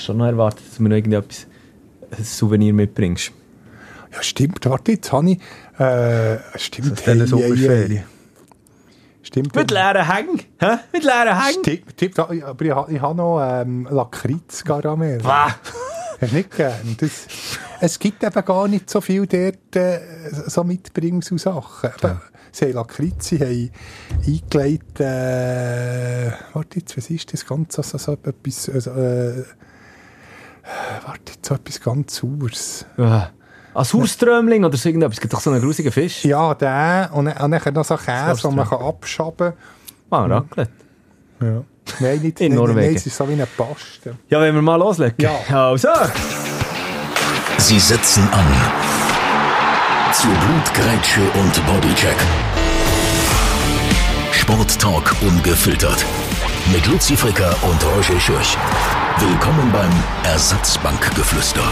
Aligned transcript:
eigentlich 0.00 0.04
schon 0.04 0.16
noch 0.16 0.26
erwartet, 0.26 0.66
dass 0.66 0.76
du 0.76 0.82
mir 0.82 0.88
noch 0.90 0.96
irgendetwas, 0.96 1.46
ein 2.16 2.24
Souvenir 2.24 2.72
mitbringst. 2.72 3.32
Ja, 4.12 4.22
stimmt. 4.22 4.64
Warte, 4.66 4.92
jetzt 4.92 5.12
habe 5.12 5.30
ich... 5.30 5.40
Äh, 5.78 6.38
stimmt. 6.58 6.98
So 6.98 7.10
eine 7.10 7.26
Sommerferien. 7.26 8.04
Stimmt. 9.22 9.54
Mit 9.54 9.70
leeren 9.70 10.06
Hängen. 10.12 10.40
Hä? 10.58 10.78
Mit 10.92 11.04
leeren 11.04 11.40
Hängen. 11.40 11.62
Stimmt, 11.62 11.92
stimmt. 11.92 12.18
Aber 12.18 12.64
ich, 12.64 12.72
ha- 12.72 12.88
ich 12.90 13.00
habe 13.00 13.16
noch 13.16 13.40
ähm, 13.40 13.86
Lakritz-Karamell. 13.88 15.22
Wah. 15.22 15.54
Hast 16.20 16.32
du 16.32 16.36
nicht 16.36 16.56
gern? 16.56 16.96
Das, 16.98 17.26
es 17.80 17.98
gibt 17.98 18.24
eben 18.24 18.44
gar 18.44 18.66
nicht 18.66 18.90
so 18.90 19.00
viel 19.00 19.26
dort 19.26 19.76
äh, 19.76 20.00
so 20.46 20.64
Mitbringungssachen. 20.64 21.90
Eben, 22.02 22.20
Sie 22.52 22.64
haben 22.64 22.72
Lakritz, 22.72 23.28
sie 23.28 23.38
haben 23.38 23.70
eingelegt, 24.26 24.98
äh, 24.98 26.32
warte 26.52 26.80
jetzt, 26.80 26.96
was 26.96 27.08
ist 27.08 27.32
das 27.32 27.46
Ganze? 27.46 27.80
So, 27.84 27.96
so 27.96 28.12
etwas, 28.14 28.68
also, 28.68 28.90
äh, 28.90 29.44
warte 31.06 31.32
jetzt, 31.32 31.46
so 31.46 31.54
etwas 31.54 31.80
ganz 31.80 32.16
Saures. 32.16 32.86
Ah. 32.98 33.28
Ein 33.74 33.84
Sauerströmling 33.84 34.64
oder 34.64 34.76
so 34.76 34.88
irgendetwas. 34.88 35.16
Es 35.16 35.20
gibt 35.20 35.32
doch 35.32 35.40
so 35.40 35.50
einen 35.50 35.60
grusigen 35.62 35.92
Fisch. 35.92 36.24
Ja, 36.24 36.54
der, 36.54 37.10
und, 37.12 37.26
dann- 37.26 37.36
und 37.38 37.50
dann 37.64 37.74
noch 37.74 37.84
so 37.84 37.96
Käse, 37.96 38.42
den 38.48 38.54
man 38.56 38.68
kann 38.68 38.80
abschaben 38.82 39.52
Ah, 40.10 40.24
Raclette. 40.26 40.72
kann. 41.38 41.54
Ja. 41.54 41.62
Nein, 42.00 42.18
nicht, 42.20 42.40
In 42.40 42.48
nein, 42.48 42.56
Norwegen. 42.58 42.80
Nein, 42.80 42.94
es 42.96 43.06
ist 43.06 43.16
so 43.16 43.28
wie 43.28 43.32
eine 43.34 43.46
Paste. 43.46 44.16
Ja, 44.28 44.40
wenn 44.40 44.54
wir 44.54 44.62
mal 44.62 44.76
loslegen. 44.76 45.14
Ja. 45.18 45.30
Also. 45.56 45.88
Sie 47.58 47.78
setzen 47.78 48.28
an. 48.32 48.46
Zu 50.12 50.26
Blutgrätsche 50.26 51.20
und 51.40 51.66
Bodycheck. 51.66 52.16
Sporttalk 54.32 55.14
ungefiltert. 55.22 56.04
Mit 56.72 56.86
Luzi 56.86 57.16
Fricker 57.16 57.56
und 57.62 57.84
Roger 57.84 58.20
Schürch. 58.20 58.56
Willkommen 59.18 59.72
beim 59.72 59.90
Ersatzbankgeflüster. 60.22 61.68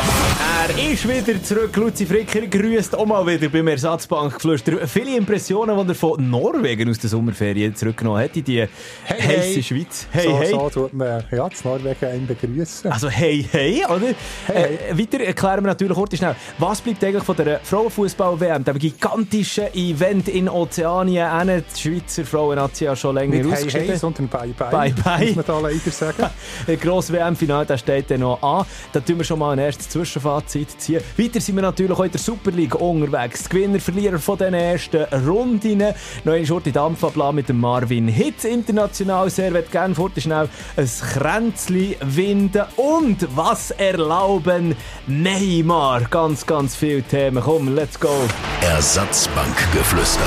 Er 0.00 0.92
ist 0.92 1.08
wieder 1.08 1.42
zurück. 1.42 1.74
Luzi 1.76 2.04
Fricker 2.04 2.46
grüßt 2.46 2.94
auch 2.96 3.06
mal 3.06 3.26
wieder 3.26 3.48
beim 3.48 3.66
Ersatzbankgeflüster. 3.68 4.86
Viele 4.86 5.16
Impressionen, 5.16 5.76
die 5.82 5.90
er 5.92 5.94
von 5.94 6.28
Norwegen 6.30 6.90
aus 6.90 6.98
der 6.98 7.08
Sommerferien 7.10 7.74
zurückgenommen 7.74 8.22
hat 8.22 8.36
in 8.36 8.44
die 8.44 8.66
Hey, 9.04 9.20
heisse 9.20 9.54
hey. 9.54 9.62
Schweiz. 9.62 10.06
Hey, 10.10 10.24
so, 10.26 10.38
hey. 10.38 10.50
so 10.50 10.70
tut 10.70 10.92
man 10.94 11.22
ja, 11.30 11.48
das 11.48 11.64
Norwegen 11.64 12.04
einen 12.04 12.26
begrüßen. 12.26 12.92
Also 12.92 13.08
hey, 13.08 13.46
hey, 13.50 13.82
oder? 13.86 14.14
Hey, 14.46 14.78
Äh, 14.90 14.98
weiter 14.98 15.20
erklären 15.24 15.62
wir 15.64 15.68
natürlich 15.68 15.94
kurz 15.96 16.16
schnell, 16.16 16.36
was 16.58 16.80
bleibt 16.80 17.02
eigentlich 17.02 17.24
von 17.24 17.36
der 17.36 17.60
Frauenfußball-WM, 17.62 18.64
dem 18.64 18.78
gigantischen 18.78 19.72
Event 19.74 20.28
in 20.28 20.48
Ozeanien, 20.48 21.26
Auch 21.28 21.44
die 21.44 21.80
Schweizer 21.80 22.24
Frauennation 22.24 22.86
ja 22.88 22.96
schon 22.96 23.14
länger 23.14 23.36
Nicht 23.36 23.44
hey, 23.46 23.52
ausgeschieden. 23.54 23.88
hey, 23.88 23.96
sondern 23.96 24.28
bye, 24.28 24.54
bye. 24.56 24.70
Bye, 24.70 24.94
bye. 25.02 25.26
Muss 25.26 25.36
man 25.36 25.44
da 25.46 25.58
leider 25.60 25.90
sagen. 25.90 26.26
Der 26.66 26.76
grosse 26.76 27.12
WM-Final, 27.12 27.64
der 27.66 27.78
steht 27.78 28.10
dann 28.10 28.20
noch 28.20 28.42
an. 28.42 28.66
Da 28.92 29.00
tun 29.00 29.16
wir 29.18 29.24
schon 29.24 29.38
mal 29.38 29.52
ein 29.52 29.58
erstes 29.58 29.87
Zwischenfazit 29.88 30.80
ziehen. 30.80 31.02
Weiter 31.16 31.40
sind 31.40 31.56
wir 31.56 31.62
natürlich 31.62 31.92
auch 31.92 32.04
in 32.04 32.10
der 32.10 32.20
Super 32.20 32.50
League 32.50 32.74
unterwegs. 32.74 33.44
Die 33.44 33.48
Gewinner, 33.48 33.80
Verlierer 33.80 34.18
von 34.18 34.38
den 34.38 34.54
ersten 34.54 35.04
Runden. 35.26 35.78
Noch 36.24 36.32
eine 36.32 36.46
Schurte 36.46 36.72
Dampfabla 36.72 37.32
mit 37.32 37.48
dem 37.48 37.60
Marvin 37.60 38.08
Hitz 38.08 38.44
international. 38.44 39.30
Sehr 39.30 39.52
wird 39.52 39.70
gerne 39.70 39.94
fort 39.94 40.12
schnell 40.20 40.48
ein 40.76 40.90
Kränzli 41.14 41.96
winden. 42.00 42.64
Und 42.76 43.26
was 43.36 43.70
erlauben 43.72 44.76
Neymar? 45.06 46.02
Ganz, 46.10 46.46
ganz 46.46 46.76
viele 46.76 47.02
Themen. 47.02 47.42
Komm, 47.42 47.74
let's 47.74 47.98
go. 47.98 48.14
Ersatzbankgeflüster. 48.60 50.20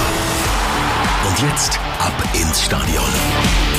Und 1.28 1.40
jetzt 1.50 1.80
ab 2.00 2.14
ins 2.34 2.64
Stadion. 2.64 3.71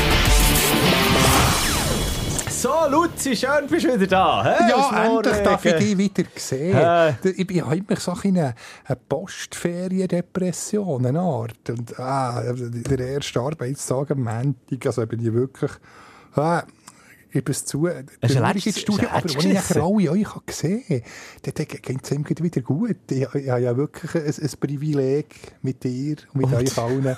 So, 2.63 2.71
Luzi, 2.89 3.35
schön 3.35 3.67
bist 3.69 3.87
du 3.87 3.95
wieder 3.95 4.07
da. 4.07 4.45
hä? 4.45 4.71
Ja, 4.71 5.05
endlich 5.05 5.39
darf 5.39 5.65
ich 5.65 5.75
dich 5.75 5.99
wieder 5.99 6.23
sehen. 6.37 6.77
Äh. 6.77 7.11
Ich 7.31 7.45
bin 7.45 7.61
habe 7.61 7.77
immer 7.77 7.97
so 7.97 8.13
ein 8.13 8.21
eine, 8.23 8.55
eine 8.85 8.99
Postferiendepression, 9.09 11.05
eine 11.05 11.19
Art. 11.19 11.71
Und, 11.71 11.99
ah, 11.99 12.41
der 12.55 13.01
erste 13.01 13.41
Arbeitstag 13.41 14.13
am 14.13 14.23
Montag, 14.23 14.87
also 14.87 15.05
bin 15.09 15.27
ich 15.27 15.33
wirklich... 15.33 15.73
Ah, 16.37 16.63
ich 17.33 17.43
es 17.49 17.65
zu, 17.65 17.89
traurig 17.89 18.07
letztes- 18.21 18.67
ins 18.67 18.81
Studio, 18.81 19.09
aber 19.09 19.23
als 19.23 19.35
ich 19.35 19.53
nachher 19.53 19.83
alle 19.83 20.11
euch 20.13 20.47
gesehen 20.47 20.85
habe, 20.89 21.03
dann 21.43 21.67
geht 21.67 22.05
es 22.05 22.11
ihm 22.13 22.25
wieder 22.29 22.61
gut. 22.61 22.97
Ich, 23.11 23.23
ich 23.35 23.49
habe 23.51 23.61
ja 23.61 23.77
wirklich 23.77 24.15
ein, 24.15 24.35
ein 24.41 24.51
Privileg 24.61 25.35
mit 25.63 25.83
dir 25.83 26.17
und 26.33 26.43
mit 26.43 26.53
euch 26.53 26.79
allen 26.79 27.17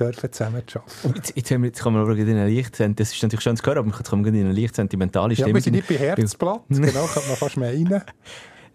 dürfen 0.00 0.32
zusammen 0.32 0.62
zu 0.66 0.78
arbeiten. 0.80 1.12
Jetzt, 1.16 1.32
jetzt, 1.36 1.50
haben 1.50 1.62
wir, 1.62 1.68
jetzt 1.68 1.82
kommen 1.82 1.96
wir 1.96 2.02
aber 2.02 2.16
in 2.16 2.28
eine 2.28 2.48
leicht, 2.48 2.80
das 2.80 3.12
ist 3.12 3.22
natürlich 3.22 3.42
schön 3.42 3.56
zu 3.56 3.64
hören, 3.64 3.78
aber 3.78 3.86
wir 3.88 3.92
gerade 4.24 4.38
in 4.38 4.46
eine 4.46 4.52
leicht 4.58 4.74
sentimentale 4.74 5.34
Ja, 5.34 5.36
Stimmung. 5.36 5.54
wir 5.54 5.62
sind 5.62 5.74
nicht 5.74 5.88
bei 5.88 5.94
Herzblatt, 5.96 6.62
genau, 6.68 7.06
kann 7.06 7.22
man 7.28 7.36
fast 7.36 7.56
meinen. 7.56 8.02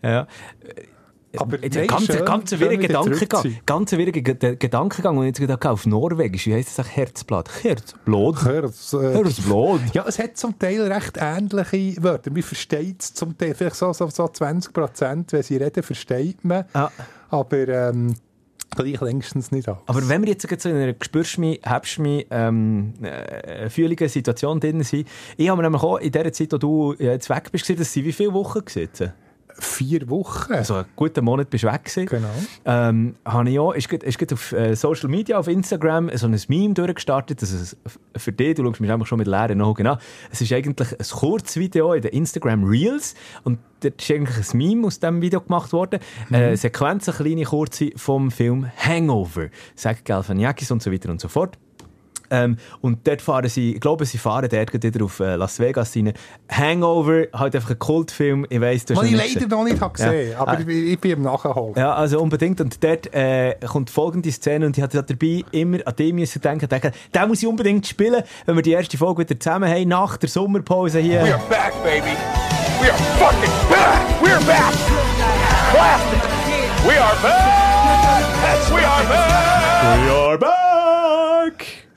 Ja. 0.01 0.27
Aber 1.37 1.59
Jetzt 1.61 1.75
nein, 1.75 1.83
ein 1.83 1.87
ganz, 1.87 2.05
schön, 2.05 2.25
ganz 2.25 2.49
schön 2.55 2.79
Gedankengang. 2.79 3.55
Ganz 3.65 3.91
Ge- 3.91 4.55
Gedankengang, 4.55 5.17
und 5.17 5.25
jetzt 5.25 5.39
gedacht 5.39 5.65
auf 5.65 5.85
Norwegisch. 5.85 6.47
Wie 6.47 6.53
heisst 6.53 6.79
das? 6.79 6.95
Herzblatt. 6.95 7.49
Herzblatt. 7.61 8.45
Herz, 8.45 8.93
äh, 8.93 9.13
Herzblatt. 9.13 9.79
Ja, 9.93 10.05
es 10.07 10.17
hat 10.17 10.37
zum 10.37 10.57
Teil 10.57 10.81
recht 10.89 11.17
ähnliche 11.19 12.01
Wörter. 12.03 12.31
Man 12.31 12.41
versteht 12.41 13.01
es 13.01 13.13
zum 13.13 13.37
Teil, 13.37 13.53
vielleicht 13.53 13.75
so, 13.75 13.91
so, 13.91 14.07
so 14.09 14.27
20 14.29 14.71
Prozent, 14.71 15.33
wenn 15.33 15.43
sie 15.43 15.57
reden, 15.57 15.83
versteht 15.83 16.43
man. 16.45 16.65
Ja. 16.73 16.89
Aber 17.29 17.67
ähm, 17.67 18.15
gleich 18.75 19.01
längstens 19.01 19.51
nicht 19.51 19.67
alles. 19.67 19.81
Aber 19.87 20.07
wenn 20.07 20.21
wir 20.21 20.29
jetzt 20.29 20.47
so 20.61 20.69
in 20.69 20.75
einer 20.75 20.93
spürst 21.01 21.37
mich, 21.37 21.61
habst 21.65 21.99
mich, 21.99 22.27
ähm, 22.29 22.93
äh, 23.01 23.69
fühligen 23.69 24.07
Situation 24.07 24.59
drin 24.59 24.83
sind, 24.83 25.07
ich 25.37 25.49
habe 25.49 25.57
mir 25.57 25.63
nämlich 25.63 25.83
auch 25.83 25.97
in 25.97 26.11
der 26.11 26.31
Zeit, 26.31 26.53
wo 26.53 26.57
du 26.57 26.95
jetzt 26.99 27.29
weg 27.29 27.51
bist, 27.51 27.63
gesehen, 27.63 27.79
das 27.79 27.91
sind 27.91 28.05
wie 28.05 28.13
viele 28.13 28.33
Wochen 28.33 28.63
gewesen? 28.63 29.13
Vier 29.57 30.09
Wochen. 30.09 30.53
Also 30.53 30.75
einen 30.75 30.85
guten 30.95 31.23
Monat 31.23 31.49
bist 31.49 31.63
du 31.63 31.67
weg 31.71 31.85
gewesen. 31.85 32.07
Genau. 32.07 32.27
Ähm, 32.66 33.16
habe 33.25 33.49
ich 33.49 33.59
auch, 33.59 33.71
ist, 33.73 33.91
ist 33.91 34.17
gerade 34.17 34.33
auf 34.33 34.51
äh, 34.51 34.75
Social 34.75 35.09
Media, 35.09 35.38
auf 35.38 35.47
Instagram, 35.47 36.09
so 36.16 36.27
ein 36.27 36.39
Meme 36.47 36.73
durchgestartet. 36.73 37.41
Das 37.41 37.51
ist 37.51 37.77
für 38.16 38.31
dich, 38.31 38.55
du 38.55 38.63
schaust 38.63 38.81
mich 38.81 38.91
einfach 38.91 39.07
schon 39.07 39.19
mit 39.19 39.27
leeren 39.27 39.61
Augen 39.61 39.88
an. 39.88 39.97
Es 40.31 40.41
ist 40.41 40.51
eigentlich 40.51 40.91
ein 40.91 41.05
Kurzvideo 41.19 41.93
in 41.93 42.01
den 42.01 42.11
Instagram 42.11 42.63
Reels. 42.66 43.16
Und 43.43 43.59
dort 43.79 44.01
ist 44.01 44.11
eigentlich 44.11 44.53
ein 44.53 44.57
Meme 44.57 44.88
aus 44.88 44.99
diesem 44.99 45.21
Video 45.21 45.41
gemacht 45.41 45.72
worden. 45.73 45.99
Mhm. 46.29 46.35
Äh, 46.35 46.57
Sequenz, 46.57 47.07
eine 47.07 47.17
kleine 47.17 47.43
kurze 47.43 47.91
vom 47.95 48.31
Film 48.31 48.69
Hangover. 48.77 49.47
Sagt 49.75 50.05
Galifianakis 50.05 50.72
und 50.72 50.83
so 50.83 50.91
weiter 50.91 51.09
und 51.09 51.22
so 51.22 51.27
fort. 51.27 51.57
Ähm, 52.31 52.57
und 52.81 53.07
dort 53.07 53.21
fahren 53.21 53.47
sie, 53.49 53.73
ich 53.75 53.79
glaube, 53.81 54.05
sie 54.05 54.17
fahren 54.17 54.47
dort 54.51 54.73
wieder 54.83 55.05
auf 55.05 55.19
äh, 55.19 55.35
Las 55.35 55.59
Vegas 55.59 55.95
rein. 55.95 56.13
Hangover, 56.51 57.25
halt 57.33 57.55
einfach 57.55 57.71
ein 57.71 57.79
Kultfilm. 57.79 58.45
Ich 58.49 58.59
weiss, 58.61 58.85
du 58.85 58.95
hast 58.95 59.03
ihn 59.07 59.15
ich 59.15 59.21
nicht 59.21 59.35
leider 59.41 59.47
noch 59.55 59.63
nicht 59.63 59.93
gesehen 59.93 60.31
Ja. 60.31 60.39
aber 60.39 60.51
Ah. 60.53 60.59
ich, 60.59 60.67
ich 60.67 60.99
bin 60.99 61.11
im 61.11 61.21
Nachholen. 61.23 61.73
Ja, 61.75 61.93
also 61.93 62.19
unbedingt. 62.21 62.59
Und 62.61 62.83
dort 62.83 63.13
äh, 63.13 63.55
kommt 63.67 63.89
folgende 63.89 64.31
Szene 64.31 64.65
und 64.65 64.77
ich 64.77 64.83
hatte 64.83 65.01
dabei 65.03 65.43
immer 65.51 65.79
an 65.85 65.95
den 65.95 66.15
müssen 66.15 66.41
denken, 66.41 66.67
denken, 66.69 66.91
den 67.13 67.27
muss 67.27 67.41
ich 67.41 67.47
unbedingt 67.47 67.85
spielen, 67.87 68.23
wenn 68.45 68.55
wir 68.55 68.61
die 68.63 68.71
erste 68.71 68.97
Folge 68.97 69.23
wieder 69.27 69.39
zusammen 69.39 69.69
haben, 69.69 69.87
nach 69.87 70.17
der 70.17 70.29
Sommerpause 70.29 70.99
hier. 70.99 71.23
We 71.23 71.33
are 71.33 71.41
back, 71.49 71.73
baby. 71.83 72.15
We 72.81 72.89
are 72.91 72.97
fucking 73.17 73.51
back. 73.69 73.99
We're 74.21 74.45
back. 74.45 74.73
Classic. 75.71 76.21
We 76.87 76.99
are 77.01 77.15
back. 77.21 77.61
We 78.71 78.85
are 78.85 79.03
back. 79.07 80.05
We 80.05 80.11
are 80.11 80.37
back! 80.37 80.54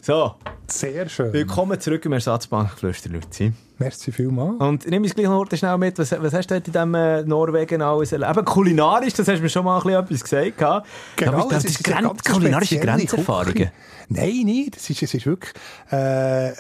So, 0.09 0.37
Sehr 0.67 1.07
schön. 1.11 1.35
willkommen 1.35 1.79
zurück 1.79 2.03
im 2.07 2.15
Ersatzbankgeflüster, 2.15 3.11
Luzi. 3.11 3.53
Merci 3.77 4.11
vielmals. 4.11 4.59
Und 4.59 4.87
nimm 4.87 5.03
uns 5.03 5.15
gleich 5.15 5.27
noch 5.27 5.45
schnell 5.53 5.77
mit, 5.77 5.99
was, 5.99 6.13
was 6.13 6.33
hast 6.33 6.51
du 6.51 6.55
in 6.55 6.63
diesem 6.63 6.95
äh, 6.95 7.23
Norwegen 7.25 7.83
alles 7.83 8.13
erlebt? 8.13 8.39
Eben 8.39 8.47
kulinarisch, 8.47 9.13
das 9.13 9.29
hast 9.29 9.37
du 9.37 9.43
mir 9.43 9.51
schon 9.51 9.67
mal 9.67 9.77
ein 9.77 9.83
bisschen 9.83 10.03
etwas 10.03 10.57
gesagt. 10.57 10.87
Genau, 11.17 11.33
Aber 11.43 11.51
das 11.51 11.65
es 11.67 11.73
ist 11.73 11.85
Gren 11.85 12.11
kulinarische 12.27 12.79
Grenzerfahrungen. 12.79 13.71
Nein, 14.09 14.45
nicht. 14.47 14.79
Es 14.79 14.89
ist, 14.89 15.03
es 15.03 15.13
ist 15.13 15.27
wirklich 15.27 15.53
äh, 15.91 16.55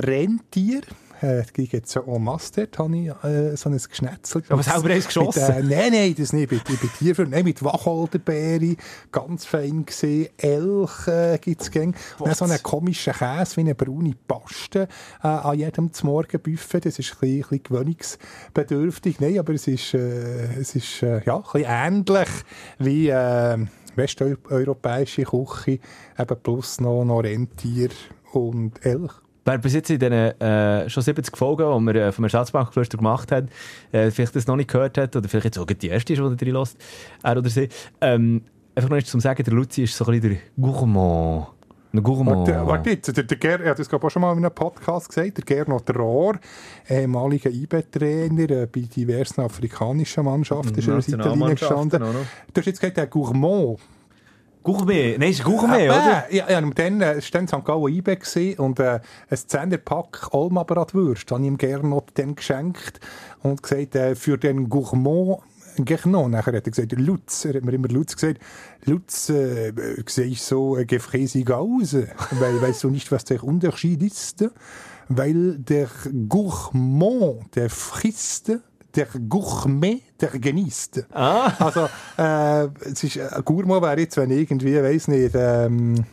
Rentier. 0.00 0.80
Äh, 1.20 1.42
die 1.56 1.68
gibt 1.68 1.86
es 1.86 1.94
ja 1.94 2.02
en 2.06 2.22
masse 2.22 2.52
dort, 2.54 2.78
habe 2.78 2.96
ich 2.96 3.08
äh, 3.24 3.56
so 3.56 3.68
ein 3.68 3.76
Geschnetzel. 3.76 4.42
Aber 4.48 4.62
selber 4.62 4.90
eins 4.90 5.06
geschossen? 5.06 5.42
Mit, 5.64 5.72
äh, 5.72 5.76
nein, 5.76 5.92
nein, 5.92 6.14
das 6.16 6.32
nicht. 6.32 6.52
Ich 6.52 6.62
bin, 6.62 6.90
Tierführer. 6.98 7.28
Nein, 7.28 7.44
mit 7.44 7.62
Wacholderbeere, 7.64 8.76
ganz 9.10 9.44
fein 9.44 9.84
gesehen. 9.84 10.28
Elch 10.36 11.08
äh, 11.08 11.38
gibt 11.38 11.62
es 11.62 11.70
gäng. 11.70 11.94
Und 12.18 12.28
dann 12.28 12.34
so 12.34 12.44
einen 12.44 12.62
komischen 12.62 13.12
Käse, 13.12 13.56
wie 13.56 13.60
eine 13.60 13.74
braune 13.74 14.14
Paste 14.26 14.88
äh, 15.22 15.26
an 15.26 15.58
jedem 15.58 15.90
Morgenbuffet. 16.02 16.84
Das 16.84 16.98
ist 16.98 17.12
ein 17.14 17.18
bisschen, 17.20 17.36
ein 17.36 17.40
bisschen 17.40 17.62
gewöhnungsbedürftig. 17.64 19.20
Nein, 19.20 19.38
aber 19.38 19.54
es 19.54 19.66
ist, 19.66 19.94
äh, 19.94 20.60
es 20.60 20.74
ist 20.74 21.02
äh, 21.02 21.22
ja, 21.24 21.36
ein 21.36 21.42
bisschen 21.42 21.66
ähnlich 21.66 22.28
wie... 22.78 23.08
Äh, 23.08 23.66
westeuropäische 23.98 25.24
Küche, 25.24 25.80
eben 26.16 26.42
plus 26.42 26.80
noch, 26.80 27.04
noch 27.04 27.20
Rentier 27.20 27.90
und 28.32 28.84
Elch. 28.86 29.12
Wer 29.48 29.56
bis 29.56 29.72
jetzt 29.72 29.88
in 29.88 29.98
den 29.98 30.12
äh, 30.12 30.90
schon 30.90 31.02
70 31.02 31.34
Folgen, 31.34 31.86
die 31.86 31.94
wir 31.94 32.08
äh, 32.08 32.12
vom 32.12 32.24
Ersatzbankgeflüster 32.24 32.98
gemacht 32.98 33.32
haben, 33.32 33.48
äh, 33.92 34.10
vielleicht 34.10 34.36
das 34.36 34.46
noch 34.46 34.56
nicht 34.56 34.70
gehört 34.70 34.98
hat, 34.98 35.16
oder 35.16 35.26
vielleicht 35.26 35.46
jetzt 35.46 35.58
auch 35.58 35.64
die 35.64 35.88
erste 35.88 36.12
ist, 36.12 36.20
die 36.20 36.36
drin 36.36 36.54
lässt, 36.54 36.76
er 37.22 37.38
oder 37.38 37.48
sie, 37.48 37.70
ähm, 38.02 38.42
einfach 38.74 38.90
noch 38.90 38.96
nicht 38.96 39.08
zum 39.08 39.20
Sagen, 39.20 39.42
der 39.42 39.54
Luzi 39.54 39.84
ist 39.84 39.96
so 39.96 40.04
ein 40.04 40.20
bisschen 40.20 40.38
der 40.56 40.62
Gourmand. 40.62 41.46
Ein 41.94 42.02
Gourmand. 42.02 42.46
Warte, 42.46 42.66
warte 42.66 42.90
jetzt, 42.90 43.16
der, 43.16 43.24
der 43.24 43.38
Ger, 43.38 43.60
ich 43.60 43.66
habe 43.66 43.78
das 43.78 43.88
glaube 43.88 44.02
ich 44.02 44.06
auch 44.08 44.10
schon 44.10 44.20
mal 44.20 44.32
in 44.32 44.44
einem 44.44 44.54
Podcast 44.54 45.08
gesagt, 45.08 45.38
der 45.38 45.44
Gernot 45.44 45.96
Rohr, 45.96 46.38
ehemaliger 46.86 47.48
IB-Trainer 47.48 48.50
äh, 48.50 48.66
bei 48.66 48.82
diversen 48.82 49.40
afrikanischen 49.40 50.26
Mannschaften, 50.26 50.78
ist 50.78 50.88
er 50.88 50.96
als 50.96 51.08
Italiener 51.08 51.54
gestanden. 51.54 52.02
auch 52.02 52.12
noch. 52.12 52.26
Du 52.52 52.60
hast 52.60 52.66
jetzt 52.66 52.80
gesagt, 52.80 52.98
der 52.98 53.06
Gourmand. 53.06 53.78
Gourmet. 54.62 55.16
Nein, 55.18 55.30
es 55.30 55.38
ist 55.38 55.44
Gourmet, 55.44 55.88
Ah, 55.88 56.24
oder? 56.26 56.34
Ja, 56.34 56.50
ja, 56.50 56.58
und 56.58 56.78
dann 56.78 57.00
äh, 57.00 57.16
war 57.16 57.22
dann 57.32 57.48
St. 57.48 57.64
Gallen 57.64 58.04
gewesen 58.04 58.58
und 58.58 58.80
äh, 58.80 59.00
ein 59.30 59.36
Zehnerpack 59.36 60.28
Almabratwürst 60.32 61.30
habe 61.30 61.42
ich 61.42 61.48
ihm 61.48 61.58
Gernot 61.58 62.10
dann 62.14 62.34
geschenkt 62.34 63.00
und 63.42 63.62
gesagt, 63.62 63.94
äh, 63.94 64.14
für 64.14 64.38
den 64.38 64.68
Gourmand 64.68 65.38
Gernon. 65.84 66.30
Nachher 66.32 66.56
hat 66.56 66.66
er 66.66 66.70
gesagt, 66.70 66.92
Lutz, 66.92 67.44
er 67.44 67.54
hat 67.54 67.64
mir 67.64 67.72
immer 67.72 67.88
Lutz 67.88 68.14
gesagt, 68.14 68.40
Lutz, 68.84 69.28
äh, 69.30 69.72
sehe 70.06 70.26
ich 70.26 70.42
so 70.42 70.76
äh, 70.76 70.84
gefräßig 70.84 71.50
aus, 71.50 71.94
weil 71.94 72.62
weißt 72.62 72.84
du 72.84 72.90
nicht, 72.90 73.10
was 73.12 73.24
der 73.24 73.42
Unterschied 73.44 74.02
ist? 74.02 74.44
Weil 75.08 75.58
der 75.58 75.88
Gourmand, 76.28 77.54
der 77.54 77.70
frisst, 77.70 78.52
der 78.98 79.06
Gourmet, 79.28 80.02
der 80.20 80.30
genießt. 80.30 81.06
Ah. 81.12 81.52
Also, 81.60 81.88
äh, 82.18 82.68
es 82.84 83.04
ist, 83.04 83.16
äh, 83.16 83.28
Gourmand 83.44 83.82
wäre 83.82 84.00
jetzt, 84.00 84.16
wenn 84.16 84.30
irgendwie, 84.30 84.82
weiss 84.82 85.06
nicht, 85.06 85.34
ähm, 85.36 86.04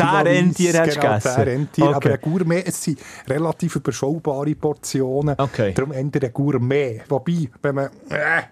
Zehn 0.00 0.26
Rentier 0.26 0.72
hättest 0.72 0.96
du 0.96 1.00
genau, 1.00 1.14
gegessen. 1.14 1.42
Rentier, 1.42 1.84
Okay. 1.84 1.94
aber 1.94 2.10
ein 2.12 2.20
Gourmet, 2.20 2.62
es 2.66 2.82
sind 2.82 2.98
relativ 3.28 3.76
überschaubare 3.76 4.54
Portionen. 4.54 5.34
Okay. 5.38 5.72
Darum 5.74 5.92
endet 5.92 6.24
ein 6.24 6.32
Gourmet. 6.32 7.02
Wobei, 7.08 7.48
wenn 7.62 7.74
man, 7.74 7.86
äh, 8.08 8.42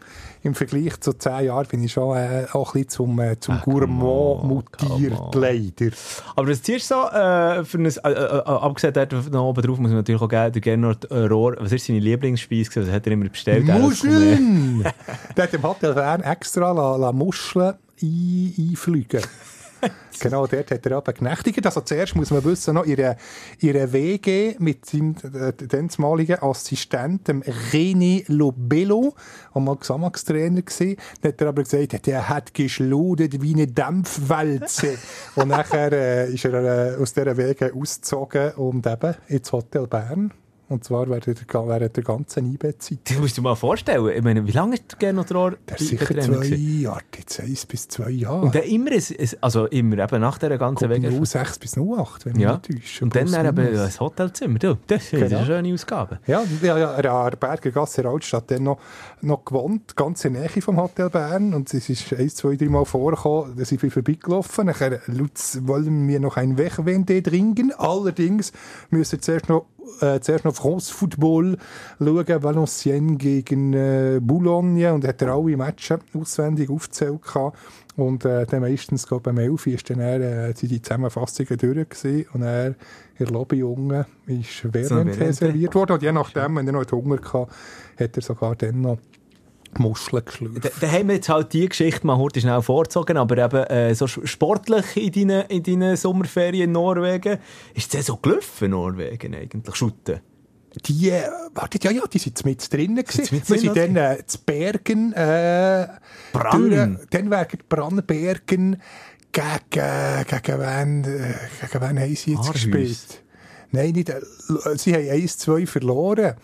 im 0.42 0.54
Vergleich 0.54 1.00
zu 1.00 1.12
zehn 1.14 1.46
Jahren 1.46 1.66
bin 1.66 1.82
ich 1.82 1.92
schon 1.92 2.16
äh, 2.16 2.46
auch 2.52 2.74
ein 2.74 2.84
bisschen 2.84 2.88
zum, 2.88 3.18
äh, 3.20 3.38
zum 3.40 3.60
Gourmand 3.60 4.72
come 4.72 4.90
mutiert, 4.92 5.34
leider. 5.34 5.90
Aber 6.36 6.48
was 6.48 6.62
ziehst 6.62 6.90
du 6.90 6.94
so 6.94 7.00
äh, 7.08 7.64
für 7.64 7.78
ein, 7.78 7.86
äh, 7.86 7.98
äh, 8.04 8.12
äh, 8.12 8.42
abgesehen 8.44 8.92
dort 8.94 9.12
noch 9.32 9.44
oben 9.48 9.62
drauf 9.62 9.78
muss 9.78 9.90
man 9.90 9.98
natürlich 9.98 10.20
auch 10.22 10.28
geben, 10.28 10.52
der 10.52 10.60
Gernot 10.62 11.04
äh, 11.10 11.18
Rohr, 11.26 11.56
was 11.58 11.72
ist 11.72 11.86
seine 11.86 11.98
Lieblingsspeise? 11.98 12.86
Was 12.86 12.90
hat 12.90 13.06
er 13.06 13.12
immer 13.12 13.28
bestellt? 13.28 13.66
Muscheln! 13.66 14.84
Der 15.36 15.44
hat 15.44 15.54
im 15.54 15.62
Hotel 15.62 15.94
Bern 15.94 16.22
extra 16.22 16.72
la, 16.72 16.96
la 16.96 17.12
Muscheln 17.12 17.74
ein, 18.00 18.54
einfliegen. 18.58 19.22
genau, 20.20 20.46
dort 20.46 20.70
hat 20.70 20.86
er 20.86 20.96
aber 20.96 21.12
genächtigt. 21.12 21.64
Also 21.64 21.80
zuerst 21.80 22.16
muss 22.16 22.30
man 22.30 22.44
wissen, 22.44 22.74
noch 22.74 22.84
ihre, 22.84 23.16
ihre 23.60 23.92
WG 23.92 24.56
mit 24.58 24.86
seinem 24.86 25.14
äh, 25.22 25.52
damaligen 25.52 26.42
Assistenten 26.42 27.42
René 27.72 28.24
Lobello, 28.28 29.14
der 29.54 29.62
mal 29.62 29.76
Xamax-Trainer 29.76 30.62
war. 30.62 30.96
Dann 31.20 31.32
hat 31.32 31.40
er 31.40 31.48
aber 31.48 31.62
gesagt, 31.62 32.06
der 32.06 32.28
hat 32.28 32.54
geschludert 32.54 33.40
wie 33.42 33.54
eine 33.54 33.66
Dampfwalze. 33.66 34.98
und 35.36 35.48
nachher 35.48 35.92
äh, 35.92 36.32
ist 36.32 36.44
er 36.44 36.94
äh, 36.94 36.96
aus 36.96 37.12
dieser 37.12 37.36
WG 37.36 37.72
ausgezogen 37.72 38.52
und 38.52 38.86
eben 38.86 39.14
ins 39.28 39.52
Hotel 39.52 39.86
Bern. 39.86 40.32
Und 40.68 40.84
zwar 40.84 41.08
während 41.08 41.26
der, 41.26 41.34
während 41.66 41.96
der 41.96 42.04
ganzen 42.04 42.52
IB-Zeit. 42.52 42.98
Das 43.04 43.18
musst 43.18 43.36
du 43.38 43.40
dir 43.40 43.48
mal 43.48 43.54
vorstellen. 43.54 44.06
Ich 44.14 44.22
meine, 44.22 44.46
wie 44.46 44.50
lange 44.52 44.74
ist 44.74 44.84
der 44.92 44.98
Gernot 44.98 45.32
Rohr 45.32 45.54
Der 45.68 45.80
ist 45.80 45.88
sicher 45.88 46.06
zwei? 46.20 46.44
Jahre, 46.46 47.00
jetzt 47.16 47.40
eins 47.40 47.64
bis 47.64 47.88
zwei 47.88 48.10
Jahre. 48.10 48.42
Und 48.42 48.54
dann 48.54 48.64
immer, 48.64 48.90
ein, 48.92 49.02
also 49.40 49.64
immer 49.66 49.98
eben 49.98 50.20
nach 50.20 50.36
dieser 50.38 50.58
ganzen 50.58 50.90
Weg. 50.90 51.02
06 51.26 51.58
bis 51.58 51.78
08, 51.78 52.26
wenn 52.26 52.38
Ja. 52.38 52.60
ich 52.62 52.68
mich 52.68 52.78
nicht. 52.82 53.02
Und 53.02 53.16
dann 53.16 53.30
dann 53.32 53.46
eben 53.46 53.78
ein 53.78 54.00
Hotelzimmer. 54.00 54.58
Du, 54.58 54.76
das 54.86 55.04
ist 55.04 55.10
Genau. 55.12 55.36
eine 55.38 55.46
schöne 55.46 55.72
Ausgabe. 55.72 56.18
Ja, 56.26 56.42
ja, 56.62 56.78
ja, 56.78 56.90
er 56.92 56.96
hat 56.96 57.06
an 57.06 57.30
der 57.30 57.36
Bergergasse 57.38 58.00
in 58.00 58.02
der 58.04 58.12
Altstadt 58.12 58.50
dann 58.50 58.64
noch, 58.64 58.78
noch 59.22 59.44
gewohnt, 59.46 59.96
ganz 59.96 60.24
in 60.26 60.34
der 60.34 60.42
Nähe 60.42 60.62
vom 60.62 60.76
Hotel 60.76 61.08
Bern. 61.08 61.54
Und 61.54 61.72
es 61.72 61.88
ist 61.88 62.12
ein, 62.12 62.28
zwei, 62.28 62.56
drei 62.56 62.66
Mal 62.68 62.84
vorgekommen, 62.84 63.56
dass 63.56 63.72
ich 63.72 63.80
bin 63.80 63.90
vorbeigelaufen. 63.90 64.66
Nachher, 64.66 65.00
Lutz, 65.06 65.60
wollen 65.62 66.06
wir 66.08 66.20
noch 66.20 66.36
ein 66.36 66.58
Wegwende 66.58 67.22
trinken? 67.22 67.72
Allerdings 67.76 68.52
müssen 68.90 69.12
wir 69.12 69.20
zuerst 69.22 69.48
noch, 69.48 69.64
äh, 70.00 70.20
zuerst 70.20 70.44
noch 70.44 70.54
France 70.54 70.92
Football 70.92 71.56
schauen, 71.98 72.42
Valenciennes 72.42 73.18
gegen 73.18 73.72
äh, 73.72 74.20
Boulogne. 74.22 74.92
Und 74.92 75.06
hat 75.06 75.22
er 75.22 75.34
alle 75.34 75.56
Matches 75.56 76.00
auswendig 76.14 76.70
aufgezählt 76.70 77.22
gehabt. 77.22 77.58
Und 77.96 78.24
äh, 78.24 78.46
dann 78.46 78.60
meistens, 78.60 79.06
glaube 79.06 79.30
ich, 79.30 79.36
beim 79.36 79.38
11 79.38 79.66
ist 79.66 79.90
dann 79.90 80.00
er, 80.00 80.48
äh, 80.48 80.54
die 80.54 80.80
Zusammenfassungen 80.80 81.58
durch 81.58 81.88
gewesen. 81.88 82.26
Und 82.32 82.42
er 82.42 82.68
in 82.68 82.74
der 83.18 83.30
Lobby 83.30 83.62
unten 83.62 84.04
ist 84.26 84.50
Verwendung. 84.50 85.32
serviert 85.32 85.74
worden. 85.74 85.92
Und 85.94 86.02
je 86.02 86.12
nachdem, 86.12 86.56
wenn 86.56 86.66
er 86.66 86.72
noch 86.72 86.92
Hunger 86.92 87.16
hatte, 87.16 87.48
hat 87.98 88.16
er 88.16 88.22
sogar 88.22 88.54
dann 88.54 88.80
noch 88.82 88.98
Muscheln 89.78 90.24
geschlürft. 90.24 90.64
Da, 90.64 90.68
da 90.80 90.90
haben 90.90 91.08
wir 91.08 91.16
jetzt 91.16 91.28
halt 91.28 91.52
die 91.52 91.68
Geschichte 91.68 92.06
mal 92.06 92.16
heute 92.16 92.40
schnell 92.40 92.62
vorgezogen, 92.62 93.16
aber 93.16 93.38
eben 93.38 93.64
äh, 93.64 93.94
so 93.94 94.06
sportlich 94.06 94.96
in 94.96 95.28
deinen, 95.28 95.46
in 95.48 95.62
deinen 95.62 95.96
Sommerferien 95.96 96.64
in 96.64 96.72
Norwegen, 96.72 97.38
ist 97.74 97.94
es 97.94 98.06
so 98.06 98.16
gelaufen, 98.16 98.70
Norwegen 98.70 99.34
eigentlich, 99.34 99.74
Schutten? 99.76 100.20
Die, 100.86 101.10
äh, 101.10 101.22
warte, 101.54 101.78
ja, 101.82 101.90
ja, 101.90 102.02
die 102.06 102.18
sind 102.18 102.44
mit 102.44 102.72
drinnen 102.72 103.02
gewesen. 103.04 103.34
mit 103.34 103.48
Wir 103.50 103.58
sind 103.58 103.76
dann 103.76 103.96
äh, 103.96 104.18
zu 104.26 104.38
Bergen, 104.44 105.12
äh, 105.12 105.88
Brann? 106.32 106.70
durch- 106.70 107.06
Dann 107.10 107.30
wären 107.30 107.58
Brannbergen 107.68 108.80
gegen, 109.32 109.60
gegen 109.70 110.58
wen, 110.60 111.04
äh, 111.04 111.34
gegen 111.66 111.82
wen 111.82 111.98
haben 112.00 112.14
sie 112.16 112.30
jetzt 112.32 112.38
Aarhus. 112.40 112.52
gespielt? 112.52 113.22
Nein, 113.70 113.92
nicht, 113.92 114.08
äh, 114.08 114.20
sie 114.76 114.94
haben 114.94 115.04
1-2 115.04 115.66
verloren. 115.66 116.34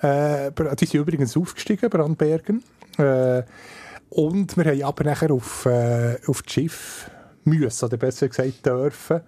Äh, 0.00 0.50
die 0.76 0.86
sind 0.86 1.00
übrigens 1.00 1.36
aufgestiegen, 1.36 1.90
Brandbergen. 1.90 2.62
Äh, 2.98 3.42
und 4.10 4.56
wir 4.56 4.64
haben 4.64 4.82
aber 4.82 5.04
nachher 5.04 5.30
auf, 5.30 5.66
äh, 5.66 6.16
auf 6.26 6.42
das 6.42 6.52
Schiff 6.52 7.10
müssen, 7.44 7.84
oder 7.84 7.96
besser 7.96 8.28
gesagt 8.28 8.64
dürfen, 8.64 9.20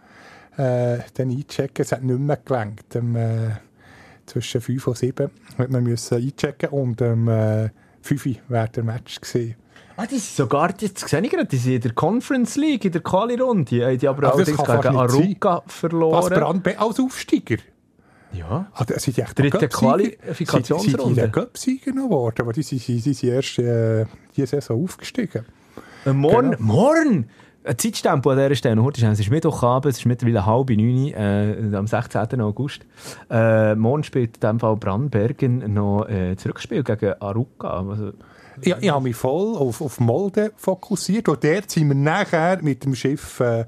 äh, 0.57 0.99
dann 1.15 1.31
einchecken. 1.31 1.83
Es 1.83 1.93
hat 1.93 2.03
nicht 2.03 2.19
mehr 2.19 2.37
gelangt. 2.37 2.95
Ähm, 2.95 3.17
äh, 3.17 3.51
zwischen 4.27 4.61
5 4.61 4.87
und 4.87 4.97
7 4.97 5.31
hat 5.59 5.71
man 5.71 5.83
müssen 5.83 6.17
einchecken 6.17 6.69
und 6.71 7.03
um 7.03 7.29
äh, 7.29 7.71
5 8.03 8.27
wäre 8.49 8.69
der 8.69 8.85
Match 8.85 9.21
gewesen. 9.21 9.57
Ah, 9.97 10.07
die 10.07 10.19
sind 10.19 10.37
sogar, 10.37 10.73
jetzt 10.79 11.07
sehe 11.09 11.21
ich 11.21 11.31
gerade, 11.31 11.47
die 11.47 11.57
sind 11.57 11.75
in 11.75 11.81
der 11.83 11.93
Conference 11.93 12.57
League, 12.57 12.85
in 12.85 12.93
der 12.93 13.03
Quali-Runde. 13.03 13.85
Haben 13.85 13.99
Die 13.99 14.09
aber 14.09 14.33
Also 14.33 14.39
das 14.45 14.59
allerdings 14.59 14.67
kann 14.67 14.81
gegen 14.81 15.27
nicht 15.27 15.45
Aruca 15.45 15.63
Was, 15.67 15.75
verloren. 15.75 16.35
Brandbe 16.35 16.79
als 16.79 17.01
Aufsteiger? 17.01 17.57
Ja. 18.33 18.67
Ah, 18.75 18.85
da 18.85 18.99
sind 18.99 19.17
die 19.17 19.23
echt 19.23 19.39
Dritte? 19.39 19.69
Qualifikationsrunde. 19.69 20.91
Sind, 20.91 21.01
sind 21.07 21.17
die 21.17 21.21
dann 21.21 21.33
Cup-Sieger 21.33 21.93
noch 21.93 22.05
geworden? 22.05 22.37
Aber 22.41 22.53
die 22.53 22.63
sind, 22.63 22.87
die 22.87 22.99
sind 23.01 23.25
erst 23.25 23.59
äh, 23.59 24.07
diese 24.37 24.47
Saison 24.49 24.85
aufgestiegen. 24.85 25.45
Äh, 26.07 26.13
morgen, 26.13 26.53
Genau. 26.53 26.63
morgen! 26.63 27.29
Ein 27.63 27.77
Zeitstempel 27.77 28.33
an 28.33 28.39
dieser 28.39 28.55
Stelle. 28.55 28.83
Heute 28.83 29.03
ist 29.05 29.13
es 29.13 29.21
ist 29.21 29.31
Mittwochabend, 29.31 29.93
es 29.93 29.99
ist 29.99 30.07
mittlerweile 30.07 30.47
halb 30.47 30.71
neun, 30.71 31.09
äh, 31.09 31.77
am 31.77 31.87
16. 31.87 32.41
August. 32.41 32.87
Äh, 33.31 33.75
morgen 33.75 34.03
spielt 34.03 34.37
in 34.37 34.41
diesem 34.41 34.61
Fall 34.61 34.77
Brandbergen 34.77 35.75
noch 35.75 36.07
äh, 36.09 36.35
das 36.37 36.47
Rückspiel 36.47 36.83
gegen 36.83 37.13
Aruca. 37.21 37.81
Also, 37.87 38.13
Ich, 38.63 38.75
ich 38.81 38.89
habe 38.91 39.03
mich 39.03 39.15
voll 39.15 39.57
auf, 39.59 39.83
auf 39.83 40.01
Molde 40.01 40.53
fokussiert. 40.57 41.29
Und 41.29 41.45
dort 41.45 41.71
sind 41.71 41.89
wir 41.89 41.95
nachher 41.95 42.63
mit 42.63 42.83
dem 42.85 42.95
Schiff 42.95 43.41
äh, 43.41 43.67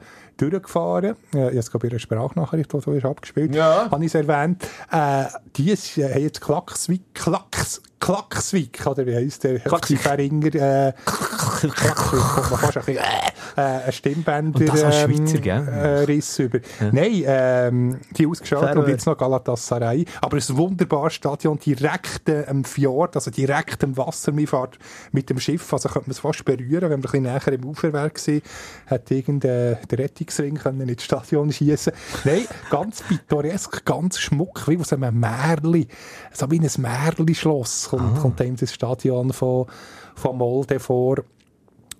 durchgefahren. 0.50 1.16
Äh, 1.34 1.50
ich 1.52 1.58
in 1.86 1.92
einer 1.92 1.98
Sprachnachricht, 2.00 2.72
die 2.72 2.80
so 2.80 2.92
ist 2.92 3.04
abgespielt 3.04 3.54
Ja. 3.54 3.88
habe 3.90 4.04
ich 4.04 4.14
es 4.14 4.14
erwähnt. 4.14 4.64
Äh, 4.90 5.24
die 5.56 5.70
ist, 5.70 5.96
äh, 5.98 6.08
haben 6.12 6.22
jetzt 6.22 6.40
Klackswijk, 6.40 7.02
Klacks, 7.14 7.80
Klackswijk, 8.00 8.86
oder 8.86 9.06
wie 9.06 9.14
heisst 9.14 9.44
der? 9.44 9.60
Klackswijk. 9.60 10.00
Feringer, 10.00 10.54
äh, 10.54 10.92
Klackswijk, 11.70 12.22
kommt 12.22 12.50
man 12.50 12.60
fast 12.60 12.76
ein 12.78 12.84
bisschen, 12.84 13.04
äh, 13.56 13.60
ein 13.60 13.92
Stimmbänder, 13.92 14.60
ähm, 14.60 15.68
äh, 15.68 16.04
Riss 16.04 16.38
über. 16.38 16.58
Nein, 16.92 17.22
ähm, 17.26 18.00
die 18.16 18.26
ausgeschaltet 18.26 18.76
und 18.76 18.88
jetzt 18.88 19.06
noch 19.06 19.16
Galatasaray. 19.16 20.04
Aber 20.20 20.36
ein 20.36 20.56
wunderbares 20.56 21.14
Stadion, 21.14 21.58
direkt 21.58 22.28
äh, 22.28 22.46
am 22.48 22.64
Fjord, 22.64 23.16
also 23.16 23.30
direkt 23.30 23.84
am 23.84 23.96
Wasser. 23.96 24.32
Man 24.32 24.46
fährt 24.46 24.78
mit 25.12 25.30
dem 25.30 25.38
Schiff, 25.38 25.72
also 25.72 25.88
könnte 25.88 26.08
man 26.08 26.12
es 26.12 26.20
fast 26.20 26.44
berühren, 26.44 26.82
wenn 26.82 26.90
man 26.90 26.98
ein 26.98 27.02
bisschen 27.02 27.22
näher 27.22 27.48
im 27.48 27.64
Ufer 27.64 27.92
wäre 27.92 28.10
gewesen, 28.10 28.42
hätte 28.86 29.14
irgendein 29.14 29.78
der 29.90 29.98
Rettungsring 29.98 30.54
können 30.54 30.88
ins 30.88 31.04
Stadion 31.04 31.52
schießen. 31.52 31.92
Nein, 32.24 32.46
ganz 32.70 33.02
pittoresk, 33.08 33.84
ganz 33.84 34.18
schmuck, 34.18 34.66
wie 34.68 34.78
aus 34.78 34.92
einem 34.92 35.18
Märli, 35.18 35.86
so 36.32 36.50
wie 36.50 36.60
ein 36.60 36.70
Märli-Schloss 36.76 37.88
kommt, 37.90 38.18
kommt 38.18 38.40
einem 38.40 38.56
das 38.56 38.72
Stadion 38.72 39.32
von, 39.32 39.66
von 40.14 40.36
Molde 40.36 40.80
vor. 40.80 41.16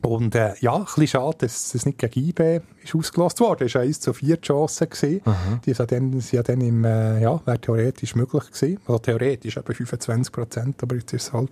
Und 0.02 0.34
äh, 0.34 0.54
ja, 0.60 0.74
ein 0.74 0.84
bisschen 0.84 1.06
schade, 1.06 1.36
dass 1.40 1.74
es 1.74 1.86
nicht 1.86 1.98
gegen 1.98 2.28
IB 2.28 2.60
ist 2.82 2.94
ausgelost 2.94 3.38
worden. 3.38 3.66
Es 3.66 3.74
war 3.74 3.82
1 3.82 4.00
zu 4.00 4.12
4 4.12 4.36
die 4.36 4.42
Chance. 4.42 4.86
Gewesen. 4.86 5.20
Die 5.64 5.74
sind 5.74 5.92
dann, 5.92 6.20
sind 6.20 6.32
ja 6.32 6.42
dann 6.42 6.60
im, 6.60 6.84
äh, 6.84 7.22
ja, 7.22 7.40
wäre 7.44 7.60
theoretisch 7.60 8.16
möglich 8.16 8.50
gewesen. 8.50 8.80
Also 8.86 8.98
theoretisch 8.98 9.56
etwa 9.56 9.72
25 9.72 10.32
Prozent, 10.32 10.82
aber 10.82 10.96
jetzt 10.96 11.12
ist 11.12 11.28
es 11.28 11.32
halt 11.32 11.50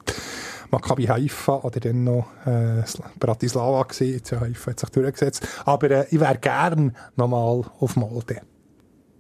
Maccabi 0.71 1.05
Haifa 1.07 1.61
oder 1.63 1.79
dann 1.79 2.05
noch 2.05 2.27
äh, 2.45 2.83
Bratislava 3.21 3.85
gewesen. 3.85 4.15
Jetzt 4.15 4.31
ja, 4.31 4.41
Haifa 4.41 4.73
hat 4.73 4.81
sich 4.81 4.91
durchgesetzt. 4.91 5.47
Aber 5.65 5.91
äh, 5.91 6.07
ich 6.11 6.19
wäre 6.19 6.37
gern 6.39 6.97
nochmal 7.17 7.65
auf 7.79 7.97
Molde. 7.97 8.41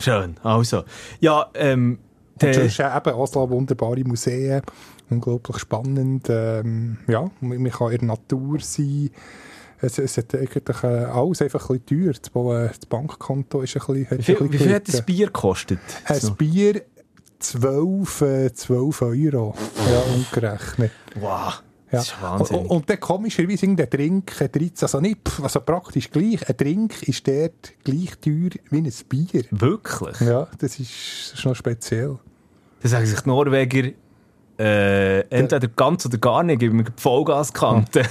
schön. 0.01 0.37
Also, 0.43 0.83
ja, 1.21 1.47
ähm, 1.55 1.99
Und 2.43 2.55
sonst 2.55 2.81
äh, 2.81 2.97
eben 2.97 3.15
Oslo, 3.15 3.49
wunderbare 3.51 4.03
Museen, 4.05 4.63
unglaublich 5.11 5.59
spannend. 5.59 6.27
Ähm, 6.29 6.99
ja, 7.09 7.31
man 7.41 7.71
kann 7.71 7.93
in 7.93 7.99
der 7.99 8.09
Natur 8.09 8.59
sein. 8.61 9.11
Es, 9.83 9.99
es 9.99 10.19
hat 10.19 10.35
eigentlich 10.35 10.83
äh, 10.83 10.87
alles 10.87 11.41
einfach 11.43 11.71
ein 11.71 11.81
bisschen 11.81 12.05
teuer. 12.05 12.13
Das, 12.13 12.65
äh, 12.65 12.69
das 12.69 12.87
Bankkonto 12.87 13.63
ist 13.63 13.77
ein 13.77 13.81
bisschen, 14.07 14.19
Wie 14.19 14.23
viel, 14.23 14.53
wie 14.53 14.59
viel 14.59 14.75
hat 14.75 14.89
das. 14.89 15.03
Bier 15.07 15.27
gekostet? 15.27 15.79
Ein 16.05 16.35
Bier 16.37 16.83
12, 17.39 18.21
äh, 18.21 18.53
12 18.53 19.03
Euro. 19.03 19.55
Ja, 19.91 20.03
umgerechnet. 20.15 20.93
Wow, 21.19 21.63
Ja. 21.91 21.99
das 21.99 22.09
ist 22.09 22.15
Und, 22.17 22.23
wahnsinnig. 22.23 22.63
und, 22.63 22.71
und 22.71 22.91
dann 22.91 23.01
komischerweise 23.01 23.75
der 23.75 23.89
Trink, 23.89 24.33
ein 24.41 24.53
13, 24.53 24.71
also 24.83 25.01
nicht, 25.01 25.19
also 25.43 25.61
praktisch 25.61 26.11
gleich, 26.11 26.47
ein 26.49 26.57
Trink 26.57 27.03
ist 27.09 27.27
dort 27.27 27.73
gleich 27.83 28.19
teuer 28.21 28.51
wie 28.71 28.79
ein 28.79 28.93
Bier. 29.09 29.45
Wirklich? 29.51 30.21
Ja, 30.21 30.47
das 30.59 30.79
ist, 30.79 30.91
das 31.33 31.39
ist 31.39 31.45
noch 31.47 31.57
speziell. 31.57 32.19
Da 32.83 32.89
sagen 32.91 33.07
sich 33.07 33.21
die 33.21 33.29
Norweger, 33.29 33.91
äh, 34.61 35.21
entweder 35.31 35.69
ganz 35.69 36.05
oder 36.07 36.19
gar 36.19 36.43
nicht, 36.43 36.61
wir 36.61 36.71
die 36.71 36.93
Vollgaskante. 36.97 38.03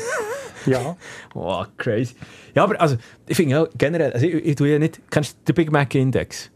Ja. 0.65 0.97
wow, 1.33 1.65
crazy. 1.77 2.15
Ja, 2.53 2.63
aber 2.63 2.79
also, 2.81 2.97
ich 3.27 3.37
finde 3.37 3.51
ja 3.55 3.67
generell, 3.77 4.11
also 4.11 4.25
ich, 4.25 4.33
ich 4.33 4.55
tue 4.55 4.69
ja 4.69 4.79
nicht, 4.79 4.99
kennst 5.09 5.37
du 5.37 5.53
den 5.53 5.55
Big 5.55 5.71
Mac 5.71 5.95
Index? 5.95 6.51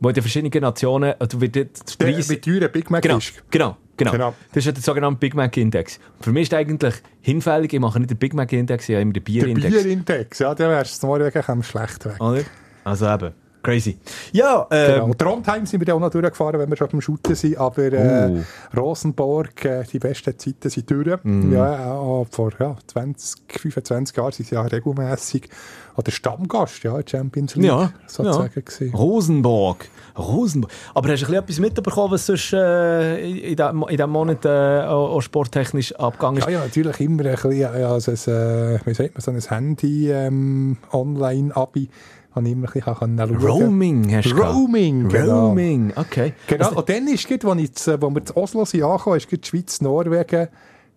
Wo 0.00 0.08
in 0.08 0.14
den 0.14 0.22
verschiedenen 0.22 0.60
Nationen, 0.62 1.14
also 1.18 1.40
wird 1.40 1.54
der 1.54 1.64
Der 1.64 2.04
Preis... 2.12 2.28
mit 2.28 2.44
teuren 2.44 2.70
Big 2.70 2.90
Mac 2.90 3.02
Genau, 3.02 3.16
ist. 3.18 3.32
genau, 3.50 3.76
genau, 3.96 4.12
Genau. 4.12 4.34
Das 4.50 4.58
ist 4.58 4.66
ja 4.66 4.72
der 4.72 4.82
sogenannte 4.82 5.18
Big 5.18 5.34
Mac 5.34 5.56
Index. 5.56 5.98
Für 6.20 6.30
mich 6.30 6.42
ist 6.42 6.52
der 6.52 6.58
eigentlich 6.60 6.94
hinfällig, 7.20 7.72
ich 7.72 7.80
mache 7.80 7.98
nicht 7.98 8.10
den 8.10 8.18
Big 8.18 8.34
Mac 8.34 8.52
Index, 8.52 8.88
ich 8.88 8.94
habe 8.94 9.02
immer 9.02 9.12
den 9.12 9.24
Der 9.24 9.32
Bierindex. 9.32 9.82
Bierindex, 9.82 10.38
ja, 10.40 10.54
der 10.54 10.68
wärst 10.68 11.02
du 11.02 11.06
Norwegen 11.06 11.42
kam 11.42 11.62
schlecht 11.62 12.04
weg. 12.04 12.20
Oder? 12.20 12.42
Also 12.84 13.06
eben, 13.12 13.32
crazy. 13.62 13.98
Ja, 14.32 14.66
ähm, 14.70 14.94
Genau. 15.00 15.14
Trondheim 15.14 15.66
sind 15.66 15.86
wir 15.86 15.94
auch 15.94 16.00
noch 16.00 16.10
durchgefahren, 16.10 16.58
wenn 16.60 16.68
wir 16.70 16.76
schon 16.76 16.88
beim 16.88 17.00
Shooten 17.00 17.34
sind, 17.34 17.56
aber 17.58 17.92
äh, 17.92 18.28
Uh. 18.28 18.42
Rosenborg, 18.76 19.64
äh, 19.64 19.84
die 19.84 19.98
besten 19.98 20.38
Zeiten 20.38 20.70
sind 20.70 20.90
durch. 20.90 21.18
Mhm. 21.22 21.52
Ja, 21.52 21.92
auch 21.92 22.26
vor 22.30 22.50
ja, 22.58 22.76
20, 22.86 23.40
25 23.60 24.16
Jahren 24.16 24.32
sind 24.32 24.48
sie 24.48 24.54
ja 24.54 24.62
regelmässig 24.62 25.48
oder 25.96 26.12
Stammgast, 26.12 26.82
ja, 26.84 26.96
der 26.96 27.04
Champions 27.08 27.56
League 27.56 27.66
Ja, 27.66 27.92
sozusagen 28.06 28.52
ja. 28.54 28.60
gewesen. 28.62 28.94
Rosenborg. 28.94 29.88
Rosenborg. 30.16 30.72
Aber 30.94 31.08
hast 31.10 31.22
du 31.22 31.26
ein 31.26 31.32
bisschen 31.32 31.42
etwas 31.42 31.58
mitbekommen, 31.58 32.12
was 32.12 32.26
sonst 32.26 32.52
äh, 32.52 33.50
in, 33.50 33.56
diesem 33.56 34.10
Monat 34.10 34.44
äh, 34.44 34.82
auch 34.86 35.20
sporttechnisch 35.20 35.94
abgegangen 35.96 36.38
ist? 36.38 36.44
Ja, 36.46 36.52
ja, 36.52 36.60
natürlich 36.60 37.00
immer 37.00 37.24
ein 37.24 37.32
bisschen, 37.34 37.64
also 37.74 38.12
ein, 38.12 38.34
äh, 38.76 38.78
wie 38.84 38.94
sagt 38.94 39.14
man, 39.14 39.20
so 39.20 39.30
ein 39.32 39.56
Handy 39.58 40.10
ähm, 40.10 40.76
Online-Abi, 40.92 41.88
habe 42.34 42.46
ich 42.46 42.52
immer 42.52 42.68
ein 42.68 42.72
bisschen 42.72 43.18
schauen. 43.18 43.36
Roaming 43.36 44.14
hast 44.16 44.30
du. 44.30 44.36
Roaming, 44.36 45.08
genau. 45.08 45.46
Roaming, 45.48 45.92
okay. 45.96 46.34
Genau, 46.46 46.66
Also, 46.66 46.78
und 46.78 46.88
dann 46.88 47.06
ist 47.08 47.26
gerade, 47.28 47.48
als, 47.48 47.86
wir 47.86 48.24
zu 48.24 48.36
Oslo 48.36 48.64
sind 48.64 48.82
angekommen, 48.82 49.16
ist 49.16 49.30
die 49.30 49.38
Schweiz, 49.42 49.80
Norwegen 49.80 50.48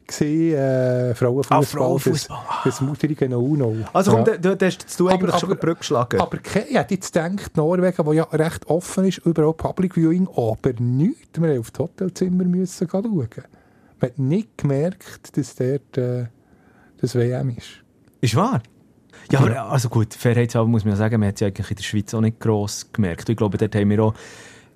gesehen, 0.06 0.56
äh, 0.58 1.16
Frauenfußball, 1.16 1.60
Ah, 1.60 1.62
Frauenfußball. 1.62 2.38
das, 2.66 2.80
das 2.80 2.82
mutige 2.82 3.38
Uno. 3.38 3.76
also 3.94 4.12
komm, 4.12 4.26
ja. 4.26 4.38
du, 4.38 4.58
du 4.58 4.66
hast 4.66 5.00
du 5.00 5.08
eigentlich 5.08 5.30
Aber- 5.30 5.40
schon 5.40 5.50
eine 5.50 5.60
Brücke 5.60 5.78
geschlagen. 5.78 6.20
Aber 6.20 6.38
ich 6.44 6.54
hätte 6.56 6.94
jetzt 6.94 7.14
gedacht, 7.14 7.56
Norwegen, 7.56 8.06
wo 8.06 8.12
ja 8.12 8.24
recht 8.24 8.68
offen 8.68 9.06
ist, 9.06 9.20
überall 9.20 9.54
Public 9.54 9.96
Viewing, 9.96 10.28
aber 10.36 10.74
nichts. 10.80 11.40
Wir 11.40 11.48
mussten 11.48 11.60
auf 11.60 11.72
das 11.72 11.80
Hotelzimmer 11.80 12.44
müssen 12.44 12.90
schauen. 12.90 13.06
Man 13.14 14.10
hat 14.10 14.20
nicht 14.20 14.58
gemerkt, 14.58 15.38
dass 15.38 15.56
dort 15.56 15.98
äh, 15.98 16.26
das 17.00 17.16
WM 17.16 17.50
ist. 17.58 17.68
Ist 18.20 18.36
wahr? 18.36 18.62
Ja, 19.30 19.40
aber 19.40 19.70
also 19.70 19.90
gut, 19.90 20.14
Fairheitshalber 20.14 20.68
muss 20.68 20.84
man 20.84 20.94
ja 20.94 20.98
sagen, 20.98 21.20
man 21.20 21.30
hat 21.30 21.36
es 21.36 21.42
ja 21.42 21.48
eigentlich 21.48 21.70
in 21.70 21.76
der 21.76 21.84
Schweiz 21.84 22.14
auch 22.14 22.22
nicht 22.22 22.40
gross 22.40 22.88
gemerkt. 22.92 23.30
Ich 23.30 23.38
glaube, 23.38 23.58
dort 23.58 23.76
haben 23.76 23.90
wir 23.90 24.04
auch... 24.04 24.14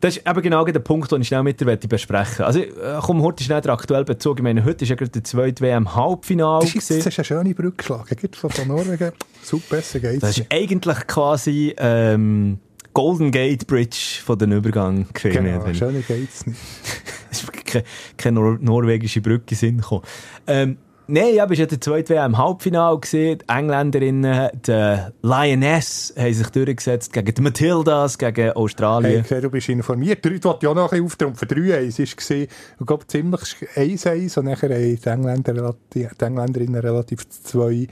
Das 0.01 0.17
ist 0.17 0.27
eben 0.27 0.41
genau 0.41 0.63
der 0.63 0.79
Punkt, 0.79 1.11
den 1.11 1.21
ich 1.21 1.29
schnell 1.29 1.41
mit 1.41 1.59
dir 1.59 1.77
besprechen 1.77 2.45
Also, 2.45 2.59
äh, 2.59 2.99
komm, 3.01 3.23
heute 3.23 3.43
schnell 3.43 3.61
der 3.61 3.73
aktuelle 3.73 4.03
Bezug. 4.03 4.37
Ich 4.37 4.43
meine, 4.43 4.63
heute 4.63 4.83
ist 4.83 4.89
ja 4.89 4.95
gerade 4.95 5.09
der 5.09 5.23
zweite 5.23 5.63
WM-Halbfinale. 5.63 6.65
Das 6.65 6.75
ist, 6.75 6.89
das 6.91 6.97
ist 7.07 7.17
eine 7.17 7.25
schöne 7.25 7.55
Brücke 7.55 7.77
geschlagen. 7.77 8.15
Geht 8.15 8.35
von, 8.35 8.49
von 8.49 8.67
Norwegen. 8.67 9.13
Super, 9.41 9.77
besser 9.77 9.99
geht's 9.99 10.19
Das 10.19 10.37
ist 10.37 10.47
eigentlich 10.51 11.07
quasi 11.07 11.73
ähm, 11.77 12.59
Golden 12.93 13.31
Gate 13.31 13.65
Bridge 13.67 14.21
von 14.23 14.37
den 14.37 14.51
Übergang 14.51 15.07
gewesen. 15.13 15.43
Genau, 15.43 15.73
schöner 15.73 16.01
geht's 16.01 16.45
nicht. 16.45 16.59
Es 17.31 17.43
ist 17.43 17.65
keine, 17.65 17.83
keine 18.15 18.39
nor 18.39 18.57
norwegische 18.61 19.19
Brücke 19.19 19.51
in 19.51 19.57
Sinn 19.57 19.77
gekommen. 19.77 20.03
Ähm, 20.47 20.77
Nein, 21.07 21.35
ja, 21.35 21.45
bist 21.45 21.59
ja 21.59 21.67
der 21.67 21.79
zweite 21.79 22.15
WM 22.15 22.31
im 22.31 22.37
Halbfinale 22.39 22.99
gesehen. 22.99 23.37
Die 23.37 23.47
Engländerinnen, 23.47 24.49
die 24.65 24.97
Lioness, 25.21 26.11
haben 26.17 26.33
sich 26.33 26.47
durchgesetzt 26.47 27.13
gegen 27.13 27.31
die 27.31 27.41
Matildas, 27.43 28.17
gegen 28.17 28.35
Hey, 28.35 28.51
Australien. 28.51 29.21
ich 29.21 29.27
sehe, 29.27 29.39
du 29.39 29.51
bist 29.51 29.69
informiert. 29.69 30.25
Die 30.25 30.29
Leute 30.29 30.45
wollten 30.45 30.65
ja 30.65 30.73
noch 30.73 30.85
ein 30.85 30.89
bisschen 30.89 31.05
auftrumpfen. 31.05 31.47
Für 31.47 31.55
3-1 31.55 31.99
war 31.99 32.05
es, 32.07 32.31
ich 32.31 32.49
glaube, 32.87 33.05
ziemlich 33.05 33.41
1-1 33.75 34.39
und 34.39 34.45
nachher 34.45 34.69
haben 34.69 34.95
die, 34.95 35.09
Engländer, 35.09 35.75
die 35.93 36.07
Engländerinnen 36.19 36.81
relativ 36.81 37.29
zwei, 37.29 37.87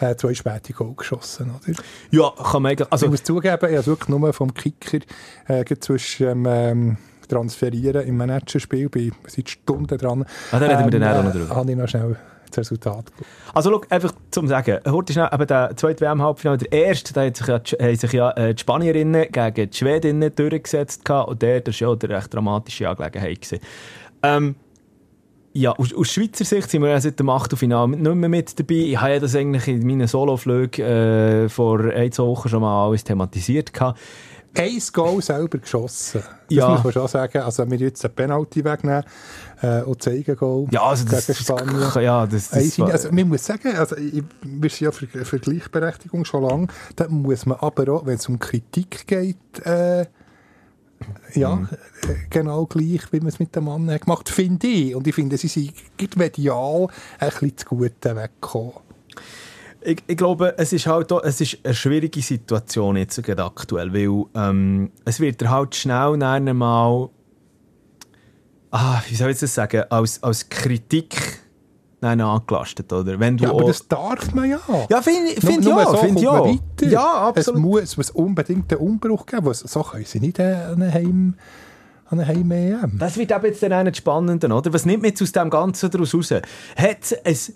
äh, 0.00 0.16
zwei 0.16 0.32
späte 0.32 0.72
Goal 0.72 0.94
geschossen. 0.96 1.50
Oder? 1.50 1.76
Ja, 2.10 2.32
kann 2.42 2.62
man 2.62 2.70
eigentlich, 2.72 2.86
ich 2.86 2.92
also, 2.92 3.08
muss 3.08 3.22
zugeben, 3.22 3.54
ich 3.54 3.62
habe 3.62 3.74
es 3.74 3.86
wirklich 3.86 4.08
nur 4.08 4.32
vom 4.32 4.54
Kicker 4.54 5.00
äh, 5.48 5.64
zwischen 5.78 6.46
ähm, 6.48 6.96
Transferieren 7.28 8.06
im 8.06 8.16
Managerspiel, 8.16 8.88
bin 8.88 9.12
seit 9.26 9.50
Stunden 9.50 9.98
dran. 9.98 10.24
Ah, 10.52 10.58
da 10.58 10.66
reden 10.66 10.90
wir 10.90 11.00
dann 11.00 11.16
auch 11.16 11.22
noch 11.24 11.34
äh, 11.34 11.38
drüber. 11.38 11.56
Habe 11.56 11.70
ich 11.70 11.76
noch 11.76 11.88
schnell 11.88 12.16
das 12.50 12.58
Resultat 12.58 13.04
also 13.54 13.70
schau, 13.70 13.80
einfach 13.88 14.12
zum 14.30 14.48
Sagen, 14.48 14.80
heute 14.86 15.12
ist 15.12 15.18
eben 15.18 15.46
der 15.46 15.76
zweite 15.76 16.04
WM-Halbfinale, 16.04 16.58
der 16.58 16.72
erste, 16.72 17.14
da 17.14 17.24
hat 17.24 17.36
sich 17.36 17.46
ja, 17.46 17.60
haben 17.80 17.96
sich 17.96 18.12
ja 18.12 18.30
äh, 18.32 18.54
die 18.54 18.60
Spanierinnen 18.60 19.32
gegen 19.32 19.70
die 19.70 19.76
Schwedinnen 19.76 20.34
durchgesetzt 20.34 21.08
und 21.08 21.40
der, 21.40 21.60
das 21.62 21.80
war 21.80 21.88
ja 21.88 21.96
eine 22.02 22.16
recht 22.16 22.34
dramatische 22.34 22.88
Angelegenheit. 22.88 23.60
Ähm, 24.22 24.56
Ja, 25.56 25.72
aus, 25.72 25.94
aus 25.94 26.12
Schweizer 26.12 26.44
Sicht 26.44 26.70
sind 26.70 26.82
wir 26.82 26.90
ja 26.90 27.00
seit 27.00 27.18
dem 27.18 27.30
Achtelfinale 27.30 27.88
nicht 27.96 28.14
mehr 28.14 28.28
mit 28.28 28.60
dabei. 28.60 28.74
Ich 28.74 29.00
habe 29.00 29.14
ja 29.14 29.20
das 29.20 29.34
eigentlich 29.34 29.66
in 29.68 29.86
meinen 29.86 30.06
Soloflügen 30.06 30.84
äh, 30.84 31.48
vor 31.48 31.80
ein, 31.80 32.12
zwei 32.12 32.24
Wochen 32.24 32.50
schon 32.50 32.60
mal 32.60 32.86
alles 32.86 33.04
thematisiert. 33.04 33.72
Gehabt. 33.72 33.98
Ein 34.56 34.80
Goal 34.92 35.22
selber 35.22 35.58
geschossen. 35.58 36.22
Das 36.22 36.30
Ja. 36.56 36.68
muss 36.70 36.84
man 36.84 36.92
schon 36.92 37.08
sagen. 37.08 37.38
Also, 37.42 37.70
wir 37.70 37.78
jetzt 37.78 38.04
einen 38.04 38.14
Penalty 38.14 38.64
wegnehmen 38.64 39.04
äh, 39.62 39.82
und 39.82 40.02
zeigen 40.02 40.36
Goal 40.36 40.66
Ja, 40.70 40.82
also 40.82 41.04
das, 41.04 41.26
gegen 41.26 41.38
Spanien. 41.38 41.90
ja, 42.02 42.26
das, 42.26 42.50
das 42.50 42.78
war- 42.78 42.90
also, 42.90 43.10
man 43.12 43.28
muss 43.28 43.44
sagen, 43.44 43.76
also, 43.76 43.96
ich, 43.96 44.22
wir 44.42 44.70
sind 44.70 44.80
ja 44.80 44.92
für, 44.92 45.06
für 45.06 45.38
Gleichberechtigung 45.38 46.24
schon 46.24 46.42
lange, 46.44 46.66
da 46.96 47.08
muss 47.08 47.46
man 47.46 47.58
aber 47.60 47.92
auch, 47.92 48.06
wenn 48.06 48.14
es 48.16 48.28
um 48.28 48.38
Kritik 48.38 49.06
geht, 49.06 49.36
äh, 49.64 50.06
ja, 51.34 51.56
Mhm. 51.56 51.68
äh, 52.08 52.14
genau 52.30 52.64
gleich, 52.66 53.02
wie 53.12 53.18
man 53.20 53.28
es 53.28 53.38
mit 53.38 53.54
dem 53.54 53.64
Mann 53.64 53.90
hat 53.90 54.02
gemacht 54.02 54.28
finde 54.30 54.66
ich. 54.66 54.94
Und 54.94 55.06
ich 55.06 55.14
finde, 55.14 55.36
sie 55.36 55.48
sind 55.48 56.16
medial 56.16 56.88
ein 57.18 57.28
bisschen 57.28 57.56
zu 57.58 57.66
gut 57.66 57.92
weggekommen. 58.02 58.72
Ich, 59.86 60.02
ich 60.06 60.16
glaube, 60.16 60.54
es 60.58 60.72
ist 60.72 60.86
halt 60.86 61.12
auch, 61.12 61.22
es 61.22 61.40
ist 61.40 61.58
eine 61.64 61.74
schwierige 61.74 62.20
Situation 62.20 62.96
jetzt 62.96 63.22
gerade 63.22 63.44
aktuell, 63.44 63.92
weil 63.94 64.24
ähm, 64.34 64.90
es 65.04 65.20
wird 65.20 65.48
halt 65.48 65.74
schnell 65.76 66.16
nachher 66.16 66.52
mal, 66.54 67.08
ah, 68.70 69.00
wie 69.08 69.14
soll 69.14 69.30
ich 69.30 69.38
das 69.38 69.54
sagen, 69.54 69.84
als, 69.90 70.22
als 70.22 70.48
Kritik 70.48 71.40
nachher 72.00 72.26
angelastet, 72.26 72.92
oder? 72.92 73.18
Wenn 73.18 73.36
du 73.36 73.44
Ja, 73.44 73.50
aber 73.50 73.62
auch- 73.62 73.66
das 73.68 73.86
darf 73.88 74.34
man 74.34 74.50
ja. 74.50 74.60
ja, 74.90 75.00
finde 75.02 75.30
ich 75.32 75.40
find 75.40 75.64
nur 75.64 75.78
ja, 75.78 75.86
so 75.90 75.96
find 75.96 76.20
ja. 76.20 76.32
weiter. 76.44 76.86
Ja, 76.88 77.30
Es 77.34 77.48
absolut. 77.48 77.60
muss, 77.62 77.82
es 77.82 77.96
muss 77.96 78.10
unbedingt 78.10 78.72
einen 78.72 78.80
Umbruch 78.82 79.24
geben. 79.24 79.52
So 79.54 79.82
können 79.82 80.04
sie 80.04 80.20
nicht 80.20 80.38
äh, 80.38 80.52
an 80.54 80.92
Heim, 80.92 81.34
an 82.06 82.20
eine 82.20 82.28
Heim 82.28 82.50
EM. 82.50 82.98
Das 82.98 83.16
wird 83.16 83.30
eben 83.32 83.44
jetzt 83.46 83.62
dann 83.62 83.72
auch 83.72 83.82
nicht 83.82 83.96
spannender, 83.96 84.54
oder? 84.54 84.72
Was 84.72 84.84
nimmt 84.84 85.02
man 85.02 85.10
jetzt 85.10 85.22
aus 85.22 85.32
dem 85.32 85.48
Ganzen 85.48 85.90
daraus 85.90 86.14
raus? 86.14 86.30
Hat 86.32 87.20
es, 87.24 87.52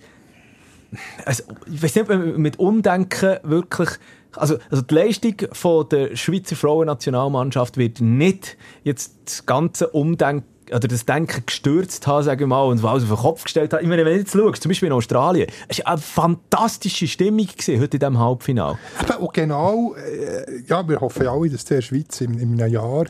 es, 1.25 1.45
ich 1.71 1.83
weiß 1.83 1.95
nicht, 1.95 2.03
ob 2.03 2.09
man 2.09 2.41
mit 2.41 2.59
Umdenken 2.59 3.39
wirklich, 3.43 3.91
also, 4.37 4.59
also 4.71 4.83
die 4.83 4.95
Leistung 4.95 5.35
von 5.53 5.89
der 5.89 6.17
Schweizer 6.17 6.57
Frauennationalmannschaft 6.57 7.77
wird 7.77 8.01
nicht 8.01 8.57
jetzt 8.85 9.15
das 9.25 9.47
ganze 9.47 9.89
Umdenken 9.89 10.47
oder 10.73 10.89
das 10.89 11.05
Denken 11.05 11.45
gestürzt 11.47 12.07
haben, 12.07 12.23
sage 12.23 12.45
ich 12.45 12.49
mal, 12.49 12.63
und 12.63 12.85
alles 12.85 13.03
auf 13.05 13.09
den 13.09 13.19
Kopf 13.19 13.45
gestellt 13.45 13.73
haben. 13.73 13.83
Ich 13.83 13.89
meine, 13.89 14.05
wenn 14.05 14.15
du 14.15 14.21
jetzt 14.21 14.33
schaust, 14.33 14.63
zum 14.63 14.71
Beispiel 14.71 14.87
in 14.87 14.93
Australien, 14.93 15.51
es 15.69 15.81
war 15.81 15.89
eine 15.89 15.99
fantastische 15.99 17.09
Stimmung 17.09 17.47
gewesen, 17.47 17.81
heute 17.81 17.97
in 17.97 18.01
diesem 18.01 18.19
Halbfinale. 18.19 18.79
Eben, 19.03 19.19
und 19.19 19.35
genau, 19.35 19.95
äh, 19.95 20.63
ja, 20.67 20.87
wir 20.89 21.01
hoffen 21.01 21.25
ja 21.25 21.33
alle, 21.33 21.51
dass 21.51 21.65
der 21.65 21.81
Schweiz 21.81 22.21
in, 22.21 22.39
in 22.39 22.61
einem 22.61 22.73
Jahr, 22.73 23.07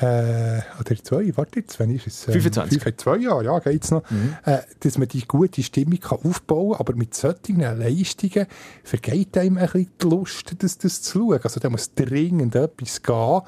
äh, 0.00 0.60
oder 0.80 0.96
zwei, 1.02 1.36
warte 1.36 1.60
jetzt, 1.60 1.78
wann 1.78 1.90
ist 1.90 2.06
es? 2.06 2.26
Ähm, 2.28 2.34
25. 2.34 2.82
fünf- 2.82 2.96
Zwei 2.96 3.16
Jahre, 3.18 3.44
ja, 3.44 3.58
geht's 3.60 3.90
noch. 3.90 4.02
Äh, 4.44 4.58
dass 4.80 4.98
man 4.98 5.08
die 5.08 5.26
gute 5.26 5.62
Stimmung 5.62 6.00
kann 6.00 6.18
aufbauen 6.24 6.72
kann, 6.72 6.80
aber 6.80 6.94
mit 6.96 7.14
solchen 7.14 7.60
Leistungen 7.60 8.46
vergeht 8.82 9.36
einem 9.38 9.58
ein 9.58 9.64
bisschen 9.66 9.90
die 10.02 10.06
Lust, 10.06 10.54
das, 10.58 10.78
das 10.78 11.02
zu 11.02 11.18
schauen. 11.30 11.40
Also 11.42 11.60
da 11.60 11.70
muss 11.70 11.94
dringend 11.94 12.54
etwas 12.56 13.02
gehen. 13.02 13.40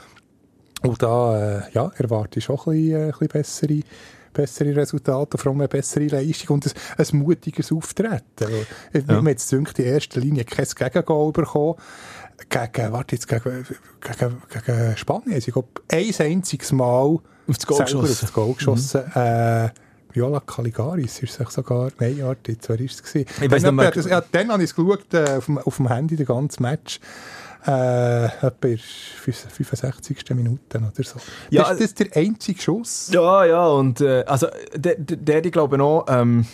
Und 0.82 1.02
da, 1.02 1.58
äh, 1.58 1.62
ja, 1.72 1.90
erwarte 1.96 2.38
ich 2.38 2.44
schon 2.44 2.58
ein 2.58 2.64
bisschen, 2.64 2.92
äh, 2.92 3.04
ein 3.06 3.10
bisschen 3.10 3.28
bessere, 3.28 3.80
bessere 4.32 4.76
Resultate, 4.76 5.38
vor 5.38 5.50
allem 5.52 5.60
eine 5.62 5.68
bessere 5.68 6.06
Leistung 6.08 6.56
und 6.56 6.66
ein, 6.66 6.72
ein 6.98 7.18
mutiges 7.18 7.72
Auftreten. 7.72 8.20
Äh, 8.92 9.02
Wir 9.06 9.16
haben 9.16 9.26
jetzt 9.28 9.50
in 9.52 9.66
erster 9.78 10.20
Linie 10.20 10.44
kein 10.44 10.66
Gegengoal 10.66 11.32
bekommen. 11.32 11.76
Gegen, 12.48 12.92
warte 12.92 13.16
jetzt, 13.16 13.28
gegen, 13.28 13.66
gegen, 14.00 14.42
gegen 14.48 14.96
Spanien. 14.96 15.38
Ich 15.38 15.46
glaube, 15.46 15.68
ein 15.90 16.14
einziges 16.18 16.72
Mal 16.72 16.84
Auf 16.86 17.22
das 17.46 17.66
Goal 17.66 17.84
geschossen. 17.84 18.26
auf 18.26 18.32
Goal 18.32 18.54
geschossen. 18.54 19.12
Äh, 19.14 19.70
Viola 20.12 20.40
Caligaris 20.40 21.22
ist 21.22 21.38
es 21.40 21.52
sogar, 21.52 21.90
nein, 21.98 22.18
warte, 22.22 22.52
jetzt, 22.52 22.68
wer 22.68 22.78
war 22.78 22.86
es? 22.86 23.14
Ich 23.14 23.26
dann, 23.38 23.50
nicht 23.50 23.72
mehr. 23.72 23.90
das, 23.90 24.06
ja, 24.06 24.22
dann 24.32 24.50
habe 24.50 24.62
ich 24.62 24.70
es 24.70 24.74
geschaut, 24.74 25.12
äh, 25.12 25.36
auf, 25.36 25.46
dem, 25.46 25.58
auf 25.58 25.76
dem 25.76 25.88
Handy, 25.88 26.16
den 26.16 26.26
ganzen 26.26 26.62
Match. 26.62 27.00
Äh, 27.66 28.26
etwa 28.26 28.68
in 28.68 28.76
der 28.76 29.34
65. 29.50 30.24
Minute 30.34 30.78
oder 30.78 30.90
so. 31.02 31.18
Ja, 31.50 31.62
das, 31.62 31.70
das 31.70 31.80
ist 31.80 31.98
der 31.98 32.16
einzige 32.16 32.60
Schuss. 32.60 33.10
Ja, 33.12 33.44
ja, 33.44 33.66
und 33.66 34.00
äh, 34.00 34.24
also 34.26 34.46
der, 34.74 34.94
der, 34.94 35.16
der 35.16 35.44
ich 35.44 35.52
glaube 35.52 35.76
noch, 35.76 36.06
ähm, 36.08 36.46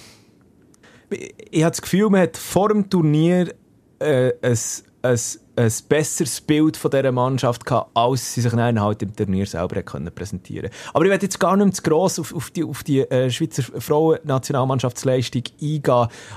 ich, 1.10 1.34
ich 1.50 1.62
habe 1.62 1.72
das 1.72 1.82
Gefühl, 1.82 2.08
man 2.08 2.22
hat 2.22 2.38
vor 2.38 2.70
dem 2.70 2.88
Turnier 2.88 3.54
äh, 3.98 4.32
ein, 4.40 4.58
ein, 5.02 5.20
ein 5.56 5.72
besseres 5.88 6.40
Bild 6.40 6.76
von 6.76 6.90
dieser 6.90 7.12
Mannschaft 7.12 7.66
gehabt, 7.66 7.90
als 7.94 8.34
sie 8.34 8.40
sich 8.40 8.52
dann 8.52 8.80
halt 8.80 9.02
im 9.02 9.14
Turnier 9.14 9.46
selber 9.46 9.82
können 9.82 10.12
präsentieren 10.12 10.70
Aber 10.94 11.04
ich 11.04 11.10
werde 11.10 11.26
jetzt 11.26 11.38
gar 11.38 11.56
nicht 11.56 11.76
zu 11.76 11.82
gross 11.82 12.18
auf, 12.18 12.34
auf 12.34 12.50
die, 12.50 12.64
auf 12.64 12.82
die 12.82 13.00
äh, 13.00 13.30
Schweizer 13.30 13.62
Frauen-Nationalmannschaftsleistung 13.62 15.42
eingehen. 15.60 15.82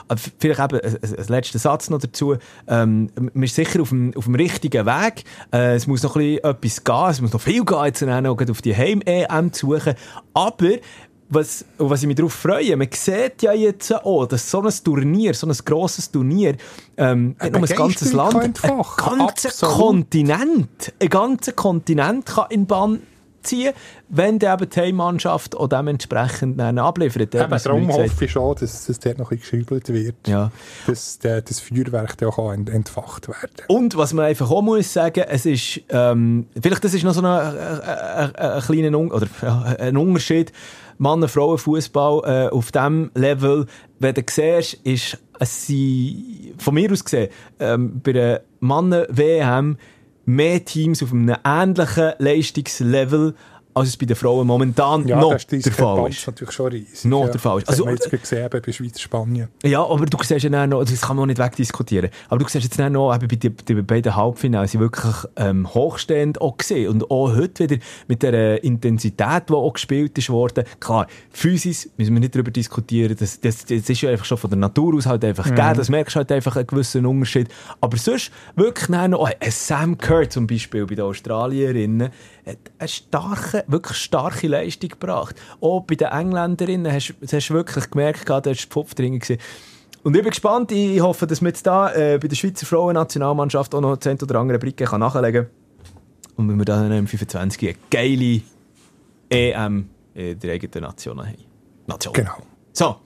Aber 0.07 0.19
vielleicht 0.39 0.59
eben 0.59 0.79
ein, 0.81 0.97
ein, 1.01 1.27
letzter 1.27 1.59
Satz 1.59 1.89
noch 1.89 1.99
dazu. 1.99 2.35
Ähm, 2.67 3.09
man 3.15 3.43
ist 3.43 3.55
sicher 3.55 3.81
auf 3.81 3.89
dem, 3.89 4.13
auf 4.15 4.25
dem 4.25 4.35
richtigen 4.35 4.85
Weg. 4.85 5.23
Äh, 5.53 5.75
es 5.75 5.87
muss 5.87 6.03
noch 6.03 6.15
ein 6.15 6.37
bisschen 6.37 6.43
etwas 6.43 6.83
gehen, 6.83 7.09
es 7.09 7.21
muss 7.21 7.33
noch 7.33 7.41
viel 7.41 7.63
gehen, 7.63 7.85
jetzt 7.85 8.51
auf 8.51 8.61
die 8.61 8.75
Heim-EM 8.75 9.53
zu 9.53 9.67
suchen. 9.67 9.93
Aber 10.33 10.71
was, 11.29 11.65
was 11.77 12.01
ich 12.01 12.07
mich 12.07 12.15
darauf 12.15 12.33
freue, 12.33 12.77
man 12.77 12.87
sieht 12.91 13.41
ja 13.41 13.53
jetzt 13.53 13.91
auch, 13.91 14.25
dass 14.27 14.49
so 14.49 14.61
ein 14.61 14.73
Turnier, 14.83 15.33
so 15.33 15.47
ein 15.47 15.57
grosses 15.65 16.11
Turnier, 16.11 16.55
ähm, 16.97 17.35
nicht 17.41 17.51
nur 17.51 17.67
ein 17.69 17.75
ganzes 17.75 18.13
Land, 18.13 18.35
ein 18.35 18.53
ganzer. 18.97 19.67
Kontinent, 19.67 20.93
ein 20.99 21.09
ganzer 21.09 21.53
Kontinent 21.53 22.27
kann 22.27 22.45
in 22.49 22.65
Bann 22.67 23.01
ziehen, 23.41 23.73
wenn 24.09 24.39
die 24.39 24.45
eben 24.47 24.69
die 24.69 24.79
Heimmannschaft 24.79 25.55
auch 25.55 25.67
dementsprechend 25.67 26.59
dann 26.59 26.79
abliefert. 26.79 27.33
Eben, 27.35 27.57
darum 27.63 27.91
hoffe 27.91 28.25
ich 28.25 28.31
schon, 28.31 28.55
dass, 28.55 28.85
dass 28.85 28.99
dort 28.99 29.17
noch 29.19 29.31
ein 29.31 29.39
geschüttelt 29.39 29.87
wird. 29.89 30.15
Ja. 30.27 30.51
Dass 30.87 31.19
der, 31.19 31.41
das 31.41 31.59
Feuerwerk 31.59 32.17
dann 32.17 32.29
auch 32.29 32.51
ent- 32.51 32.69
entfacht 32.69 33.27
werden 33.27 33.65
Und 33.67 33.95
was 33.97 34.13
man 34.13 34.25
einfach 34.25 34.49
auch 34.49 34.61
muss 34.61 34.91
sagen, 34.91 35.25
es 35.27 35.45
ist, 35.45 35.81
ähm, 35.89 36.47
vielleicht 36.59 36.83
das 36.83 36.93
ist 36.93 37.03
noch 37.03 37.13
so 37.13 37.21
ein, 37.21 37.25
ein, 37.25 37.55
ein, 37.57 38.35
ein 38.35 38.61
kleiner 38.61 38.97
Un 38.97 39.11
oder, 39.11 39.27
ja, 39.41 39.61
ein 39.79 39.97
Unterschied, 39.97 40.51
Mann-Frauen-Fußball 40.97 42.21
äh, 42.23 42.49
auf 42.49 42.71
diesem 42.71 43.11
Level, 43.15 43.65
wenn 43.99 44.15
du 44.15 44.23
siehst, 44.29 44.75
ist 44.83 45.17
es 45.39 45.71
von 46.57 46.73
mir 46.73 46.91
aus 46.91 47.03
gesehen, 47.03 47.29
ähm, 47.59 48.01
bei 48.03 48.13
der 48.13 48.43
Mannen-WM 48.59 49.77
mehr 50.25 50.65
Teams 50.65 51.03
auf 51.03 51.11
einem 51.11 51.35
ähnlichen 51.43 52.13
Leistungslevel, 52.17 53.35
als 53.75 53.89
es 53.89 53.97
bei 53.97 54.05
den 54.05 54.15
Frauen 54.15 54.47
momentan 54.47 55.05
Ja, 55.05 55.19
noch 55.19 55.33
das 55.33 55.47
der 55.47 55.61
Fall 55.73 56.09
ist. 56.09 56.25
natürlich 56.25 56.53
schon 56.53 56.67
riesig. 56.71 57.03
Noch 57.03 57.25
ja. 57.25 57.31
der 57.31 57.39
Fall 57.41 57.57
ist. 57.57 57.67
Das 57.67 57.73
Also, 57.73 57.85
haben 57.85 57.97
wir 57.97 58.09
jetzt 58.09 58.21
gesehen 58.21 58.49
bei 58.49 58.71
Schweiz-Spanien. 58.71 59.49
Ja, 59.63 59.85
aber 59.85 60.05
du 60.05 60.17
siehst 60.23 60.43
ja 60.45 60.65
noch, 60.65 60.85
das 60.85 61.01
kann 61.01 61.17
man 61.17 61.23
auch 61.23 61.27
nicht 61.27 61.39
wegdiskutieren, 61.39 62.09
aber 62.29 62.39
du 62.39 62.47
siehst 62.47 62.63
jetzt 62.63 62.79
noch, 62.79 63.13
eben 63.13 63.27
bei 63.27 63.35
den, 63.35 63.55
den 63.67 63.85
beiden 63.85 64.15
Halbfinals 64.15 64.71
sind 64.71 64.79
wirklich 64.79 65.13
ähm, 65.35 65.73
hochstehend 65.73 66.39
auch 66.39 66.55
gesehen 66.55 66.89
und 66.89 67.11
auch 67.11 67.35
heute 67.35 67.69
wieder 67.69 67.83
mit 68.07 68.23
der 68.23 68.63
Intensität, 68.63 69.49
die 69.49 69.53
auch 69.53 69.73
gespielt 69.73 70.17
ist 70.17 70.29
worden. 70.29 70.63
Klar, 70.79 71.07
Physis 71.31 71.89
müssen 71.97 72.13
wir 72.13 72.21
nicht 72.21 72.33
darüber 72.33 72.51
diskutieren, 72.51 73.17
das, 73.19 73.41
das, 73.41 73.65
das 73.65 73.89
ist 73.89 73.99
ja 74.01 74.09
einfach 74.09 74.25
schon 74.25 74.37
von 74.37 74.51
der 74.51 74.59
Natur 74.59 74.95
aus 74.95 75.05
halt 75.05 75.25
einfach 75.25 75.49
gegeben, 75.49 75.73
das 75.75 75.89
merkst 75.89 76.15
du 76.15 76.19
halt 76.19 76.31
einfach 76.31 76.55
einen 76.55 76.67
gewissen 76.67 77.05
Unterschied. 77.05 77.49
Aber 77.81 77.97
sonst 77.97 78.31
wirklich 78.55 78.87
noch, 78.87 79.19
oh, 79.19 79.27
Sam 79.49 79.97
Kerr 79.97 80.29
zum 80.29 80.47
Beispiel 80.47 80.85
bei 80.85 80.95
den 80.95 81.03
Australierinnen, 81.03 82.09
hat 82.45 82.57
eine 82.79 82.87
starke, 83.65 83.71
wirklich 83.71 83.97
starke 83.97 84.47
Leistung 84.47 84.89
gebracht. 84.89 85.35
Auch 85.61 85.81
bei 85.81 85.95
den 85.95 86.07
Engländerinnen 86.07 86.91
hast 86.91 87.15
du 87.21 87.53
wirklich 87.53 87.89
gemerkt, 87.89 88.29
da 88.29 88.45
war 88.45 88.55
Pfupf 88.55 88.93
drin. 88.93 89.19
gewesen. 89.19 89.39
Und 90.03 90.15
ich 90.15 90.21
bin 90.21 90.29
gespannt, 90.29 90.71
ich 90.71 91.01
hoffe, 91.01 91.25
dass 91.25 91.41
man 91.41 91.49
jetzt 91.49 91.65
da 91.65 91.91
äh, 91.91 92.19
bei 92.21 92.27
der 92.27 92.35
Schweizer 92.35 92.67
Frauennationalmannschaft 92.67 93.73
auch 93.73 93.81
noch 93.81 93.97
10 93.97 94.21
oder 94.21 94.39
andere 94.39 94.59
Bricke 94.59 94.85
kann 94.85 94.99
nachlegen 94.99 95.45
kann. 95.45 95.51
Und 96.35 96.49
wenn 96.49 96.57
wir 96.57 96.65
dann 96.65 96.91
im 96.91 97.07
25 97.07 97.69
eine 97.69 97.77
geile 97.89 98.41
EM 99.29 99.89
in 100.13 100.39
der 100.39 100.53
eigenen 100.53 100.83
Nation 100.83 101.19
haben. 101.19 101.35
Nation. 101.87 102.13
Genau. 102.13 102.37
So. 102.71 102.97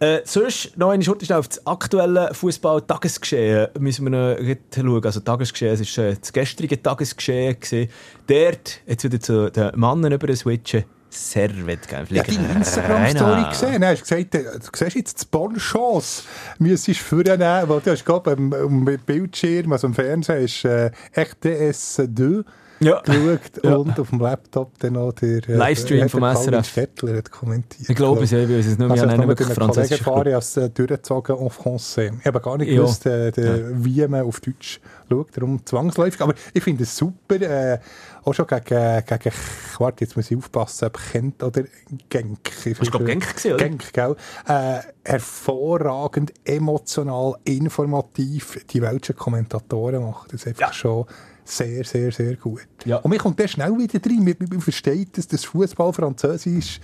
Äh, 0.00 0.20
sonst 0.24 0.78
noch 0.78 0.90
eine 0.90 1.02
Schurte 1.02 1.36
auf 1.36 1.48
das 1.48 1.66
aktuelle 1.66 2.32
Fußball-Tagesgeschehen 2.32 3.68
müssen 3.80 4.04
wir 4.04 4.10
noch 4.10 4.56
schauen. 4.72 5.04
Also 5.04 5.20
Tagesgeschehen, 5.20 5.74
es 5.74 5.98
war 5.98 6.04
äh, 6.04 6.16
das 6.20 6.32
gestrige 6.32 6.80
Tagesgeschehen. 6.80 7.58
Gewesen. 7.58 7.90
Dort, 8.28 8.80
jetzt 8.86 9.02
wieder 9.02 9.18
zu 9.18 9.50
den 9.50 9.72
Männern 9.74 10.12
über 10.12 10.34
switchen, 10.36 10.84
Servet 11.10 11.88
gell, 11.88 12.06
Ja, 12.10 12.22
deine 12.22 12.52
Instagram-Story 12.58 13.48
gesehen. 13.48 13.80
Du 13.80 13.86
hast 13.88 14.02
gesagt, 14.02 14.34
äh, 14.34 14.44
du 14.44 14.68
siehst 14.72 14.94
jetzt 14.94 15.18
das 15.18 15.24
Bonchance. 15.24 16.22
Müsstest 16.58 17.00
du 17.00 17.04
vornehmen, 17.04 17.68
weil 17.68 17.80
du 17.80 17.90
hast 17.90 18.04
gerade 18.04 18.32
am, 18.32 18.52
am 18.52 18.84
Bildschirm, 19.04 19.72
also 19.72 19.88
am 19.88 19.94
Fernsehen, 19.94 20.44
ist 20.44 20.64
äh, 20.64 20.90
RTS2 21.16 22.44
Ja. 22.80 23.00
geschaut 23.00 23.64
Ja. 23.64 23.76
und 23.76 23.98
auf 23.98 24.10
dem 24.10 24.20
Laptop 24.20 24.78
dann 24.78 24.92
noch 24.94 25.12
der 25.12 25.48
äh, 25.48 25.52
Livestream 25.54 26.00
der 26.00 26.08
vom 26.08 26.20
Colin 26.20 26.36
SRF. 26.36 26.66
Stettler 26.68 27.16
hat 27.16 27.30
kommentiert. 27.30 27.90
Ich 27.90 27.96
glaube 27.96 28.24
es, 28.24 28.30
ja, 28.30 28.38
ich 28.38 28.48
weiß 28.48 28.66
es 28.66 28.66
nicht 28.66 28.78
mehr. 28.78 28.90
Also, 28.90 29.04
Ich 29.04 29.10
habe 29.10 29.18
habe 29.22 29.28
wirklich 29.28 29.48
Kollegen 29.48 29.64
Französisch 29.74 29.98
gefahren, 29.98 30.26
ich 30.28 30.32
habe 30.34 30.42
es 30.42 30.56
äh, 30.56 30.70
durchgezogen 30.70 31.36
en 31.38 31.48
français. 31.50 32.12
Ich 32.20 32.26
habe 32.26 32.40
gar 32.40 32.56
nicht 32.58 32.68
Ja. 32.70 32.76
gewusst, 32.82 33.06
äh, 33.06 33.30
der, 33.32 33.84
wie 33.84 34.06
man 34.06 34.22
auf 34.22 34.40
Deutsch 34.40 34.80
schaut, 35.08 35.36
darum 35.36 35.64
zwangsläufig. 35.64 36.20
Aber 36.20 36.34
ich 36.54 36.62
finde 36.62 36.84
es 36.84 36.96
super, 36.96 37.40
äh, 37.40 37.78
auch 38.24 38.34
schon 38.34 38.46
gegen, 38.46 39.02
gegen, 39.06 39.32
warte, 39.78 40.04
jetzt 40.04 40.16
muss 40.16 40.30
ich 40.30 40.36
aufpassen, 40.36 40.84
ob 40.86 40.98
Kent 41.12 41.42
oder 41.42 41.62
Genk. 42.10 42.38
Ich 42.64 42.78
glaub, 42.90 43.04
Genk 43.06 43.26
gewesen, 43.28 43.54
oder? 43.54 43.64
Genk, 43.64 43.92
gell? 43.92 44.16
Äh, 44.46 44.80
hervorragend, 45.04 46.32
emotional, 46.44 47.34
informativ. 47.44 48.64
Die 48.70 48.82
welschen 48.82 49.16
Kommentatoren 49.16 50.02
machen 50.02 50.28
das 50.30 50.46
einfach 50.46 50.60
Ja. 50.60 50.72
schon 50.72 51.06
sehr, 51.50 51.84
sehr, 51.84 52.12
sehr 52.12 52.36
gut. 52.36 52.66
Ja. 52.84 52.98
Und 52.98 53.10
mir 53.10 53.18
kommt 53.18 53.38
der 53.38 53.48
schnell 53.48 53.76
wieder 53.78 53.98
rein. 54.04 54.24
Man, 54.24 54.36
man 54.50 54.60
versteht, 54.60 55.16
dass 55.16 55.26
das 55.26 55.44
Fußball 55.44 55.92
Französisch 55.92 56.80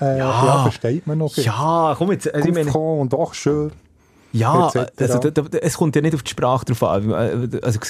äh, 0.00 0.18
Ja. 0.18 0.44
ja. 0.46 0.62
versteht 0.62 1.06
man 1.06 1.18
noch. 1.18 1.36
Ja, 1.36 1.94
komm 1.96 2.12
jetzt. 2.12 2.32
Also 2.32 2.48
ich 2.48 2.54
meine, 2.54 2.72
und 2.72 3.12
auch 3.14 3.34
schön. 3.34 3.72
Ja, 4.32 4.70
also, 4.98 5.18
da, 5.18 5.30
da, 5.30 5.58
es 5.58 5.76
kommt 5.76 5.96
ja 5.96 6.02
nicht 6.02 6.14
auf 6.14 6.22
die 6.22 6.30
Sprache 6.30 6.64
drauf 6.66 6.82
an. 6.82 7.12
Also, 7.62 7.80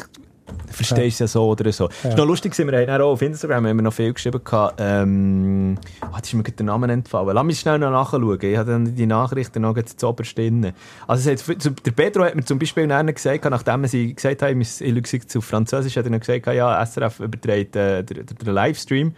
verstehst 0.71 1.15
es 1.15 1.19
ja 1.19 1.27
so 1.27 1.49
oder 1.49 1.73
so. 1.73 1.89
Es 1.89 2.11
ist 2.11 2.17
noch 2.17 2.27
lustig, 2.27 2.57
wir 2.57 2.79
haben 2.79 3.03
auch 3.03 3.13
auf 3.13 3.23
Instagram 3.23 3.67
haben 3.67 3.77
wir 3.77 3.83
noch 3.83 3.93
viel 3.93 4.13
geschrieben. 4.13 4.43
Gehabt, 4.43 4.77
ähm, 4.79 5.79
jetzt 6.17 6.29
ist 6.29 6.35
mir 6.35 6.43
gerade 6.43 6.57
der 6.57 6.67
Name 6.67 6.93
entfallen. 6.93 7.35
Lass 7.35 7.45
mich 7.45 7.61
schnell 7.61 7.79
noch 7.79 7.91
nachschauen. 7.91 8.39
Ich 8.41 8.57
habe 8.57 8.71
dann 8.71 8.95
die 8.95 9.07
Nachrichten 9.07 9.63
noch 9.63 9.77
zu 9.83 10.09
oberst 10.09 10.37
drin. 10.37 10.73
Also, 11.07 11.31
es 11.31 11.49
hat, 11.49 11.87
der 11.87 11.91
Pedro 11.93 12.25
hat 12.25 12.35
mir 12.35 12.45
zum 12.45 12.59
Beispiel 12.59 12.87
gesagt, 12.87 13.45
nachdem 13.45 13.87
sie 13.87 14.15
gesagt 14.15 14.43
haben, 14.43 14.61
ich 14.61 14.81
ich 14.81 15.37
auf 15.37 15.45
Französisch, 15.45 15.97
hat 15.97 16.05
er 16.05 16.11
noch 16.11 16.21
gesagt, 16.21 16.47
ja, 16.47 16.85
SRF 16.85 17.21
überträgt 17.21 17.77
äh, 17.77 18.03
den, 18.03 18.27
den 18.27 18.55
Livestream. 18.55 19.15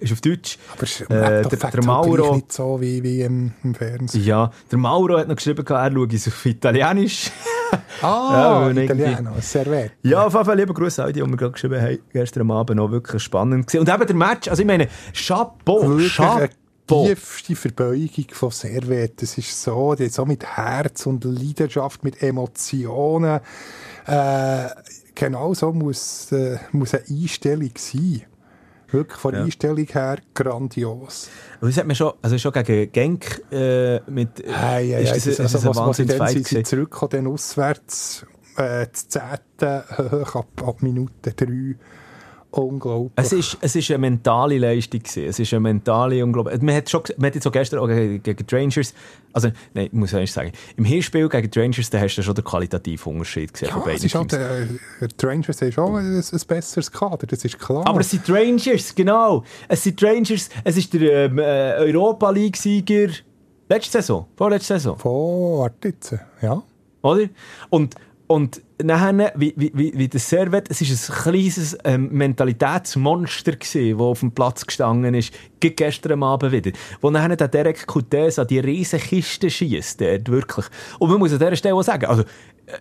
Ist 0.00 0.12
auf 0.12 0.20
Deutsch. 0.20 0.58
Aber 0.74 0.82
es 0.84 1.00
ist 1.00 1.10
Äh, 1.10 1.42
der- 1.42 1.70
der, 1.70 1.84
Mauro- 1.84 2.36
nicht 2.36 2.52
so 2.52 2.80
wie, 2.80 3.02
wie 3.02 3.22
im, 3.22 3.52
im 3.64 3.74
Fernsehen. 3.74 4.24
Ja, 4.24 4.50
der 4.70 4.78
Mauro 4.78 5.18
hat 5.18 5.26
noch 5.28 5.36
geschrieben, 5.36 5.66
er 5.66 5.90
schaue 5.92 6.08
es 6.14 6.28
auf 6.28 6.46
Italienisch. 6.46 7.30
Ah, 8.00 8.68
irgendwie- 8.68 8.84
Italiano, 8.84 9.32
Servet. 9.40 9.92
Ja, 10.02 10.24
auf 10.24 10.32
jeden 10.32 10.44
Fall 10.46 10.56
liebe 10.56 10.72
Grüße 10.72 11.04
an 11.04 11.12
die, 11.12 11.20
die 11.20 11.26
wir 11.26 11.36
gerade 11.36 11.52
geschrieben 11.52 11.82
haben, 11.82 11.98
gestern 12.12 12.50
Abend 12.50 12.76
noch 12.78 12.90
wirklich 12.90 13.22
spannend 13.22 13.66
gewesen. 13.66 13.80
Und 13.80 13.92
eben 13.94 14.06
der 14.06 14.16
Match, 14.16 14.48
also 14.48 14.62
ich 14.62 14.66
meine, 14.66 14.88
Chapeau, 15.12 15.82
Wirklich 15.86 16.14
Chapeau. 16.14 17.06
tiefste 17.08 17.56
Verbeugung 17.56 18.24
von 18.32 18.50
Servet. 18.52 19.20
Das 19.20 19.36
ist 19.36 19.62
so, 19.62 19.94
die 19.94 20.08
so 20.08 20.24
mit 20.24 20.46
Herz 20.46 21.04
und 21.06 21.24
Leidenschaft, 21.24 22.04
mit 22.04 22.22
Emotionen. 22.22 23.40
Äh, 24.06 24.68
genau 25.14 25.52
so 25.52 25.72
muss, 25.72 26.32
äh, 26.32 26.56
muss 26.72 26.94
eine 26.94 27.04
Einstellung 27.10 27.72
sein. 27.76 28.22
Wirklich 28.90 29.18
von 29.18 29.32
der 29.32 29.40
Ja. 29.40 29.44
Einstellung 29.46 29.86
her 29.86 30.18
grandios. 30.34 31.28
Und 31.60 31.68
das 31.68 31.76
hat 31.76 31.86
man 31.86 31.94
schon, 31.96 32.12
also 32.22 32.38
schon 32.38 32.52
gegen 32.52 32.90
Genk 32.92 33.42
äh, 33.52 34.00
mit, 34.10 34.42
Hey, 34.46 34.88
hey, 34.88 35.02
ist 35.02 35.10
hey, 35.10 35.14
das, 35.14 35.24
das, 35.24 35.26
ist 35.26 35.40
also, 35.40 35.58
das 35.58 35.64
ein 35.64 35.68
was, 35.68 35.88
was 35.88 35.96
sie 35.98 36.06
dann 36.06 36.28
sind, 36.28 36.46
sie 36.46 36.62
zurückgekommen, 36.62 37.10
dann 37.10 37.26
auswärts, 37.26 38.26
äh, 38.56 38.86
das 38.90 39.08
10. 39.08 39.20
hoch 40.10 40.34
ab, 40.36 40.62
ab 40.64 40.82
Minute 40.82 41.32
3. 41.34 41.76
Unglaublich. 42.58 43.12
Es 43.16 43.32
ist, 43.32 43.56
es 43.60 43.76
ist 43.76 43.90
eine 43.90 43.98
mentale 43.98 44.58
Leistung 44.58 45.00
gewesen. 45.00 45.24
Es 45.24 45.38
ist 45.38 45.52
eine 45.52 45.60
mentale, 45.60 46.24
unglaublich. 46.24 46.60
Man 46.60 46.74
hat, 46.74 46.90
schon, 46.90 47.02
man 47.16 47.28
hat 47.28 47.34
jetzt 47.36 47.46
auch 47.46 47.52
gestern 47.52 47.78
auch 47.78 47.86
gegen, 47.86 48.22
gegen 48.22 48.46
die 48.46 48.54
Rangers, 48.54 48.94
also, 49.32 49.48
nein, 49.74 49.86
ich 49.86 49.92
muss 49.92 50.12
ehrlich 50.12 50.32
sagen, 50.32 50.52
im 50.76 50.84
Hinspiel 50.84 51.28
gegen 51.28 51.50
die 51.50 51.58
Rangers, 51.58 51.90
da 51.90 52.00
hast 52.00 52.16
du 52.16 52.22
schon 52.22 52.34
den 52.34 52.44
qualitativen 52.44 53.12
Unterschied 53.12 53.52
gesehen 53.52 53.70
von 53.70 53.80
ja, 53.80 53.84
beiden 53.84 53.98
es 53.98 54.04
ist 54.04 54.14
halt, 54.14 54.32
äh, 54.32 54.66
die 55.20 55.26
Rangers 55.26 55.62
haben 55.62 55.72
schon 55.72 55.96
ein, 55.96 56.16
ein 56.16 56.40
besseres 56.48 56.90
Kader, 56.90 57.26
das 57.26 57.44
ist 57.44 57.58
klar. 57.58 57.86
Aber 57.86 58.00
es 58.00 58.10
sind 58.10 58.26
die 58.26 58.32
Rangers, 58.32 58.94
genau. 58.94 59.44
Es 59.68 59.84
sind 59.84 60.00
die 60.00 60.04
Rangers, 60.04 60.48
es 60.64 60.76
ist 60.76 60.92
der 60.94 61.26
ähm, 61.26 61.38
äh, 61.38 61.74
Europa 61.78 62.30
League-Sieger 62.30 63.08
letzte 63.68 63.98
Saison, 63.98 64.26
vorletzte 64.36 64.74
Saison. 64.74 64.98
Von, 64.98 65.58
warte 65.60 65.88
jetzt, 65.88 66.16
ja. 66.42 66.62
oder? 67.02 67.28
Und, 67.70 67.94
und 68.28 68.62
nachher, 68.82 69.32
wie, 69.36 69.54
wie, 69.56 69.72
wie, 69.74 70.08
der 70.08 70.20
Servet, 70.20 70.70
es 70.70 70.82
ist 70.82 71.10
ein 71.10 71.16
kleines 71.16 71.76
ähm, 71.82 72.10
Mentalitätsmonster 72.12 73.52
gewesen, 73.52 73.98
das 73.98 74.00
auf 74.00 74.20
dem 74.20 74.32
Platz 74.32 74.66
gestanden 74.66 75.14
ist, 75.14 75.32
gestern 75.60 76.22
Abend 76.22 76.52
wieder, 76.52 76.70
wo 77.00 77.10
nachher 77.10 77.36
der 77.36 77.48
Derek 77.48 77.86
Coutez 77.86 78.38
an 78.38 78.46
die 78.46 78.58
riesen 78.58 79.00
Kiste 79.00 79.50
schießt, 79.50 80.00
wirklich. 80.00 80.66
Und 80.98 81.10
man 81.10 81.18
muss 81.18 81.32
an 81.32 81.38
dieser 81.38 81.56
Stelle 81.56 81.74
auch 81.74 81.82
sagen, 81.82 82.04
also, 82.04 82.24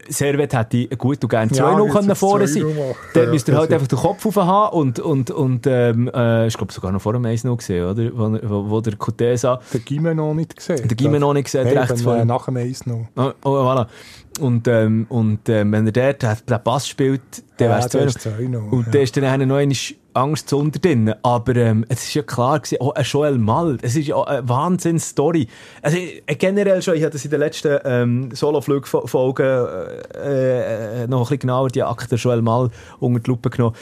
Servet 0.09 0.53
hätte 0.53 0.87
gut 0.97 1.23
und 1.23 1.29
gerne 1.29 1.51
2-0 1.51 1.55
Ja, 1.87 1.91
können 1.93 2.15
vorne 2.15 2.45
2-0 2.45 2.47
sein 2.47 2.63
machen. 2.63 2.95
Dann 3.13 3.23
Ja, 3.25 3.29
müsst 3.31 3.47
ihr 3.47 3.57
halt 3.57 3.71
einfach 3.73 3.87
den 3.87 3.97
Kopf 3.97 4.25
auf 4.25 4.35
haben 4.35 4.77
und, 4.77 4.99
und, 4.99 5.31
und 5.31 5.67
ähm, 5.67 6.09
äh, 6.13 6.47
ich 6.47 6.57
glaube 6.57 6.73
sogar 6.73 6.91
noch 6.91 7.01
vor 7.01 7.13
dem 7.13 7.23
1-0 7.23 7.55
gesehen, 7.57 7.85
oder? 7.85 8.09
Wo, 8.13 8.39
wo, 8.49 8.69
wo 8.69 8.81
der 8.81 8.95
Coutez 8.95 9.45
an 9.45 9.59
Den 9.73 9.85
Gimmer 9.85 10.13
noch 10.13 10.33
nicht 10.33 10.55
gesehen. 10.55 10.87
Den 10.87 10.97
Gimmer 10.97 11.19
noch 11.19 11.33
nicht 11.33 11.45
gesehen, 11.45 11.65
Nein, 11.65 11.77
rechts 11.77 11.95
dann, 11.95 12.03
vor 12.03 12.17
äh. 12.17 12.25
Nach 12.25 12.45
dem 12.45 12.57
1 12.57 12.85
noch. 12.85 13.07
Oh, 13.15 13.31
oh, 13.43 13.49
voilà. 13.49 13.87
Und, 14.39 14.67
ähm, 14.67 15.05
und 15.09 15.49
ähm, 15.49 15.71
wenn 15.71 15.87
er 15.87 15.91
dort 16.13 16.49
den 16.49 16.63
Pass 16.63 16.87
spielt, 16.87 17.21
dann 17.57 17.69
Ja, 17.69 17.75
wär's 17.75 17.87
der 17.89 18.03
2-0. 18.03 18.05
ist 18.07 18.27
2-0, 18.27 18.55
Und 18.69 18.85
ja. 18.85 18.91
dann 18.91 19.01
ist 19.01 19.17
dann 19.17 19.23
noch 19.23 19.31
einmal 19.55 19.65
Angst 20.17 20.49
zu 20.49 20.57
unter 20.57 20.79
drin. 20.79 21.13
Aber 21.23 21.55
ähm, 21.55 21.85
es 21.89 22.03
ist 22.03 22.13
ja 22.13 22.23
klar 22.23 22.59
gewesen, 22.59 22.77
ein 22.93 23.03
Joel 23.03 23.37
Mal, 23.37 23.77
es 23.81 23.95
ist 23.95 24.07
ja 24.07 24.21
eine 24.21 24.47
Wahnsinns-Story. 24.47 25.47
Also 25.81 25.97
äh, 25.97 26.35
generell 26.35 26.81
schon, 26.81 26.95
ich 26.95 27.03
habe 27.03 27.11
das 27.11 27.23
in 27.23 27.31
den 27.31 27.39
letzten 27.39 27.79
ähm, 27.85 28.29
Solo-Flug-Folgen 28.33 29.45
äh, 29.45 31.03
äh, 31.03 31.07
noch 31.07 31.19
ein 31.19 31.23
bisschen 31.23 31.39
genauer 31.39 31.69
die 31.69 31.83
Akte 31.83 32.15
Joel 32.15 32.41
Mal 32.41 32.69
unter 32.99 33.19
die 33.19 33.29
Lupe 33.29 33.49
genommen. 33.49 33.75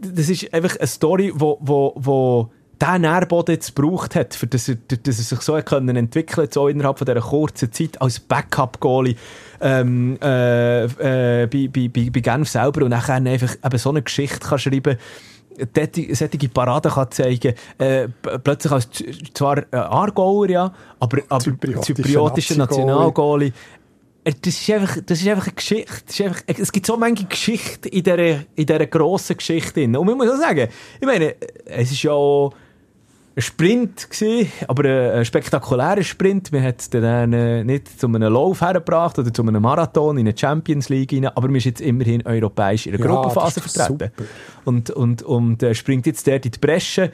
Das 0.00 0.28
ist 0.28 0.52
einfach 0.52 0.76
eine 0.76 0.86
Story, 0.86 1.32
wo, 1.34 1.58
wo, 1.60 1.94
wo 1.96 2.50
der 2.80 2.98
Nährboden 2.98 3.54
jetzt 3.54 3.74
gebraucht 3.74 4.14
hat, 4.14 4.34
für 4.34 4.46
dass 4.46 4.68
er, 4.68 4.76
dass 4.76 5.18
er 5.18 5.24
sich 5.24 5.40
so 5.40 5.56
entwickeln 5.56 6.48
so 6.52 6.68
innerhalb 6.68 6.98
von 6.98 7.06
dieser 7.06 7.20
kurzen 7.20 7.72
Zeit 7.72 8.00
als 8.00 8.20
Backup-Goalie 8.20 9.16
ähm, 9.60 10.18
äh, 10.22 10.84
äh, 10.84 11.46
bei, 11.46 11.68
bei, 11.68 11.88
bei, 11.88 12.10
bei 12.10 12.20
Genf 12.20 12.48
selber 12.48 12.84
und 12.84 12.90
nachher 12.90 13.14
einfach 13.14 13.56
eben 13.64 13.78
so 13.78 13.90
eine 13.90 14.02
Geschichte 14.02 14.46
kann 14.46 14.58
schreiben 14.58 14.96
solche 16.12 16.48
Paraden 16.48 16.92
kann 16.92 17.10
zeigen 17.10 17.54
äh, 17.78 18.08
plötzlich 18.44 18.72
als 18.72 18.88
zwar 19.34 19.58
äh, 19.58 19.76
Aargauer, 19.76 20.48
ja, 20.48 20.72
aber, 21.00 21.18
aber 21.28 21.80
Zypriotischer. 21.82 22.56
Nationalgoalie. 22.56 23.52
Äh, 24.24 24.32
Das 24.40 24.54
ist, 24.54 24.70
einfach, 24.70 24.98
das 25.04 25.20
ist 25.20 25.28
einfach 25.28 25.46
eine 25.46 25.54
Geschichte. 25.54 26.04
Ist 26.08 26.20
einfach, 26.20 26.42
es 26.46 26.70
gibt 26.70 26.86
so 26.86 26.96
manche 26.96 27.24
Geschichten 27.24 27.88
in 27.88 28.02
dieser, 28.02 28.18
in 28.18 28.44
dieser 28.56 28.86
grossen 28.86 29.36
Geschichte. 29.36 29.84
Und 29.84 29.92
man 29.92 30.16
muss 30.16 30.30
auch 30.30 30.36
sagen, 30.36 30.68
ich 31.00 31.06
meine, 31.06 31.34
es 31.64 31.90
ist 31.90 32.02
ja 32.02 32.12
auch 32.12 32.52
Sprint 33.38 34.10
gewesen, 34.10 34.50
aber 34.66 35.14
ein, 35.14 35.24
spektakulärer 35.24 36.02
Sprint. 36.02 36.50
Man 36.52 36.62
hat 36.62 36.80
es 36.80 36.90
dann 36.90 37.32
äh, 37.32 37.62
nicht 37.64 38.00
zu 38.00 38.06
einem 38.06 38.32
Lauf 38.32 38.60
hergebracht 38.60 39.18
oder 39.18 39.32
zu 39.32 39.42
einem 39.42 39.62
Marathon 39.62 40.18
in 40.18 40.26
eine 40.26 40.36
Champions 40.36 40.88
League 40.88 41.12
rein, 41.12 41.26
aber 41.26 41.46
man 41.48 41.56
ist 41.56 41.64
jetzt 41.64 41.80
immerhin 41.80 42.26
europäisch 42.26 42.86
in 42.86 42.92
der 42.92 43.00
Ja, 43.00 43.06
Gruppenphase 43.06 43.60
vertreten. 43.60 43.88
super. 43.88 44.10
Und, 44.64 44.90
und, 44.90 45.22
und 45.22 45.62
äh, 45.62 45.74
springt 45.74 46.06
jetzt 46.06 46.26
dort 46.26 46.44
in 46.46 46.52
die 46.52 46.58
Bresche, 46.58 47.12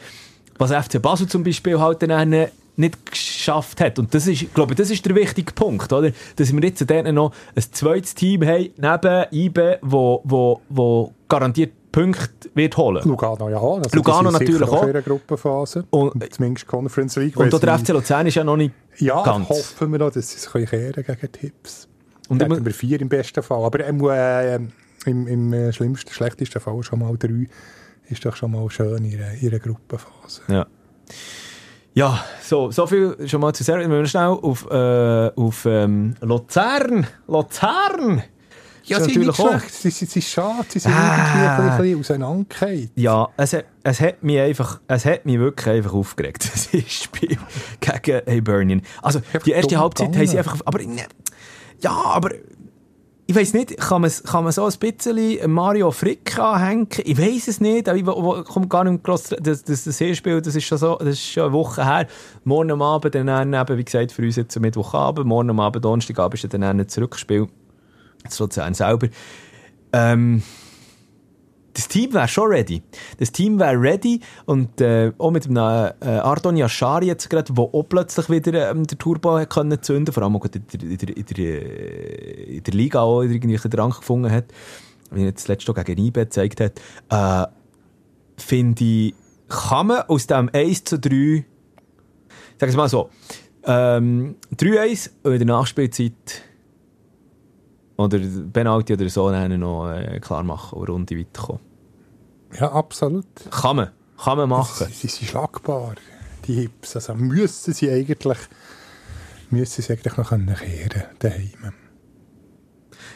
was 0.59 0.73
FC 0.73 1.01
Basel 1.01 1.27
zum 1.27 1.45
Beispiel 1.45 1.79
halt 1.79 2.03
dann 2.03 2.49
nicht 2.77 3.11
geschafft 3.11 3.81
hat. 3.81 3.99
Und 3.99 4.15
das 4.15 4.27
ist, 4.27 4.43
ich 4.43 4.55
glaube, 4.55 4.75
das 4.75 4.91
ist 4.91 5.05
der 5.07 5.15
wichtige 5.15 5.53
Punkt, 5.53 5.93
oder? 5.93 6.11
Dass 6.37 6.53
wir 6.53 6.63
jetzt 6.63 6.89
dort 6.89 7.13
noch 7.13 7.33
ein 7.55 7.63
zweites 7.71 8.15
Team 8.15 8.45
haben, 8.45 8.71
neben 8.77 9.25
IBE, 9.33 9.79
wo, 9.83 10.21
wo, 10.25 10.61
wo 10.69 11.13
garantiert 11.29 11.73
Punkte 11.95 12.51
wird 12.55 12.77
holen. 12.77 13.03
Lugano, 13.07 13.49
ja. 13.49 13.59
Also 13.59 13.97
Lugano 13.97 14.31
natürlich 14.31 14.63
auch 14.63 14.83
in 14.87 15.03
Gruppenphase. 15.03 15.85
Und- 15.91 16.33
zumindest 16.33 16.67
Conference 16.67 17.17
League. 17.17 17.37
Und 17.37 17.53
der 17.63 17.79
FC 17.79 17.91
Luzern 17.91 18.27
ist 18.27 18.35
ja 18.35 18.45
noch 18.45 18.57
nicht 18.57 18.75
Ja, 18.99 19.23
ganz. 19.23 19.49
hoffen 19.49 19.93
wir 19.93 19.99
noch, 20.01 20.11
dass 20.11 20.31
sie 20.31 20.49
können 20.49 20.67
kehren 20.67 21.05
gegen 21.05 21.33
Tipps. 21.33 21.89
Und 22.29 22.43
immer- 22.43 22.65
wir 22.65 22.75
vier 22.75 23.01
im 23.01 23.09
besten 23.09 23.43
Fall. 23.43 23.65
Aber 23.65 23.81
äh, 23.81 24.59
im, 25.07 25.27
im 25.27 25.53
äh, 25.53 25.73
schlimmsten, 25.73 26.11
schlechtesten 26.11 26.61
Fall 26.61 26.83
schon 26.83 26.99
mal 26.99 27.17
drei. 27.17 27.47
Ist 28.09 28.25
doch 28.25 28.37
schon 28.37 28.51
mal 28.53 28.69
schön 28.71 29.05
in 29.05 29.23
einer 29.23 29.59
Gruppenphase. 29.59 30.43
Ja. 30.49 30.67
Ja, 31.95 32.25
so, 32.43 32.73
so 32.73 32.89
viel 32.89 33.17
schon 33.29 33.41
mal 33.41 33.53
zu 33.55 33.63
sagen. 33.63 33.83
Wir 33.83 33.89
müssen 33.89 34.09
schnell 34.11 34.27
auf, 34.27 34.69
äh, 34.69 35.31
auf 35.37 35.65
ähm, 35.65 36.17
Luzern. 36.21 37.07
Luzern! 37.29 38.25
Ja, 38.87 38.99
Ist 38.99 39.05
sie 39.05 39.11
natürlich 39.18 39.38
auch- 39.38 39.49
schlecht. 39.49 39.73
Sie, 39.75 39.90
sie, 39.90 40.05
sie 40.05 40.20
sind 40.20 40.25
schade. 40.25 40.66
Sie 40.68 40.79
sind 40.79 40.92
Ah. 40.94 41.57
irgendwie 41.57 41.70
ein 41.70 41.79
bisschen 41.79 42.01
auseinandergefallen. 42.01 42.90
Ja, 42.97 43.29
es, 43.37 43.53
hat- 43.55 43.64
es 43.83 44.01
hat 44.01 44.23
mich 44.23 44.38
einfach, 44.38 44.81
es 44.88 45.05
hat 45.07 45.25
mich 45.25 45.38
wirklich 45.38 45.66
einfach 45.77 45.94
aufgeregt, 45.94 46.44
das 46.53 46.68
Spiel 46.92 47.38
gegen 47.81 48.20
Hibernian. 48.31 48.83
Also, 49.03 49.20
die 49.47 49.53
erste 49.53 49.79
Halbzeit 49.79 50.09
haben 50.09 50.14
sie 50.14 50.20
gegangen. 50.20 50.38
einfach, 50.38 50.61
aber, 50.66 50.79
ne- 50.83 51.07
ja, 51.81 51.90
aber, 51.92 52.31
ich 53.27 53.35
weiß 53.35 53.55
nicht, 53.55 53.79
kann 53.79 54.03
man, 54.03 54.11
kann 54.27 54.44
man 54.44 54.53
so 54.53 54.66
ein 54.66 54.73
bisschen 54.79 55.51
Mario 55.51 55.90
Frick 55.90 56.38
anhängen? 56.38 56.87
Ich 57.05 57.16
weiß 57.16 57.49
es 57.49 57.59
nicht, 57.62 57.88
aber 57.88 57.97
ich 57.97 58.05
wo- 58.07 58.23
wo- 58.23 58.42
komm 58.44 58.68
gar 58.68 58.85
nicht 58.85 59.03
gross, 59.03 59.35
das, 59.40 59.64
das, 59.64 59.85
das 59.85 59.97
Hinspiel, 59.97 60.42
das 60.42 60.55
ist 60.57 60.64
schon 60.64 60.77
so, 60.77 60.97
das 60.99 61.09
ist 61.09 61.27
schon 61.33 61.44
eine 61.44 61.53
Woche 61.55 61.83
her. 61.87 62.07
Morgen 62.44 62.70
am 62.70 62.83
Abend, 62.83 63.14
dann 63.14 63.29
eben, 63.55 63.79
wie 63.79 63.85
gesagt, 63.85 64.12
für 64.12 64.20
uns 64.23 64.37
jetzt 64.37 64.61
Mittwochabend, 64.61 65.27
morgen 65.27 65.49
am 65.49 65.61
Abend, 65.61 65.83
Donnerstagabend 65.83 66.44
ist 66.44 66.53
dann 66.53 66.62
ein 66.62 66.87
Zurückspiel. 66.87 67.49
Das 68.25 68.39
Luzern 68.39 68.75
selber. 68.75 69.09
Ähm, 69.93 70.43
das 71.75 71.89
Team 71.89 72.15
wäre 72.15 72.29
schon 72.29 72.49
ready. 72.49 72.83
Das 73.19 73.33
Team 73.33 73.59
wäre 73.59 73.79
ready 73.81 74.21
und 74.47 74.81
äh, 74.81 75.13
auch 75.19 75.31
mit 75.31 75.47
einem 75.47 75.57
äh, 76.01 76.07
Ardon 76.07 76.57
Yashari 76.57 77.07
jetzt 77.07 77.29
gerade, 77.29 77.53
der 77.53 77.65
auch 77.65 77.83
plötzlich 77.89 78.31
wieder 78.31 78.71
ähm, 78.71 78.87
den 78.87 78.99
Turbo 78.99 79.39
hat 79.39 79.51
können 79.51 79.83
zünden, 79.83 80.13
vor 80.15 80.23
allem 80.23 80.37
auch 80.37 80.45
in 80.45 80.51
der, 80.53 80.83
in 80.83 80.97
der, 80.97 81.17
in 81.17 81.27
der, 81.27 81.39
äh, 81.39 82.57
in 82.57 82.63
der 82.63 82.75
Liga 82.75 83.01
auch 83.01 83.23
irgendwie 83.23 83.59
einen 83.59 83.71
Drang 83.71 83.91
gefunden 83.91 84.31
hat, 84.31 84.47
wie 85.11 85.23
er 85.23 85.27
jetzt 85.27 85.49
letztes 85.49 85.75
Jahr 85.75 85.85
gegen 85.85 86.05
IB 86.07 86.21
gezeigt 86.21 86.61
hat, 86.61 86.81
äh, 87.11 87.51
finde 88.37 88.85
ich, 88.85 89.15
kann 89.49 89.89
man 89.89 90.03
aus 90.03 90.27
dem 90.27 90.49
1 90.53 90.85
zu 90.85 90.99
3, 90.99 91.45
sag 92.59 92.69
es 92.69 92.77
mal 92.77 92.89
so, 92.89 93.11
ähm, 93.65 94.37
3-1 94.57 95.11
und 95.25 95.33
in 95.33 95.39
der 95.39 95.47
Nachspielzeit 95.47 96.45
oder 97.97 98.19
Penalty 98.53 98.95
oder 98.95 99.09
so 99.09 99.31
dann 99.31 99.59
noch 99.61 99.91
äh, 99.91 100.19
klar 100.21 100.43
machen 100.43 100.79
und 100.79 100.89
Runde 100.89 101.19
weiterkommen. 101.19 101.63
Ja, 102.59 102.73
absolut. 102.73 103.27
Kann 103.51 103.77
man. 103.77 103.91
Kann 104.23 104.39
man 104.39 104.49
machen. 104.49 104.87
Sie, 104.89 104.93
sie 104.93 105.09
sind 105.09 105.29
schlagbar, 105.29 105.95
die 106.47 106.55
Hips. 106.55 106.97
Also 106.97 107.15
müssen 107.15 107.75
sie 107.75 107.91
eigentlich, 107.91 108.39
müssen 109.51 109.83
sie 109.83 109.93
eigentlich 109.93 110.17
noch 110.17 110.31
kehren 110.31 111.03
daheim. 111.19 111.73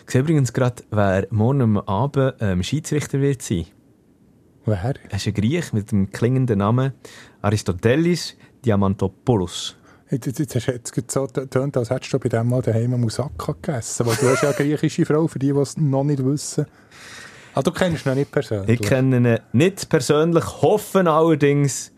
Ich 0.05 0.13
sehe 0.13 0.23
übrigens 0.23 0.53
gerade, 0.53 0.83
wer 0.91 1.27
morgen 1.31 1.79
Abend 1.79 2.35
ähm, 2.41 2.63
Schiedsrichter 2.63 3.21
wird 3.21 3.43
sein. 3.43 3.67
Wer? 4.65 4.95
Er 5.09 5.15
ist 5.15 5.27
ein 5.27 5.35
Griech 5.35 5.73
mit 5.73 5.93
dem 5.93 6.11
klingenden 6.11 6.59
Namen 6.59 6.93
Aristotelis 7.43 8.37
Diamantopoulos. 8.65 9.77
Jetzt, 10.11 10.27
jetzt, 10.27 10.39
jetzt 10.39 10.55
hast 10.55 10.67
du 10.67 10.73
jetzt 11.01 11.11
so 11.11 11.27
getönt, 11.27 11.77
als 11.77 11.91
hättest 11.91 12.13
du 12.13 12.19
bei 12.19 12.29
dem 12.29 12.49
mal 12.49 12.63
daheim 12.63 12.99
Moussaka 13.01 13.53
gegessen. 13.53 14.07
Weil 14.07 14.17
du 14.17 14.29
hast 14.29 14.43
ja 14.43 14.49
eine 14.51 14.57
griechische 14.57 15.05
Frau, 15.05 15.27
für 15.27 15.39
die, 15.39 15.53
die 15.53 15.59
es 15.59 15.77
noch 15.77 16.05
nicht 16.05 16.25
wissen. 16.25 16.67
Ah, 17.55 17.63
du 17.63 17.71
kennst 17.73 18.07
ihn 18.07 18.09
noch 18.11 18.17
nicht 18.17 18.31
persönlich. 18.31 18.81
Ich 18.81 18.87
kenne 18.87 19.17
ihn 19.17 19.39
nicht 19.53 19.89
persönlich, 19.89 20.45
hoffen 20.63 21.09
allerdings, 21.09 21.93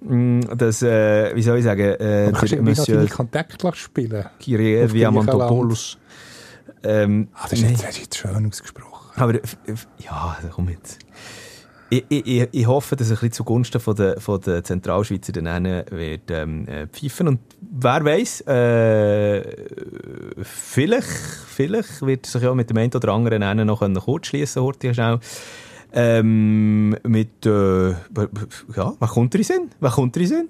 mh, 0.00 0.54
dass, 0.56 0.82
äh, 0.82 1.34
wie 1.36 1.42
soll 1.42 1.58
ich 1.58 1.64
sagen, 1.64 1.80
äh, 1.82 2.32
kannst 2.34 2.52
der 2.52 2.62
Monsieur 2.62 2.96
deine 2.98 3.08
Kontakte 3.08 3.70
spielen? 3.74 4.26
Kyrie 4.42 4.86
Diamantopoulos. 4.88 5.98
Ähm, 6.82 7.28
Ah, 7.34 7.46
das 7.50 7.58
ist 7.60 7.70
jetzt, 7.70 7.82
das 7.82 7.90
ist 7.90 7.98
jetzt 7.98 8.16
schön 8.18 8.46
ausgesprochen. 8.46 9.10
Aber 9.16 9.34
f- 9.34 9.56
ja, 9.98 10.36
komm 10.52 10.68
jetzt. 10.68 10.98
Ich, 11.90 12.04
ich, 12.10 12.48
ich, 12.52 12.66
hoffe, 12.66 12.96
dass 12.96 13.08
ein 13.08 13.14
bisschen 13.14 13.32
zugunsten 13.32 13.80
von 13.80 13.96
der, 13.96 14.20
von 14.20 14.40
der 14.42 14.62
Zentralschweizer 14.62 15.32
dann 15.32 15.64
wird 15.64 16.30
ähm, 16.30 16.68
äh, 16.68 16.86
pfeifen. 16.86 17.28
Und 17.28 17.40
wer 17.60 18.04
weiß, 18.04 18.42
äh, 18.42 19.42
vielleicht, 20.42 21.06
vielleicht 21.06 22.02
wird 22.02 22.26
sich 22.26 22.42
ja 22.42 22.54
mit 22.54 22.68
dem 22.68 22.76
einen 22.76 22.92
oder 22.92 23.12
anderen 23.14 23.66
noch 23.66 23.80
können 23.80 23.94
kurzschließen 23.94 24.62
heute 24.62 24.92
schnell. 24.92 25.18
Ähm, 25.90 26.90
mit, 27.04 27.46
äh, 27.46 27.90
ja, 27.90 28.92
was 28.98 29.10
kommt 29.10 29.34
er 29.34 29.38
in 29.38 29.44
Sinn? 29.44 29.70
Was 29.80 29.94
kommt 29.94 30.14
er 30.16 30.22
in 30.22 30.28
Sinn? 30.28 30.48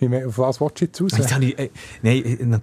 Was 0.00 0.60
willst 0.60 0.80
du 0.80 0.84
jetzt 0.84 1.00
raus? 1.00 1.12
Ich, 1.40 1.58
äh, 1.58 1.70
nein, 2.02 2.62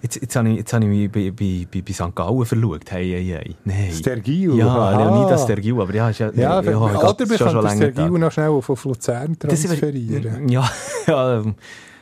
jetzt, 0.00 0.20
jetzt 0.20 0.36
habe 0.36 0.48
ich, 0.48 0.56
jetzt 0.58 0.72
habe 0.72 0.84
ich 0.84 0.90
mich 0.90 1.10
bei, 1.10 1.30
bei, 1.30 1.82
bei, 1.82 1.92
St. 1.92 2.14
Gallen 2.14 2.44
verschaut. 2.44 2.90
Hey, 2.90 3.10
hey, 3.10 3.26
hey. 3.26 3.56
Nein. 3.64 3.92
Stergil, 3.92 4.56
Ja, 4.56 4.68
aha. 4.68 5.04
Leonidas 5.04 5.42
Stergil, 5.42 5.80
aber 5.80 5.94
ja, 5.94 6.10
ist 6.10 6.20
ja, 6.20 6.30
Ja, 6.34 6.60
ja, 6.60 6.78
oder 6.78 6.94
Gott, 6.94 7.18
wir 7.18 7.30
ist 7.30 7.38
können 7.38 8.20
noch 8.20 8.32
schnell 8.32 8.48
auf, 8.48 8.84
Luzern 8.84 9.38
transferieren. 9.38 10.48
Ja, 10.48 10.70
ja, 11.06 11.40
ähm, 11.40 11.54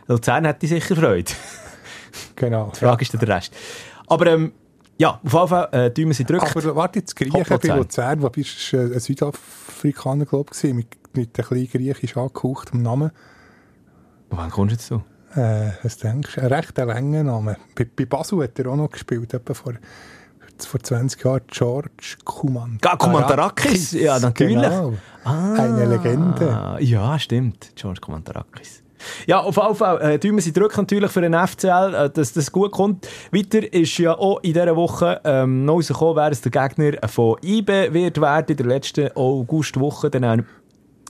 Luzern 0.07 0.45
hätte 0.45 0.67
sicher 0.67 0.95
Freude. 0.95 1.33
Genau. 2.37 2.71
Die 2.75 2.79
Frage 2.79 3.03
ist 3.03 3.13
dann 3.13 3.21
der 3.21 3.37
Rest. 3.37 3.53
Aber 4.07 4.27
ähm, 4.27 4.53
ja, 4.99 5.21
auf 5.23 5.33
jeden 5.33 5.49
Fall, 5.49 5.69
äh, 5.73 5.91
Däumen 5.91 6.13
sind 6.13 6.29
gedrückt. 6.29 6.57
Aber 6.57 6.77
warte, 6.77 7.01
jetzt 7.01 7.17
Griechen 7.17 7.45
bei 7.45 7.77
Luzern. 7.77 8.23
Wo 8.23 8.31
bist 8.31 8.73
du 8.73 8.79
ein 8.79 9.01
Südafrikaner, 9.01 10.25
glaube 10.25 10.53
ich, 10.55 10.75
mit, 10.75 10.87
mit 11.15 11.39
einem 11.39 11.49
kleinen 11.49 11.69
griechisch 11.69 12.17
angehauchtem 12.17 12.83
Namen. 12.83 13.11
Wann 14.37 14.51
kommst 14.51 14.91
du 14.91 14.95
jetzt? 14.97 15.37
Äh, 15.37 15.73
was 15.83 15.99
denkst 15.99 16.35
du? 16.35 16.43
Ein 16.43 16.47
recht 16.49 16.77
langer 16.77 17.25
Name. 17.25 17.57
Bei, 17.75 17.87
bei 17.97 18.05
Basel 18.05 18.43
hat 18.43 18.59
er 18.59 18.67
auch 18.69 18.77
noch 18.77 18.91
gespielt, 18.91 19.33
etwa 19.35 19.55
vor 19.55 19.75
vor 20.65 20.81
20 20.81 21.23
Jahren 21.23 21.43
George 21.49 22.17
Kuman. 22.25 22.79
Ah, 22.83 22.97
Kumantarakis, 22.97 23.93
ja, 23.93 24.19
natürlich. 24.19 24.57
Genau. 24.57 24.95
Eine 25.25 25.85
Legende. 25.85 26.79
Ja, 26.81 27.19
stimmt. 27.19 27.73
George 27.75 28.01
Kumantarakis. 28.01 28.83
Ja, 29.27 29.41
auf 29.41 29.57
jeden 29.57 29.75
Fall. 29.75 30.01
Äh, 30.01 30.19
tun 30.19 30.35
wir 30.37 30.43
sie 30.43 30.55
drücken 30.55 30.81
natürlich 30.81 31.11
für 31.11 31.21
den 31.21 31.35
FCL, 31.35 31.95
äh, 31.95 32.11
dass 32.11 32.33
das 32.33 32.51
gut 32.51 32.73
kommt. 32.73 33.07
Weiter 33.33 33.71
ist 33.71 33.99
ja 33.99 34.17
auch 34.17 34.39
in 34.43 34.55
dieser 34.55 34.75
Woche 34.75 35.21
ähm, 35.25 35.67
noch 35.67 35.75
rausgekommen, 35.75 36.17
wer 36.17 36.33
es 36.33 36.41
der 36.41 36.51
Gegner 36.51 37.07
von 37.07 37.37
IBE 37.43 37.93
wird 37.93 38.21
werden 38.21 38.47
in 38.49 38.57
der 38.57 38.67
letzten 38.67 39.15
Augustwoche. 39.15 40.09
Dann 40.11 40.25
auch, 40.25 40.45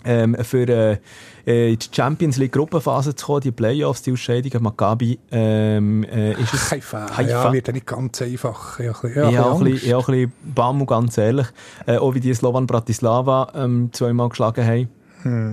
ähm, 0.05 0.37
für 0.43 0.69
äh, 0.69 0.99
äh, 1.47 1.73
in 1.73 1.79
die 1.79 1.87
Champions 1.95 2.37
League 2.39 2.53
Gruppenphase 2.53 3.15
zu 3.15 3.27
kommen, 3.27 3.41
die 3.43 3.53
Playoffs, 3.53 4.03
die 4.03 4.13
Ausscheidungen, 4.13 4.63
Maccabi, 4.63 5.19
ähm, 5.31 6.05
äh, 6.05 6.33
ist 6.33 6.53
es 6.55 6.71
Haifa. 6.73 7.17
Haifa. 7.17 7.23
Ja, 7.31 7.53
wird 7.53 7.67
ja 7.69 7.73
nicht 7.73 7.87
ganz 7.87 8.21
einfach. 8.23 8.81
Ja, 8.81 8.93
bisschen- 8.93 9.15
Ja, 9.15 9.31
ja, 9.31 9.53
ein 9.53 9.65
bisschen, 9.65 9.89
ja, 9.91 9.99
ein 9.99 10.33
bisschen 10.55 10.87
ganz 10.87 11.19
ehrlich. 11.19 11.47
Äh, 11.87 11.99
auch 11.99 12.15
wie 12.15 12.21
die 12.21 12.35
Slovan 12.35 12.67
Bratislava 12.67 13.53
ähm, 13.55 13.91
zweimal 13.93 14.29
geschlagen 14.29 14.67
haben. 14.67 14.89
Hm. 15.23 15.51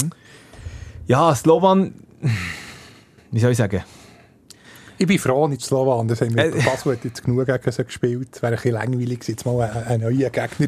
Ja, 1.08 1.34
Slovan, 1.36 1.94
wie 3.32 3.40
soll 3.40 3.52
ich 3.52 3.58
sagen? 3.58 3.84
Ich 4.98 5.08
bin 5.08 5.18
froh, 5.20 5.48
nicht 5.48 5.62
Slowan. 5.62 6.08
Das 6.08 6.22
haben 6.22 6.36
wir 6.36 6.46
Äh, 6.46 6.64
Basel 6.64 6.94
hat 6.94 7.04
jetzt 7.04 7.24
genug 7.24 7.46
gegen 7.46 7.72
sie 7.72 7.84
gespielt. 7.84 8.30
Es 8.34 8.42
wäre 8.42 8.54
ein 8.54 8.56
bisschen 8.56 8.74
langweilig 8.74 9.20
jetzt 9.28 9.46
mal 9.46 9.62
ein, 9.62 9.84
ein 9.88 10.00
neuer 10.02 10.30
Gegner. 10.30 10.68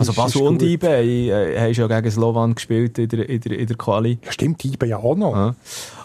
Also 0.00 0.14
Basel 0.14 0.42
und. 0.42 0.62
IBE 0.62 1.30
äh, 1.30 1.60
haben 1.60 1.74
schon 1.74 1.88
gegen 1.88 2.10
Slovan 2.10 2.54
gespielt 2.54 2.98
in 2.98 3.08
der, 3.08 3.28
in 3.28 3.40
der, 3.40 3.58
in 3.58 3.66
der 3.66 3.76
Quali. 3.76 4.18
Ja, 4.24 4.32
stimmt, 4.32 4.62
die 4.62 4.74
ja 4.86 4.96
auch 4.96 5.14
noch. 5.14 5.36
Ja. 5.36 5.54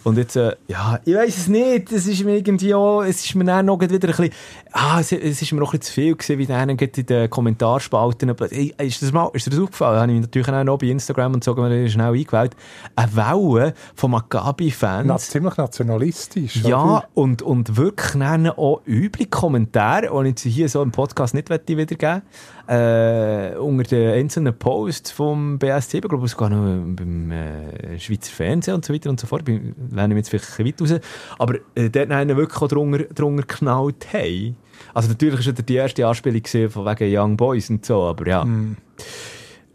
Und 0.03 0.17
jetzt, 0.17 0.35
äh, 0.35 0.55
ja, 0.67 0.99
ich 1.05 1.15
weiß 1.15 1.37
es 1.37 1.47
nicht. 1.47 1.93
Es 1.93 2.05
ist 2.05 2.23
mir 2.25 2.35
irgendwie 2.35 2.75
auch, 2.75 3.03
es 3.03 3.23
ist 3.23 3.35
mir 3.35 3.45
dann 3.45 3.67
noch 3.67 3.79
wieder 3.79 3.93
ein 3.93 3.99
bisschen, 3.99 4.29
ah, 4.73 4.99
es, 4.99 5.13
es 5.13 5.41
ist 5.41 5.51
mir 5.53 5.61
auch 5.63 5.73
ein 5.73 5.79
bisschen 5.79 5.81
zu 5.81 5.93
viel 5.93 6.15
gewesen, 6.15 6.39
wie 6.39 6.45
gerade 6.45 6.99
in 6.99 7.05
den 7.05 7.29
Kommentarspalten. 7.29 8.29
Aber, 8.29 8.51
ey, 8.51 8.73
ist 8.79 9.01
das 9.01 9.13
mal, 9.13 9.29
ist 9.31 9.45
dir 9.45 9.51
das 9.51 9.59
aufgefallen? 9.59 10.01
Habe 10.01 10.11
ich 10.11 10.19
natürlich 10.19 10.47
auch 10.49 10.63
noch 10.65 10.77
bei 10.77 10.87
Instagram 10.87 11.35
und 11.35 11.43
so 11.45 11.55
mir 11.55 11.89
schnell 11.89 12.13
eingewählt. 12.13 12.51
Eine 12.97 13.15
Welle 13.15 13.73
von 13.95 14.11
Maccabi-Fans. 14.11 15.07
Na, 15.07 15.17
ziemlich 15.17 15.55
nationalistisch. 15.55 16.57
Ja, 16.57 16.83
oder? 16.83 17.07
und, 17.13 17.41
und 17.41 17.77
wirklich 17.77 18.21
auch 18.57 18.81
üble 18.85 19.25
Kommentare, 19.27 20.09
die 20.11 20.19
ich 20.19 20.25
jetzt 20.27 20.41
hier 20.41 20.69
so 20.69 20.81
im 20.81 20.91
Podcast 20.91 21.33
nicht 21.33 21.49
möchte 21.49 21.77
wiedergeben 21.77 22.23
äh, 22.67 23.55
unter 23.57 23.83
den 23.83 24.11
einzelnen 24.11 24.57
Posts 24.57 25.11
vom 25.11 25.59
BSC, 25.59 25.97
ich 25.97 26.03
glaube 26.03 26.27
sogar 26.27 26.49
noch 26.49 26.95
beim 26.95 27.31
äh, 27.31 27.99
Schweizer 27.99 28.31
Fernsehen 28.31 28.75
und 28.75 28.85
so 28.85 28.93
weiter 28.93 29.09
und 29.09 29.19
so 29.19 29.27
fort, 29.27 29.47
ich 29.47 29.61
lerne 29.91 30.13
ich 30.13 30.17
jetzt 30.17 30.29
vielleicht 30.29 30.59
ein 30.59 30.65
bisschen 30.65 30.89
weit 30.91 31.01
raus, 31.01 31.35
aber 31.39 31.55
äh, 31.75 31.89
dort 31.89 32.09
haben 32.09 32.35
wirklich 32.35 32.61
auch 32.61 32.67
drunter, 32.67 33.03
drunter 33.13 33.43
geknallt 33.43 34.07
haben. 34.13 34.57
Also 34.93 35.09
natürlich 35.09 35.45
war 35.45 35.53
das 35.53 35.65
die 35.65 35.75
erste 35.75 36.07
Anspielung 36.07 36.69
von 36.69 36.85
wegen 36.85 37.17
Young 37.17 37.37
Boys 37.37 37.69
und 37.69 37.85
so, 37.85 38.03
aber 38.03 38.27
ja. 38.27 38.47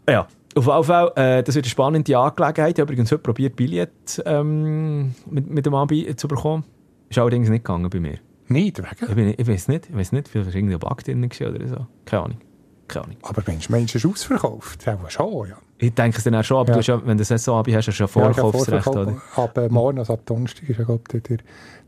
Ja, 0.09 0.27
auf 0.55 0.67
jeden 0.67 0.83
Fall, 0.83 1.11
äh, 1.15 1.43
das 1.43 1.55
wird 1.55 1.65
eine 1.65 1.69
spannende 1.69 2.17
Angelegenheit. 2.17 2.77
Ich 2.77 2.81
habe 2.81 2.91
übrigens 2.91 3.11
heute 3.11 3.21
probiert, 3.21 3.55
Billett 3.55 4.21
ähm, 4.25 5.15
mit, 5.29 5.49
mit 5.49 5.65
dem 5.65 5.75
Abi 5.75 6.13
zu 6.15 6.27
bekommen. 6.27 6.65
Ist 7.09 7.17
allerdings 7.17 7.49
nicht 7.49 7.63
gegangen 7.63 7.89
bei 7.89 7.99
mir. 7.99 8.17
Ich, 8.49 8.77
wegen. 8.77 9.15
bin, 9.15 9.33
ich 9.37 9.47
weiß 9.47 9.69
nicht, 9.69 9.89
ich 9.89 9.95
weiß 9.95 10.11
nicht, 10.11 10.27
vielleicht 10.27 10.47
war 10.47 10.55
irgendein 10.55 10.79
Bug 10.79 11.03
drin 11.03 11.23
oder 11.23 11.67
so. 11.67 11.87
Keine 12.05 12.23
Ahnung. 12.23 12.37
Ahnung. 12.99 13.15
Aber 13.23 13.41
Mensch, 13.47 13.69
Mensch, 13.69 13.95
ist 13.95 14.05
ausverkauft. 14.05 14.85
Ja, 14.85 14.97
schon, 15.09 15.49
ja. 15.49 15.55
Ich 15.77 15.93
denke 15.93 16.17
es 16.17 16.23
dann 16.23 16.35
auch 16.35 16.43
schon, 16.43 16.57
aber 16.57 16.67
Ja. 16.69 16.73
du 16.73 16.79
hast 16.79 16.87
ja, 16.87 17.05
wenn 17.05 17.17
du 17.17 17.23
das 17.23 17.43
so 17.43 17.55
Abi 17.55 17.71
hast, 17.71 17.87
hast 17.87 17.97
du 17.99 18.03
ja 18.03 18.07
Ja, 18.07 18.29
ich 18.31 18.37
habe 18.37 18.51
Vorkaufsrecht, 18.51 18.83
Vorverkauf. 18.83 19.21
oder? 19.35 19.43
Ab 19.43 19.57
äh, 19.57 19.69
morgen, 19.69 19.99
also 19.99 20.13
ab 20.13 20.21
Donnerstag, 20.25 20.69
ist 20.69 20.77
ja 20.77 20.83
glaub, 20.85 21.07
der, 21.07 21.21
der, 21.21 21.37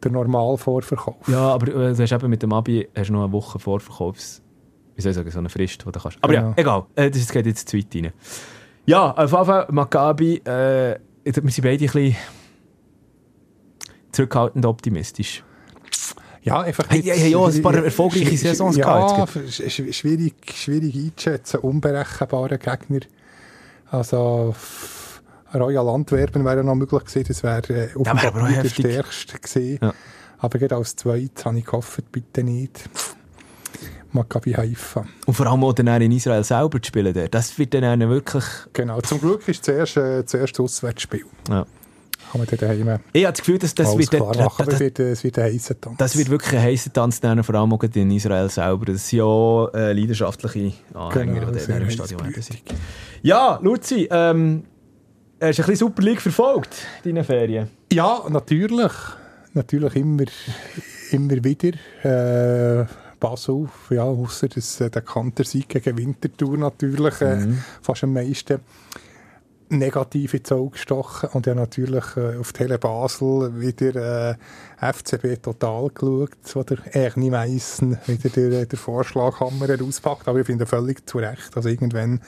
der 0.03 0.11
Normalvorverkauf. 0.11 1.27
Ja, 1.27 1.53
aber 1.53 1.67
äh, 1.67 1.93
du 1.93 2.01
hast 2.01 2.11
eben 2.11 2.29
mit 2.29 2.41
dem 2.41 2.53
Abi 2.53 2.87
hast 2.95 3.09
du 3.09 3.13
noch 3.13 3.23
eine 3.23 3.31
Woche 3.31 3.59
Vorverkaufs... 3.59 4.41
Wie 4.95 5.01
soll 5.01 5.09
ich 5.11 5.15
sagen, 5.17 5.31
so 5.31 5.39
eine 5.39 5.49
Frist, 5.49 5.81
die 5.85 5.91
du 5.91 5.99
kannst. 5.99 6.17
Aber 6.21 6.33
ja, 6.33 6.41
Genau. 6.41 6.53
egal. 6.55 6.83
Äh, 6.95 7.09
das 7.11 7.27
geht 7.31 7.45
jetzt 7.47 7.67
zu 7.67 7.77
weit 7.77 7.87
rein. 7.95 8.11
Ja, 8.85 9.11
auf 9.11 9.31
jeden 9.31 9.45
Fall, 9.45 9.67
Maccabi, 9.71 10.35
äh, 10.45 10.99
wir 11.23 11.33
sind 11.33 11.63
beide 11.63 11.69
ein 11.85 11.91
bisschen 11.91 12.15
zurückhaltend 14.11 14.65
optimistisch. 14.65 15.43
Ja, 16.43 16.62
einfach 16.62 16.86
Hey, 16.89 17.01
hey, 17.01 17.17
hey, 17.17 17.32
ja, 17.32 17.45
ein 17.45 17.62
paar 17.62 17.75
erfolgreiche 17.75 18.38
Saisons 18.38 18.75
Ja, 18.75 19.25
schwierig, 19.67 20.34
schwierig 20.53 20.95
einzuschätzen. 20.95 21.60
Unberechenbare 21.62 22.58
Gegner. 22.58 22.99
Also, 23.89 24.53
Royal 25.53 25.88
Antwerpen 25.89 26.43
wäre 26.43 26.63
noch 26.63 26.75
möglich 26.75 27.06
gewesen. 27.06 27.25
Das 27.27 27.43
wäre 27.43 27.86
äh, 27.86 27.95
auf 27.95 28.06
Ja, 28.06 28.13
dem 28.13 28.34
Papier 28.34 28.63
der 28.63 28.69
stärkste 28.69 29.39
gewesen. 29.39 29.79
Ja. 29.82 29.93
Aber 30.39 30.60
gerade 30.60 30.75
als 30.75 30.95
Zweit 30.95 31.45
habe 31.45 31.58
ich 31.60 31.65
gehofft, 31.65 32.12
bitte 32.12 32.43
nicht. 32.43 32.89
Maccabi 34.12 34.53
Haifa. 34.53 35.06
Und 35.25 35.34
vor 35.34 35.47
allem 35.47 35.63
auch 35.63 35.73
dann 35.73 36.01
in 36.01 36.12
Israel 36.12 36.43
selber 36.43 36.82
zu 36.82 36.88
spielen. 36.88 37.29
Das 37.32 37.58
wird 37.58 37.73
dann 37.73 38.10
wirklich... 38.10 38.43
Genau. 38.73 39.01
Zum 39.01 39.19
Glück 39.19 39.47
ist 39.47 39.63
zuerst 39.63 39.97
äh, 39.97 40.23
das 40.23 40.34
erste 40.34 40.62
Auswärtsspiel. 40.62 41.25
Ja. 41.49 41.65
Kann 42.33 42.39
man 42.41 42.47
dann 42.49 42.57
daheim 42.57 42.99
Ich 43.13 43.25
habe 43.25 43.31
das 43.33 43.41
Gefühl, 43.41 43.59
dass 43.59 43.75
das 43.75 43.95
wird... 43.95 44.09
klar 44.09 44.35
machen. 44.35 44.65
Das, 44.65 44.73
es 44.73 44.79
wird, 44.79 44.97
äh, 44.97 45.11
es 45.11 45.23
wird 45.23 45.37
ein 45.37 45.53
heisser 45.53 45.79
Tanz. 45.79 45.97
das 45.99 46.17
wird 46.17 46.31
wirklich 46.31 46.53
ein 46.53 46.63
heißer 46.63 46.91
Tanz, 46.91 47.19
dann, 47.19 47.43
vor 47.43 47.53
allem 47.53 47.71
auch 47.71 47.83
in 47.83 48.09
Israel 48.09 48.49
selber. 48.49 48.85
Das 48.87 49.07
sind 49.07 49.19
ja 49.19 49.67
äh, 49.75 49.93
leidenschaftliche 49.93 50.73
Anhänger, 50.95 51.41
Genau, 51.41 51.51
die 51.51 51.71
im 51.71 51.89
Stadion 51.91 52.33
sind. 52.33 52.63
Ja, 53.21 53.59
Luzi, 53.61 54.07
ähm, 54.09 54.63
hast 55.39 55.59
du 55.59 55.61
ein 55.61 55.67
bisschen 55.67 55.75
Super 55.75 56.01
League 56.01 56.21
verfolgt, 56.21 56.75
deine 57.03 57.23
Ferien? 57.23 57.69
Ja, 57.91 58.23
natürlich. 58.27 58.91
Natürlich 59.53 59.95
immer, 59.95 60.23
immer 61.11 61.43
wieder. 61.43 62.81
Äh, 62.81 62.87
Basel, 63.19 63.69
ja, 63.91 64.05
außer 64.05 64.47
dass 64.47 64.81
äh, 64.81 64.89
der 64.89 65.03
Kantersieg 65.03 65.69
gegen 65.69 65.99
Winterthur 65.99 66.57
natürlich 66.57 67.21
äh, 67.21 67.47
fast 67.83 68.03
am 68.03 68.13
meisten 68.13 68.59
negativ 69.69 70.34
ins 70.34 70.52
Auge 70.52 70.71
gestochen. 70.71 71.30
Und 71.34 71.45
ja, 71.45 71.56
natürlich 71.56 72.06
äh, 72.17 72.38
auf 72.38 72.54
Tele 72.54 72.78
Basel 72.78 73.60
wieder 73.60 74.32
äh, 74.32 74.93
FCB 74.93 75.41
total 75.41 75.89
geschaut, 75.89 76.32
wo 76.54 76.63
der 76.63 76.78
Ernie 76.91 77.30
Meissen 77.30 77.97
wieder 78.08 78.49
der, 78.49 78.65
der 78.65 78.80
Vorschlaghammer 78.80 79.67
herauspackt. 79.67 80.28
Aber 80.28 80.39
ich 80.39 80.45
finde 80.45 80.65
völlig 80.65 81.08
zu 81.08 81.19
Recht. 81.19 81.56
Also 81.56 81.69
irgendwann 81.69 82.21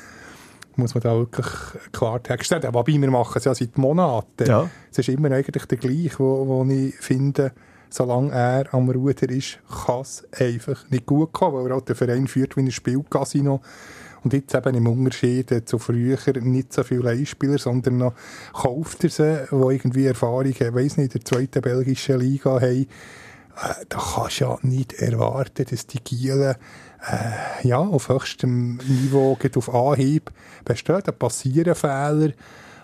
muss 0.76 0.94
man 0.94 1.02
da 1.02 1.16
wirklich 1.16 1.48
Klartext 1.92 2.48
stellen. 2.48 2.74
Wobei 2.74 2.94
wir 2.94 3.12
machen 3.12 3.38
es 3.38 3.46
ja 3.46 3.56
seit 3.56 3.78
Monaten. 3.78 4.46
Ja. 4.48 4.70
Es 4.92 5.00
ist 5.00 5.10
immer 5.10 5.32
eigentlich 5.32 5.66
der 5.66 5.78
gleiche, 5.78 6.20
wo, 6.20 6.48
wo 6.48 6.66
ich 6.66 6.96
finde, 6.96 7.52
solange 7.90 8.32
er 8.32 8.74
am 8.74 8.90
Ruder 8.90 9.30
ist, 9.30 9.60
kann 9.86 10.02
es 10.02 10.26
einfach 10.38 10.90
nicht 10.90 11.06
gut 11.06 11.32
kommen, 11.34 11.64
weil 11.64 11.72
er 11.72 11.78
auch 11.78 11.82
den 11.82 11.96
Verein 11.96 12.28
führt 12.28 12.58
wie 12.58 12.62
ein 12.62 12.72
Spielcasino. 12.72 13.62
Und 14.26 14.34
jetzt 14.34 14.56
eben 14.56 14.74
im 14.74 14.88
Unterschied 14.88 15.70
zu 15.70 15.78
früher 15.78 16.18
nicht 16.42 16.74
so 16.74 16.82
viele 16.82 17.04
Leihspieler, 17.04 17.60
sondern 17.60 17.98
noch 18.00 18.14
kauft 18.54 19.04
die 19.04 19.10
irgendwie 19.52 20.08
Erfahrung, 20.08 20.48
ich 20.48 20.60
weiss 20.62 20.98
nicht, 20.98 21.14
in 21.14 21.22
der 21.22 21.26
zweiten 21.26 21.62
belgischen 21.62 22.20
Liga 22.20 22.56
haben. 22.56 22.88
Äh, 23.56 23.86
da 23.88 24.00
kannst 24.00 24.40
du 24.40 24.46
ja 24.46 24.58
nicht 24.64 24.94
erwarten, 24.94 25.68
dass 25.70 25.86
die 25.86 26.04
Gielen 26.04 26.56
äh, 27.08 27.68
ja, 27.68 27.78
auf 27.78 28.10
höchstem 28.10 28.78
Niveau 28.78 29.36
geht 29.36 29.58
auf 29.58 29.72
Anhieb 29.72 30.32
bestehen. 30.66 31.02
Da 31.04 31.12
passieren 31.12 31.76
Fehler. 31.76 32.32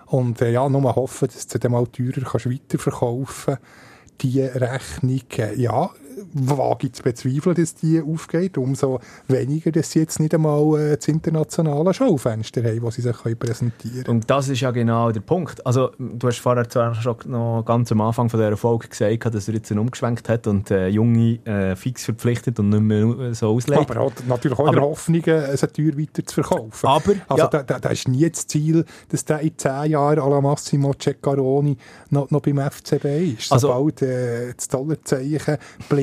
Und 0.05 0.41
äh, 0.43 0.51
ja, 0.51 0.69
nur 0.69 0.95
hoffen, 0.95 1.27
dass 1.27 1.47
du 1.47 1.57
dann 1.57 1.71
mal 1.71 1.87
teurer 1.87 2.21
kannst 2.21 2.51
weiterverkaufen 2.51 3.55
kannst. 3.55 4.21
Die 4.21 4.41
Rechnung, 4.41 5.23
äh, 5.37 5.55
ja, 5.55 5.89
wage 6.33 6.91
zu 6.91 7.03
bezweifeln, 7.03 7.55
dass 7.55 7.75
die 7.75 8.01
aufgeht. 8.01 8.57
Umso 8.57 8.99
weniger, 9.27 9.71
dass 9.71 9.91
sie 9.91 9.99
jetzt 9.99 10.19
nicht 10.19 10.33
einmal 10.33 10.79
äh, 10.79 10.95
das 10.97 11.07
internationale 11.07 11.93
Schaufenster 11.93 12.63
haben, 12.63 12.81
wo 12.81 12.91
sie 12.91 13.01
sich 13.01 13.15
können 13.17 13.37
präsentieren 13.37 14.03
können. 14.03 14.17
Und 14.17 14.29
das 14.29 14.49
ist 14.49 14.61
ja 14.61 14.71
genau 14.71 15.11
der 15.11 15.21
Punkt. 15.21 15.65
Also, 15.65 15.91
du 15.97 16.27
hast 16.27 16.39
vorher 16.39 16.67
zwar 16.69 16.93
schon 16.95 17.15
noch 17.27 17.63
ganz 17.65 17.91
am 17.91 18.01
Anfang 18.01 18.29
von 18.29 18.39
dieser 18.39 18.57
Folge 18.57 18.87
gesagt, 18.87 19.33
dass 19.33 19.47
er 19.47 19.53
jetzt 19.55 19.71
umgeschwenkt 19.71 20.27
hat 20.29 20.47
und 20.47 20.69
äh, 20.71 20.87
Junge 20.87 21.39
äh, 21.45 21.75
fix 21.75 22.05
verpflichtet 22.05 22.59
und 22.59 22.69
nicht 22.69 22.81
mehr 22.81 23.33
so 23.33 23.53
auslegt. 23.55 23.89
Aber 23.89 24.01
auch, 24.01 24.11
natürlich 24.27 24.57
auch 24.59 24.67
in 24.67 24.73
der 24.73 24.81
Aber- 24.81 24.91
Hoffnung, 24.91 25.23
äh, 25.25 25.31
es 25.51 25.61
teuer 25.61 25.97
weiter 25.97 26.25
zu 26.25 26.35
verkaufen. 26.43 26.87
Aber, 26.87 27.13
also 27.27 27.43
ja. 27.43 27.47
da, 27.47 27.63
da, 27.63 27.79
da 27.79 27.89
ist 27.89 28.07
nie 28.07 28.29
das 28.29 28.47
Ziel, 28.47 28.85
dass 29.09 29.23
der 29.25 29.39
in 29.39 29.57
zehn 29.57 29.91
Jahren 29.91 30.19
à 30.19 30.29
la 30.29 30.41
Massimo 30.41 30.93
Ceccaroni 30.99 31.77
noch, 32.09 32.29
noch 32.31 32.41
beim 32.41 32.59
FCB 32.59 33.05
ist. 33.37 33.51
Also- 33.51 33.67
Sobald 33.71 34.01
äh, 34.01 34.53
das 34.53 34.67
Dollarzeichen 34.67 35.57
blinkt, 35.87 36.00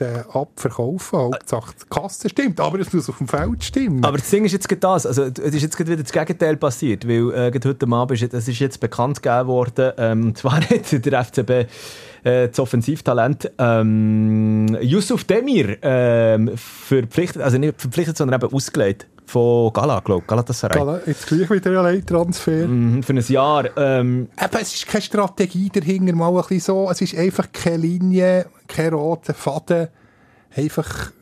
äh, 0.00 0.22
abverkaufen. 0.32 1.18
Hauptsache 1.18 1.74
die 1.82 1.88
Kasse 1.88 2.28
stimmt, 2.28 2.60
aber 2.60 2.80
es 2.80 2.92
muss 2.92 3.08
auf 3.08 3.18
dem 3.18 3.28
Feld 3.28 3.64
stimmen. 3.64 4.04
Aber 4.04 4.18
das 4.18 4.30
Ding 4.30 4.44
ist 4.44 4.52
jetzt 4.52 4.68
das, 4.80 5.06
also 5.06 5.24
es 5.24 5.38
ist 5.38 5.62
jetzt 5.62 5.78
wieder 5.78 5.96
das 5.96 6.12
Gegenteil 6.12 6.56
passiert, 6.56 7.06
weil 7.06 7.32
äh, 7.32 7.60
heute 7.64 7.86
Abend 7.90 8.22
ist, 8.22 8.34
es 8.34 8.48
ist 8.48 8.58
jetzt 8.58 8.80
bekannt 8.80 9.22
gegeben 9.22 9.48
worden, 9.48 9.92
ähm, 9.98 10.34
zwar 10.34 10.60
hat 10.60 11.06
der 11.06 11.24
FCB 11.24 11.50
äh, 11.50 12.48
das 12.48 12.58
Offensivtalent 12.58 13.50
ähm, 13.58 14.76
Yusuf 14.80 15.24
Demir 15.24 15.78
ähm, 15.82 16.50
verpflichtet, 16.56 17.42
also 17.42 17.58
nicht 17.58 17.80
verpflichtet, 17.80 18.16
sondern 18.16 18.40
eben 18.40 18.52
ausgelegt 18.52 19.06
von 19.30 19.72
Gala, 19.72 20.00
glaube 20.00 20.22
ich, 20.22 20.26
Galatasaray. 20.26 20.78
Gala, 20.78 21.00
jetzt 21.06 21.26
gleich 21.26 21.48
wieder 21.48 21.70
ein 21.70 21.94
Leittransfer. 21.94 22.66
Mhm, 22.66 23.02
für 23.02 23.12
ein 23.12 23.18
Jahr. 23.18 23.76
Ähm, 23.76 24.28
Eben, 24.40 24.60
es 24.60 24.74
ist 24.74 24.86
keine 24.88 25.02
Strategie 25.02 25.70
dahinter, 25.72 26.14
mal 26.14 26.28
ein 26.28 26.36
bisschen 26.36 26.60
so. 26.60 26.90
Es 26.90 27.00
ist 27.00 27.16
einfach 27.16 27.50
keine 27.52 27.78
Linie, 27.78 28.46
kein 28.66 28.92
roter 28.92 29.34
Faden. 29.34 29.88
Einfach 30.54 31.12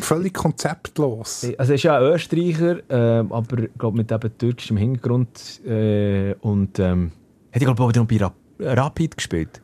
völlig 0.00 0.34
konzeptlos. 0.34 1.46
Also 1.58 1.72
er 1.72 1.74
ist 1.74 1.82
ja 1.82 1.98
ein 1.98 2.02
Österreicher, 2.04 2.78
äh, 2.88 3.24
aber 3.28 3.56
glaub, 3.78 3.94
mit 3.94 4.10
eben 4.10 4.38
türkischem 4.38 4.76
Hintergrund 4.78 5.60
äh, 5.66 6.34
und 6.40 6.78
ähm, 6.78 7.12
hat 7.52 7.60
ich 7.60 7.66
glaube 7.66 7.82
auch 7.82 7.92
noch 7.92 8.06
bei 8.06 8.16
Rap 8.16 8.34
Rapid 8.58 9.16
gespielt. 9.16 9.60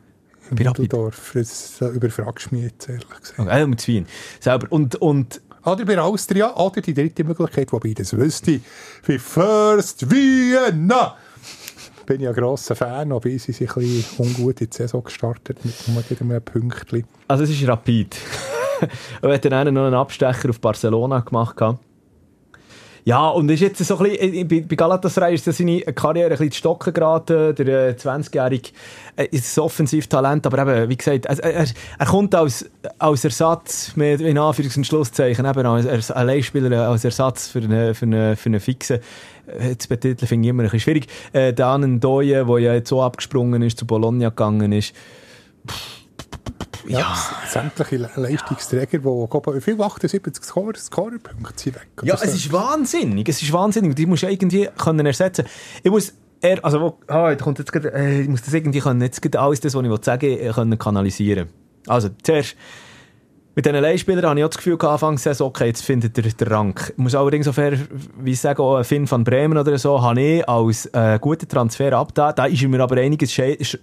Bei 0.51 0.65
Rapid. 0.65 0.93
Das 1.33 1.81
überfragst 1.81 2.51
du 2.51 2.55
mich 2.55 2.65
jetzt, 2.65 2.89
ehrlich 2.89 3.07
gesagt. 3.09 3.39
Okay, 3.39 3.61
äh, 3.61 3.67
mit 3.67 3.87
Wien. 3.87 4.05
Selber. 4.39 4.67
Und, 4.69 4.95
und 4.95 5.41
oder 5.67 5.85
bei 5.85 5.99
Austria, 5.99 6.55
oder 6.55 6.81
die 6.81 6.93
dritte 6.93 7.23
Möglichkeit, 7.23 7.71
wobei 7.71 7.93
das 7.93 8.15
wüsste, 8.15 8.61
wie 9.05 9.19
First 9.19 10.09
Vienna. 10.09 11.15
Bin 12.05 12.21
ja 12.21 12.29
ein 12.29 12.35
grosser 12.35 12.75
Fan, 12.75 13.11
aber 13.11 13.29
sie 13.29 13.37
sind 13.37 13.69
ein 13.69 13.83
bisschen 13.83 14.05
ungut 14.17 14.61
in 14.61 14.69
die 14.69 14.75
Saison 14.75 15.03
gestartet 15.03 15.63
mit 15.65 15.75
nur 15.89 16.03
einem 16.21 16.41
Pünktchen. 16.41 17.03
Also 17.27 17.43
es 17.43 17.49
ist 17.49 17.67
Rapid. 17.67 18.15
Und 19.21 19.31
hat 19.31 19.43
dann 19.43 19.73
noch 19.73 19.85
einen 19.85 19.93
Abstecher 19.93 20.49
auf 20.49 20.61
Barcelona 20.61 21.19
gemacht. 21.19 21.57
Ja, 23.07 23.29
und 23.29 23.49
ist 23.49 23.61
jetzt 23.61 23.77
so 23.85 23.97
ein 23.99 24.03
bisschen, 24.03 24.33
äh, 24.33 24.43
bei 24.43 24.75
Galatasaray 24.75 25.33
ist 25.33 25.45
seine 25.45 25.79
Karriere 25.79 26.25
ein 26.25 26.31
bisschen 26.31 26.51
zu 26.51 26.57
stocken 26.57 26.93
geraten. 26.93 27.55
Der 27.55 27.97
20-Jährige 27.97 28.71
äh, 29.15 29.27
ist 29.31 29.57
ein 29.57 29.61
Offensivtalent, 29.61 30.45
aber 30.45 30.67
eben, 30.67 30.89
wie 30.89 30.97
gesagt, 30.97 31.25
er, 31.25 31.39
er, 31.41 31.67
er 31.99 32.05
kommt 32.05 32.35
als, 32.35 32.69
als 32.99 33.23
Ersatz, 33.23 33.95
mit, 33.95 34.19
in 34.19 34.37
Anführungs- 34.37 34.75
und 34.75 34.85
Schlusszeichen, 34.85 35.45
eben 35.45 35.65
als, 35.65 36.09
Leihspieler, 36.09 36.89
als 36.89 37.05
Ersatz 37.05 37.47
für 37.47 37.59
einen, 37.59 37.95
für 37.95 38.05
einen, 38.07 38.35
für 38.35 38.49
einen 38.49 38.59
fixen 38.59 38.99
Jetzt 39.57 39.87
betiteln 39.87 40.27
finde 40.27 40.45
ich 40.45 40.49
immer 40.49 40.63
ein 40.63 40.65
bisschen 40.65 40.81
schwierig. 40.81 41.07
Äh, 41.31 41.53
der 41.53 41.67
Annendoye, 41.67 42.43
der 42.43 42.59
ja 42.59 42.73
jetzt 42.73 42.89
so 42.89 43.01
abgesprungen 43.01 43.61
ist, 43.61 43.79
zu 43.79 43.87
Bologna 43.87 44.27
gegangen 44.27 44.73
ist, 44.73 44.93
pff, 45.65 45.96
ja, 46.87 46.99
ja. 46.99 47.17
sämtliche 47.47 48.09
Leistungsträger, 48.15 48.99
die 48.99 49.05
wie 49.05 49.61
viel 49.61 49.81
78 49.81 50.43
Scorerpunkte 50.43 51.53
sind 51.55 51.75
weg. 51.75 51.87
Ja, 52.03 52.17
so. 52.17 52.25
es 52.25 52.35
ist 52.35 52.51
wahnsinnig. 52.51 53.27
Es 53.29 53.41
ist 53.41 53.51
wahnsinnig. 53.51 53.95
Die 53.95 54.05
musst 54.05 54.23
du 54.23 54.27
irgendwie 54.27 54.69
können 54.77 55.05
ersetzen. 55.05 55.45
Ich 55.83 55.91
muss 55.91 56.13
er, 56.41 56.63
also, 56.63 56.81
wo, 56.81 56.99
ah, 57.07 57.33
kommt 57.35 57.59
jetzt 57.59 57.71
grad, 57.71 57.85
äh, 57.85 58.21
ich 58.21 58.27
muss 58.27 58.43
das 58.43 58.53
irgendwie 58.53 58.79
können, 58.79 59.01
jetzt 59.01 59.35
alles 59.35 59.59
das, 59.59 59.73
was 59.73 59.83
ich 59.83 60.05
sagen 60.05 60.21
will, 60.21 60.53
können 60.53 60.77
kanalisieren. 60.77 61.49
Also, 61.87 62.09
zuerst, 62.21 62.55
mit 63.57 63.65
diesen 63.65 63.81
Leihspielern 63.81 64.23
habe 64.23 64.39
ich 64.39 64.45
auch 64.45 64.49
das 64.49 64.57
Gefühl, 64.57 64.77
Anfang 64.85 65.17
Saison, 65.17 65.47
okay, 65.47 65.65
jetzt 65.65 65.83
findet 65.83 66.15
er 66.15 66.25
den 66.25 66.47
Rang. 66.47 66.79
Ich 66.89 66.97
muss 66.97 67.15
allerdings 67.15 67.47
auch 67.47 67.55
fair, 67.55 67.73
wie 68.19 68.33
ich 68.33 68.39
sage, 68.39 68.61
auch 68.61 68.83
Finn 68.83 69.09
van 69.09 69.23
Bremen 69.23 69.57
oder 69.57 69.75
so, 69.79 69.99
habe 69.99 70.21
ich 70.21 70.47
als 70.47 70.85
äh, 70.93 71.17
guten 71.19 71.49
Transfer 71.49 71.91
abgetan. 71.93 72.33
Da 72.35 72.45
ist 72.45 72.61
mir 72.61 72.79
aber 72.79 72.97
einiges 72.97 73.33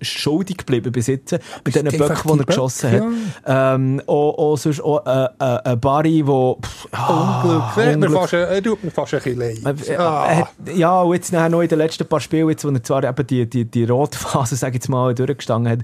schuldig 0.01 0.59
geblieben 0.59 0.93
bis 0.93 1.09
jetzt, 1.09 1.33
mit 1.65 1.75
diesen 1.75 1.89
Böcken, 1.89 2.35
die 2.35 2.39
er 2.39 2.45
geschossen 2.45 2.91
hat. 2.93 3.03
Ja. 3.49 3.75
Ähm, 3.75 4.01
auch, 4.07 4.39
auch 4.39 4.57
sonst 4.57 4.81
auch 4.81 5.05
äh, 5.07 5.25
äh, 5.41 5.59
ein 5.65 5.81
Barry, 5.81 6.23
der... 6.23 6.33
Unglück. 6.33 8.33
Er 8.33 8.63
tut 8.63 8.85
mir 8.85 8.93
fast 8.93 9.15
ein 9.15 9.23
bisschen 9.23 9.41
leid. 9.41 9.89
Äh, 9.89 9.97
ah. 9.97 10.49
Ja, 10.73 11.03
und 11.03 11.15
jetzt 11.15 11.33
nachher 11.33 11.49
noch 11.49 11.63
in 11.63 11.69
den 11.69 11.79
letzten 11.79 12.07
paar 12.07 12.21
Spielen, 12.21 12.49
jetzt, 12.49 12.65
wo 12.65 12.69
er 12.69 12.83
zwar 12.85 13.03
eben 13.03 13.27
die, 13.27 13.51
die, 13.51 13.65
die 13.65 13.85
rote 13.87 14.17
Phase, 14.17 14.55
sage 14.55 14.71
ich 14.71 14.85
jetzt 14.85 14.89
mal, 14.89 15.17
durchgestanden 15.17 15.73
hat, 15.73 15.81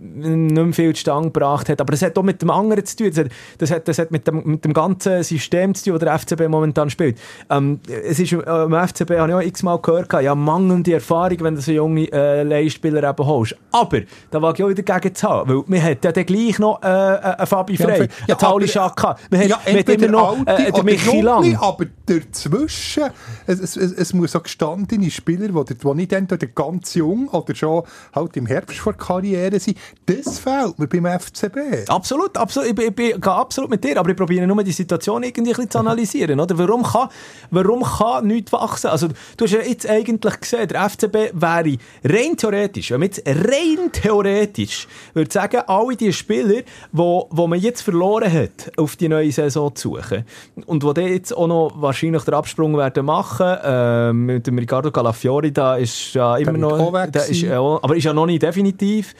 nicht 0.00 0.52
mehr 0.52 0.72
viel 0.72 0.94
zustande 0.94 1.30
gebracht 1.30 1.68
hat. 1.68 1.80
Aber 1.80 1.90
das 1.90 2.02
hat 2.02 2.18
auch 2.18 2.22
mit 2.22 2.40
dem 2.40 2.50
anderen 2.50 2.84
zu 2.84 2.96
tun. 2.96 3.10
Das 3.10 3.18
hat, 3.18 3.30
das 3.58 3.70
hat, 3.70 3.88
das 3.88 3.98
hat 3.98 4.10
mit, 4.10 4.26
dem, 4.26 4.42
mit 4.44 4.64
dem 4.64 4.72
ganzen 4.72 5.22
System 5.22 5.74
zu 5.74 5.84
tun, 5.84 5.98
das 5.98 6.26
der 6.26 6.36
FCB 6.36 6.48
momentan 6.48 6.88
spielt. 6.90 7.18
Ähm, 7.50 7.80
es 7.88 8.18
ist, 8.18 8.32
äh, 8.32 8.42
am 8.46 8.72
FCB 8.72 9.10
habe 9.18 9.28
ich 9.28 9.34
auch 9.34 9.40
x-mal 9.40 9.78
gehört, 9.78 10.12
ja, 10.22 10.34
mangelnde 10.34 10.94
Erfahrung, 10.94 11.38
wenn 11.40 11.54
du 11.54 11.60
so 11.60 11.72
junge 11.72 12.10
äh, 12.12 12.42
Leihspieler 12.42 13.08
eben 13.08 13.26
holst. 13.26 13.56
Aber, 13.72 14.00
da 14.30 14.40
war 14.40 14.54
ich 14.54 14.62
auch 14.62 14.68
wieder 14.68 14.82
gegen 14.82 15.14
zu 15.14 15.28
haben, 15.28 15.50
weil 15.50 15.64
man 15.66 15.82
hat 15.82 16.04
ja 16.04 16.12
dann 16.12 16.26
gleich 16.26 16.58
noch 16.58 16.82
äh, 16.82 16.86
äh 16.86 17.18
einen 17.20 17.46
Fabi 17.46 17.76
Frey, 17.76 18.08
ja, 18.26 18.34
einen 18.34 18.38
Tauli 18.38 18.68
Schaka, 18.68 19.16
man 19.30 19.40
hat, 19.40 19.48
ja, 19.48 19.60
man 19.66 19.78
hat 19.78 19.88
immer 19.88 20.08
noch 20.08 20.46
äh, 20.46 20.72
den 20.72 20.84
Michi 20.84 21.20
Lang. 21.20 21.56
Aber 21.56 21.84
dazwischen, 22.06 23.04
es, 23.46 23.60
es, 23.60 23.76
es, 23.76 23.92
es 23.92 24.12
muss 24.14 24.34
auch 24.34 24.42
gestandene 24.42 25.10
Spieler, 25.10 25.48
die 25.48 25.94
nicht 25.94 26.12
entweder 26.12 26.46
ganz 26.46 26.94
jung 26.94 27.28
oder 27.28 27.54
schon 27.54 27.82
halt 28.14 28.36
im 28.36 28.46
Herbst 28.46 28.78
vor 28.78 28.94
Karriere 28.94 29.58
sind, 29.58 29.76
das 30.06 30.38
fehlt 30.38 30.78
mir 30.78 30.86
beim 30.86 31.06
FCB. 31.20 31.88
Absolut, 31.88 32.36
absolut. 32.36 32.70
Ich, 32.70 32.78
ich, 32.78 32.98
ich, 32.98 33.14
ich 33.14 33.20
gehe 33.20 33.32
absolut 33.32 33.70
mit 33.70 33.84
dir, 33.84 33.98
aber 33.98 34.10
ich 34.10 34.16
probiere 34.16 34.46
nur 34.46 34.62
die 34.64 34.72
Situation 34.72 35.22
irgendwie 35.22 35.50
ein 35.50 35.56
bisschen 35.56 35.70
zu 35.70 35.78
analysieren. 35.78 36.40
Oder? 36.40 36.58
Warum, 36.58 36.82
kann, 36.82 37.08
warum 37.50 37.82
kann 37.82 38.26
nichts 38.26 38.52
wachsen? 38.52 38.88
Also, 38.88 39.08
du 39.36 39.44
hast 39.44 39.52
ja 39.52 39.60
jetzt 39.60 39.88
eigentlich 39.88 40.40
gesehen, 40.40 40.68
der 40.68 40.88
FCB 40.88 41.14
wäre 41.32 41.76
rein 42.04 42.36
theoretisch, 42.36 42.90
wenn 42.90 43.00
man 43.00 43.08
jetzt 43.08 43.26
rein 43.26 43.92
theoretisch 43.92 44.88
würde 45.14 45.30
sagen, 45.30 45.62
alle 45.66 45.96
die 45.96 46.12
Spieler, 46.12 46.62
wo, 46.92 47.28
wo 47.30 47.46
man 47.46 47.60
jetzt 47.60 47.82
verloren 47.82 48.32
hat, 48.32 48.72
auf 48.76 48.96
die 48.96 49.08
neue 49.08 49.30
Saison 49.32 49.74
zu 49.74 49.90
suchen 49.90 50.24
und 50.66 50.82
die 50.82 51.00
jetzt 51.00 51.36
auch 51.36 51.46
noch 51.46 51.72
wahrscheinlich 51.76 52.22
den 52.24 52.34
Absprung 52.34 52.76
werden 52.76 53.06
machen, 53.06 53.56
äh, 53.62 54.12
mit 54.12 54.46
dem 54.46 54.58
Ricardo 54.58 54.90
Calafiori, 54.90 55.52
da 55.52 55.76
ist 55.76 56.14
ja 56.14 56.36
immer 56.36 56.52
noch, 56.52 56.94
ist, 57.14 57.42
äh, 57.42 57.52
aber 57.52 57.96
ist 57.96 58.04
ja 58.04 58.12
noch 58.12 58.26
nicht 58.26 58.42
definitiv 58.42 59.14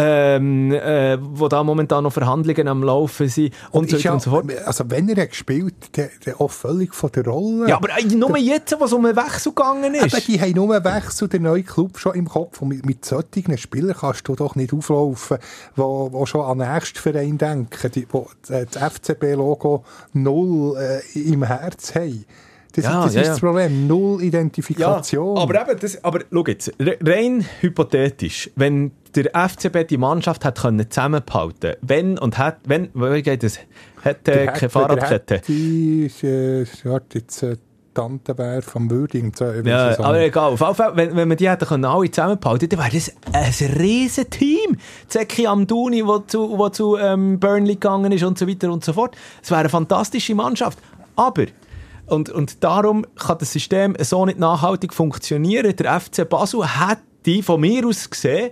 ähm, 0.00 0.70
äh, 0.70 1.18
wo 1.20 1.48
da 1.48 1.64
momentan 1.64 2.04
noch 2.04 2.12
Verhandlungen 2.12 2.68
am 2.68 2.84
Laufen 2.84 3.28
sind 3.28 3.52
und, 3.72 3.92
und 3.92 4.00
so 4.00 4.12
und 4.12 4.22
so 4.22 4.30
fort. 4.30 4.46
Also 4.64 4.84
wenn 4.88 5.08
er 5.08 5.26
gespielt 5.26 5.96
der, 5.96 6.10
der 6.24 6.40
auch 6.40 6.52
völlig 6.52 6.94
von 6.94 7.10
der 7.10 7.26
Rolle. 7.26 7.68
Ja, 7.68 7.76
aber 7.78 7.88
äh, 7.98 8.04
nur 8.04 8.32
der, 8.32 8.42
jetzt, 8.42 8.76
was 8.78 8.92
um 8.92 9.04
einen 9.04 9.16
Wechsel 9.16 9.52
gegangen 9.52 9.94
ist. 9.94 10.14
Aber 10.14 10.20
die 10.20 10.40
haben 10.40 10.52
nur 10.52 10.72
einen 10.72 10.84
Wechsel, 10.84 11.26
der 11.26 11.40
neue 11.40 11.64
Club 11.64 11.98
schon 11.98 12.14
im 12.14 12.28
Kopf 12.28 12.62
und 12.62 12.68
mit, 12.68 12.86
mit 12.86 13.04
solchen 13.04 13.58
Spielern 13.58 13.96
kannst 13.98 14.28
du 14.28 14.36
doch 14.36 14.54
nicht 14.54 14.72
auflaufen, 14.72 15.38
wo, 15.74 16.12
wo 16.12 16.26
schon 16.26 16.42
an 16.42 16.58
den 16.58 16.72
nächsten 16.72 17.00
Verein 17.00 17.36
denken, 17.36 17.90
die, 17.90 18.06
wo 18.08 18.30
das 18.46 18.76
FCB-Logo 18.76 19.84
null 20.12 20.76
äh, 20.78 21.18
im 21.18 21.42
Herz 21.42 21.96
haben. 21.96 22.24
Das, 22.72 22.84
ja, 22.84 23.04
das 23.04 23.14
ja, 23.14 23.22
ist 23.22 23.28
das 23.28 23.40
Problem. 23.40 23.86
Null 23.86 24.22
Identifikation. 24.22 25.36
Ja, 25.36 25.42
aber 25.42 25.68
eben, 25.68 25.80
das, 25.80 26.04
aber 26.04 26.20
schau 26.30 26.44
jetzt, 26.46 26.72
rein 26.78 27.44
hypothetisch, 27.60 28.50
wenn 28.56 28.92
der 29.14 29.30
FCB 29.34 29.88
die 29.88 29.96
Mannschaft 29.96 30.44
hat 30.44 30.60
können 30.60 30.90
zusammenhalten 30.90 31.74
wenn 31.80 32.18
und 32.18 32.38
hat, 32.38 32.58
wenn, 32.66 32.90
wie 32.94 33.22
geht 33.22 33.42
das? 33.42 33.58
Hat 34.04 34.28
äh, 34.28 34.46
keine 34.46 34.68
Fahrradkette? 34.68 35.40
Die 35.48 36.06
ist, 36.06 36.22
äh, 36.22 36.64
jetzt, 37.14 37.42
äh, 37.42 37.56
Tante 37.98 38.38
wäre 38.38 38.62
vom 38.62 38.88
Würding. 38.88 39.32
Ja, 39.64 39.94
so 39.94 40.04
aber 40.04 40.20
egal. 40.20 40.52
Auf 40.52 40.60
jeden 40.60 40.74
Fall, 40.76 40.96
wenn, 40.96 41.16
wenn 41.16 41.28
wir 41.28 41.34
die 41.34 41.50
hätten 41.50 41.66
können, 41.66 41.84
alle 41.84 42.08
zusammenhalten 42.08 42.68
dann 42.68 42.78
wäre 42.78 42.90
das 42.92 43.12
ein 43.32 43.72
riesen 43.80 44.30
Team. 44.30 44.76
Zeki 45.08 45.48
Amduni, 45.48 46.04
der 46.06 46.22
zu, 46.28 46.56
wo 46.56 46.68
zu 46.68 46.96
ähm, 46.96 47.40
Burnley 47.40 47.74
gegangen 47.74 48.12
ist 48.12 48.22
und 48.22 48.38
so 48.38 48.46
weiter 48.46 48.70
und 48.70 48.84
so 48.84 48.92
fort. 48.92 49.16
Es 49.42 49.50
wäre 49.50 49.60
eine 49.60 49.68
fantastische 49.68 50.36
Mannschaft. 50.36 50.78
Aber 51.16 51.46
und, 52.08 52.30
und 52.30 52.64
darum 52.64 53.06
kann 53.16 53.38
das 53.38 53.52
System 53.52 53.94
so 54.00 54.24
nicht 54.24 54.38
nachhaltig 54.38 54.94
funktionieren. 54.94 55.74
Der 55.76 56.00
FC 56.00 56.28
Basel 56.28 56.64
hätte 56.64 57.42
von 57.42 57.60
mir 57.60 57.86
aus 57.86 58.08
gesehen, 58.08 58.50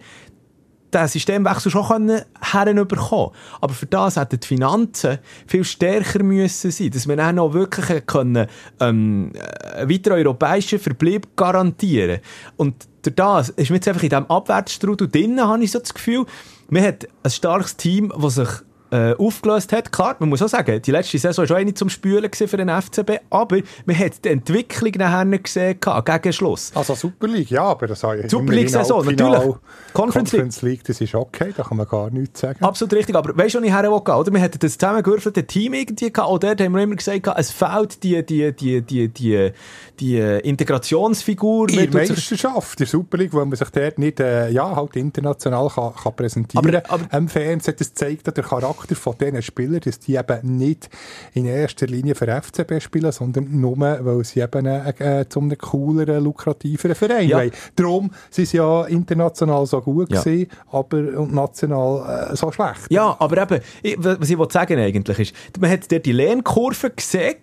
den 0.92 1.09
Systemwechsel 1.09 1.71
schon 1.71 1.87
können 1.87 2.23
herbekommen 2.40 3.31
Aber 3.61 3.75
für 3.75 3.87
das 3.87 4.16
hätten 4.16 4.40
die 4.40 4.47
Finanzen 4.47 5.19
viel 5.47 5.64
stärker 5.64 6.23
müssen 6.23 6.71
sein, 6.71 6.90
dass 6.90 7.09
wir 7.09 7.16
dann 7.16 7.37
noch 7.37 7.53
wirklich 7.53 8.07
können, 8.07 8.47
ähm, 8.81 9.33
einen 9.75 9.90
weiteren 9.90 10.19
europäischen 10.19 10.79
Verbleib 10.79 11.29
garantieren. 11.37 12.21
Und 12.57 12.87
durch 13.03 13.16
das 13.16 13.49
ist 13.51 13.71
mir 13.71 13.77
jetzt 13.77 13.88
einfach 13.88 14.03
in 14.03 14.11
diesem 14.11 14.31
Abwärtsstrudel 14.31 15.09
drin, 15.09 15.40
habe 15.40 15.62
ich 15.62 15.71
so 15.71 15.79
das 15.79 15.95
Gefühl, 15.95 16.27
man 16.69 16.83
hat 16.83 17.07
ein 17.23 17.31
starkes 17.31 17.77
Team, 17.77 18.12
das 18.21 18.35
sich 18.35 18.49
äh, 18.90 19.14
aufgelöst 19.14 19.72
hat. 19.72 19.90
Klar, 19.90 20.16
man 20.18 20.29
muss 20.29 20.42
auch 20.42 20.49
sagen, 20.49 20.81
die 20.81 20.90
letzte 20.90 21.18
Saison 21.18 21.42
war 21.42 21.46
schon 21.49 21.57
eine 21.57 21.75
zum 21.75 21.88
Spülen 21.88 22.31
für 22.33 22.57
den 22.57 22.68
FCB, 22.68 23.20
aber 23.31 23.59
man 23.85 23.99
hat 23.99 24.25
die 24.25 24.29
Entwicklung 24.29 24.92
nachher 24.96 25.38
gesehen, 25.38 25.79
gegen 26.05 26.33
Schluss. 26.33 26.72
Also 26.75 26.94
Super 26.94 27.27
League, 27.27 27.51
ja, 27.51 27.64
aber 27.64 27.87
das 27.87 28.05
heißt 28.05 28.31
Super 28.31 28.53
League-Saison, 28.53 29.05
natürlich. 29.05 29.55
Conference, 29.92 30.31
Conference 30.31 30.62
League. 30.62 30.85
das 30.85 31.01
ist 31.01 31.14
okay, 31.14 31.53
da 31.57 31.62
kann 31.62 31.77
man 31.77 31.87
gar 31.87 32.11
nichts 32.11 32.40
sagen. 32.40 32.62
Absolut 32.62 32.94
richtig, 32.94 33.16
aber 33.16 33.37
weißt 33.37 33.55
du, 33.55 33.59
was 33.59 33.66
ich 33.66 33.72
her 33.72 33.83
will, 33.83 33.90
oder? 33.90 34.33
Wir 34.33 34.40
hatten 34.40 34.59
das 34.59 34.79
zusammengewürfelte 34.79 35.44
Team 35.44 35.75
irgendwie 35.75 36.12
gehabt, 36.12 36.31
und 36.31 36.44
dort 36.44 36.61
haben 36.61 36.75
wir 36.75 36.83
immer 36.83 36.96
gesagt, 36.96 37.27
es 37.37 37.51
fehlt 37.51 38.03
die, 38.03 38.25
die, 38.25 38.53
die, 38.53 38.83
die, 38.83 39.09
die, 39.09 39.53
die 39.99 40.18
Integrationsfigur. 40.18 41.70
In 41.70 41.90
der 41.90 42.01
Meisterschaft, 42.01 42.79
der 42.79 42.87
Super 42.87 43.18
League, 43.18 43.33
wo 43.33 43.44
man 43.44 43.57
sich 43.57 43.70
dort 43.70 43.99
nicht, 43.99 44.20
äh, 44.20 44.51
ja, 44.51 44.77
halt 44.77 44.96
international 44.96 45.68
kann, 45.68 45.94
kann 45.94 46.14
präsentieren 46.14 46.83
kann. 46.83 47.09
Im 47.11 47.29
Fernsehen, 47.29 47.75
das 47.79 47.94
zeigt 47.94 48.27
der 48.27 48.44
Charakter 48.44 48.75
Charakter 48.76 48.94
von 48.94 49.14
diesen 49.18 49.42
Spielern, 49.42 49.80
dass 49.80 49.98
die 49.98 50.16
eben 50.16 50.58
nicht 50.58 50.88
in 51.34 51.46
erster 51.46 51.86
Linie 51.86 52.14
für 52.14 52.26
FCB 52.26 52.80
spielen, 52.80 53.12
sondern 53.12 53.60
nur, 53.60 53.78
weil 53.78 54.24
sie 54.24 54.40
eben 54.40 54.66
äh, 54.66 55.20
äh, 55.20 55.28
zu 55.28 55.40
einem 55.40 55.56
cooleren, 55.58 56.22
lukrativeren 56.22 56.94
Verein 56.94 57.29
ja. 57.29 57.38
wollen. 57.38 57.50
Darum 57.74 58.10
sind 58.31 58.48
sie 58.48 58.58
ja 58.58 58.85
international 58.85 59.66
so 59.66 59.81
gut 59.81 60.10
ja. 60.10 60.22
gewesen, 60.22 60.50
aber 60.70 61.00
national 61.00 62.31
äh, 62.33 62.37
so 62.37 62.50
schlecht. 62.52 62.90
Ja, 62.90 63.16
aber 63.18 63.42
eben, 63.42 63.60
ich, 63.83 63.96
was 63.98 64.29
ich 64.29 64.38
sagen 64.50 64.79
eigentlich 64.79 65.18
ist, 65.18 65.35
man 65.60 65.70
hat 65.70 65.90
dort 65.90 66.06
die 66.06 66.12
Lernkurve 66.12 66.90
gesehen, 66.90 67.37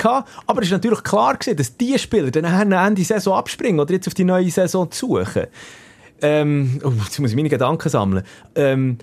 aber 0.48 0.62
es 0.62 0.68
ist 0.68 0.72
natürlich 0.72 1.04
klar 1.04 1.36
gewesen, 1.38 1.58
dass 1.58 1.76
die 1.78 1.98
Spieler 1.98 2.32
dann 2.32 2.46
Ende 2.72 2.96
der 2.96 3.06
Saison 3.06 3.38
abspringen 3.38 3.80
oder 3.80 3.94
jetzt 3.94 4.08
auf 4.08 4.14
die 4.14 4.24
neue 4.24 4.50
Saison 4.50 4.88
suchen. 4.92 5.48
Ähm, 6.22 6.80
oh, 6.84 6.92
jetzt 7.04 7.20
muss 7.20 7.32
ich 7.32 7.36
meine 7.36 7.50
Gedanken 7.50 7.90
sammeln. 7.90 8.24
Ähm, 8.56 8.98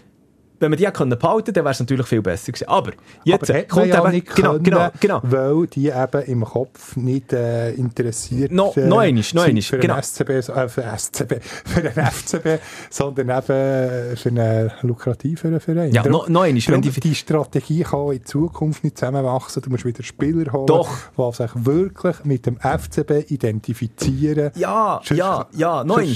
wenn 0.60 0.70
man 0.70 0.78
die 0.78 0.84
können 0.86 1.18
behalten 1.18 1.52
dann 1.52 1.64
wäre 1.64 1.72
es 1.72 1.80
natürlich 1.80 2.06
viel 2.06 2.22
besser 2.22 2.52
gewesen. 2.52 2.68
Aber 2.68 2.92
jetzt 3.24 3.50
Aber 3.50 3.62
kommt 3.64 3.86
ja 3.86 4.00
eben, 4.02 4.10
nicht 4.12 4.34
genau, 4.36 4.52
können, 4.52 4.62
genau, 4.64 4.90
genau. 5.00 5.20
weil 5.24 5.66
die 5.66 5.88
eben 5.88 6.22
im 6.26 6.44
Kopf 6.44 6.96
nicht 6.96 7.32
äh, 7.32 7.72
interessiert 7.72 8.52
No- 8.52 8.72
äh, 8.76 8.86
noch 8.86 8.98
einmal, 8.98 9.24
noch 9.34 9.42
einmal, 9.44 9.62
für 9.62 9.78
genau. 9.78 9.94
den 9.94 10.02
SCB, 10.02 10.30
äh, 10.30 10.68
für 10.68 10.80
den 10.82 10.98
SCB, 10.98 11.32
für 11.64 11.80
den 11.82 11.92
FCB, 11.92 12.46
sondern 12.90 13.30
eben 13.30 13.50
äh, 13.50 14.16
für 14.16 14.28
einen 14.28 14.70
lukrativeren 14.82 15.60
Verein. 15.60 15.92
Ja, 15.92 16.02
Darum- 16.02 16.12
noch- 16.12 16.28
noch 16.28 16.42
einmal, 16.42 16.62
wenn 16.68 16.82
die- 16.82 16.90
die 17.00 17.14
Strategie 17.14 17.82
kann 17.82 18.12
in 18.12 18.24
Zukunft 18.24 18.84
nicht 18.84 18.98
zusammenwachsen. 18.98 19.62
Du 19.62 19.70
musst 19.70 19.84
wieder 19.84 20.02
Spieler 20.02 20.52
holen, 20.52 20.66
Doch. 20.66 20.88
die 21.16 21.36
sich 21.36 21.50
wirklich 21.54 22.24
mit 22.24 22.46
dem 22.46 22.58
FCB 22.58 23.30
identifizieren. 23.30 24.50
Ja, 24.56 25.00
Sonst- 25.04 25.18
ja, 25.18 25.46
ja, 25.56 25.84
noch 25.84 25.96
einmal. 25.98 26.14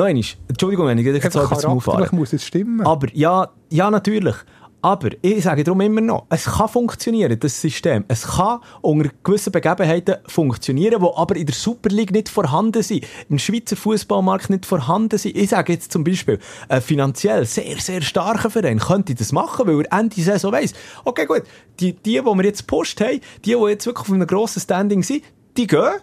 Noch 0.00 0.06
einmal. 0.06 0.24
Entschuldigung, 0.48 0.86
wenn 0.86 0.96
ich 0.96 1.04
dich 1.04 1.22
jetzt 1.22 1.34
so 1.34 1.42
etwas 1.42 1.62
charakterlich 1.62 2.12
muss 2.12 2.32
es 2.32 2.44
stimmen. 2.44 2.86
Aber 2.86 3.08
ja, 3.12 3.50
ja, 3.68 3.90
natürlich. 3.90 4.36
Aber 4.82 5.10
ich 5.20 5.44
sage 5.44 5.62
darum 5.62 5.82
immer 5.82 6.00
noch, 6.00 6.24
es 6.30 6.46
kann 6.46 6.68
funktionieren, 6.68 7.38
das 7.38 7.60
System. 7.60 8.06
Es 8.08 8.26
kann 8.26 8.60
unter 8.80 9.10
gewissen 9.22 9.52
Begebenheiten 9.52 10.16
funktionieren, 10.26 11.02
die 11.02 11.08
aber 11.16 11.36
in 11.36 11.44
der 11.44 11.54
Super 11.54 11.90
League 11.90 12.12
nicht 12.12 12.30
vorhanden 12.30 12.82
sind, 12.82 13.04
im 13.28 13.38
Schweizer 13.38 13.76
Fußballmarkt 13.76 14.48
nicht 14.48 14.64
vorhanden 14.64 15.18
sind. 15.18 15.36
Ich 15.36 15.50
sage 15.50 15.74
jetzt 15.74 15.92
zum 15.92 16.02
Beispiel, 16.02 16.38
ein 16.70 16.80
finanziell 16.80 17.44
sehr, 17.44 17.78
sehr 17.78 18.00
starker 18.00 18.48
Verein 18.48 18.78
könnte 18.78 19.14
das 19.14 19.32
machen, 19.32 19.66
weil 19.66 19.84
er 19.84 19.98
Ende 19.98 20.18
Saison 20.18 20.50
weiss, 20.50 20.72
okay 21.04 21.26
gut, 21.26 21.42
die, 21.78 21.92
die, 21.92 22.12
die 22.12 22.24
wir 22.24 22.44
jetzt 22.44 22.66
gepusht 22.66 23.02
haben, 23.02 23.20
die, 23.44 23.54
die 23.54 23.68
jetzt 23.68 23.84
wirklich 23.84 24.08
auf 24.08 24.14
einem 24.14 24.26
grossen 24.26 24.60
Standing 24.60 25.02
sind, 25.02 25.24
die 25.58 25.66
gehen. 25.66 26.00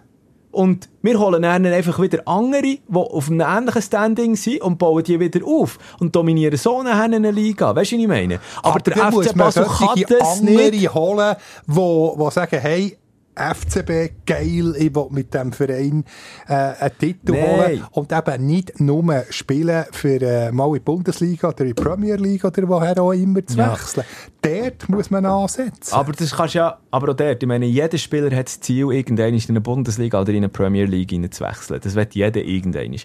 Und 0.50 0.88
wir 1.02 1.18
holen 1.20 1.42
dann 1.42 1.66
einfach 1.66 2.00
wieder 2.00 2.26
andere, 2.26 2.62
die 2.62 2.80
auf 2.92 3.28
einem 3.28 3.40
ähnlichen 3.40 3.82
Standing 3.82 4.36
sind 4.36 4.62
und 4.62 4.78
bauen 4.78 5.04
die 5.04 5.20
wieder 5.20 5.46
auf 5.46 5.78
und 6.00 6.16
dominieren 6.16 6.56
so 6.56 6.78
eine 6.78 7.30
Liga. 7.30 7.74
Weißt 7.76 7.92
du, 7.92 7.96
was 7.96 8.02
ich 8.02 8.08
meine? 8.08 8.40
Aber, 8.62 8.80
der 8.80 8.94
dann 8.94 9.12
muss 9.12 9.26
FC 9.28 9.36
Basel 9.36 9.66
kann 9.66 10.02
das 10.08 10.40
andere 10.40 10.70
nicht. 10.70 10.94
holen, 10.94 11.36
wo, 11.66 12.14
wo 12.16 12.30
sagen, 12.30 12.58
hey, 12.60 12.96
FCB, 13.38 14.26
geil, 14.26 14.74
ich 14.76 14.94
will 14.94 15.06
mit 15.10 15.32
dem 15.32 15.52
Verein 15.52 16.04
äh, 16.48 16.52
einen 16.54 16.98
Titel 16.98 17.32
Nein. 17.32 17.42
holen 17.42 17.84
und 17.92 18.12
eben 18.12 18.46
nicht 18.46 18.80
nur 18.80 19.24
spielen 19.30 19.84
für 19.92 20.20
äh, 20.20 20.52
mal 20.52 20.66
in 20.68 20.74
die 20.74 20.80
Bundesliga 20.80 21.48
oder 21.48 21.60
in 21.60 21.68
die 21.68 21.74
Premier 21.74 22.16
League 22.16 22.44
oder 22.44 22.68
woher 22.68 23.00
auch 23.00 23.12
immer 23.12 23.44
zu 23.46 23.58
Ja. 23.58 23.72
wechseln. 23.72 24.04
Dort 24.42 24.88
muss 24.88 25.10
man 25.10 25.24
ansetzen. 25.26 25.94
Aber 25.94 26.12
das 26.12 26.34
kannst 26.34 26.54
ja, 26.54 26.78
aber 26.90 27.10
auch 27.10 27.16
dort, 27.16 27.42
ich 27.42 27.48
meine, 27.48 27.66
jeder 27.66 27.98
Spieler 27.98 28.34
hat 28.36 28.46
das 28.46 28.60
Ziel, 28.60 28.92
irgendwann 28.92 29.34
in 29.34 29.42
eine 29.48 29.60
Bundesliga 29.60 30.20
oder 30.20 30.30
in 30.30 30.38
eine 30.38 30.48
Premier 30.48 30.84
League 30.86 31.10
hineinzuwechseln. 31.10 31.80
Das 31.82 31.94
wird 31.94 32.14
jeder 32.14 32.42
irgendwann. 32.42 32.96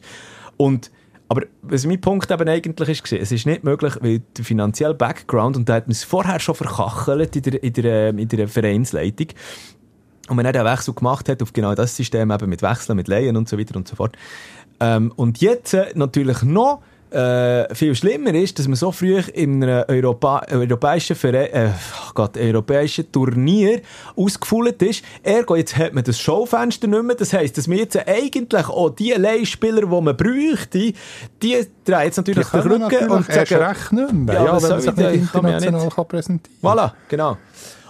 Und, 0.57 0.91
aber 1.29 1.43
was 1.61 1.85
mein 1.85 1.99
Punkt 1.99 2.29
eben 2.29 2.47
eigentlich 2.47 2.89
ist, 2.89 3.11
es 3.11 3.31
ist 3.31 3.45
nicht 3.45 3.63
möglich, 3.63 3.93
weil 4.01 4.21
der 4.37 4.45
finanzielle 4.45 4.93
Background, 4.93 5.57
und 5.57 5.67
da 5.67 5.75
hat 5.75 5.87
man 5.87 5.93
es 5.93 6.03
vorher 6.03 6.39
schon 6.39 6.53
verkachelt 6.55 7.35
in 7.35 7.41
der, 7.41 7.63
in 7.63 7.73
der, 7.73 8.09
ähm, 8.09 8.17
in 8.19 8.27
der 8.27 8.47
Vereinsleitung, 8.47 9.27
und 10.29 10.35
man 10.35 10.45
dann 10.45 10.53
den 10.53 10.65
Wechsel 10.65 10.93
gemacht 10.93 11.27
hat 11.29 11.41
auf 11.41 11.53
genau 11.53 11.75
das 11.75 11.95
System, 11.95 12.31
eben 12.31 12.49
mit 12.49 12.61
Wechseln, 12.61 12.95
mit 12.95 13.07
Leihen 13.07 13.35
und 13.35 13.49
so 13.49 13.57
weiter 13.57 13.75
und 13.75 13.87
so 13.87 13.95
fort. 13.95 14.15
Ähm, 14.79 15.11
und 15.15 15.41
jetzt 15.41 15.73
äh, 15.73 15.91
natürlich 15.95 16.43
noch 16.43 16.81
äh, 17.13 17.73
viel 17.75 17.93
schlimmer 17.93 18.33
ist, 18.33 18.57
dass 18.57 18.67
man 18.67 18.75
so 18.75 18.91
früh 18.91 19.19
in 19.33 19.63
einem 19.63 19.85
Europa 19.87 20.45
europäischen, 20.49 21.15
Verein, 21.15 21.53
äh, 21.53 21.69
oh 21.69 22.11
Gott, 22.15 22.37
europäischen 22.37 23.11
Turnier 23.11 23.81
ausgefüllt 24.15 24.81
ist. 24.81 25.03
Ergo, 25.21 25.55
jetzt 25.55 25.77
hat 25.77 25.93
man 25.93 26.03
das 26.03 26.19
Showfenster 26.19 26.87
nicht 26.87 27.03
mehr. 27.03 27.15
Das 27.15 27.33
heisst, 27.33 27.57
dass 27.57 27.67
man 27.67 27.77
jetzt 27.77 27.97
eigentlich 28.07 28.67
auch 28.67 28.89
die 28.89 29.11
Leihspieler, 29.11 29.81
die 29.81 30.01
man 30.01 30.17
bräuchte, 30.17 30.93
die 31.41 31.67
drehen 31.85 32.03
jetzt 32.03 32.17
natürlich 32.17 32.47
den 32.47 32.61
können 32.61 32.83
Rücken 32.83 33.11
und 33.11 33.29
erst 33.29 33.51
sagen... 33.51 33.63
recht 33.63 33.91
nicht 33.91 34.13
mehr. 34.13 34.33
Ja, 34.35 34.45
Ja, 34.45 34.63
wenn 34.63 34.69
man 34.69 34.81
sich 34.81 34.95
nicht 34.95 35.31
kann 35.31 35.45
international 35.45 35.89
kann 35.89 36.07
präsentieren 36.07 36.57
Voilà, 36.63 36.91
genau. 37.07 37.37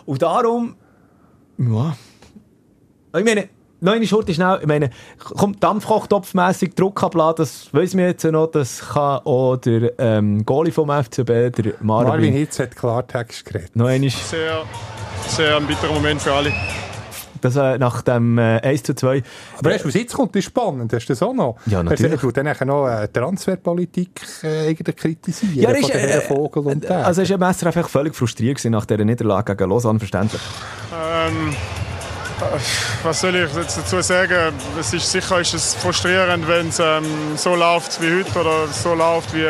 Und 0.05 0.21
darum, 0.21 0.75
ja. 1.57 1.95
Ich 3.15 3.23
meine, 3.23 3.47
neune 3.79 4.07
Schurte 4.07 4.33
schnell, 4.33 4.57
ich 4.61 4.67
meine, 4.67 4.89
kommt 5.19 5.63
Dampfkochtopfmässig 5.63 6.73
Druck 6.73 7.03
abladen, 7.03 7.35
das 7.37 7.71
weiss 7.71 7.93
man 7.93 8.05
jetzt 8.05 8.23
noch, 8.23 8.47
das 8.47 8.79
kann 8.79 9.19
auch 9.25 9.57
der 9.57 9.93
ähm, 9.99 10.43
Goalie 10.45 10.71
vom 10.71 10.89
FCB, 10.89 11.27
der 11.27 11.73
Marvin, 11.81 12.07
Marvin 12.07 12.33
Hitz 12.33 12.57
hat 12.57 12.75
Klartext 12.75 13.45
geredet. 13.45 13.75
noch 13.75 13.85
einmal, 13.85 14.09
Sehr, 14.09 14.63
sehr 15.27 15.57
ein 15.57 15.67
bitterer 15.67 15.93
Moment 15.93 16.21
für 16.23 16.33
alle. 16.33 16.51
das, 17.41 17.55
äh, 17.55 17.77
nach 17.77 18.01
dem 18.01 18.39
äh, 18.39 18.61
1 18.61 18.81
zu 18.81 18.95
2. 18.95 19.21
Aber 19.59 19.69
du, 19.69 19.85
was 19.85 19.93
jetzt 19.93 20.15
kommt, 20.15 20.35
ist 20.35 20.45
spannend. 20.45 20.91
Hast 20.91 21.05
du 21.07 21.13
das 21.13 21.21
auch 21.21 21.33
noch? 21.33 21.57
Ja, 21.67 21.83
natürlich. 21.83 22.13
Er 22.13 22.17
tut 22.17 22.37
dann 22.37 22.45
nachher 22.45 22.65
noch 22.65 22.87
äh, 22.87 23.07
Transferpolitik 23.09 24.21
äh, 24.41 24.73
kritisieren. 24.73 25.53
Ja, 25.55 25.69
von 25.69 25.77
ist, 25.77 25.89
äh, 25.91 26.21
Vogel 26.21 26.63
und 26.63 26.83
der. 26.83 27.05
Also 27.05 27.21
ist 27.21 27.29
ja 27.29 27.37
Messer 27.37 27.67
einfach 27.67 27.89
völlig 27.89 28.15
frustriert 28.15 28.63
nach 28.65 28.85
dieser 28.85 29.05
Niederlage 29.05 29.55
gegen 29.55 29.69
Lausanne, 29.69 29.99
verständlich. 29.99 30.41
Ähm, 30.91 31.49
äh, 31.49 31.82
was 33.03 33.21
soll 33.21 33.35
ich 33.35 33.53
jetzt 33.53 33.77
dazu 33.77 34.01
sagen? 34.01 34.53
Es 34.79 34.93
ist 34.93 35.11
sicher 35.11 35.39
ist 35.39 35.53
es 35.53 35.75
frustrierend, 35.75 36.47
wenn 36.47 36.69
es 36.69 36.79
ähm, 36.79 37.35
so 37.35 37.55
läuft 37.55 38.01
wie 38.01 38.23
heute 38.23 38.39
oder 38.39 38.67
so 38.67 38.93
läuft 38.93 39.33
wie 39.33 39.47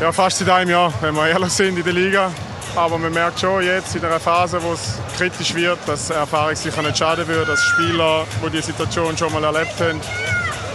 ja, 0.00 0.12
fast 0.12 0.38
seit 0.38 0.48
einem 0.48 0.70
Jahr, 0.70 0.92
wenn 1.00 1.14
wir 1.14 1.28
ehrlich 1.28 1.52
sind 1.52 1.76
in 1.78 1.84
der 1.84 1.92
Liga. 1.92 2.30
Aber 2.74 2.96
man 2.96 3.12
merkt 3.12 3.38
schon 3.38 3.62
jetzt 3.62 3.94
in 3.94 4.04
einer 4.04 4.18
Phase, 4.18 4.62
wo 4.62 4.72
es 4.72 4.98
kritisch 5.16 5.54
wird, 5.54 5.78
dass 5.86 6.08
Erfahrung 6.08 6.56
sicher 6.56 6.82
nicht 6.82 6.96
schaden 6.96 7.28
würde, 7.28 7.52
dass 7.52 7.60
Spieler, 7.60 8.24
die 8.44 8.50
die 8.50 8.62
Situation 8.62 9.16
schon 9.16 9.32
mal 9.32 9.44
erlebt 9.44 9.78
haben, 9.78 10.00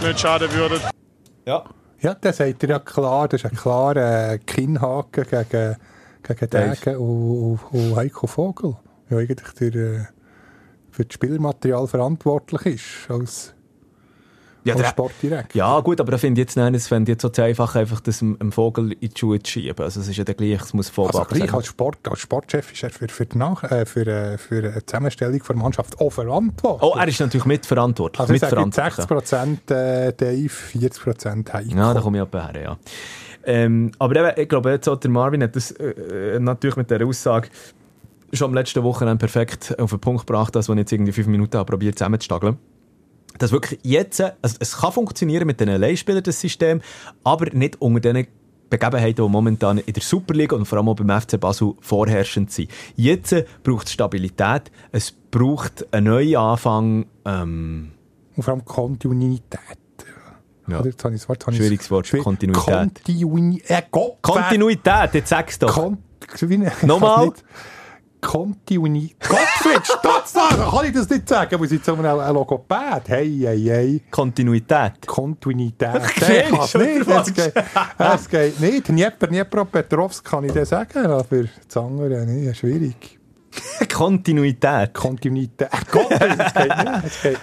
nicht 0.06 0.20
schaden 0.20 0.52
würden. 0.52 0.80
Ja. 1.44 1.64
Ja, 2.00 2.14
das 2.14 2.36
sagt 2.36 2.62
er 2.62 2.68
ja 2.68 2.78
klar. 2.78 3.26
Das 3.26 3.42
ist 3.42 3.50
ein 3.50 3.56
klarer 3.56 4.34
äh, 4.34 4.38
Kinnhaken 4.38 5.24
gegen, 5.24 5.76
gegen. 6.22 6.50
Degen 6.50 6.96
und, 6.96 7.60
und, 7.72 7.72
und 7.72 7.96
Heiko 7.96 8.28
Vogel. 8.28 8.76
Ja, 9.10 9.16
eigentlich 9.16 9.52
der 9.54 9.74
äh, 9.74 10.06
für 10.98 11.04
das 11.04 11.14
Spielmaterial 11.14 11.86
verantwortlich 11.86 12.66
ist 12.74 12.84
als, 13.08 13.54
Ja, 14.64 14.74
als 14.74 14.82
der- 14.82 14.88
Sportdirektor. 14.90 15.56
Ja, 15.56 15.78
gut, 15.78 16.00
aber 16.00 16.10
da 16.10 16.18
finde 16.18 16.40
ich 16.40 16.46
jetzt 16.48 16.56
nicht, 16.56 16.74
es 16.74 16.88
fände 16.88 17.12
jetzt 17.12 17.22
so 17.22 17.30
einfach, 17.40 17.76
einfach 17.76 18.00
das 18.00 18.18
dem 18.18 18.50
Vogel 18.50 18.94
in 18.94 18.98
die 19.10 19.10
Schuhe 19.16 19.40
zu 19.40 19.52
schieben. 19.52 19.84
Also, 19.84 20.00
es 20.00 20.08
ist 20.08 20.16
ja 20.16 20.24
der 20.24 20.34
gleich, 20.34 20.60
es 20.60 20.74
muss 20.74 20.88
Also 20.98 21.12
Vollback 21.12 21.28
gleich 21.28 21.54
als, 21.54 21.66
Sport, 21.68 21.98
als 22.08 22.18
Sportchef 22.18 22.72
ist 22.72 22.82
er 22.82 22.90
für, 22.90 23.06
für, 23.08 23.26
die, 23.26 23.38
Nach 23.38 23.62
äh, 23.62 23.86
für, 23.86 24.06
äh, 24.08 24.38
für 24.38 24.60
die 24.60 24.86
Zusammenstellung 24.86 25.40
der 25.48 25.56
Mannschaft 25.56 26.00
auch 26.00 26.10
verantwortlich. 26.10 26.82
Oh, 26.82 26.96
er 26.98 27.06
ist 27.06 27.20
natürlich 27.20 27.46
mitverantwortlich. 27.46 28.18
also 28.20 28.34
ich 28.34 28.40
sage 28.40 28.56
mitverantwortlich. 28.60 29.06
60% 29.70 29.72
äh, 29.72 30.12
Dave, 30.14 30.52
40% 30.52 31.52
Heiko. 31.52 31.76
Ja, 31.76 31.94
da 31.94 32.00
komme 32.00 32.18
ich 32.18 32.24
etwa 32.24 32.48
her, 32.50 32.60
ja. 32.60 32.78
Ähm, 33.44 33.92
aber 34.00 34.16
eben, 34.16 34.42
ich 34.42 34.48
glaube, 34.48 34.70
jetzt 34.72 34.88
auch 34.88 34.96
der 34.96 35.10
Marvin 35.10 35.44
hat 35.44 35.54
das 35.54 35.70
äh, 35.70 35.90
äh, 36.34 36.40
natürlich 36.40 36.74
mit 36.76 36.90
dieser 36.90 37.06
Aussage 37.06 37.48
schon 38.32 38.48
am 38.48 38.54
letzten 38.54 38.82
Wochenende 38.82 39.18
perfekt 39.18 39.78
auf 39.78 39.90
den 39.90 40.00
Punkt 40.00 40.26
gebracht, 40.26 40.54
dass 40.54 40.68
man 40.68 40.78
jetzt 40.78 40.92
irgendwie 40.92 41.12
fünf 41.12 41.28
Minuten 41.28 41.56
habe 41.56 41.70
probiert 41.70 41.98
zusammenzustageln. 41.98 42.58
Dass 43.38 43.52
wirklich 43.52 43.78
jetzt, 43.82 44.20
also 44.20 44.56
es 44.58 44.76
kann 44.78 44.92
funktionieren 44.92 45.46
mit 45.46 45.60
den 45.60 45.68
Leihspielern, 45.68 46.22
das 46.22 46.40
System, 46.40 46.80
aber 47.24 47.46
nicht 47.52 47.80
unter 47.80 48.00
den 48.12 48.26
Begebenheiten, 48.70 49.24
die 49.24 49.30
momentan 49.30 49.78
in 49.78 49.92
der 49.94 50.02
Superliga 50.02 50.54
und 50.56 50.66
vor 50.66 50.78
allem 50.78 50.88
auch 50.88 50.96
beim 50.96 51.20
FC 51.20 51.40
Basel 51.40 51.72
vorherrschend 51.80 52.50
sind. 52.52 52.70
Jetzt 52.96 53.34
braucht 53.62 53.86
es 53.86 53.92
Stabilität, 53.94 54.70
es 54.92 55.12
braucht 55.30 55.86
einen 55.94 56.06
neuen 56.12 56.36
Anfang. 56.36 57.06
Ähm, 57.24 57.92
Und 58.36 58.42
vor 58.42 58.52
allem 58.54 58.64
Kontinuität. 58.64 59.78
ja. 60.68 60.80
Oder? 60.80 60.88
Jetzt 60.90 61.02
habe 61.04 61.14
ich 61.14 61.20
das 61.22 61.28
Wort, 61.30 61.46
habe 61.46 61.52
ich- 61.52 61.62
Schwieriges 61.62 61.90
Wort, 61.90 62.06
Schwierig- 62.08 62.24
Kontinuität. 62.24 62.64
Kontinuität. 63.04 63.70
Äh, 63.70 63.82
Kontinuität, 64.20 65.14
jetzt 65.14 65.28
sag's 65.30 65.58
doch. 65.58 65.72
Kon 65.74 65.98
ich 66.40 66.82
Nochmal? 66.82 67.32
Kann's 68.20 68.56
nicht. 68.68 69.20
Kontinuität. 69.20 69.20
Gottfried, 69.20 69.86
stotz 69.86 70.32
da! 70.32 70.70
Kann 70.70 70.86
ich 70.86 70.92
das 70.92 71.08
nicht 71.08 71.28
sagen? 71.28 71.64
Ich 71.64 71.82
zu 71.82 71.92
einem 71.92 72.04
einem 72.06 72.34
Logopäd? 72.34 73.08
Hey, 73.08 73.40
hey, 73.42 73.62
hey. 73.64 74.02
Kontinuität. 74.10 75.06
Kontinuität. 75.06 75.88
Es 76.18 76.72
du, 76.72 76.78
nicht. 76.78 77.08
Es 77.08 77.34
geht, 77.34 77.54
es 77.98 78.28
geht 78.28 78.60
nicht. 78.60 78.88
Dnieper, 78.88 79.26
Dnieper, 79.26 79.64
Petrovsk 79.64 80.24
kann 80.24 80.44
ich 80.44 80.52
das 80.52 80.68
sagen, 80.68 81.06
aber 81.06 81.24
das 81.66 81.76
andere 81.76 82.26
nicht. 82.26 82.56
Schwierig. 82.56 83.18
Kontinuität. 83.92 84.94
Kontinuität. 84.94 85.68
Gott, 85.90 86.10
das 86.10 86.54
geht 86.54 86.76
nicht. 86.76 87.04
Es 87.04 87.22
geht. 87.22 87.38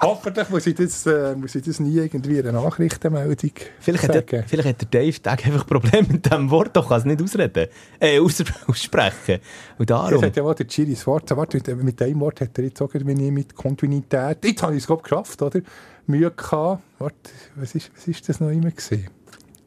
Hoffentlich 0.00 0.48
muss 0.50 0.66
ich, 0.66 0.74
das, 0.74 1.06
äh, 1.06 1.34
muss 1.34 1.54
ich 1.54 1.64
das 1.64 1.80
nie 1.80 1.96
irgendwie 1.96 2.38
in 2.38 2.46
einer 2.46 2.62
Nachrichtenmeldung 2.62 3.50
Vielleicht 3.80 4.04
hat, 4.04 4.12
sagen. 4.12 4.26
der, 4.30 4.44
vielleicht 4.44 4.68
hat 4.68 4.92
der 4.92 5.00
Dave 5.00 5.22
Tag 5.22 5.46
einfach 5.46 5.66
Probleme 5.66 6.06
mit 6.12 6.24
diesem 6.24 6.50
Wort, 6.50 6.76
doch 6.76 6.88
kann 6.88 6.98
es 6.98 7.04
nicht 7.04 7.22
ausreden. 7.22 7.68
Äh, 7.98 8.20
aus, 8.20 8.42
aussprechen. 8.66 9.38
Und 9.78 9.88
darum. 9.90 10.22
hat 10.22 10.36
ja 10.36 10.44
wohl 10.44 10.54
der 10.54 10.66
Chiris 10.66 11.06
Wort. 11.06 11.34
Warte, 11.34 11.56
mit, 11.56 11.82
mit 11.82 12.00
dem 12.00 12.20
Wort 12.20 12.40
hat 12.40 12.56
er 12.58 12.64
jetzt 12.64 12.80
auch 12.82 12.92
irgendwie 12.92 13.30
mit 13.30 13.54
Kontinuität. 13.54 14.44
Jetzt 14.44 14.62
habe 14.62 14.76
ich 14.76 14.88
es 14.88 15.02
geschafft, 15.02 15.40
oder? 15.42 15.60
Mühe 16.06 16.30
gehabt. 16.30 16.82
Warte, 16.98 17.30
was 17.56 17.74
ist, 17.74 17.90
was 17.96 18.06
ist 18.06 18.28
das 18.28 18.40
noch 18.40 18.50
immer 18.50 18.70
gewesen? 18.70 19.08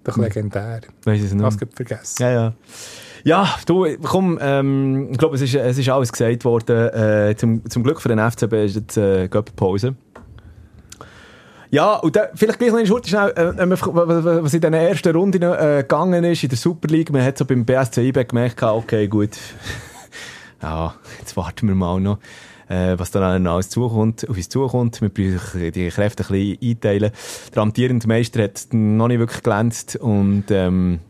Doch 0.03 0.17
legendär. 0.17 0.81
Weiss 1.03 1.21
es 1.21 1.33
Ich 1.33 1.37
habe 1.39 1.43
nicht. 1.53 1.61
es 1.61 1.75
vergessen. 1.75 2.23
Ja, 2.23 2.31
ja. 2.31 2.53
Ja, 3.23 3.55
du, 3.65 3.85
komm, 4.03 4.39
ähm, 4.41 5.09
ich 5.11 5.17
glaube, 5.17 5.35
es 5.35 5.41
ist, 5.41 5.55
es 5.55 5.77
ist 5.77 5.89
alles 5.89 6.11
gesagt 6.11 6.45
worden. 6.45 6.89
Äh, 6.89 7.35
zum, 7.37 7.69
zum 7.69 7.83
Glück 7.83 8.01
für 8.01 8.09
den 8.09 8.19
FCB 8.19 8.53
ist 8.65 8.75
jetzt 8.75 8.97
äh, 8.97 9.27
Pause. 9.27 9.95
Ja, 11.71 11.95
und 11.95 12.15
dann, 12.15 12.29
vielleicht 12.33 12.57
gleich 12.57 12.71
noch 12.71 12.83
Schurte 12.85 13.09
schnell, 13.09 13.29
äh, 13.29 13.69
was 13.69 14.53
in 14.53 14.61
den 14.61 14.73
ersten 14.73 15.15
Runden 15.15 15.43
äh, 15.43 15.83
gegangen 15.87 16.23
ist 16.23 16.43
in 16.43 16.49
der 16.49 16.57
Super 16.57 16.87
League. 16.87 17.11
Man 17.11 17.23
hat 17.23 17.37
so 17.37 17.45
beim 17.45 17.63
BSC 17.63 18.07
IB 18.07 18.25
gemerkt, 18.25 18.63
okay, 18.63 19.07
gut. 19.07 19.37
ja, 20.63 20.95
jetzt 21.19 21.37
warten 21.37 21.67
wir 21.67 21.75
mal 21.75 21.99
noch, 21.99 22.17
äh, 22.69 22.97
was 22.97 23.11
dann 23.11 23.45
alles 23.45 23.69
zukommt, 23.69 24.27
auf 24.27 24.35
uns 24.35 24.49
zukommt. 24.49 24.99
Wir 25.01 25.09
brauchen 25.09 25.71
die 25.71 25.89
Kräfte 25.89 26.23
ein 26.23 26.31
bisschen 26.31 26.57
einteilen. 26.61 27.11
Der 27.53 27.61
amtierende 27.61 28.07
Meister 28.07 28.41
hat 28.41 28.67
noch 28.71 29.07
nicht 29.07 29.19
wirklich 29.19 29.43
glänzt 29.43 29.95
und 29.95 30.45
ähm, 30.49 31.01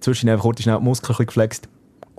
zwischen 0.00 0.28
einfach 0.28 0.44
kurz 0.44 0.62
schnell 0.62 0.78
die 0.78 0.84
Muskeln 0.84 1.16
ein 1.18 1.26
geflext. 1.26 1.68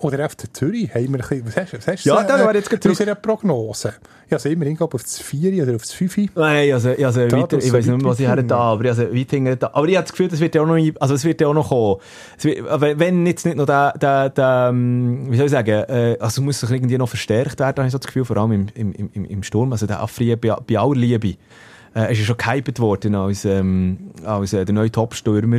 Oder 0.02 0.30
FC 0.30 0.46
Zürich 0.56 0.90
haben 0.96 1.10
wir 1.14 1.16
ein 1.16 1.18
bisschen, 1.18 1.46
was 1.46 1.58
hast, 1.58 1.74
was 1.74 1.88
hast 1.88 2.06
Ja, 2.06 2.22
du 2.22 2.28
da 2.30 2.46
war 2.46 2.56
jetzt 2.56 2.70
gerade 2.70 2.90
aus 2.90 3.02
einer 3.02 3.16
Prognose? 3.16 3.96
Ja, 4.30 4.38
also 4.38 4.48
immerhin 4.48 4.78
glaube 4.78 4.96
auf 4.96 5.04
das 5.04 5.20
4 5.20 5.62
oder 5.62 5.76
auf 5.76 5.82
das 5.82 5.92
5. 5.92 6.18
Nein, 6.36 6.72
also, 6.72 6.92
also 6.92 7.28
Da, 7.28 7.38
weiter, 7.38 7.58
ich 7.58 7.74
weiß 7.74 7.86
nicht 7.86 7.98
mehr, 8.02 8.06
was 8.10 8.20
ich 8.20 8.26
her 8.28 8.42
da, 8.42 8.58
aber 8.60 8.86
ich 8.86 8.90
also 8.92 9.14
weit 9.14 9.30
hinten 9.30 9.60
da. 9.60 9.72
Aber 9.74 9.88
ich 9.90 9.98
habe 9.98 10.04
das 10.06 10.12
Gefühl, 10.12 10.30
das 10.30 10.40
wird 10.40 10.56
ja 10.56 10.62
auch 10.62 10.68
noch, 10.68 10.78
also 11.02 11.14
es 11.16 11.26
wird 11.26 11.42
ja 11.42 11.48
auch 11.48 11.54
noch 11.54 11.68
kommen. 11.68 11.98
Wird, 12.40 12.66
aber 12.70 12.98
wenn 12.98 13.26
jetzt 13.26 13.46
nicht 13.46 13.58
noch 13.58 13.66
der, 13.66 13.92
der, 13.98 14.30
der 14.30 14.68
ähm, 14.72 15.28
wie 15.32 15.36
soll 15.36 15.48
ich 15.48 15.52
sagen, 15.52 15.70
äh, 15.90 16.16
also 16.22 16.42
muss 16.44 16.62
sich 16.62 16.72
irgendwie 16.72 16.98
noch 16.98 17.10
verstärkt 17.10 17.60
werden, 17.60 17.78
habe 17.80 17.88
ich 17.88 17.92
so 17.92 17.98
das 17.98 18.08
Gefühl, 18.08 18.24
vor 18.24 18.38
allem 18.38 18.54
im, 18.54 18.68
im, 18.76 19.10
im, 19.14 19.26
im- 19.26 19.44
Sturm, 19.44 19.74
also 19.74 19.86
der 19.86 20.00
Afri 20.00 20.34
bei, 20.38 20.56
bei 20.66 20.80
aller 20.80 20.96
Liebe, 20.96 21.36
äh, 21.94 22.10
ist 22.14 22.20
ja 22.20 22.24
schon 22.26 22.38
gehypt 22.38 22.80
worden 22.80 23.16
als, 23.16 23.44
ähm, 23.44 24.12
als 24.24 24.54
äh, 24.54 24.64
der 24.64 24.76
neue 24.76 24.92
Top-Stürmer. 24.92 25.58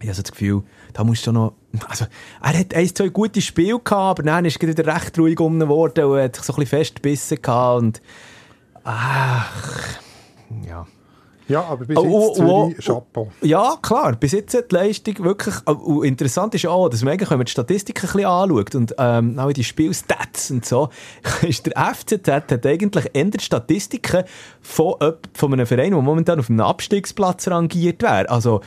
Ich 0.00 0.06
habe 0.08 0.14
so 0.14 0.22
das 0.22 0.30
Gefühl, 0.32 0.62
da 0.92 1.04
musst 1.04 1.26
du 1.26 1.32
noch, 1.32 1.54
also, 1.88 2.06
er 2.42 2.58
hat 2.58 2.74
ein, 2.74 2.94
zwei 2.94 3.08
gute 3.08 3.40
Spiele 3.40 3.78
gehabt, 3.80 3.92
aber 3.92 4.22
dann 4.22 4.44
ist 4.44 4.62
er 4.62 4.68
wieder 4.68 4.86
recht 4.86 5.18
ruhig 5.18 5.38
um 5.40 5.58
geworden 5.58 6.04
und 6.04 6.20
hat 6.20 6.36
sich 6.36 6.44
so 6.44 6.52
ein 6.52 6.56
bisschen 6.60 6.78
festgebissen 6.78 7.40
gehabt 7.42 7.82
und, 7.82 8.02
ach, 8.84 9.98
ja. 10.66 10.86
Ja, 11.48 11.64
aber 11.64 11.84
bis 11.84 11.96
Oh, 11.98 12.02
jetzt 12.04 12.40
oh, 12.40 12.68
Zürich, 12.70 12.88
oh, 12.88 12.92
Chapeau. 12.94 13.32
Ja, 13.42 13.76
klar. 13.82 14.12
Bis 14.16 14.32
jetzt 14.32 14.54
hat 14.54 14.70
die 14.70 14.76
Leistung 14.76 15.18
wirklich. 15.18 15.54
äh, 15.66 15.72
Und 15.72 16.04
interessant 16.04 16.54
ist 16.54 16.64
auch, 16.66 16.88
dass 16.88 17.02
man 17.02 17.12
eigentlich, 17.12 17.28
wenn 17.30 17.38
man 17.38 17.44
die 17.44 17.50
Statistiken 17.50 18.06
ein 18.06 18.12
bisschen 18.12 18.26
anschaut 18.26 18.74
und 18.76 18.94
ähm, 18.96 19.38
auch 19.38 19.52
die 19.52 19.64
Spielstats 19.64 20.50
und 20.52 20.64
so, 20.64 20.88
ist 21.42 21.66
der 21.66 21.94
FCZ 21.94 22.28
hat 22.28 22.64
eigentlich 22.66 23.10
eher 23.12 23.24
die 23.24 23.40
Statistiken 23.44 24.24
von, 24.62 24.94
jemand- 25.00 25.28
von 25.34 25.52
einem 25.52 25.66
Verein, 25.66 25.90
der 25.90 26.00
momentan 26.00 26.38
auf 26.38 26.48
einem 26.48 26.60
Abstiegsplatz 26.60 27.48
rangiert 27.48 28.02
wäre. 28.02 28.30
Also, 28.30 28.60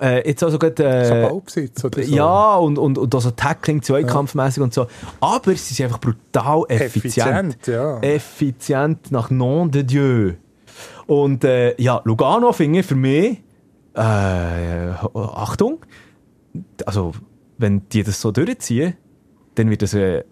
äh, 0.00 0.28
jetzt 0.28 0.42
also 0.42 0.58
gerade, 0.58 1.04
So 1.06 1.14
äh, 1.14 1.22
Ballbesitz 1.28 1.84
oder 1.84 2.02
so. 2.02 2.14
ja, 2.14 2.56
und, 2.56 2.78
und, 2.78 2.98
und 2.98 3.14
also 3.14 3.30
Tackling, 3.30 3.82
Zweikampfmäßig 3.82 4.62
und 4.62 4.74
so. 4.74 4.86
Aber 5.20 5.54
sie 5.54 5.74
sind 5.74 5.86
einfach 5.86 6.00
brutal 6.00 6.64
effizient. 6.68 7.54
Effizient, 7.54 7.66
ja. 7.66 8.00
Effizient 8.00 9.10
nach 9.10 9.30
Nom 9.30 9.70
de 9.70 9.82
Dieu. 9.84 10.32
Und 11.06 11.44
äh, 11.44 11.80
ja, 11.80 12.00
Lugano 12.04 12.52
finde 12.52 12.80
ich 12.80 12.86
für 12.86 12.94
mich, 12.94 13.42
äh, 13.94 14.00
Achtung, 14.00 15.78
also 16.86 17.12
wenn 17.56 17.88
die 17.88 18.02
das 18.02 18.20
so 18.20 18.30
durchziehen, 18.30 18.94
dann 19.54 19.70
wird 19.70 19.82
das 19.82 19.94
ein, 19.94 20.22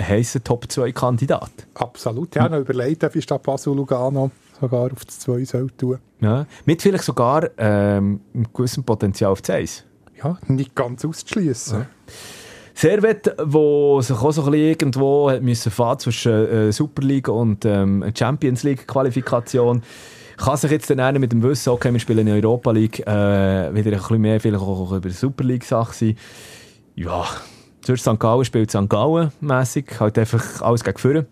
heisser 0.00 0.42
Top-2-Kandidat. 0.42 1.50
Absolut. 1.74 2.34
Ja, 2.34 2.48
noch 2.48 2.58
überlegt, 2.58 3.04
ob 3.04 3.16
ich 3.16 3.26
Basel 3.26 3.74
Lugano 3.74 4.30
sogar 4.60 4.92
auf 4.92 5.04
das 5.04 5.20
2 5.20 5.44
soll 5.44 5.70
tun. 5.70 5.98
Ja. 6.20 6.46
Mit 6.64 6.82
vielleicht 6.82 7.04
sogar 7.04 7.50
ähm, 7.58 8.20
einem 8.34 8.46
gewissen 8.52 8.84
Potenzial 8.84 9.32
auf 9.32 9.42
das 9.42 9.56
1. 9.56 9.84
Ja, 10.22 10.38
nicht 10.48 10.74
ganz 10.74 11.04
auszuschließen. 11.04 11.86
Servet, 12.74 13.34
wo 13.42 14.00
sich 14.02 14.16
auch 14.16 14.32
so 14.32 14.42
ein 14.42 14.50
bisschen 14.50 14.66
irgendwo 14.68 15.30
hat 15.30 15.42
müssen 15.42 15.72
fahren 15.72 15.98
zwischen 15.98 16.32
äh, 16.32 16.72
Super 16.72 17.02
League 17.02 17.28
und 17.28 17.64
ähm, 17.64 18.04
Champions 18.16 18.62
League 18.64 18.86
Qualifikation, 18.86 19.82
kann 20.36 20.56
sich 20.58 20.70
jetzt 20.70 20.90
dann 20.90 21.00
einer 21.00 21.18
mit 21.18 21.32
dem 21.32 21.42
Wissen, 21.42 21.70
okay, 21.70 21.90
wir 21.90 22.00
spielen 22.00 22.26
in 22.26 22.34
Europa 22.34 22.70
League, 22.72 23.00
äh, 23.00 23.74
wieder 23.74 23.92
ein 23.92 23.98
bisschen 23.98 24.20
mehr 24.20 24.40
vielleicht 24.40 24.62
auch 24.62 24.92
über 24.92 25.08
die 25.08 25.14
Super 25.14 25.44
League 25.44 25.64
Sache 25.64 25.94
sein. 25.94 26.16
Ja, 26.94 27.24
sonst 27.84 28.02
St. 28.02 28.20
Gallen 28.20 28.44
spielt 28.44 28.70
St. 28.70 28.88
Gallen 28.90 29.32
mässig, 29.40 29.98
halt 29.98 30.18
einfach 30.18 30.60
alles 30.60 30.84
gegen 30.84 30.98
vorne. 30.98 31.26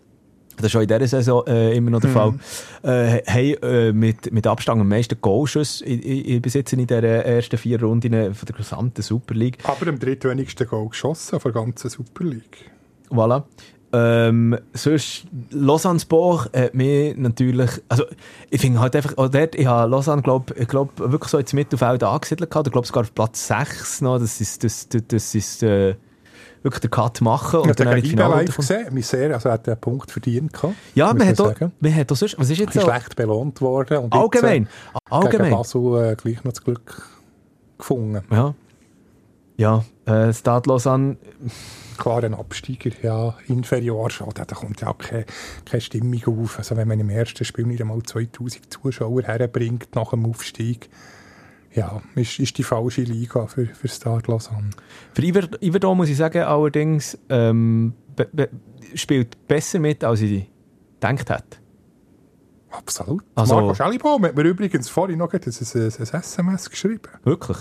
Das 0.57 0.67
ist 0.67 0.75
auch 0.75 0.81
in 0.81 0.87
dieser 0.87 1.07
Saison 1.07 1.45
äh, 1.47 1.75
immer 1.75 1.91
noch 1.91 2.01
der 2.01 2.09
Fall. 2.11 2.33
Äh, 2.83 3.21
haben 3.25 3.63
äh, 3.63 3.91
mit, 3.91 4.31
mit 4.31 4.45
Abstand 4.47 4.79
am 4.79 4.87
meisten 4.87 5.19
Goalschüsse 5.19 5.83
in, 5.85 6.01
in, 6.01 6.41
besitzen 6.41 6.79
in 6.79 6.87
den 6.87 7.03
ersten 7.03 7.57
vier 7.57 7.81
Runden 7.81 8.33
von 8.33 8.45
der 8.45 8.55
gesamten 8.55 9.01
Super 9.01 9.33
League. 9.33 9.57
Aber 9.63 9.87
am 9.87 9.99
drittwenigsten 9.99 10.67
Goal 10.67 10.89
geschossen 10.89 11.39
von 11.39 11.51
der 11.51 11.61
ganzen 11.61 11.89
Super 11.89 12.23
League. 12.23 12.69
Voilà. 13.09 13.43
Ähm, 13.97 14.57
sonst, 14.73 15.25
Lausanne-Sport 15.51 16.51
hat 16.53 16.73
mich 16.73 17.15
natürlich, 17.15 17.69
also 17.87 18.03
ich 18.49 18.59
finde 18.59 18.81
halt 18.81 18.93
einfach, 18.95 19.17
auch 19.17 19.29
dort, 19.29 19.55
ich 19.55 19.65
habe 19.67 19.89
Lausanne, 19.89 20.21
glaube 20.21 20.53
ich, 20.57 20.67
glaub, 20.67 20.99
wirklich 20.99 21.29
so 21.29 21.37
ins 21.37 21.53
Mittelfeld 21.53 22.03
angesiedelt 22.03 22.49
gehabt, 22.49 22.67
ich 22.67 22.73
glaube 22.73 22.87
sogar 22.87 23.03
auf 23.03 23.13
Platz 23.13 23.47
6 23.47 24.01
noch, 24.01 24.19
das 24.19 24.41
ist, 24.41 24.65
das, 24.65 24.89
das, 24.89 25.03
das 25.07 25.33
ist 25.33 25.63
äh, 25.63 25.95
wirklich 26.65 26.81
der 26.81 26.89
Cut 26.89 27.21
machen 27.21 27.61
und 27.61 27.79
dann 27.79 27.87
gegen 27.95 27.99
IBE 27.99 28.09
Finale 28.09 28.43
live 28.43 28.57
gesehen, 28.57 28.93
mich 28.93 29.07
sehr, 29.07 29.33
also 29.33 29.51
hat 29.51 29.67
einen 29.69 29.79
Punkt 29.79 30.11
verdient 30.11 30.51
gehabt. 30.51 30.73
Ja, 30.95 31.13
man 31.13 31.27
hat, 31.27 31.39
auch, 31.39 31.53
man 31.79 31.95
hat 31.95 32.11
auch 32.11 32.15
sonst, 32.15 32.37
was 32.37 32.49
ist 32.49 32.57
jetzt 32.57 32.73
so? 32.73 32.81
schlecht 32.81 33.15
belohnt 33.15 33.61
worden. 33.61 33.99
Und 33.99 34.13
Allgemein, 34.13 34.63
Jetzt, 34.63 34.95
äh, 34.95 34.99
allgemein. 35.15 35.49
Gegen 35.49 35.57
Basel 35.57 36.11
äh, 36.11 36.15
gleich 36.15 36.43
noch 36.43 36.51
das 36.51 36.63
Glück 36.63 37.07
gefunden. 37.77 38.23
Ja. 38.31 38.55
Ja, 39.57 39.85
äh, 40.05 40.33
Stade 40.33 40.69
Lausanne, 40.69 41.17
Klar, 41.97 42.25
ein 42.25 42.33
Absteiger, 42.33 42.91
ja, 43.01 43.35
inferior 43.47 44.09
schon, 44.09 44.29
da 44.33 44.43
kommt 44.43 44.81
ja 44.81 44.89
auch 44.89 44.97
keine, 44.97 45.25
keine 45.63 45.79
Stimmung 45.79 46.21
auf. 46.25 46.57
Also 46.57 46.75
wenn 46.75 46.89
man 46.89 46.99
im 46.99 47.09
ersten 47.09 47.45
Spiel 47.45 47.65
nicht 47.65 47.79
einmal 47.79 48.03
2000 48.03 48.73
Zuschauer 48.73 49.23
herbringt 49.23 49.95
nach 49.95 50.09
dem 50.09 50.25
Aufstieg, 50.25 50.89
ja, 51.75 52.01
ist, 52.15 52.39
ist 52.39 52.57
die 52.57 52.63
falsche 52.63 53.01
Liga 53.01 53.47
für, 53.47 53.65
für 53.65 53.87
Stade 53.87 54.31
Lausanne. 54.31 54.69
für 55.13 55.21
Iver, 55.21 55.49
Iverdon 55.61 55.97
muss 55.97 56.09
ich 56.09 56.17
sagen, 56.17 56.41
allerdings 56.43 57.17
ähm, 57.29 57.93
be, 58.15 58.29
be, 58.31 58.49
spielt 58.95 59.47
besser 59.47 59.79
mit, 59.79 60.03
als 60.03 60.21
ich 60.21 60.49
gedacht 60.99 61.29
hätte. 61.29 61.57
Absolut. 62.71 63.23
Also- 63.35 63.55
Marco 63.55 63.73
Schellibaum 63.73 64.23
hat 64.25 64.35
mir 64.35 64.43
übrigens 64.43 64.89
vorhin 64.89 65.19
noch 65.19 65.33
ein, 65.33 65.41
ein, 65.41 65.81
ein, 65.81 66.19
SMS 66.21 66.69
geschrieben. 66.69 67.09
Wirklich? 67.23 67.57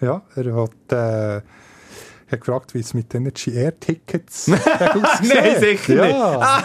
Ja, 0.00 0.22
er 0.34 0.54
hat, 0.54 0.92
äh, 0.92 1.42
hat 2.32 2.40
gefragt, 2.40 2.74
wie 2.74 2.80
es 2.80 2.92
mit 2.94 3.12
den 3.12 3.32
GR-Tickets 3.32 4.50
aussieht. 4.50 5.34
Nein, 5.34 5.60
sicher 5.60 6.08
ja. 6.08 6.64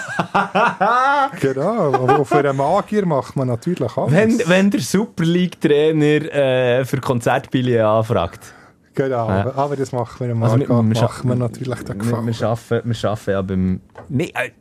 genau, 1.39 1.93
aber 1.93 2.25
für 2.25 2.37
einen 2.39 2.57
Magier 2.57 3.05
macht 3.05 3.35
man 3.35 3.47
natürlich 3.47 3.95
alles. 3.97 4.11
Wenn, 4.11 4.41
wenn 4.47 4.71
der 4.71 4.79
Super 4.81 5.23
League-Trainer 5.23 6.33
äh, 6.33 6.85
für 6.85 6.99
Konzertbillionen 6.99 7.85
anfragt. 7.85 8.53
Genau, 8.93 9.29
Ja. 9.29 9.53
aber, 9.55 9.75
das 9.77 9.91
machen 9.93 10.19
wir 10.19 10.29
im 10.31 10.43
Also 10.43 10.59
wir- 10.59 10.67
wir 10.67 10.75
machen 10.75 10.95
schaffen- 10.95 11.29
wir 11.29 11.35
natürlich 11.35 11.79
den 11.83 11.99
Gefallen. 11.99 12.25
wir, 12.27 12.47
arbeiten, 12.47 12.89
wir 12.93 13.09
arbeiten 13.09 13.31
ja 13.31 13.41
beim... 13.41 13.81
Nee, 14.09 14.33
äh, 14.35 14.51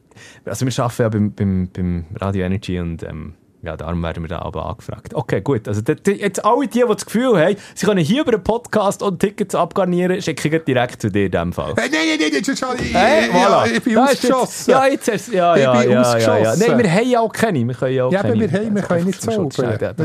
also 0.45 0.67
wir 0.67 0.85
arbeiten 0.85 1.03
ja 1.03 1.09
beim, 1.09 1.33
beim, 1.33 1.69
beim 1.73 2.05
Radio 2.21 2.45
Energy 2.45 2.79
und 2.79 3.03
ähm, 3.03 3.35
ja, 3.63 3.77
darum 3.77 4.03
werden 4.03 4.23
wir 4.23 4.29
da 4.29 4.39
aber 4.41 4.67
angefragt. 4.67 5.15
Okay, 5.15 5.41
gut. 5.43 5.69
Also 5.69 5.83
jetzt 5.83 6.45
alle 6.45 6.67
die, 6.67 6.81
die 6.81 6.85
das 6.89 7.05
Gefühl 7.05 7.39
haben, 7.39 7.57
sie 7.75 7.87
können 7.87 8.05
hier 8.05 8.23
über 8.23 8.33
einen 8.33 8.43
Podcast 8.43 9.03
und 9.03 9.19
Tickets 9.19 9.55
abgarnieren, 9.55 10.21
schicke 10.23 10.57
ich 10.57 10.65
direkt 10.65 11.03
zu 11.03 11.11
dir 11.11 11.27
in 11.27 11.31
diesem 11.31 11.53
Fall. 11.53 11.75
Hey, 11.77 11.91
nein, 11.91 12.01
nein, 12.19 12.31
nein, 12.33 12.57
schon, 12.57 12.77
ich, 12.79 12.95
Hey, 12.95 13.29
ja, 13.29 13.65
voilà. 13.65 13.71
ich 13.73 13.83
bin 13.83 13.95
Da 13.95 14.05
ausgeschossen. 14.05 14.71
Ja, 14.71 14.87
jetzt 14.87 15.09
erst, 15.09 15.29
ja, 15.29 15.57
Ich 15.57 15.63
ja, 15.63 15.73
bin 15.81 15.91
ja, 15.91 16.19
ja, 16.19 16.39
ja. 16.39 16.57
Nein, 16.57 16.79
wir 16.79 16.91
haben 16.93 17.09
ja 17.09 17.21
auch 17.21 17.33
keine. 17.33 17.67
Wir 17.67 17.75
können 17.75 17.95
ja 17.95 18.05
auch 18.05 18.13
Ja, 18.13 18.21
aber 18.21 18.31
keine. 18.31 18.51
wir, 18.51 18.61
haben, 18.61 18.75
wir 18.75 18.83
können 18.83 19.07
nicht 19.07 19.29
eine 19.29 19.37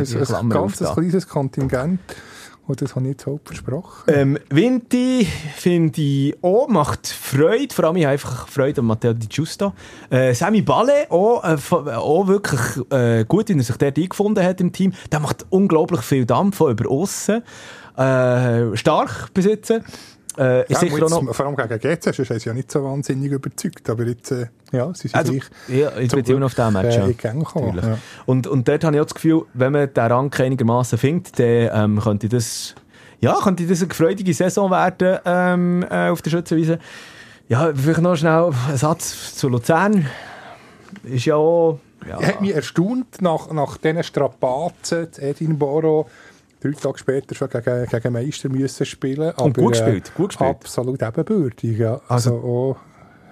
ist 0.04 0.34
ein 0.34 0.50
ganz 0.50 0.78
kleines 0.78 1.28
Kontingent. 1.28 2.00
Und 2.68 2.82
das 2.82 2.96
habe 2.96 3.06
ich 3.06 3.12
jetzt 3.12 3.28
auch 3.28 3.40
versprochen. 3.44 4.04
Ähm, 4.08 4.40
Vinti 4.50 5.28
finde 5.56 6.02
ich 6.02 6.36
auch, 6.42 6.68
macht 6.68 7.08
Freude. 7.08 7.74
Vor 7.74 7.86
allem 7.86 7.98
ich 7.98 8.06
habe 8.06 8.14
einfach 8.14 8.48
Freude 8.48 8.82
an 8.82 8.88
Matteo 8.88 9.14
Di 9.14 9.28
Giusto. 9.28 9.74
Äh, 10.10 10.34
Sammy 10.34 10.62
Balle 10.62 11.12
auch, 11.12 11.44
äh, 11.44 11.58
auch 11.92 12.28
wirklich 12.28 12.62
äh, 12.92 13.24
gut, 13.26 13.50
wie 13.50 13.54
er 13.54 13.64
sich 13.64 13.78
dort 13.78 13.98
eingefunden 13.98 14.44
hat 14.44 14.62
im 14.62 14.72
Team. 14.72 14.94
Der 15.12 15.20
macht 15.20 15.46
unglaublich 15.50 16.02
viel 16.02 16.26
Dampf 16.26 16.58
von 16.58 16.72
über 16.72 16.90
aussen. 16.90 17.44
Äh, 17.98 18.76
stark 18.76 19.34
besitzen. 19.34 19.84
Äh, 20.38 20.62
ist 20.64 20.70
Ja, 20.72 20.80
sicher 20.80 21.10
noch, 21.10 21.36
vor 21.36 21.46
allem 21.46 21.56
gegen 21.56 21.80
GC, 21.80 22.08
haben 22.08 22.40
sie 22.40 22.46
ja 22.50 22.54
nicht 22.54 22.72
so 22.72 22.84
wahnsinnig 22.84 23.32
überzeugt. 23.32 23.90
Aber 23.90 24.04
jetzt, 24.04 24.32
äh, 24.32 24.48
ja, 24.72 24.94
sie 24.94 25.08
sind 25.08 25.16
also, 25.16 25.32
gleich 25.32 25.44
ja, 25.70 25.98
jetzt 26.00 26.12
zum 26.12 26.40
noch 26.40 26.48
auf 26.48 26.56
Glück, 26.56 26.68
diesem 26.68 26.74
Match. 26.74 26.98
äh, 26.98 27.28
ja. 27.28 27.34
Natürlich. 27.34 27.86
Ja. 27.86 27.98
Und, 28.26 28.48
und 28.48 28.68
dort 28.68 28.84
habe 28.84 28.96
ich 28.96 29.02
auch 29.02 29.06
das 29.06 29.14
Gefühl, 29.14 29.44
wenn 29.54 29.72
man 29.72 29.94
den 29.94 30.04
Rang 30.04 30.34
einigermaßen 30.34 30.98
findet, 30.98 31.40
dann 31.40 31.92
ähm, 31.92 32.00
könnte 32.02 32.28
das, 32.28 32.76
ja, 33.22 33.38
könnte 33.42 33.66
das 33.66 33.82
eine 33.82 33.94
freudige 33.94 34.34
Saison 34.34 34.70
werden 34.72 35.20
ähm, 35.26 35.86
äh, 35.90 36.10
auf 36.10 36.22
der 36.22 36.32
Schützenwiese. 36.32 36.80
Ja, 37.48 37.72
vielleicht 37.74 38.02
noch 38.02 38.16
schnell 38.16 38.52
ein 38.70 38.78
Satz 38.78 39.36
zu 39.36 39.50
Luzern. 39.50 40.08
Ist 41.04 41.26
ja 41.26 41.36
auch... 41.36 41.80
Ja, 42.08 42.22
hat 42.22 42.42
mich 42.42 42.54
erstaunt, 42.54 43.20
nach, 43.22 43.52
nach 43.52 43.78
diesen 43.78 44.04
Strapazen 44.04 45.08
in 45.18 45.24
Edinburgh, 45.24 46.06
drei 46.72 46.80
Tage 46.82 46.98
später 46.98 47.36
schon 47.36 47.50
gegen, 47.50 47.86
gegen 47.86 48.14
Meister 48.14 48.50
müssen 48.50 48.86
spielen. 48.86 49.34
Aber, 49.36 49.50
gut 49.52 49.72
gespielt, 49.74 50.12
gut 50.16 50.30
gespielt. 50.30 50.50
Absolut 50.50 51.02
ebenbürtig, 51.02 51.78
ja. 51.78 52.00
Also, 52.08 52.36
auch 52.36 52.78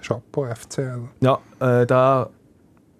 Chapeau 0.05 0.45
FCL. 0.53 1.01
ja 1.21 1.39
äh, 1.59 1.85
da 1.85 2.29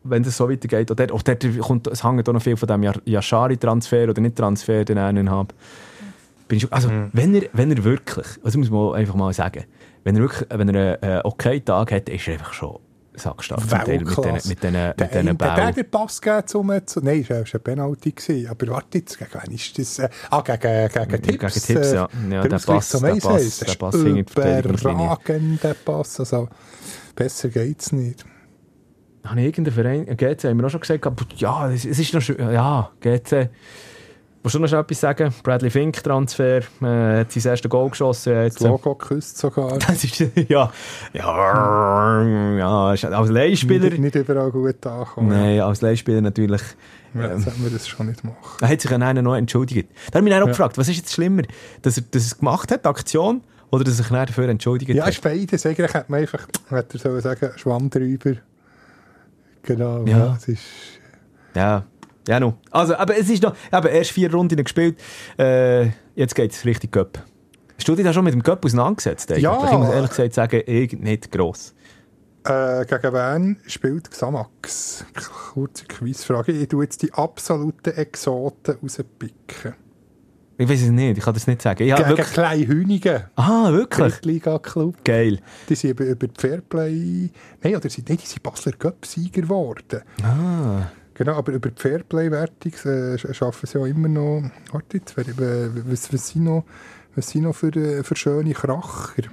wenn 0.05 0.21
das 0.21 0.35
so 0.35 0.49
weitergeht, 0.49 0.91
auch 0.91 0.95
dort, 0.95 1.11
auch 1.13 1.21
dort 1.21 1.45
kommt, 1.59 1.87
es 1.87 2.03
hängt 2.03 2.27
auch 2.27 2.33
noch 2.33 2.41
viel 2.41 2.57
von 2.57 2.67
dem 2.67 2.83
Yashari-Transfer 3.05 4.09
oder 4.09 4.21
nicht 4.21 4.35
Transfer, 4.35 4.83
den 4.83 4.97
einen 4.97 5.29
habe. 5.29 5.53
Bin 6.49 6.57
ich, 6.57 6.71
also, 6.73 6.89
Mhm. 6.89 7.09
wenn, 7.13 7.35
er, 7.35 7.43
wenn 7.53 7.71
er 7.71 7.83
wirklich, 7.85 8.27
also 8.43 8.59
muss 8.59 8.69
man 8.69 8.95
einfach 8.95 9.15
mal 9.15 9.31
sagen, 9.33 9.63
wenn 10.03 10.15
er 10.17 10.21
wirklich 10.23 10.45
wenn 10.49 10.69
er 10.69 11.01
einen 11.01 11.19
äh, 11.19 11.21
okay 11.23 11.61
Tag 11.61 11.93
hat, 11.93 12.09
ist 12.09 12.27
er 12.27 12.33
einfach 12.33 12.51
schon 12.53 12.79
mit 13.13 13.25
mit 13.25 13.71
den, 13.71 13.87
Weltklasse. 13.87 14.47
mit 14.49 14.63
Der 14.63 14.71
mit 14.71 15.01
eine, 15.01 15.11
den 15.23 15.37
der 15.37 15.55
Bällen. 15.55 15.75
den 15.75 15.89
Pass 15.91 16.21
gegeben 16.21 16.47
zum, 16.47 16.71
zu, 16.87 16.99
nein, 17.01 17.25
das 17.27 17.53
war 17.53 17.59
ein 17.59 17.63
Penalty. 17.63 18.11
Gewesen. 18.11 18.47
Aber 18.49 18.67
warte 18.67 18.97
jetzt, 18.97 19.17
gegen 19.19 19.31
wen 19.33 19.53
ist 19.55 19.77
das? 19.79 19.99
Äh, 19.99 20.09
ah, 20.31 20.41
gegen, 20.41 20.89
gegen 20.89 21.21
Tipps. 21.21 21.53
Gegen 21.53 21.65
Tipps, 21.79 21.91
äh, 21.91 21.95
ja. 21.95 22.09
Ja, 22.31 22.41
der 22.47 22.53
Ausgleich 22.55 22.77
Pass- 22.77 22.89
der 22.89 22.99
1-1. 23.13 23.21
Pass- 23.21 23.43
Das 23.43 23.59
der 23.59 23.67
ist 23.67 23.79
Pass 23.79 23.95
hinter 23.95 24.31
Verteidigungslinie. 24.33 24.95
Überragender 25.05 25.73
Pass. 25.85 26.19
Also, 26.19 26.49
besser 27.15 27.49
geht's 27.49 27.91
nicht. 27.91 28.25
Habe 29.23 29.39
ich 29.39 29.45
irgendeinen 29.45 29.73
Verein, 30.05 30.17
GC, 30.17 30.49
haben 30.49 30.57
wir 30.59 30.65
auch 30.65 30.69
schon 30.69 30.81
gesagt, 30.81 31.05
aber 31.07 31.25
ja, 31.37 31.71
es, 31.71 31.85
es 31.85 31.97
ist 31.97 32.13
noch 32.13 32.21
schön, 32.21 32.37
ja, 32.39 32.91
GC. 32.99 33.49
Willst 34.43 34.55
du 34.55 34.59
noch 34.59 34.73
etwas 34.73 34.99
sagen? 34.99 35.33
Bradley 35.41 35.69
Fink, 35.69 36.03
Transfer, 36.03 36.57
äh, 36.81 37.19
hat 37.21 37.31
sein 37.31 37.51
erstes 37.51 37.69
Goal 37.69 37.89
geschossen. 37.89 38.33
Jetzt, 38.33 38.59
Das 38.59 38.67
Logo 38.67 38.93
geküsst 38.95 39.37
sogar. 39.37 39.77
das 39.87 40.03
ist, 40.03 40.19
ja, 40.49 40.69
ja, 41.13 42.23
ja, 42.57 42.87
als 42.89 43.29
Leihspieler, 43.29 43.89
Nicht, 43.89 43.99
nicht 43.99 44.15
überall 44.15 44.51
gut 44.51 44.85
angekommen. 44.85 45.29
nein, 45.29 45.61
als 45.61 45.79
Leihspieler 45.81 46.19
natürlich, 46.21 46.61
Ja, 47.13 47.23
ähm, 47.25 47.31
Jetzt 47.31 47.43
sollten 47.45 47.63
wir 47.63 47.69
das 47.71 47.87
schon 47.87 48.07
nicht 48.07 48.23
machen. 48.25 48.35
er 48.59 48.67
hat 48.67 48.81
sich 48.81 48.91
an 48.91 49.01
einen 49.03 49.23
noch 49.23 49.35
entschuldigt. 49.35 49.87
Da 50.11 50.17
habe 50.19 50.27
ich 50.27 50.33
mich 50.33 50.33
auch 50.33 50.45
Ja. 50.47 50.51
gefragt, 50.51 50.77
was 50.77 50.89
ist 50.89 50.97
jetzt 50.97 51.13
schlimmer, 51.13 51.43
dass 51.81 51.97
er 51.97 52.03
das 52.11 52.37
gemacht 52.37 52.69
hat, 52.71 52.83
die 52.83 52.89
Aktion, 52.89 53.41
oder 53.71 53.85
dass 53.85 53.93
er 53.99 54.03
sich 54.03 54.07
dafür 54.09 54.49
entschuldigt 54.49 54.91
Ja, 54.93 55.05
hat? 55.05 55.13
ist 55.13 55.21
beides. 55.21 55.65
Eigentlich 55.65 55.93
hätte 55.93 56.05
man 56.11 56.19
einfach, 56.19 56.45
hätte 56.69 56.97
er 56.97 56.99
sollen 56.99 57.21
sagen, 57.21 57.51
Schwamm 57.55 57.89
drüber. 57.89 58.33
Genau, 59.63 60.03
Ja. 60.05 60.17
ja. 60.17 60.35
es 60.37 60.47
ist, 60.49 60.61
Ja, 61.55 61.83
ja, 62.27 62.39
no. 62.39 62.55
Also, 62.71 62.95
aber 62.95 63.17
es 63.17 63.29
ist 63.29 63.43
noch, 63.43 63.55
eben, 63.71 63.87
erst 63.87 64.11
vier 64.11 64.33
Runden 64.33 64.63
gespielt. 64.63 64.99
Äh, 65.37 65.87
jetzt 66.15 66.35
geht 66.35 66.51
es 66.51 66.65
richtig 66.65 66.91
Cup. 66.91 67.23
Hast 67.77 67.87
du 67.87 67.95
dich 67.95 68.05
da 68.05 68.13
schon 68.13 68.23
mit 68.23 68.33
dem 68.33 68.43
Cup 68.43 68.63
auseinandergesetzt? 68.63 69.31
eigentlich? 69.31 69.43
Ja. 69.43 69.65
Ich 69.65 69.77
muss 69.77 69.89
ehrlich 69.89 70.09
gesagt 70.09 70.33
sagen, 70.33 70.61
ich 70.65 70.93
nicht 70.93 71.31
gross. 71.31 71.73
Äh, 72.45 72.85
gegen 72.85 73.13
wen 73.13 73.57
spielt 73.67 74.11
Xamax? 74.11 75.05
Kurze 75.53 75.85
Quizfrage. 75.85 76.51
Ich 76.51 76.67
tue 76.67 76.83
jetzt 76.83 77.01
die 77.01 77.13
absoluten 77.13 77.91
Exoten 77.91 78.75
rauspicken. 78.81 79.75
Ich 80.57 80.69
weiß 80.69 80.81
es 80.83 80.89
nicht, 80.89 81.17
ich 81.17 81.23
kann 81.23 81.33
das 81.33 81.47
nicht 81.47 81.61
sagen. 81.61 81.85
Ja, 81.87 81.95
gegen 81.95 82.09
wirklich. 82.09 82.27
Kleinhünigen. 82.27 83.23
Ah, 83.35 83.71
wirklich? 83.71 84.13
Drittliga-Club. 84.13 85.03
Geil. 85.03 85.39
Die 85.67 85.75
sind 85.75 85.91
über, 85.91 86.05
über 86.05 86.27
die 86.27 86.39
Fairplay... 86.39 87.29
Nein, 87.61 87.75
oder 87.75 87.89
sind, 87.89 88.07
nein, 88.07 88.19
die 88.21 88.27
sind 88.27 88.43
Basler 88.43 88.73
Cup-Sieger 88.73 89.41
geworden. 89.41 90.01
Ah. 90.21 90.91
Genau, 91.15 91.33
aber 91.33 91.51
über 91.51 91.69
die 91.69 91.79
Fairplay-Wertung 91.81 92.71
äh, 92.85 93.15
sch- 93.15 93.33
schaffen 93.33 93.67
sie 93.67 93.77
ja 93.79 93.85
immer 93.85 94.07
noch... 94.07 94.43
Warte 94.71 94.97
jetzt, 94.97 95.15
wer, 95.15 95.27
äh, 95.27 95.69
was, 95.85 96.11
was, 96.11 96.29
sind 96.29 96.45
noch, 96.45 96.63
was 97.15 97.29
sind 97.29 97.43
noch 97.43 97.53
für, 97.55 97.75
äh, 97.75 98.03
für 98.03 98.15
schöne 98.15 98.53
Kracher? 98.53 99.23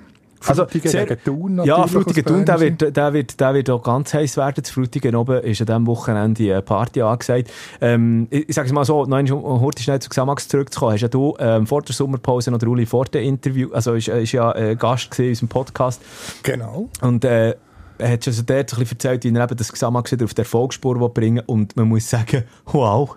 Also, 0.47 0.63
Frutigen 0.63 0.91
sehr- 0.91 1.05
gegen 1.05 1.23
Thun 1.23 1.61
Ja, 1.65 1.87
Frutigen 1.87 2.25
Thun, 2.25 2.45
der 2.47 2.59
wird, 2.61 2.97
der, 2.97 3.13
wird, 3.13 3.39
der 3.39 3.53
wird 3.53 3.69
auch 3.69 3.83
ganz 3.83 4.15
heiß 4.15 4.39
werden. 4.39 4.65
Zu 4.65 4.73
Frutigen 4.73 5.15
oben 5.15 5.43
ist 5.43 5.61
an 5.61 5.67
diesem 5.67 5.87
Wochenende 5.87 6.53
eine 6.53 6.63
Party 6.63 7.03
angesagt. 7.03 7.51
Ähm, 7.81 8.27
ich 8.31 8.49
ich 8.49 8.55
sage 8.55 8.67
es 8.67 8.73
mal 8.73 8.87
so, 8.87 9.05
noch 9.05 9.19
einmal, 9.19 9.33
um 9.35 9.61
heute 9.61 9.83
schnell 9.83 10.01
zu 10.01 10.09
Xamax 10.09 10.49
zurückzukommen. 10.49 10.95
Hast 10.95 11.03
ja 11.03 11.09
du 11.09 11.37
ähm, 11.39 11.67
vor 11.67 11.83
der 11.83 11.95
Sommerpause 11.95 12.51
noch 12.51 12.59
den 12.59 12.71
Uli 12.71 12.87
Forte 12.87 13.19
Interview, 13.19 13.71
also 13.73 13.93
ist, 13.93 14.09
ist 14.09 14.33
ja 14.33 14.55
äh, 14.55 14.77
Gast 14.77 15.11
gewesen 15.11 15.25
in 15.25 15.31
unserem 15.31 15.49
Podcast. 15.49 16.01
Genau. 16.43 16.89
Und 17.03 17.23
äh, 17.27 17.55
er 18.01 18.13
hat 18.13 18.25
schon 18.25 18.33
so 18.33 18.43
dort 18.43 18.73
ein 18.73 18.79
bisschen 18.81 18.97
erzählt, 18.97 19.25
wie 19.25 19.35
er 19.35 19.45
eben 19.45 19.57
das 19.57 19.73
wieder 19.73 20.25
auf 20.25 20.35
der 20.35 20.45
Erfolgsspur 20.45 21.13
bringen 21.15 21.43
Und 21.47 21.77
man 21.77 21.89
muss 21.89 22.09
sagen, 22.09 22.45
wow, 22.67 23.15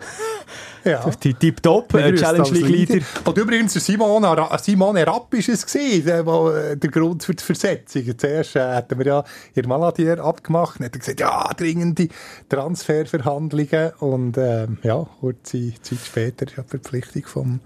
Ja. 0.83 1.09
die 1.23 1.33
Tipptopp, 1.33 1.93
äh, 1.93 2.13
Challenge 2.15 2.49
League 2.51 2.89
Leader. 2.89 3.05
Und 3.25 3.37
übrigens, 3.37 3.73
Simon, 3.73 4.23
Ara- 4.25 4.57
Simon 4.57 4.97
Rapp 4.97 5.33
ist 5.33 5.49
es 5.49 5.65
gewesen, 5.65 6.05
der, 6.05 6.23
der, 6.23 6.71
äh, 6.71 6.77
der 6.77 6.89
Grund 6.91 7.23
für 7.23 7.33
die 7.33 7.43
Versetzung. 7.43 8.03
Zuerst 8.17 8.55
äh, 8.55 8.59
hatten 8.75 8.99
wir 8.99 9.05
ja 9.05 9.23
ihr 9.55 9.67
Maladier 9.67 10.19
abgemacht 10.23 10.79
und 10.79 10.85
hat 10.85 10.93
gesagt, 10.99 11.19
ja, 11.19 11.49
dringende 11.55 12.09
Transferverhandlungen. 12.49 13.91
Und 13.99 14.37
ähm, 14.37 14.77
ja, 14.83 15.05
kurze 15.19 15.73
Zeit 15.81 15.99
später 16.05 16.45
ja 16.55 16.63
die 16.63 16.69
Verpflichtung 16.69 17.23
vom 17.25 17.59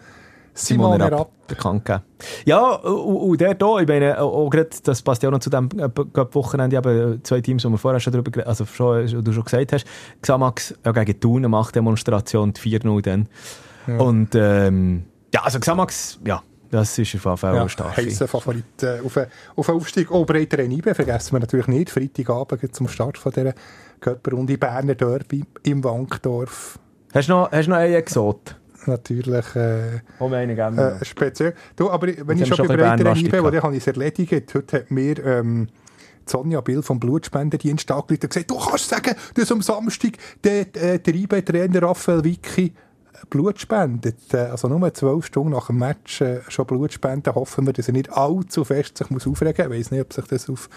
Simon, 0.59 1.01
Rapp. 1.01 1.29
bekannt 1.47 1.85
gegeben. 1.85 2.03
Ja, 2.45 2.71
und, 2.75 3.29
und 3.29 3.41
der 3.41 3.53
da, 3.53 3.79
ich 3.79 3.87
meine, 3.87 4.19
auch 4.21 4.33
auch 4.45 4.49
gerade, 4.49 4.69
das 4.83 5.01
passt 5.01 5.21
ja 5.23 5.29
auch 5.29 5.33
noch 5.33 5.39
zu 5.39 5.49
dem 5.49 5.69
äh, 5.77 5.87
Cup-Wochenende, 5.87 6.75
eben 6.77 7.23
zwei 7.23 7.41
Teams, 7.41 7.63
die 7.63 7.69
wir 7.69 7.77
vorher 7.77 7.99
schon 7.99 8.13
darüber 8.13 8.45
also 8.47 8.65
schon, 8.65 9.23
du 9.23 9.31
schon 9.31 9.43
gesagt 9.43 9.73
hast. 9.73 9.85
Xamax 10.21 10.73
ja, 10.85 10.91
gegen 10.91 11.19
Thun, 11.19 11.37
eine 11.37 11.49
Machtdemonstration, 11.49 12.53
die 12.53 12.79
4-0 12.79 13.01
dann. 13.01 13.27
Und 13.99 14.29
ähm, 14.35 15.05
ja, 15.33 15.43
also 15.43 15.59
Xamax, 15.59 16.19
ja, 16.25 16.41
das 16.71 16.97
ist 16.97 17.15
auf 17.15 17.23
jeden 17.23 17.37
Fall 17.37 17.55
Ja, 17.55 17.63
auch 17.63 17.69
stark. 17.69 17.95
heißer 17.95 18.27
Favorit 18.27 18.63
äh, 18.81 18.99
auf, 19.05 19.15
einen- 19.15 19.27
auf 19.55 19.69
einen 19.69 19.77
Aufstieg. 19.79 20.11
Oh, 20.11 20.25
Breiter 20.25 20.59
Enibe 20.59 20.93
vergessen 20.93 21.33
wir 21.33 21.39
natürlich 21.39 21.67
nicht. 21.67 21.89
Freitagabend 21.89 22.75
zum 22.75 22.87
Start 22.89 23.17
von 23.17 23.31
dieser 23.31 23.53
Cup-Runde 24.01 24.57
Berner 24.57 24.95
Derby 24.95 25.45
im 25.63 25.83
Wankdorf. 25.83 26.77
Hast 27.13 27.29
du 27.29 27.33
noch, 27.33 27.51
hast 27.51 27.67
du 27.67 27.71
noch 27.71 27.77
einen 27.77 27.93
Exot? 27.93 28.55
Natürlich... 28.87 29.55
Äh, 29.55 30.01
Oh, 30.19 30.27
meine 30.27 30.53
Äh, 30.53 31.05
speziell. 31.05 31.53
Du, 31.75 31.89
aber 31.89 32.07
wenn 32.07 32.41
ich 32.41 32.47
schon 32.47 32.67
bei 32.67 32.75
Breiter 32.75 33.05
wo 33.05 33.13
gehabt. 33.13 33.53
dann 33.53 33.63
habe 33.63 33.75
ich 33.75 33.81
es 33.81 33.87
erledigt. 33.87 34.53
Heute 34.53 34.77
hat 34.77 34.91
mir 34.91 35.25
ähm, 35.25 35.67
Sonja 36.25 36.61
Bill 36.61 36.81
vom 36.81 36.99
Blutspenderdienst 36.99 37.89
angerufen 37.91 38.19
und 38.23 38.29
gesagt, 38.29 38.51
du 38.51 38.57
kannst 38.57 38.89
sagen, 38.89 39.15
dass 39.35 39.51
am 39.51 39.61
Samstag 39.61 40.13
der, 40.43 40.75
äh, 40.75 40.99
der 40.99 41.15
IB-Trainer 41.15 41.81
Raphael 41.81 42.23
Vicky 42.23 42.73
Blut 43.29 43.59
spendet. 43.59 44.33
Äh, 44.33 44.37
Also 44.37 44.67
nur 44.67 44.93
zwölf 44.93 45.25
Stunden 45.25 45.51
nach 45.51 45.67
dem 45.67 45.79
Match 45.79 46.21
äh, 46.21 46.41
schon 46.47 46.65
Blut 46.65 46.93
spenden. 46.93 47.33
Hoffen 47.35 47.65
wir, 47.65 47.73
dass 47.73 47.87
er 47.87 47.93
nicht 47.93 48.11
allzu 48.11 48.63
fest 48.63 48.97
sich 48.97 49.09
muss 49.09 49.27
aufregen 49.27 49.67
muss. 49.67 49.75
Ich 49.75 49.79
weiß 49.79 49.91
nicht, 49.91 50.01
ob 50.01 50.13
sich 50.13 50.25
das 50.25 50.49
auf, 50.49 50.69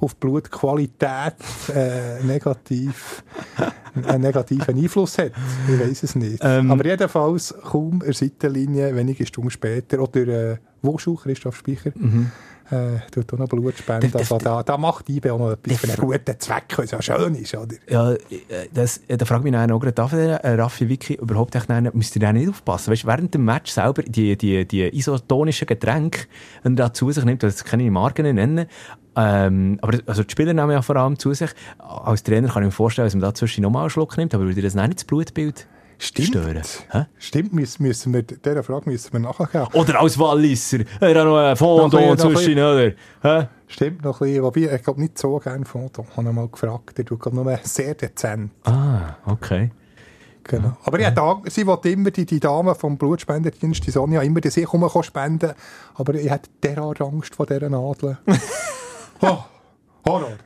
auf 0.00 0.16
Blutqualität 0.16 1.34
äh, 1.74 2.22
negativ, 2.24 3.22
einen 4.06 4.22
negativen 4.22 4.76
Einfluss 4.76 5.18
hat. 5.18 5.32
Ich 5.68 5.80
weiß 5.80 6.02
es 6.02 6.14
nicht. 6.14 6.40
Ähm. 6.42 6.70
Aber 6.70 6.84
jedenfalls 6.84 7.54
kaum 7.62 8.00
der 8.00 8.14
Seitenlinie, 8.14 8.94
wenige 8.94 9.26
Stunden 9.26 9.50
später, 9.50 10.00
oder 10.00 10.52
äh, 10.52 10.56
Wuschu, 10.82 11.14
Christoph 11.16 11.56
Speicher, 11.56 11.90
äh, 12.70 12.98
tut 13.10 13.32
auch 13.32 13.38
noch 13.38 13.48
Blut 13.48 13.78
spenden. 13.78 14.10
Das- 14.12 14.30
Also 14.30 14.38
da, 14.38 14.62
da 14.62 14.76
macht 14.76 15.08
IB 15.08 15.30
auch 15.30 15.38
noch 15.38 15.52
etwas 15.52 15.78
für 15.78 15.88
einen 15.88 15.96
guten 15.96 16.38
Zweck, 16.38 16.64
was 16.76 16.90
ja 16.90 17.00
schön 17.00 17.34
ist. 17.34 17.54
Oder? 17.56 17.76
Ja, 17.88 18.12
äh, 18.12 18.18
das, 18.72 18.98
äh, 19.08 19.16
da 19.16 19.24
frage 19.24 19.40
ich 19.40 19.44
mich 19.44 19.52
dann 19.54 19.70
auch 19.70 19.80
gerade, 19.80 20.16
der 20.16 20.44
äh, 20.44 20.54
Raffi 20.60 20.88
Wiki 20.88 21.14
überhaupt 21.14 21.54
nennen, 21.68 21.90
müsst 21.94 22.14
ihr 22.16 22.20
da 22.20 22.32
nicht 22.32 22.48
aufpassen? 22.48 22.92
Weißt, 22.92 23.06
während 23.06 23.32
dem 23.34 23.44
Match 23.44 23.72
selber 23.72 24.02
die, 24.02 24.36
die, 24.36 24.66
die 24.68 24.94
isotonischen 24.96 25.66
Getränke, 25.66 26.26
wenn 26.62 26.74
er 26.74 26.76
da 26.88 26.92
zu 26.92 27.10
sich 27.10 27.24
nimmt, 27.24 27.42
das 27.42 27.64
kann 27.64 27.80
ich 27.80 27.90
Marken 27.90 28.34
nennen, 28.34 28.66
ähm, 29.16 29.78
aber 29.80 29.98
also 30.06 30.22
die 30.22 30.30
Spieler 30.30 30.52
nehmen 30.52 30.70
ja 30.70 30.82
vor 30.82 30.96
allem 30.96 31.18
zu 31.18 31.32
sich. 31.32 31.50
Als 31.78 32.22
Trainer 32.22 32.48
kann 32.48 32.62
ich 32.62 32.66
mir 32.68 32.72
vorstellen, 32.72 33.06
dass 33.06 33.14
man 33.14 33.22
da 33.22 33.34
zwischen 33.34 33.62
nochmal 33.62 33.82
einen 33.84 33.90
Schluck 33.90 34.16
nimmt, 34.16 34.34
aber 34.34 34.44
würde 34.44 34.60
das 34.62 34.74
nicht 34.74 34.94
das 34.94 35.04
Blutbild 35.98 36.28
stören? 36.28 36.62
Hä? 36.90 37.06
Stimmt, 37.18 37.52
müssen, 37.52 38.12
wir, 38.14 38.22
dieser 38.22 38.62
Frage 38.62 38.88
müssen 38.88 39.12
wir 39.12 39.20
nachgehen. 39.20 39.66
Oder 39.72 40.00
als 40.00 40.18
Walliser, 40.18 40.78
er 41.00 41.08
hat 41.08 41.24
noch 41.26 41.36
einen 41.36 41.56
Fondant 41.56 41.94
ein 41.94 42.10
ein 42.10 42.18
zwischen, 42.18 42.52
oder? 42.52 42.92
Hä? 43.22 43.48
Stimmt 43.66 44.04
noch 44.04 44.20
ein 44.20 44.26
bisschen, 44.26 44.42
wobei, 44.44 44.74
ich 44.74 44.82
glaube 44.82 45.00
nicht 45.00 45.18
so 45.18 45.38
gerne 45.38 45.64
Foto, 45.64 46.06
habe 46.16 46.28
ich 46.28 46.34
mal 46.34 46.48
gefragt. 46.48 46.96
Der 46.96 47.04
tut 47.04 47.32
nur 47.32 47.58
sehr 47.64 47.94
dezent. 47.94 48.52
Ah, 48.64 49.16
okay. 49.26 49.70
Genau. 50.44 50.78
Aber 50.84 50.98
ja, 50.98 51.10
da, 51.10 51.42
sie 51.46 51.66
wollte 51.66 51.90
immer, 51.90 52.10
die, 52.10 52.24
die 52.24 52.40
Dame 52.40 52.74
vom 52.74 52.96
Blutspenderdienst, 52.96 53.86
die 53.86 53.90
Sonja, 53.90 54.22
immer, 54.22 54.40
dass 54.40 54.56
ich 54.56 54.64
komme 54.64 54.90
spenden 55.02 55.52
aber 55.94 56.14
ich 56.14 56.30
hatte 56.30 56.48
derart 56.62 57.02
Angst 57.02 57.34
vor 57.34 57.44
dieser 57.44 57.68
Nadel. 57.68 58.16
oh, 59.20 59.38
Horror. 60.06 60.38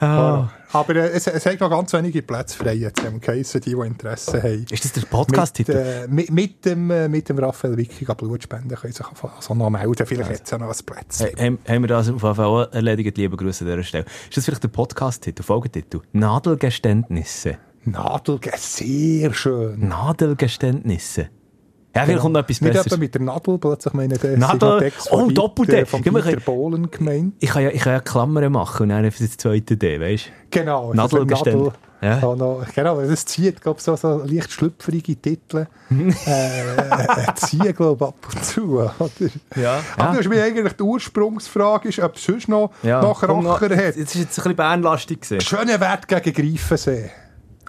Horror. 0.00 0.50
Aber 0.72 0.96
äh, 0.96 1.08
es, 1.10 1.26
es 1.26 1.46
hat 1.46 1.60
noch 1.60 1.70
ganz 1.70 1.92
wenige 1.92 2.22
Plätze 2.22 2.56
frei 2.56 2.74
jetzt 2.74 3.02
im 3.04 3.20
Case, 3.20 3.60
die, 3.60 3.74
die 3.74 3.86
Interesse 3.86 4.42
haben. 4.42 4.66
Ist 4.70 4.84
das 4.84 4.92
der 4.92 5.02
Mit, 5.02 5.10
Podcast-Titel? 5.10 5.72
äh, 5.72 6.08
mit, 6.08 6.30
mit, 6.30 6.64
dem, 6.64 6.90
äh, 6.90 7.08
mit 7.08 7.28
dem 7.28 7.38
Raphael 7.38 7.76
Wicki 7.76 8.04
Blut 8.04 8.42
spenden 8.42 8.74
können 8.74 8.92
sich 8.92 9.06
also 9.22 9.54
noch 9.54 9.70
melden. 9.70 10.06
Vielleicht 10.06 10.30
hat 10.30 10.42
es 10.44 10.50
ja 10.50 10.58
noch 10.58 10.68
ein 10.68 10.84
Platz. 10.84 11.20
Hey, 11.20 11.32
haben, 11.32 11.58
haben 11.66 11.82
wir 11.82 11.88
das 11.88 12.08
auf 12.08 12.22
jeden 12.22 12.34
Fall 12.34 12.68
erledigt, 12.72 13.16
liebe 13.16 13.36
Grüße 13.36 13.64
an 13.64 13.70
dieser 13.70 13.82
Stelle. 13.82 14.04
Ist 14.28 14.36
das 14.36 14.44
vielleicht 14.44 14.62
der 14.62 14.68
Podcast-Titel, 14.68 15.42
Folgetitel? 15.42 16.00
Nadelgeständnisse. 16.12 17.58
Nadel, 17.84 18.38
sehr 18.56 19.32
schön. 19.32 19.88
Nadelgeständnisse. 19.88 21.30
Ja, 21.96 22.04
vielleicht 22.04 22.20
kommt 22.20 22.34
noch 22.34 22.40
etwas 22.40 22.60
Nicht 22.60 22.72
Besseres. 22.74 22.98
mit 22.98 23.14
der 23.14 23.22
Nadel, 23.22 23.58
plötzlich 23.58 23.94
meine 23.94 24.18
der 24.18 24.36
Nadel? 24.38 24.78
Text 24.78 25.08
Oh, 25.10 25.28
Doppel-D. 25.30 25.84
Von 25.86 26.02
Bohlen 26.44 26.90
gemeint. 26.90 27.34
Ich 27.40 27.50
kann 27.50 27.62
ja, 27.62 27.70
ich 27.70 27.80
kann 27.80 27.94
ja 27.94 28.00
Klammern 28.00 28.52
machen 28.52 28.84
und 28.84 28.88
dann 28.90 29.04
einfach 29.04 29.18
das 29.20 29.36
zweite 29.36 29.76
D, 29.76 30.00
weißt 30.00 30.26
du? 30.26 30.30
Genau. 30.60 30.92
Nadel 30.94 31.26
gestellt. 31.26 31.56
Nadel, 31.56 31.72
Ja. 32.02 32.18
ja. 32.20 32.34
noch, 32.36 32.64
genau, 32.74 33.00
das 33.00 33.24
zieht, 33.24 33.60
glaube 33.62 33.80
so, 33.80 33.96
so 33.96 34.22
leicht 34.24 34.52
schlüpfrige 34.52 35.16
Titel. 35.16 35.66
äh, 35.90 37.34
ziehen, 37.34 37.74
glaube 37.74 38.06
ab 38.08 38.14
und 38.32 38.44
zu. 38.44 38.78
Oder? 38.80 38.90
Ja. 39.56 39.80
Aber 39.96 40.18
hast 40.18 40.28
mir 40.28 40.42
eigentlich 40.44 40.74
die 40.74 40.82
Ursprungsfrage, 40.82 41.88
ist, 41.88 41.98
ob 42.00 42.14
es 42.16 42.24
sonst 42.24 42.48
noch, 42.48 42.70
Ja. 42.82 43.00
noch 43.00 43.22
Racher 43.22 43.74
hat. 43.76 43.96
Jetzt 43.96 44.14
ist 44.14 44.14
jetzt 44.14 44.38
ein 44.38 44.42
bisschen 44.42 44.56
bernlastig 44.56 45.22
gewesen. 45.22 45.40
Schöner 45.40 45.80
Wert 45.80 46.06
gegen 46.06 46.32
Greifensee. 46.32 47.10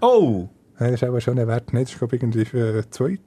Oh! 0.01 0.47
Das 0.80 0.91
ist 0.91 1.03
auch 1.03 1.19
schon 1.19 1.38
ein 1.38 1.47
Wert. 1.47 1.73
Nein, 1.73 1.84
das 1.84 1.91
ist, 1.91 1.99
glaube 1.99 2.15
ich, 2.15 2.23
irgendwie 2.23 2.45
für 2.45 2.89
zweite 2.89 3.19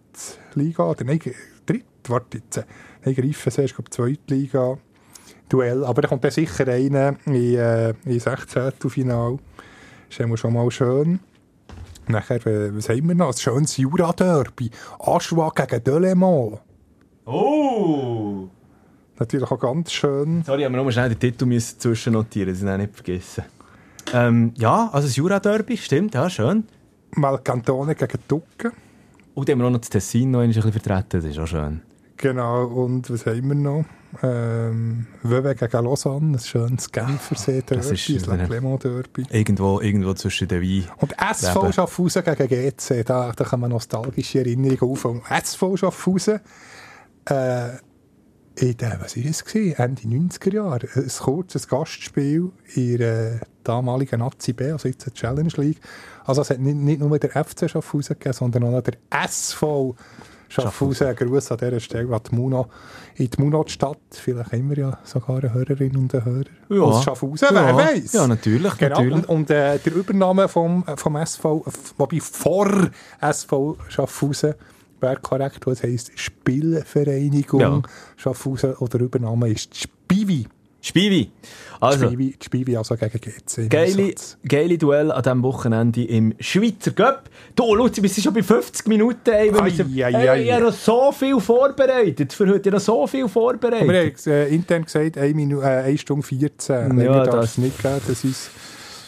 Liga. 0.55 0.85
Oder 0.85 1.05
nein, 1.05 1.21
dritte, 1.67 1.85
warte 2.09 2.39
jetzt. 2.39 2.65
Nein, 3.05 3.15
Greifensee 3.15 3.65
ist, 3.65 3.75
glaube 3.75 3.89
ich, 3.89 3.95
zweite 3.95 4.35
Liga. 4.35 4.79
Duell. 5.51 5.85
Aber 5.85 6.01
da 6.01 6.09
kommt 6.09 6.25
dann 6.25 6.31
sicher 6.31 6.67
einer 6.67 7.17
in, 7.27 7.35
äh, 7.35 7.91
in 8.07 8.19
16. 8.19 8.73
Final. 8.89 9.37
Das 10.09 10.19
ist 10.19 10.39
schon 10.39 10.53
mal 10.55 10.71
schön. 10.71 11.21
Nachher, 12.09 12.47
äh, 12.47 12.75
was 12.75 12.89
haben 12.89 13.07
wir 13.07 13.15
noch? 13.15 13.29
Ein 13.29 13.39
schönes 13.39 13.77
Jura-Derby. 13.77 14.71
Aschwa 14.99 15.53
gegen 15.55 15.85
Delemont. 15.85 16.59
Oh! 17.27 18.49
Natürlich 19.19 19.51
auch 19.51 19.59
ganz 19.59 19.93
schön. 19.93 20.43
Sorry, 20.45 20.65
aber 20.65 20.77
noch 20.77 20.85
mal 20.85 20.93
schnell 20.93 21.11
den 21.11 21.19
Titel 21.21 21.45
müssen 21.45 21.79
zwischennotieren, 21.79 22.53
das 22.53 22.63
habe 22.63 22.83
ich 22.83 22.89
nicht 22.89 22.95
vergessen. 22.97 23.45
Ähm, 24.13 24.53
ja, 24.57 24.91
also 24.93 25.07
das 25.07 25.17
Jura-Derby, 25.17 25.77
stimmt, 25.77 26.15
ja, 26.15 26.29
schön. 26.29 26.65
Malcantone 27.17 27.95
gegen 27.95 28.19
Ducken. 28.29 28.73
Und 29.35 29.49
dann 29.49 29.55
haben 29.55 29.61
wir 29.61 29.67
auch 29.67 29.71
noch 29.73 29.81
das 29.81 29.91
Tessin 29.91 30.31
noch 30.31 30.41
ein 30.41 30.49
bisschen 30.53 30.73
vertreten, 30.73 31.09
das 31.21 31.25
ist 31.25 31.39
auch 31.39 31.47
schön. 31.47 31.81
Genau, 32.19 32.67
und 32.67 33.11
was 33.11 33.27
haben 33.27 33.49
wir 33.49 33.55
noch? 33.55 33.85
Ähm, 34.23 35.07
Wöwe 35.23 35.55
gegen 35.55 35.85
Lausanne, 35.85 36.37
ein 36.37 36.39
schönes 36.39 36.93
Genfersee-Derby, 36.93 37.83
Das 37.83 37.91
ist- 37.91 38.29
ein 38.29 38.47
Clermont-Derby. 38.47 39.25
Irgendwo, 39.31 39.81
irgendwo 39.81 40.13
zwischen 40.15 40.47
den 40.49 40.63
Wein. 40.63 40.85
Und 40.99 41.15
SV 41.19 41.61
Leben. 41.63 41.73
Schaffhausen 41.73 42.23
gegen 42.23 42.49
GC, 42.49 43.03
da, 43.05 43.33
da 43.33 43.45
kommen 43.45 43.71
nostalgische 43.71 44.41
Erinnerungen 44.41 44.93
auf. 44.93 45.05
Und 45.07 45.23
SV 45.31 45.77
Schaffhausen, 45.79 46.41
äh, 47.25 47.69
in 48.57 48.77
den, 48.77 48.93
was 49.01 49.17
war? 49.17 49.23
Gewesen? 49.23 49.75
Ende 49.79 50.03
90er 50.03 50.53
Jahre. 50.55 50.87
Ein 50.95 51.09
kurzes 51.09 51.67
Gastspiel 51.67 52.53
in 52.75 52.99
der 52.99 53.41
damaligen 53.65 54.21
Nazi 54.21 54.53
B, 54.53 54.71
also 54.73 54.89
jetzt 54.89 55.13
Challenge 55.15 55.53
League. 55.57 55.81
Also 56.25 56.43
es 56.43 56.51
hat 56.51 56.59
nicht, 56.61 56.77
nicht 56.77 57.01
nur 57.01 57.19
der 57.19 57.31
FC 57.45 57.69
Schaffhausen 57.71 58.15
gegeben, 58.19 58.33
sondern 58.35 58.65
auch 58.75 58.81
der 58.83 58.95
SV 59.11 59.95
Schaffhausen. 60.49 61.17
Gruß 61.17 61.51
an 61.53 61.59
dieser 61.59 61.81
Stelle 61.81 62.15
an 62.15 62.21
die 62.31 62.35
Muno, 62.35 62.67
in 63.15 63.31
die 63.31 63.41
Munot-Stadt. 63.43 63.97
Vielleicht 64.11 64.53
haben 64.53 64.69
wir 64.69 64.77
ja 64.77 64.99
sogar 65.03 65.39
eine 65.39 65.55
Hörerin 65.55 65.97
und 65.97 66.15
einen 66.15 66.25
Hörer 66.27 66.45
Ja. 66.69 66.83
aus 66.83 67.05
Schaffhausen, 67.05 67.49
wer 67.53 67.69
Ja. 67.71 67.77
weiß. 67.77 68.13
Ja, 68.13 68.27
natürlich, 68.27 68.77
Genau, 68.77 68.97
natürlich. 68.97 69.15
und, 69.15 69.25
und 69.31 69.51
äh, 69.51 69.79
der 69.79 69.95
Übernahme 69.95 70.49
vom, 70.49 70.85
vom 70.97 71.17
SV, 71.17 71.65
wobei 71.97 72.21
vor 72.21 72.69
SV 73.21 73.79
Schaffhausen 73.89 74.55
wäre 75.01 75.17
korrekt, 75.17 75.67
was 75.67 75.83
heisst 75.83 76.13
Spielvereinigung 76.17 77.61
Ja. 77.61 77.83
Schaffhausen 78.17 78.75
oder 78.75 79.01
Übernahme 79.01 79.49
ist 79.49 79.73
die 79.75 79.79
Spivi. 79.81 80.47
Spivi! 80.85 81.31
Also, 81.81 82.07
Spivi, 82.09 82.35
Spivi 82.43 82.77
also 82.77 82.97
gegen 82.97 83.21
GC. 83.21 83.69
geile, 83.71 84.15
geile 84.47 84.79
Duell 84.79 85.11
an 85.13 85.23
diesem 85.23 85.43
Wochenende 85.43 86.05
im 86.05 86.35
Schweizer 86.41 86.91
Cup. 86.91 87.31
Du, 87.57 87.75
Luzi, 87.75 88.03
wir 88.03 88.09
sind 88.09 88.25
schon 88.25 88.35
bei 88.35 88.43
50 88.43 88.87
Minuten. 88.89 89.31
Ey, 89.31 89.53
wir 89.53 89.61
Ai, 89.63 89.65
müssen, 89.65 89.95
ai, 90.03 90.31
ai. 90.31 90.43
ich 90.43 90.53
habe 90.53 90.65
noch 90.65 90.73
so 90.73 91.13
viel 91.13 91.39
vorbereitet. 91.41 92.33
Für 92.33 92.49
heute 92.49 92.71
noch 92.73 92.81
so 92.81 93.07
viel 93.07 93.29
vorbereitet. 93.29 93.89
Wir 94.27 94.33
haben 94.43 94.51
äh, 94.51 94.55
intern 94.55 94.85
gesagt, 94.85 95.19
1, 95.19 95.35
Minu 95.37 95.61
äh, 95.61 95.65
1 95.85 96.01
Stunde 96.01 96.27
14. 96.27 96.99
Ja, 96.99 97.05
Ja, 97.05 97.25
darf 97.25 97.35
das- 97.37 97.45
es 97.53 97.59
nicht 97.59 97.81
geben, 97.83 98.01
dass 98.07 98.25
uns 98.25 98.51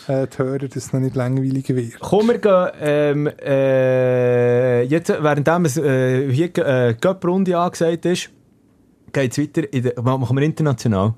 äh, 0.09 0.27
die 0.27 0.39
Hörer 0.39 0.59
das 0.68 0.93
noch 0.93 1.01
nicht 1.01 1.16
langweilig 1.16 1.68
wird. 1.70 1.99
Komm, 2.01 2.29
wir 2.29 2.39
gehen, 2.39 2.68
ähm, 2.81 3.27
äh, 3.41 4.83
jetzt, 4.83 5.09
währenddem 5.11 5.64
es 5.64 5.77
äh, 5.77 6.31
hier 6.33 6.57
äh, 6.59 6.95
Cup-Runde 6.95 7.57
angesagt 7.59 8.05
ist, 8.07 8.31
geht 9.12 9.33
es 9.33 9.39
weiter, 9.39 9.72
in 9.72 9.83
der, 9.85 10.01
machen 10.03 10.37
wir 10.37 10.43
international. 10.43 11.14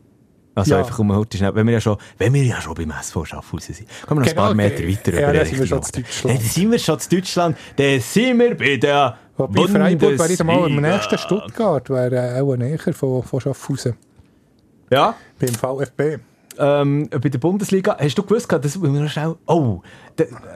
Also 0.56 0.72
Ja. 0.72 0.78
einfach 0.78 0.98
um 0.98 1.14
heute 1.14 1.36
schnell, 1.36 1.54
wenn 1.54 1.66
wir 1.66 1.74
ja 1.74 1.80
schon, 1.80 1.96
wenn 2.18 2.32
wir 2.34 2.42
ja 2.42 2.60
schon 2.60 2.74
beim 2.74 2.90
SV 2.90 3.24
Schaffhausen 3.26 3.74
sind, 3.74 3.88
kommen 4.06 4.20
wir 4.22 4.24
noch 4.24 4.30
Genau, 4.32 4.42
ein 4.42 4.46
paar 4.48 4.54
Meter 4.54 4.80
äh, 4.82 4.88
weiter 4.90 5.12
ja, 5.12 5.28
über 5.28 5.32
dann 5.34 5.44
die 5.44 5.50
sind 5.50 5.58
wir 5.60 5.66
schon 5.66 5.82
zu 5.82 5.92
Deutschland. 5.92 6.34
Dann 6.40 6.44
sind 6.48 6.72
wir 6.72 6.78
schon 6.78 6.98
zu 6.98 7.08
Deutschland, 7.10 7.56
dann 7.76 8.00
sind 8.00 8.38
wir 8.40 8.56
bei 8.56 8.76
der 8.78 9.18
Wobei 9.36 9.66
Freiburg 9.68 10.18
wäre 10.18 10.32
ich 10.32 10.42
mal 10.42 10.56
Bundesliga. 10.62 10.94
nächsten 10.96 11.18
Stuttgart, 11.18 11.90
wäre 11.90 12.38
äh, 12.38 12.40
auch 12.40 12.56
näher 12.56 12.78
von, 12.94 13.22
von 13.22 13.40
Schaffhausen. 13.40 13.94
Ja, 14.90 15.14
Beim 15.38 15.54
VfB. 15.54 16.18
ähm, 16.58 17.08
bei 17.10 17.28
der 17.28 17.38
Bundesliga, 17.38 17.96
hast 18.00 18.16
du 18.16 18.22
gewusst, 18.22 18.48
gehabt, 18.48 18.64
das 18.64 18.78
müssen 18.78 18.94
wir 18.94 19.02
noch 19.02 19.10
schnell, 19.10 19.34
oh, 19.46 19.82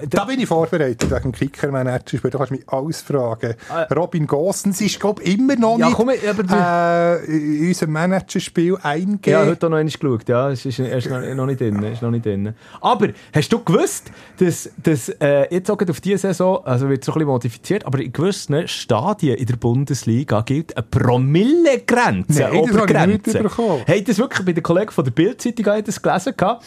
da, 0.09 0.25
bin 0.25 0.41
ich 0.41 0.47
vorbereitet 0.47 1.11
wegen 1.11 1.33
Kicker-Manager. 1.33 2.19
Da 2.31 2.39
kannst 2.39 2.51
du 2.51 2.55
mich 2.55 2.69
alles 2.69 3.01
fragen. 3.03 3.55
Ah. 3.69 3.83
Robin 3.95 4.27
Gosens 4.27 4.81
ist, 4.81 4.99
glaube 4.99 5.23
ich, 5.23 5.39
immer 5.39 5.57
noch 5.57 5.79
Ja, 5.79 5.87
nicht 5.87 5.97
komm, 5.97 6.11
aber 6.11 7.21
äh, 7.23 7.25
in 7.27 7.69
unserem 7.69 7.93
Managerspiel 7.93 8.73
Ja, 8.75 8.79
eingehen. 8.83 9.39
heute 9.47 9.69
noch 9.69 9.77
einmal 9.77 9.93
geschaut. 9.93 10.29
Ja, 10.29 10.51
es 10.51 10.65
ist, 10.65 10.79
er 10.79 10.97
ist 10.99 11.09
noch, 11.11 11.21
noch 11.35 11.47
nicht 11.47 11.61
drin. 11.61 11.83
Ist 11.83 12.03
noch 12.03 12.11
nicht 12.11 12.25
drin. 12.25 12.55
Aber 12.81 13.09
hast 13.35 13.53
du 13.53 13.63
gewusst, 13.63 14.11
dass, 14.39 14.71
dass 14.83 15.09
äh, 15.21 15.53
jetzt 15.55 15.71
auch 15.71 15.79
auf 15.89 16.01
diese 16.01 16.19
Saison, 16.19 16.65
also 16.65 16.89
wird 16.89 17.05
so 17.05 17.13
ein 17.13 17.15
bisschen 17.15 17.29
modifiziert, 17.29 17.85
aber 17.87 18.01
in 18.01 18.13
gewissen 18.13 18.67
Stadien 18.69 19.37
in 19.37 19.47
der 19.47 19.57
Bundesliga 19.57 20.41
gilt 20.43 20.77
eine 20.77 20.87
Promillegrenze, 20.91 22.49
nicht 22.51 22.71
Obergrenze. 22.71 23.45
Hey, 23.87 24.03
das 24.03 24.19
wirklich 24.19 24.47
bei 24.47 24.53
den 24.53 24.63
Kollegen 24.63 24.91
von 24.91 25.05
der 25.05 25.11
Bildzeitung 25.13 25.65
gelesen 25.65 26.35
gehabt. 26.37 26.65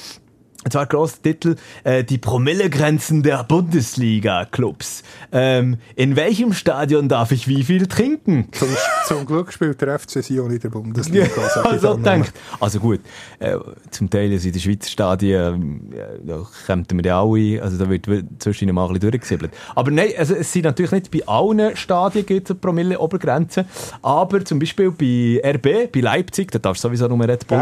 Zwar 0.70 0.86
grosser 0.86 1.22
Titel, 1.22 1.56
äh, 1.84 2.04
die 2.04 2.18
Promillegrenzen 2.18 3.24
der 3.24 3.44
Bundesliga-Clubs. 3.44 5.04
Ähm, 5.32 5.78
in 5.96 6.16
welchem 6.16 6.54
Stadion 6.54 7.10
darf 7.10 7.32
ich 7.32 7.48
wie 7.48 7.64
viel 7.64 7.88
trinken? 7.88 8.50
Zum, 8.52 8.70
zum 9.08 9.26
Glück 9.26 9.52
spielt 9.52 9.82
der 9.82 10.00
FC 10.00 10.24
Sion 10.24 10.52
in 10.52 10.60
der 10.60 10.70
Bundesliga. 10.70 11.28
also 11.64 11.96
denkt. 11.96 12.34
Also 12.60 12.80
gut, 12.80 13.02
äh, 13.40 13.58
zum 13.92 14.10
Teil 14.10 14.32
ist 14.32 14.46
in 14.46 14.54
den 14.54 14.62
Schweizer 14.62 14.90
Stadien, 14.90 15.92
äh, 15.94 16.20
da 16.26 16.46
kämen 16.66 16.86
wir 16.90 17.06
ja 17.06 17.22
alle, 17.22 17.62
also 17.62 17.78
da 17.78 17.90
wird 17.90 18.08
zwischen 18.40 18.74
mal 18.74 18.86
ein 18.86 18.94
bisschen 18.94 19.12
durchgesiebelt. 19.12 19.52
Aber 19.76 19.92
nein, 19.92 20.10
also 20.18 20.36
es 20.36 20.52
sind 20.52 20.64
natürlich 20.64 20.92
nicht 20.92 21.12
bei 21.12 21.26
allen 21.28 21.76
Stadien 21.76 22.26
gibt 22.26 22.50
es 22.50 22.52
eine 22.52 22.60
Promille-Obergrenze, 22.60 23.66
aber 24.02 24.44
zum 24.46 24.60
Beispiel 24.60 24.92
bei 24.92 25.42
RB, 25.44 25.92
bei 25.92 26.00
Leipzig, 26.00 26.52
da 26.52 26.60
darfst 26.60 26.84
du 26.84 26.88
sowieso 26.88 27.08
nur 27.08 27.28
Red 27.28 27.48
Bull 27.48 27.58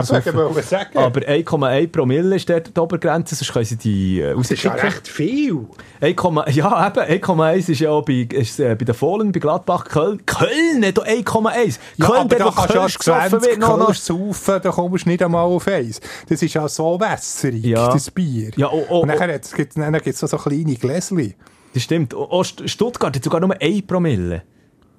Ja. 0.93 1.01
Aber 1.01 1.21
1,1 1.21 1.87
Promille 1.87 2.35
ist 2.35 2.49
dort 2.49 2.67
die 2.67 2.71
Obergrenze, 2.91 3.35
sonst 3.35 3.53
können 3.53 3.65
sie 3.65 3.77
die 3.77 4.19
äh, 4.21 4.35
das 4.35 4.51
ist 4.51 4.63
ja 4.63 4.73
recht 4.73 5.07
viel. 5.07 5.65
1, 6.01 6.15
ja, 6.55 6.87
eben, 6.87 7.23
1,1 7.23 7.69
ist 7.69 7.79
ja 7.79 7.89
auch 7.89 8.03
bei, 8.03 8.27
ist, 8.31 8.59
äh, 8.59 8.75
bei 8.75 8.83
den 8.85 8.93
Fohlen, 8.95 9.31
bei 9.31 9.39
Gladbach, 9.39 9.85
Köln. 9.85 10.25
Köln 10.25 10.85
hat 10.85 10.97
doch 10.97 11.05
1,1. 11.05 11.79
Ja, 11.97 12.05
Köln, 12.07 12.19
aber 12.19 12.35
da 12.35 12.51
kannst 12.51 12.69
du 12.75 12.99
gesoffen 12.99 13.29
20 13.29 13.49
wird, 13.49 13.59
noch, 13.59 13.77
noch. 13.77 13.93
Saufen, 13.95 14.59
da 14.61 14.71
kommst 14.71 15.05
du 15.05 15.09
nicht 15.09 15.23
einmal 15.23 15.45
auf 15.45 15.67
eins. 15.67 16.01
Das 16.27 16.41
ist 16.41 16.53
ja 16.53 16.67
so 16.67 16.99
wässerig, 16.99 17.63
Ja. 17.63 17.91
das 17.93 18.11
Bier. 18.11 18.51
Ja, 18.57 18.69
oh, 18.71 18.83
oh, 18.89 18.99
Und 19.01 19.07
nachher 19.07 19.39
gibt 19.39 20.07
es 20.07 20.19
so 20.19 20.37
kleine 20.37 20.75
Gläschen. 20.75 21.33
Das 21.73 21.83
stimmt. 21.83 22.13
Oh, 22.13 22.41
St- 22.41 22.67
Stuttgart 22.67 23.15
hat 23.15 23.23
sogar 23.23 23.39
nur 23.39 23.55
1 23.61 23.87
Promille. 23.87 24.43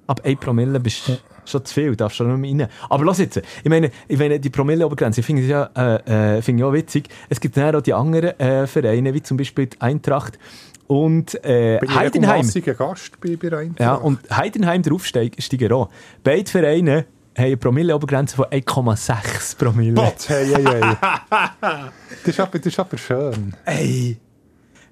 Ab 0.07 0.21
1 0.23 0.39
Promille 0.39 0.79
bist 0.79 1.07
du 1.07 1.17
schon 1.49 1.65
zu 1.65 1.73
viel, 1.73 1.95
darfst 1.95 2.19
du 2.19 2.23
noch 2.23 2.37
nicht 2.37 2.55
mehr 2.55 2.67
rein. 2.67 2.73
Aber 2.89 3.05
lass 3.05 3.19
jetzt, 3.19 3.37
ich 3.37 3.69
meine, 3.69 3.91
ich 4.07 4.17
meine 4.17 4.39
die 4.39 4.49
Promille-Obergrenze, 4.49 5.21
ich 5.21 5.25
finde 5.25 5.43
es 5.43 5.47
ja, 5.49 5.69
äh, 5.75 6.37
äh, 6.37 6.41
finde 6.41 6.61
ich 6.61 6.65
auch 6.65 6.73
witzig. 6.73 7.09
Es 7.29 7.39
gibt 7.39 7.57
dann 7.57 7.75
auch 7.75 7.81
die 7.81 7.93
anderen 7.93 8.39
äh, 8.39 8.67
Vereine, 8.67 9.13
wie 9.13 9.21
zum 9.21 9.37
Beispiel 9.37 9.67
die 9.67 9.81
Eintracht 9.81 10.37
und 10.87 11.35
äh, 11.43 11.79
Bin 11.79 11.89
ich 11.89 11.95
Heidenheim. 11.95 12.31
regelmässiger 12.31 12.73
Gast 12.73 13.19
bei, 13.21 13.35
bei 13.35 13.57
Eintracht. 13.57 13.79
Ja, 13.79 13.95
und 13.95 14.19
Heidenheim, 14.29 14.81
der 14.81 14.93
Aufsteiger 14.93 15.75
auch. 15.75 15.89
Beide 16.23 16.49
Vereine 16.49 17.05
haben 17.35 17.45
eine 17.45 17.57
Promille-Obergrenze 17.57 18.35
von 18.35 18.45
1,6 18.45 19.57
Promille. 19.57 19.93
Gott, 19.95 20.27
hey, 20.27 20.47
hey, 20.47 20.63
hey. 20.63 20.95
das, 21.61 22.27
ist 22.27 22.39
aber, 22.39 22.59
das 22.59 22.67
ist 22.67 22.79
aber 22.79 22.97
schön. 22.97 23.53
Ey! 23.65 24.17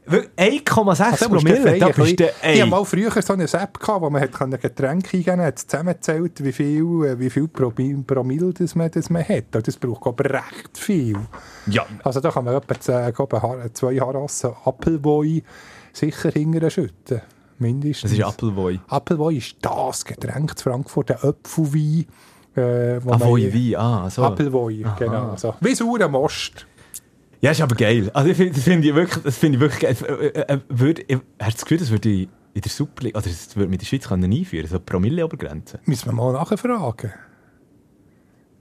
Wirklich, 0.06 0.62
1,6 0.64 1.02
Also, 1.12 1.30
Promille, 1.30 1.78
da 1.80 1.88
bist 1.90 2.20
du, 2.20 2.24
Ich 2.24 2.62
hatte 2.62 2.66
mal 2.70 2.84
früher 2.86 3.12
so 3.22 3.34
eine 3.34 3.44
App, 3.46 3.80
gehabt, 3.80 4.02
wo 4.02 4.10
man 4.10 4.22
hat 4.22 4.32
Getränke 4.62 5.18
eingeben 5.18 5.26
konnte, 5.26 5.44
hat 5.46 5.60
zusammengezählt, 5.60 6.44
wie 6.44 6.52
viel, 6.52 7.06
äh, 7.06 7.20
wie 7.20 7.30
viel 7.30 7.44
Promi- 7.46 8.04
Promille 8.04 8.52
das 8.54 8.74
man, 8.76 8.90
das 8.90 9.10
man 9.10 9.24
hat. 9.28 9.56
Und 9.56 9.68
das 9.68 9.78
braucht 9.78 10.08
aber 10.08 10.26
recht 10.26 10.76
viel. 10.78 11.18
Ja, 11.68 11.86
Also 12.04 12.20
da 12.20 12.32
kann 12.32 12.46
man 12.46 12.56
etwa 12.56 13.42
Har- 13.42 13.74
zwei 13.74 13.96
Harassen 14.00 14.52
Appleboy 14.66 15.44
sicher 15.94 16.32
hinterher 16.32 16.70
schütten. 16.72 17.22
Mindestens. 17.60 18.10
das 18.10 18.20
ist 18.20 18.26
Appleboy. 18.26 18.80
Appleboy 18.88 19.38
ist 19.38 19.58
das 19.62 20.04
Getränk 20.04 20.58
zu 20.58 20.64
Frankfurt, 20.64 21.10
der 21.10 21.24
Apfelwein. 21.24 22.06
Äh, 22.54 23.00
wo 23.04 23.12
Ah, 23.78 24.04
ah, 24.06 24.10
so. 24.10 24.24
Appleboy, 24.24 24.84
genau. 25.00 25.36
So. 25.38 25.54
Wie 25.62 25.74
saurer 25.76 26.10
Most. 26.10 26.66
Ja, 27.42 27.52
ist 27.52 27.62
aber 27.62 27.76
geil. 27.76 28.12
Also 28.14 28.30
ich 28.30 28.38
finde, 28.38 28.54
das 28.54 28.64
finde 28.64 28.88
ich 28.88 28.96
wirklich, 28.96 29.24
das 29.24 29.38
finde 29.38 29.58
ich 29.58 29.62
wirklich 29.62 29.82
geil. 29.82 29.96
Äh, 30.08 30.54
äh, 30.54 30.60
würde, 30.70 31.02
ich, 31.08 31.18
hast 31.40 31.54
du 31.54 31.58
das 31.58 31.62
Gefühl, 31.66 31.78
das 31.80 31.90
würde 31.90 32.10
ich 32.10 32.30
in 32.54 32.62
der 32.62 32.72
Superliga, 32.72 33.18
oder 33.18 33.28
das 33.28 33.56
würde 33.56 33.70
mit 33.70 33.82
der 33.82 33.86
Schweiz 33.88 34.08
können 34.08 34.32
einführen, 34.32 34.68
so 34.68 34.80
Promille-Obergrenze? 34.80 35.80
Müssen 35.86 36.06
wir 36.06 36.14
mal 36.14 36.34
nachfragen. 36.34 37.14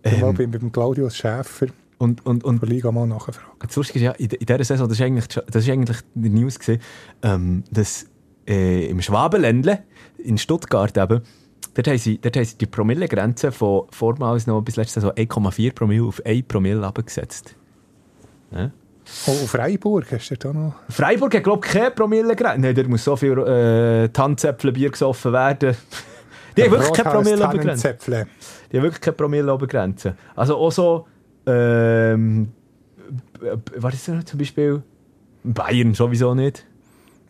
Ähm. 0.02 0.20
Mal 0.20 0.32
beim, 0.32 0.50
beim 0.50 0.72
Claudius 0.72 1.14
Schäfer 1.14 1.66
Und, 1.98 2.24
und, 2.24 2.42
und 2.42 2.60
von 2.60 2.68
Liga 2.68 2.90
mal 2.90 3.06
nachfragen. 3.06 3.58
das 3.58 3.76
Lustige 3.76 3.98
ist 3.98 4.04
ja, 4.04 4.12
in, 4.12 4.30
in 4.30 4.46
dieser 4.46 4.64
Saison, 4.64 4.88
das 4.88 4.98
ist 4.98 5.04
eigentlich, 5.04 5.26
das 5.26 5.64
ist 5.64 5.70
eigentlich 5.70 5.98
die 6.14 6.30
News 6.30 6.58
gewesen, 6.58 6.80
ähm, 7.22 7.64
dass 7.70 8.06
äh, 8.48 8.86
im 8.86 9.02
Schwabenländle, 9.02 9.82
in 10.16 10.38
Stuttgart 10.38 10.96
eben, 10.96 11.20
dort 11.74 11.88
haben 11.88 11.98
sie, 11.98 12.18
dort 12.18 12.36
haben 12.36 12.44
sie 12.44 12.56
die 12.56 12.66
Promillegrenze 12.66 13.52
von 13.52 13.82
vormals 13.90 14.46
noch 14.46 14.62
bis 14.62 14.76
letzte 14.76 15.00
Saison 15.00 15.10
1,4 15.10 15.74
Promille 15.74 16.04
auf 16.04 16.24
1 16.24 16.46
Promille 16.48 16.86
abgesetzt. 16.86 17.56
Ja? 18.50 18.70
Oh, 19.26 19.46
Freiburg 19.46 20.06
hast 20.12 20.30
du 20.30 20.36
da 20.36 20.52
noch? 20.52 20.74
Freiburg 20.88 21.34
hat, 21.34 21.42
glaube 21.42 21.66
ich, 21.66 21.72
keine 21.72 21.90
Promillegrenze. 21.90 22.60
Nein, 22.60 22.74
da 22.74 22.82
muss 22.84 23.04
so 23.04 23.16
viel 23.16 23.38
äh, 23.38 24.08
Tanzäpfelbier 24.08 24.90
gesoffen 24.90 25.32
werden. 25.32 25.76
Die 26.56 26.64
haben 26.64 26.72
wirklich 26.72 26.92
keine 26.92 27.10
Promilleobergrenze. 27.10 27.96
Die 28.06 28.76
haben 28.76 28.84
wirklich 28.84 29.00
keine 29.00 29.16
Promilleobergrenze. 29.16 30.14
Also 30.34 30.56
auch 30.56 30.72
so, 30.72 31.06
ähm, 31.46 32.52
äh, 33.40 33.56
was 33.76 33.94
ist 33.94 34.08
das 34.08 34.24
zum 34.24 34.38
Beispiel? 34.38 34.82
Bayern 35.42 35.94
sowieso 35.94 36.34
nicht. 36.34 36.66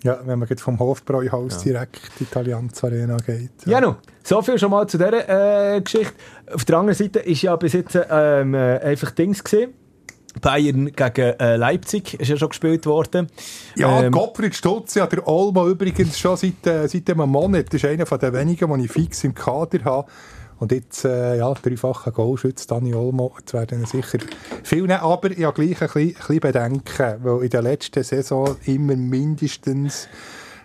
Ja, 0.02 0.18
wenn 0.24 0.38
man 0.38 0.48
jetzt 0.48 0.62
vom 0.62 0.78
Hofbräuhaus 0.78 1.58
direkt 1.58 2.00
in 2.18 2.26
die 2.32 2.36
Allianz 2.36 2.82
Arena 2.82 3.18
geht. 3.18 3.50
Ja, 3.66 3.80
no. 3.80 3.96
so 4.22 4.40
viel 4.40 4.58
schon 4.58 4.70
mal 4.70 4.86
zu 4.86 4.96
dieser 4.96 5.74
äh, 5.76 5.80
Geschichte. 5.80 6.14
Auf 6.52 6.64
der 6.64 6.78
anderen 6.78 6.96
Seite 6.96 7.18
ist 7.18 7.42
ja 7.42 7.54
bis 7.56 7.74
jetzt 7.74 7.98
ähm, 8.10 8.54
äh, 8.54 8.78
einfach 8.78 9.10
Dings 9.10 9.44
gesehen. 9.44 9.74
Bayern 10.40 10.92
gegen 10.92 11.40
äh, 11.40 11.56
Leipzig 11.56 12.14
ist 12.14 12.28
ja 12.28 12.36
schon 12.36 12.50
gespielt 12.50 12.86
worden. 12.86 13.28
Ja, 13.76 14.02
Ähm, 14.02 14.12
Gottfried 14.12 14.54
Stutz, 14.54 14.94
ja, 14.94 15.06
der 15.06 15.26
Olmo 15.26 15.68
übrigens 15.68 16.18
schon 16.18 16.36
seit, 16.36 16.66
äh, 16.66 16.86
seit 16.88 17.10
einem 17.10 17.28
Monat. 17.28 17.66
Das 17.68 17.82
ist 17.82 17.84
einer 17.84 18.06
von 18.06 18.18
den 18.18 18.32
wenigen, 18.32 18.72
die 18.78 18.84
ich 18.84 18.92
fix 18.92 19.24
im 19.24 19.34
Kader 19.34 19.84
habe. 19.84 20.08
Und 20.58 20.72
jetzt, 20.72 21.06
äh, 21.06 21.38
ja, 21.38 21.52
dreifacher 21.54 22.12
Goalschütz, 22.12 22.66
Dani 22.66 22.94
Olmo, 22.94 23.34
jetzt 23.38 23.54
werden 23.54 23.86
sicher 23.86 24.18
viel 24.62 24.82
nehmen. 24.82 25.00
Aber 25.00 25.30
ich 25.30 25.42
habe 25.42 25.54
gleich 25.54 25.80
ein 25.80 26.14
bisschen, 26.14 26.40
Bedenken, 26.40 27.16
weil 27.24 27.44
in 27.44 27.50
der 27.50 27.62
letzten 27.62 28.04
Saison 28.04 28.56
immer 28.66 28.94
mindestens 28.94 30.06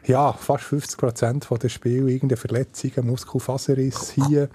ja, 0.05 0.33
fast 0.33 0.65
50 0.65 0.97
Prozent 0.97 1.47
der 1.49 1.69
Spiele 1.69 2.11
irgendeine 2.11 2.37
Verletzung, 2.37 2.91
Muskelfaserriss 3.03 4.11
hier. 4.11 4.49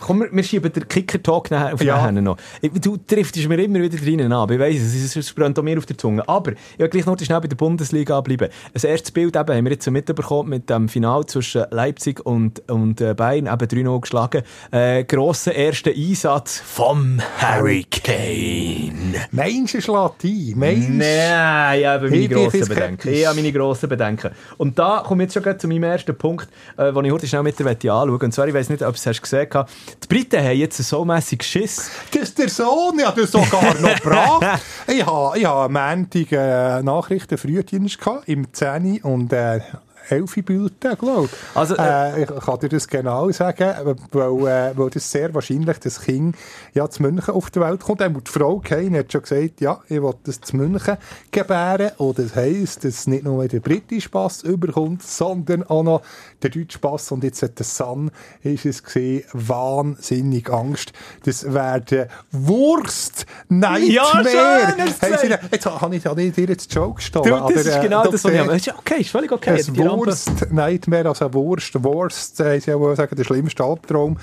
Komm, 0.00 0.20
wir, 0.20 0.28
wir 0.32 0.42
schieben 0.42 0.72
den 0.72 0.86
Kicker-Talk 0.88 1.50
nachher 1.50 1.74
auf 1.74 1.82
Ja. 1.82 1.96
nachher 1.96 2.12
noch. 2.12 2.36
Du 2.80 2.96
triffst 2.96 3.36
mir 3.48 3.58
immer 3.62 3.80
wieder 3.80 3.96
drinnen 3.96 4.32
an. 4.32 4.50
Ich 4.52 4.58
weiss 4.58 4.80
es, 4.82 5.16
es- 5.16 5.32
brennt 5.32 5.58
auch 5.58 5.62
mir 5.62 5.78
auf 5.78 5.86
der 5.86 5.96
Zunge. 5.96 6.26
Aber 6.28 6.52
ich 6.52 6.78
will 6.78 6.88
gleich 6.88 7.06
noch 7.06 7.18
schnell 7.18 7.40
bei 7.40 7.48
der 7.48 7.56
Bundesliga 7.56 8.20
bleiben. 8.20 8.48
Ein 8.74 8.88
erstes 8.90 9.10
Bild 9.12 9.34
eben, 9.36 9.54
haben 9.56 9.64
wir 9.64 9.72
jetzt 9.72 9.84
so 9.84 9.90
mitbekommen 9.90 10.50
mit 10.50 10.68
dem 10.68 10.88
Final 10.88 11.24
zwischen 11.26 11.64
Leipzig 11.70 12.24
und, 12.26 12.68
und 12.70 13.00
äh, 13.00 13.14
Bayern, 13.14 13.46
eben 13.46 13.86
3-0 13.88 14.00
geschlagen. 14.00 14.42
Äh, 14.70 15.04
grosser 15.04 15.54
erster 15.54 15.90
Einsatz 15.90 16.58
vom 16.60 17.20
Harry 17.38 17.84
Kane. 17.90 19.14
Meinst 19.30 19.74
du, 19.74 19.80
schlägt 19.80 20.24
ein? 20.24 20.52
Meinst 20.58 20.88
du? 20.88 20.92
Nein, 20.92 21.80
ich 21.80 21.86
habe 21.86 22.10
meine 22.10 22.28
grossen 22.28 22.68
Bedenken. 22.68 23.08
Ich 23.12 23.26
habe 23.26 23.36
meine 23.36 23.52
grossen 23.52 23.88
Bedenken. 23.88 24.30
Und 24.58 24.78
da 24.78 25.02
komme 25.06 25.24
ich 25.24 25.32
jetzt 25.34 25.44
schon 25.44 25.58
zu 25.58 25.68
meinem 25.68 25.84
ersten 25.84 26.16
Punkt, 26.16 26.48
äh, 26.76 26.92
den 26.92 27.04
ich 27.04 27.12
heute 27.12 27.26
schnell 27.26 27.42
mit 27.42 27.58
dir 27.58 27.92
anschauen 27.92 28.10
möchte. 28.10 28.24
Und 28.26 28.32
zwar, 28.32 28.48
ich 28.48 28.54
weiss 28.54 28.68
nicht, 28.68 28.82
ob 28.82 28.88
du 28.90 28.94
es 28.96 29.06
hast 29.06 29.22
gesehen 29.22 29.48
hast. 29.52 29.68
Die 30.02 30.06
Briten 30.06 30.40
haben 30.40 30.56
jetzt 30.56 30.78
so 30.78 31.04
mässig 31.04 31.42
Schiss. 31.42 31.90
Das 32.10 32.22
ist 32.22 32.38
der 32.38 32.48
Sohn, 32.48 32.98
ja, 32.98 33.10
das 33.10 33.30
sogar 33.30 33.74
noch 33.80 33.94
gebracht. 34.02 34.60
Ich 34.86 35.04
habe 35.04 35.38
ich 35.38 35.46
ha 35.46 35.64
am 35.64 35.72
Montag 35.72 36.32
äh, 36.32 36.82
Nachrichten 36.82 37.38
Frühdienst 37.38 37.98
gehabt, 37.98 38.28
im 38.28 38.52
10 38.52 39.02
und 39.02 39.32
äh, 39.32 39.60
11 40.08 40.44
Bulletin, 40.44 40.96
glaube 40.98 41.26
ich. 41.26 41.56
Also, 41.56 41.76
äh, 41.76 42.22
ich 42.22 42.28
kann 42.28 42.58
dir 42.60 42.68
das 42.68 42.88
genau 42.88 43.30
sagen, 43.30 43.96
weil, 44.12 44.46
äh, 44.46 44.76
weil 44.76 44.90
das 44.90 45.10
sehr 45.10 45.32
wahrscheinlich 45.34 45.78
das 45.78 46.00
Kind 46.00 46.36
ja 46.72 46.88
zu 46.88 47.02
München 47.02 47.34
auf 47.34 47.50
die 47.50 47.60
Welt 47.60 47.80
kommt. 47.80 48.02
Einmal 48.02 48.22
die 48.22 48.30
Frau 48.30 48.58
Kane 48.58 48.98
hat 48.98 49.12
schon 49.12 49.22
gesagt, 49.22 49.60
ja, 49.60 49.80
ich 49.88 50.02
will 50.02 50.14
das 50.24 50.40
zu 50.40 50.56
München 50.56 50.96
gebären. 51.30 51.92
Und 51.98 52.18
das 52.18 52.34
heisst, 52.34 52.84
dass 52.84 53.06
nicht 53.06 53.24
nur 53.24 53.46
der 53.46 53.60
britische 53.60 54.08
Pass 54.08 54.42
überkommt, 54.42 55.02
sondern 55.02 55.62
auch 55.64 55.82
noch 55.82 56.02
der 56.42 56.50
deutsche 56.50 56.78
Pass. 56.78 57.10
Und 57.12 57.24
jetzt 57.24 57.42
hat 57.42 57.58
der 57.58 57.66
Sun, 57.66 58.10
ist 58.42 58.66
es 58.66 58.82
gesehen, 58.82 59.24
wahnsinnig 59.32 60.50
Angst. 60.50 60.92
Das 61.24 61.52
werden 61.52 62.08
Wurst 62.30 63.26
Nightmare. 63.48 63.84
Ja, 63.84 64.04
schön, 64.04 64.38
Haben 64.38 65.18
sie-. 65.20 65.34
Jetzt 65.50 65.66
habe 65.66 65.96
ich, 65.96 66.06
habe 66.06 66.22
ich 66.22 66.34
dir 66.34 66.48
jetzt 66.48 66.72
Joke 66.74 66.96
gestohlen. 66.96 67.30
Du, 67.30 67.36
das 67.36 67.42
aber, 67.42 67.54
ist 67.54 67.66
äh, 67.66 67.80
genau 67.82 68.04
du 68.04 68.10
das, 68.10 68.24
was 68.24 68.32
ich 68.32 68.68
habe. 68.68 68.78
Okay, 68.78 69.00
ist 69.00 69.10
völlig 69.10 69.32
okay. 69.32 69.50
Ein 69.50 69.74
Rampe- 69.94 70.06
Wurst-Nightmare, 70.06 71.08
also 71.08 71.32
Wurst, 71.34 71.82
Wurst, 71.82 72.40
äh, 72.40 72.60
sie 72.60 72.72
auch 72.72 72.94
sagen, 72.94 73.16
der 73.16 73.24
schlimmste 73.24 73.64
Albtraum, 73.64 74.16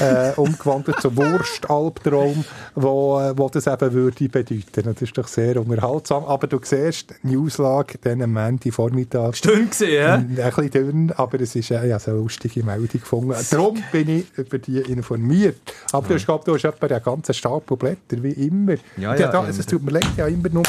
äh, 0.00 0.32
umgewandelt 0.36 1.00
zu 1.00 1.16
Wurst-Albtraum, 1.16 2.44
wo, 2.74 3.18
äh, 3.20 3.36
wo 3.36 3.48
das 3.48 3.66
eben 3.66 3.92
würde 3.92 4.28
bedeuten. 4.28 4.82
Das 4.84 5.02
ist 5.02 5.16
doch 5.16 5.28
sehr 5.28 5.60
unterhaltsam. 5.60 6.24
Aber 6.24 6.46
du 6.46 6.58
siehst, 6.62 7.14
die 7.22 7.28
Newslage, 7.28 7.98
dann 8.02 8.22
am 8.22 8.32
Montag 8.32 8.72
Vormittag, 8.74 9.36
Stimmt 9.36 9.78
gewesen, 9.78 9.92
ja? 9.92 10.14
ein 10.14 10.34
bisschen 10.34 10.70
dünn, 10.70 11.12
aber 11.12 11.40
es 11.40 11.54
ist 11.54 11.70
äh, 11.70 11.86
ja, 11.86 11.98
so 11.98 12.10
eine 12.10 12.20
lustige 12.20 12.62
Meldung 12.64 12.88
gefunden. 13.00 13.34
Darum 13.50 13.82
bin 13.92 14.08
ich 14.08 14.26
über 14.38 14.58
die 14.58 14.78
informiert. 14.78 15.60
Aber 15.92 16.08
du 16.08 16.14
hast, 16.14 16.24
glaub, 16.26 16.44
du 16.44 16.54
hast 16.54 16.64
etwa 16.64 16.86
einen 16.86 17.02
ganzen 17.02 17.34
Stapel 17.34 17.76
Blätter, 17.76 18.22
wie 18.22 18.32
immer. 18.32 18.74
Ja, 18.96 19.14
ja, 19.14 19.28
da, 19.28 19.40
immer. 19.40 19.48
es 19.48 19.66
tut 19.66 19.82
mir 19.82 19.92
leid, 19.92 20.06
ja 20.16 20.26
immer 20.26 20.48
nur 20.48 20.62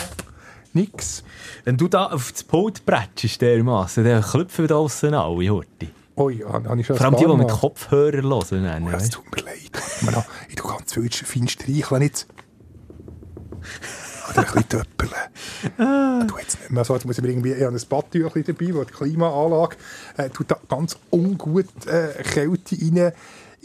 nichts. 0.74 1.24
Wenn 1.64 1.78
du 1.78 1.88
da 1.88 2.08
auf 2.08 2.32
das 2.32 2.44
Pult 2.44 2.86
bretschst, 2.86 3.42
dermassen, 3.42 4.04
dann 4.04 4.22
klopfen 4.22 4.68
da 4.68 4.76
aussen 4.76 5.14
alle 5.14 5.50
Horti. 5.50 5.90
Oh 6.16 6.30
ja, 6.30 6.52
habe 6.52 6.80
ich 6.82 6.86
schon 6.86 6.98
Vor 6.98 7.06
allem 7.06 7.16
die, 7.16 7.26
die 7.26 7.36
mit 7.36 7.48
Mal. 7.48 7.56
Kopfhörer 7.58 8.22
hören. 8.22 8.64
nein, 8.64 8.84
Oh, 8.84 8.88
es 8.90 8.94
weißt 8.94 9.14
tut 9.14 9.26
mir 9.36 9.42
leid. 9.44 9.72
Ich 10.50 10.56
tu 10.56 10.68
ganz 10.68 10.94
viel 10.94 11.10
fein 11.10 11.48
streicheln 11.48 12.02
jetzt. 12.02 12.28
Oder 14.30 14.40
ein 14.40 14.46
bisschen 14.46 14.70
töppeln. 14.70 15.12
Ah. 15.78 16.24
Du 16.28 16.38
jetzt 16.38 16.60
nicht 16.60 16.72
mehr 16.72 16.84
so. 16.84 16.94
Jetzt 16.94 17.06
muss 17.06 17.18
ich 17.18 17.24
mir 17.24 17.30
irgendwie, 17.30 17.54
ich 17.54 17.64
habe 17.64 17.76
ein 17.76 17.82
Badtüchchen 17.90 18.44
dabei, 18.44 18.74
wo 18.76 18.84
die 18.84 18.94
Klimaanlage 18.94 19.78
äh, 20.18 20.30
tut 20.30 20.52
da 20.52 20.58
ganz 20.68 20.98
ungut 21.10 21.66
äh, 21.88 22.22
Kälte 22.24 22.76
rein 22.80 23.12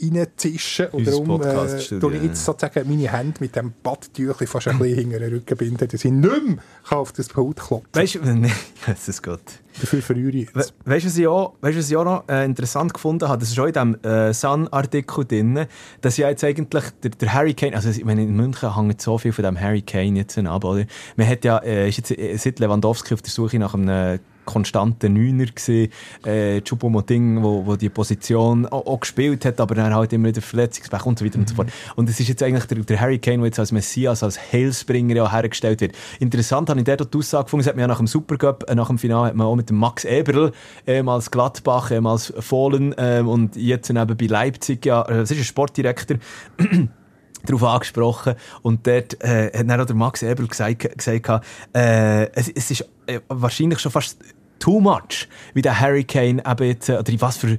reinzischen 0.00 0.86
und 0.88 1.06
darum 1.06 1.42
äh, 1.42 1.78
tue 2.00 2.16
ich 2.16 2.22
jetzt 2.22 2.44
sozusagen 2.44 2.88
meine 2.88 3.10
Hände 3.10 3.36
mit 3.40 3.56
dem 3.56 3.72
Badtüchchen 3.82 4.46
fast 4.46 4.68
ein 4.68 4.78
bisschen 4.78 5.10
hinter 5.10 5.18
den 5.20 5.32
Rücken 5.34 5.56
binden, 5.56 5.88
dass 5.88 6.04
ich 6.04 6.10
nicht 6.10 6.46
mehr 6.46 6.58
auf 6.90 7.12
das 7.12 7.28
Pult 7.28 7.56
klopfen 7.56 7.92
kann. 7.92 8.02
Weißt 8.02 8.14
du, 8.16 8.20
nee, 8.34 8.52
Jesus 8.86 9.22
Gott. 9.22 9.42
Dafür 9.80 10.02
verrühre 10.02 10.36
ich 10.36 10.54
We 10.54 10.60
jetzt. 10.60 10.74
weißt 10.84 11.04
du, 11.04 11.08
was 11.08 11.18
ich 11.18 11.26
auch, 11.26 11.54
weißt, 11.60 11.74
du, 11.74 11.78
was 11.80 11.90
ich 11.90 11.96
auch 11.96 12.04
noch 12.04 12.28
äh, 12.28 12.44
interessant 12.44 12.94
gefunden 12.94 13.28
habe? 13.28 13.40
Das 13.40 13.50
ist 13.50 13.58
auch 13.58 13.66
in 13.66 13.72
diesem 13.72 14.04
äh, 14.04 14.32
Sun-Artikel 14.32 15.24
drin, 15.24 15.66
dass 16.00 16.16
ja 16.16 16.28
jetzt 16.28 16.44
eigentlich 16.44 16.84
der, 17.02 17.10
der 17.10 17.32
Harry 17.32 17.54
Kane, 17.54 17.74
also 17.74 17.90
ich 17.90 18.04
meine, 18.04 18.22
in 18.22 18.36
München 18.36 18.74
hängt 18.74 19.00
so 19.00 19.18
viel 19.18 19.32
von 19.32 19.44
dem 19.44 19.60
Harry 19.60 19.82
Kane 19.82 20.18
jetzt 20.18 20.38
ab, 20.38 20.64
oder? 20.64 20.84
Man 21.16 21.28
hat 21.28 21.44
ja, 21.44 21.58
äh, 21.58 21.88
ist 21.88 21.96
jetzt 21.96 22.12
äh, 22.12 22.36
seit 22.36 22.60
Lewandowski 22.60 23.14
auf 23.14 23.22
der 23.22 23.30
Suche 23.30 23.58
nach 23.58 23.74
einem 23.74 24.20
konstanten 24.44 25.12
Neuner 25.12 25.46
gesehen, 25.46 25.90
äh, 26.24 26.60
Choupo-Moting, 26.60 27.42
wo, 27.42 27.66
wo 27.66 27.76
die 27.76 27.88
Position 27.88 28.66
auch, 28.66 28.86
auch 28.86 29.00
gespielt 29.00 29.44
hat, 29.44 29.60
aber 29.60 29.74
dann 29.74 29.94
halt 29.94 30.12
immer 30.12 30.28
wieder 30.28 30.42
Verletzungspech 30.42 31.06
und 31.06 31.18
so 31.18 31.24
weiter 31.24 31.38
und 31.38 31.48
so 31.48 31.54
fort. 31.54 31.68
Und 31.96 32.08
es 32.08 32.20
ist 32.20 32.28
jetzt 32.28 32.42
eigentlich 32.42 32.64
der, 32.66 32.78
der 32.78 33.00
Harry 33.00 33.18
Kane, 33.18 33.38
der 33.38 33.46
jetzt 33.46 33.58
als 33.58 33.72
Messias, 33.72 34.22
als 34.22 34.38
Heilsbringer 34.52 35.14
ja 35.14 35.30
hergestellt 35.30 35.80
wird. 35.80 35.94
Interessant 36.20 36.70
habe 36.70 36.80
ich 36.80 36.86
dort 36.86 37.12
die 37.12 37.18
Aussage 37.18 37.44
gefunden, 37.44 37.62
das 37.62 37.68
hat 37.68 37.76
man 37.76 37.82
ja 37.82 37.88
nach 37.88 37.98
dem 37.98 38.06
Supercup, 38.06 38.64
äh, 38.68 38.74
nach 38.74 38.88
dem 38.88 38.98
Finale, 38.98 39.28
hat 39.28 39.34
man 39.34 39.46
auch 39.46 39.56
mit 39.56 39.70
dem 39.70 39.76
Max 39.76 40.04
Eberl, 40.04 40.52
ehemals 40.86 41.30
Gladbach, 41.30 41.90
ehemals 41.90 42.32
Fohlen 42.38 42.94
ähm, 42.98 43.28
und 43.28 43.56
jetzt 43.56 43.90
eben 43.90 44.16
bei 44.16 44.26
Leipzig, 44.26 44.86
ja, 44.86 45.02
äh, 45.02 45.18
das 45.18 45.30
ist 45.30 45.38
ein 45.38 45.44
Sportdirektor, 45.44 46.18
darauf 47.46 47.62
angesprochen. 47.62 48.34
Und 48.62 48.86
dort 48.86 49.22
äh, 49.22 49.50
hat 49.56 49.68
dann 49.68 49.80
auch 49.80 49.86
der 49.86 49.96
Max 49.96 50.22
Eberl 50.22 50.48
gesagt, 50.48 50.96
gesagt 50.96 51.44
äh, 51.74 52.30
es, 52.32 52.48
es 52.48 52.70
ist 52.70 52.88
äh, 53.06 53.20
wahrscheinlich 53.28 53.78
schon 53.78 53.92
fast 53.92 54.18
too 54.58 54.80
much, 54.80 55.28
wie 55.52 55.62
der 55.62 55.80
Hurricane 55.80 56.42
eben 56.46 56.66
jetzt, 56.66 56.88
äh, 56.88 56.98
oder 56.98 57.12
was 57.20 57.36
für, 57.36 57.58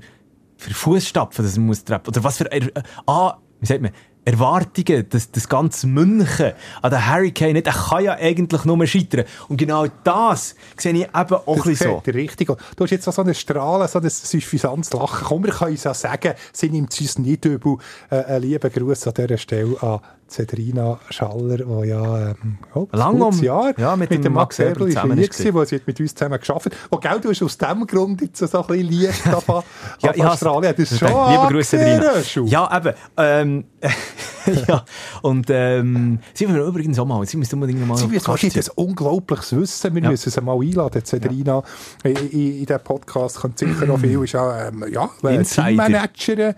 für 0.58 0.74
Fußstapfen 0.74 1.46
das 1.46 1.58
muss 1.58 1.84
treppen, 1.84 2.10
oder 2.10 2.24
was 2.24 2.38
für, 2.38 2.52
äh, 2.52 2.70
ah, 3.06 3.38
wie 3.60 3.66
sagt 3.66 3.82
man, 3.82 3.92
Erwartungen, 4.26 5.06
das, 5.10 5.32
das 5.32 5.48
ganze 5.48 5.88
München 5.88 6.54
an 6.82 6.92
den 6.92 7.08
Hurricane, 7.08 7.54
nicht, 7.54 7.68
der 7.68 7.74
kann 7.74 8.04
ja 8.04 8.14
eigentlich 8.14 8.66
nur 8.66 8.86
scheitern. 8.88 9.26
Und 9.48 9.58
genau 9.58 9.86
das 10.04 10.56
sehe 10.78 10.94
ich 10.94 11.02
eben 11.04 11.14
auch 11.14 11.48
ein 11.48 11.56
Das 11.58 11.64
bisschen 11.64 12.02
so. 12.04 12.12
richtig. 12.12 12.48
Du 12.48 12.84
hast 12.84 12.92
jetzt 12.92 13.06
so 13.06 13.22
einen 13.22 13.36
Strahlen, 13.36 13.88
so 13.88 14.00
ein 14.00 14.10
suffisantes 14.10 14.92
Lachen. 14.94 15.26
Komm, 15.26 15.44
wir 15.44 15.52
können 15.52 15.72
uns 15.72 15.84
ja 15.84 15.94
sagen, 15.94 16.34
sie 16.52 16.70
nimmt 16.70 16.92
es 16.92 17.02
uns 17.02 17.20
nicht 17.20 17.46
übel. 17.46 17.78
Äh, 18.10 18.24
einen 18.24 18.42
lieben 18.42 18.72
Gruß 18.72 19.08
an 19.08 19.14
dieser 19.14 19.38
Stelle 19.38 19.82
an 19.82 20.00
Cedrina 20.28 21.00
Schaller, 21.10 21.58
die 21.58 21.88
ja 21.88 22.30
ähm, 22.32 22.58
oh, 22.74 22.88
Lang 22.92 23.22
um- 23.22 23.44
Jahr 23.44 23.78
ja, 23.80 23.96
mit 23.96 24.10
dem 24.10 24.22
dem 24.24 24.34
Max 24.34 24.58
Eberl 24.60 24.88
zusammen 24.90 25.18
ist 25.20 25.34
sie 25.66 25.76
hat 25.76 25.86
mit 25.88 26.00
uns 26.00 26.16
zusammen 26.16 26.40
geschafft 26.40 26.70
Und 26.90 27.02
gell, 27.02 27.20
du 27.22 27.30
hast 27.30 27.44
aus 27.44 27.58
diesem 27.58 27.86
Grund 27.86 28.22
jetzt 28.22 28.40
so 28.40 28.62
ein 28.62 28.68
bisschen 28.68 28.88
Licht 28.90 29.26
davon 29.32 29.64
Ja, 30.02 30.14
has- 30.14 30.32
Australien. 30.34 30.74
Das 30.78 30.92
ist 30.92 31.00
schon 31.00 31.08
Liebe 31.10 31.48
Grüße. 31.54 32.24
Schu. 32.26 32.46
Ja, 32.46 32.76
eben. 32.76 32.94
Ähm, 33.18 33.66
ja, 34.68 34.84
und 35.22 35.46
ähm, 35.50 36.20
sie 36.34 36.48
müssen 36.48 36.62
übrigens 36.68 36.98
auch 37.00 37.06
mal, 37.06 37.24
sie 37.26 37.38
müssen 37.38 37.56
unbedingt 37.56 37.88
mal 37.88 37.96
Sie 37.98 38.06
auf 38.06 38.12
müssen 38.12 38.28
wahrscheinlich 38.28 38.68
ein 38.68 38.74
unglaubliches 38.76 39.56
Wissen. 39.56 39.94
Wir 39.96 40.04
Ja. 40.04 40.10
müssen 40.10 40.32
sie 40.32 40.42
mal 40.42 40.60
einladen, 40.60 41.04
Cedrina. 41.06 41.62
In, 42.04 42.16
in, 42.16 42.30
in 42.32 42.66
diesem 42.66 42.80
Podcast 42.84 43.38
kommt 43.40 43.60
sicher 43.60 43.86
noch 43.86 44.00
viel. 44.00 44.24
Ist 44.24 44.36
auch, 44.36 44.54
ähm, 44.58 44.86
ja, 44.92 45.10
äh. 45.22 45.44
Teammanagerin 45.44 46.56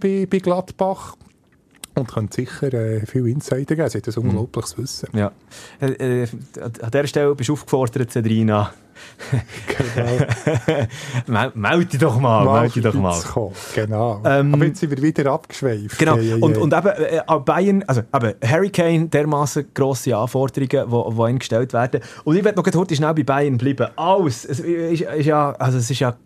bei, 0.00 0.26
bei 0.30 0.38
Gladbach. 0.38 1.16
Und 1.98 2.08
könnte 2.12 2.42
sicher 2.42 2.72
äh, 2.72 3.04
viel 3.06 3.26
Insider 3.28 3.76
geben. 3.76 3.88
Sie 3.90 3.98
hat 3.98 4.08
ein 4.08 4.14
unglaubliches 4.22 4.78
Wissen. 4.78 5.08
Ja. 5.12 5.32
Äh, 5.80 6.22
äh, 6.22 6.28
an 6.60 6.90
dieser 6.92 7.06
Stelle 7.06 7.34
bist 7.34 7.48
du 7.48 7.54
aufgefordert, 7.54 8.10
Cedrina. 8.10 8.72
Genau. 9.94 10.86
Mel- 11.26 11.52
Melde 11.54 11.86
dich 11.86 12.00
doch 12.00 12.18
mal, 12.20 12.44
melde 12.60 12.74
dich 12.74 12.82
doch 12.82 12.94
mal. 12.94 13.20
kommen. 13.20 13.54
Genau. 13.74 14.20
Ähm, 14.24 14.54
Aber 14.54 14.64
jetzt 14.64 14.80
sind 14.80 14.90
wir 14.90 15.00
wieder 15.02 15.30
abgeschweift. 15.30 15.98
Genau, 15.98 16.16
Ei, 16.16 16.34
ei, 16.34 16.36
und, 16.36 16.56
und 16.56 16.74
eben 16.74 16.88
äh, 16.88 17.20
Bayern, 17.44 17.84
also 17.86 18.02
eben 18.14 18.34
Harry 18.44 18.70
Kane, 18.70 19.08
dermaßen 19.08 19.66
grosse 19.74 20.16
Anforderungen, 20.16 20.68
die, 20.68 21.30
ihm 21.30 21.38
gestellt 21.38 21.72
werden. 21.72 22.00
Und 22.24 22.36
ich 22.36 22.44
werde 22.44 22.58
noch 22.60 22.74
heute 22.74 22.94
schnell 22.96 23.14
bei 23.14 23.22
Bayern 23.22 23.56
bleiben. 23.58 23.88
Alles, 23.96 24.44
es 24.44 24.60
ist, 24.60 25.00
ist 25.02 25.26
ja, 25.26 25.52
also 25.52 25.78
es 25.78 25.90
ist 25.90 26.00
ja 26.00 26.16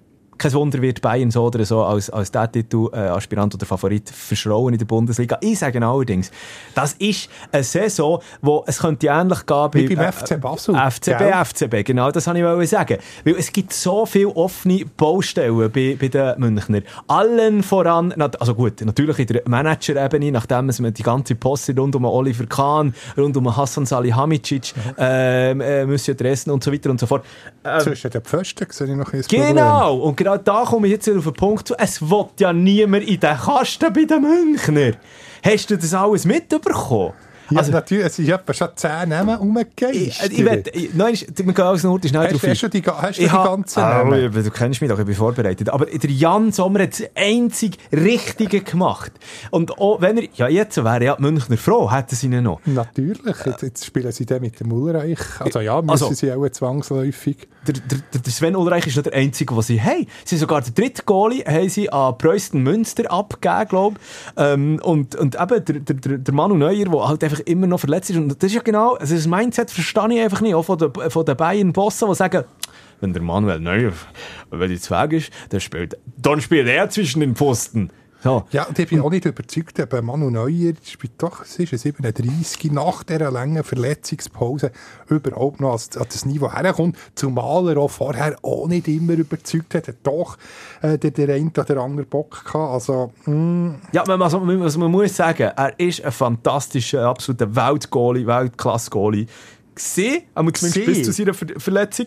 kein 0.43 0.53
Wunder, 0.55 0.82
wird 0.82 1.01
Bayern 1.01 1.30
so 1.30 1.45
oder 1.45 1.64
so 1.64 1.82
als, 1.84 2.11
als 2.11 2.30
der 2.30 2.51
Titel 2.51 2.88
äh, 2.93 2.97
Aspirant 2.97 3.55
oder 3.55 3.64
Favorit 3.64 4.11
verschrauen 4.11 4.72
in 4.72 4.78
der 4.78 4.86
Bundesliga. 4.86 5.38
Ich 5.40 5.59
sage 5.59 5.84
allerdings, 5.84 6.30
das 6.74 6.95
ist 6.95 7.30
eine 7.53 7.62
Saison, 7.62 8.20
wo 8.40 8.64
es 8.66 8.78
könnte 8.78 9.07
ähnlich 9.07 9.47
gehen 9.47 9.70
Wie 9.72 9.95
bei, 9.95 10.03
beim 10.03 10.12
FC 10.12 10.40
Basel, 10.40 10.74
FCB, 10.74 11.18
gell? 11.18 11.32
FCB, 11.45 11.84
genau, 11.84 12.11
das 12.11 12.26
wollte 12.26 12.40
ich 12.40 12.45
wollen 12.45 12.66
sagen. 12.66 12.99
Weil 13.24 13.36
es 13.36 13.53
gibt 13.53 13.72
so 13.72 14.05
viele 14.05 14.28
offene 14.28 14.84
Baustellen 14.97 15.70
bei, 15.70 15.97
bei 16.01 16.09
den 16.09 16.34
Münchner. 16.38 16.80
Allen 17.07 17.62
voran, 17.62 18.12
also 18.12 18.55
gut, 18.55 18.80
natürlich 18.80 19.18
in 19.20 19.26
der 19.28 19.43
Manager-Ebene, 19.47 20.32
nachdem 20.32 20.68
es 20.68 20.78
die 20.78 21.03
ganze 21.03 21.34
Posse 21.36 21.74
rund 21.76 21.95
um 21.95 22.05
Oliver 22.05 22.47
Kahn, 22.47 22.95
rund 23.16 23.36
um 23.36 23.57
Hassan 23.57 23.86
Salihamidzic, 23.86 24.74
ähm, 24.99 25.61
äh, 25.61 25.86
Monsieur 25.86 26.14
Dresden 26.14 26.51
und 26.51 26.64
so 26.64 26.72
weiter 26.72 26.90
und 26.90 26.99
so 26.99 27.07
fort. 27.07 27.24
Ähm, 27.64 27.80
Zwischen 27.80 28.11
den 28.11 28.22
Pfosten 28.22 28.66
sehe 28.70 28.88
ich 28.88 28.97
noch 28.97 29.12
ein 29.12 29.20
Problem. 29.20 29.47
Genau, 29.49 29.97
und 29.99 30.16
genau 30.16 30.31
da 30.38 30.64
komme 30.64 30.86
ich 30.86 30.92
jetzt 30.94 31.06
wieder 31.06 31.18
auf 31.18 31.24
den 31.24 31.34
Punkt 31.34 31.68
zu. 31.68 31.74
Es 31.78 32.00
will 32.02 32.26
ja 32.38 32.52
niemand 32.52 33.04
in 33.04 33.20
den 33.20 33.36
Kasten 33.36 33.92
bei 33.92 34.04
den 34.04 34.22
Münchner. 34.22 34.92
Hast 35.44 35.70
du 35.70 35.76
das 35.76 35.92
alles 35.94 36.24
mitbekommen? 36.24 37.12
Ja, 37.50 37.58
Also- 37.58 37.72
natürlich, 37.72 38.06
es 38.06 38.16
sind 38.16 38.28
etwa 38.30 38.54
schon 38.54 38.68
zehn 38.76 39.08
Namen 39.10 39.34
Ich, 39.34 39.40
umgegeistert. 39.40 40.32
ich, 40.32 40.38
will- 40.44 40.62
ich, 40.72 40.94
nein, 40.94 41.12
wir 41.14 41.52
gehen 41.52 41.64
also 41.64 41.88
nur 41.88 42.00
schnell 42.02 42.22
Hast, 42.22 42.32
drauf 42.32 42.46
hast 42.48 42.62
du 42.62 42.68
die, 42.68 42.82
hast 42.82 43.18
du 43.18 43.22
die 43.22 43.28
ganzen 43.28 43.80
Ah, 43.80 44.04
Namen? 44.04 44.32
du 44.32 44.50
kennst 44.50 44.80
mich 44.80 44.88
doch, 44.88 44.98
ich 44.98 45.04
bin 45.04 45.14
vorbereitet. 45.14 45.68
Aber 45.68 45.84
der 45.84 46.10
Jan 46.10 46.50
Sommer 46.52 46.84
hat 46.84 46.92
das 46.98 47.02
einzig 47.14 47.76
Richtige 47.92 48.60
gemacht. 48.62 49.12
Und 49.50 49.76
auch 49.78 50.00
wenn 50.00 50.16
er, 50.18 50.28
ja 50.34 50.48
jetzt 50.48 50.82
wäre 50.82 51.04
ja 51.04 51.16
die 51.16 51.22
Münchner 51.22 51.58
froh, 51.58 51.90
hätten 51.92 52.14
sie 52.14 52.28
ihn 52.28 52.42
noch. 52.42 52.60
Natürlich, 52.64 53.36
jetzt, 53.44 53.62
jetzt 53.62 53.84
spielen 53.84 54.12
sie 54.12 54.24
dann 54.24 54.40
mit 54.40 54.58
dem 54.60 54.72
Ulreich. 54.72 55.18
Also 55.40 55.60
ja, 55.60 55.82
müssen 55.82 55.90
Also- 55.90 56.12
sie 56.14 56.32
auch 56.32 56.48
zwangsläufig. 56.48 57.48
Der, 57.66 57.74
der, 57.74 58.20
der 58.20 58.32
Sven 58.32 58.56
Ulreich 58.56 58.86
ist 58.86 58.96
nicht 58.96 59.06
der 59.06 59.14
Einzige, 59.14 59.54
den 59.54 59.62
sie 59.62 59.80
haben. 59.80 60.06
Sie 60.24 60.34
haben 60.34 60.40
sogar 60.40 60.62
den 60.62 60.74
dritten 60.74 61.06
Goalie 61.06 61.44
haben 61.44 61.68
sie 61.68 61.90
an 61.90 62.18
Preußen 62.18 62.60
Münster 62.60 63.10
abgegeben, 63.10 63.68
glaube 63.68 63.96
ich. 63.98 64.42
Ähm, 64.42 64.80
und, 64.82 65.14
und 65.14 65.36
eben 65.40 65.64
der, 65.64 65.80
der, 65.80 65.96
der, 65.96 66.18
der 66.18 66.34
Manu 66.34 66.56
Neuer, 66.56 66.84
der 66.84 67.08
halt 67.08 67.22
einfach 67.22 67.40
immer 67.40 67.66
noch 67.66 67.78
verletzt 67.78 68.10
ist. 68.10 68.16
Und 68.16 68.28
das 68.28 68.48
ist 68.48 68.54
ja 68.54 68.62
genau, 68.62 68.94
also 68.94 69.14
das 69.14 69.26
Mindset 69.26 69.70
verstehe 69.70 70.14
ich 70.14 70.20
einfach 70.20 70.40
nicht, 70.40 70.54
auch 70.54 70.64
von 70.64 70.78
den, 70.78 70.92
von 70.92 71.24
den 71.24 71.36
Bayern-Bossen, 71.36 72.08
die 72.08 72.14
sagen, 72.14 72.44
wenn 73.02 73.12
der 73.12 73.22
Manuel 73.22 73.58
Neuer, 73.58 73.92
wenn 74.50 74.70
jetzt 74.70 74.90
weg 74.90 75.12
ist, 75.12 75.32
dann 75.50 75.60
spielt, 75.60 75.98
dann 76.16 76.40
spielt 76.40 76.68
er 76.68 76.88
zwischen 76.88 77.20
den 77.20 77.34
Pfosten. 77.34 77.90
So. 78.22 78.44
Ja, 78.52 78.64
und 78.64 78.78
ich 78.78 78.88
bin 78.88 79.00
auch 79.00 79.10
nicht 79.10 79.24
überzeugt, 79.24 79.80
aber 79.80 80.00
Manu 80.00 80.30
Neuer 80.30 80.74
spielt 80.84 81.14
doch, 81.18 81.42
es 81.42 81.58
ist 81.58 81.72
ein 81.72 81.78
37 81.78 82.70
nach 82.70 83.02
dieser 83.02 83.32
langen 83.32 83.64
Verletzungspause 83.64 84.70
überhaupt 85.08 85.60
noch 85.60 85.72
an, 85.72 86.06
das 86.08 86.24
Niveau 86.24 86.52
herkommt, 86.52 86.96
zumal 87.16 87.68
er 87.70 87.78
auch 87.78 87.90
vorher 87.90 88.36
auch 88.42 88.68
nicht 88.68 88.86
immer 88.86 89.14
überzeugt 89.14 89.74
hat, 89.74 89.92
doch 90.04 90.38
äh, 90.82 90.98
der, 90.98 91.10
der 91.10 91.34
eine 91.34 91.50
oder 91.50 91.82
andere 91.82 92.06
Bock 92.06 92.44
gehabt, 92.44 92.72
also 92.72 93.12
mh, 93.24 93.80
Ja, 93.92 94.04
man, 94.06 94.22
also, 94.22 94.38
man, 94.38 94.62
also 94.62 94.78
man 94.78 94.90
muss 94.90 95.16
sagen, 95.16 95.50
er 95.56 95.78
ist 95.80 96.04
ein 96.04 96.12
fantastischer, 96.12 97.04
absoluter 97.08 97.54
Weltgoalie, 97.56 98.26
Weltklasse-Goalie. 98.26 99.26
Gesehen, 99.74 100.22
aber 100.34 100.52
zumindest 100.52 100.86
bis 100.86 101.02
zu 101.02 101.12
seiner 101.12 101.32
Ver 101.34 101.48
Verletzung. 101.56 102.06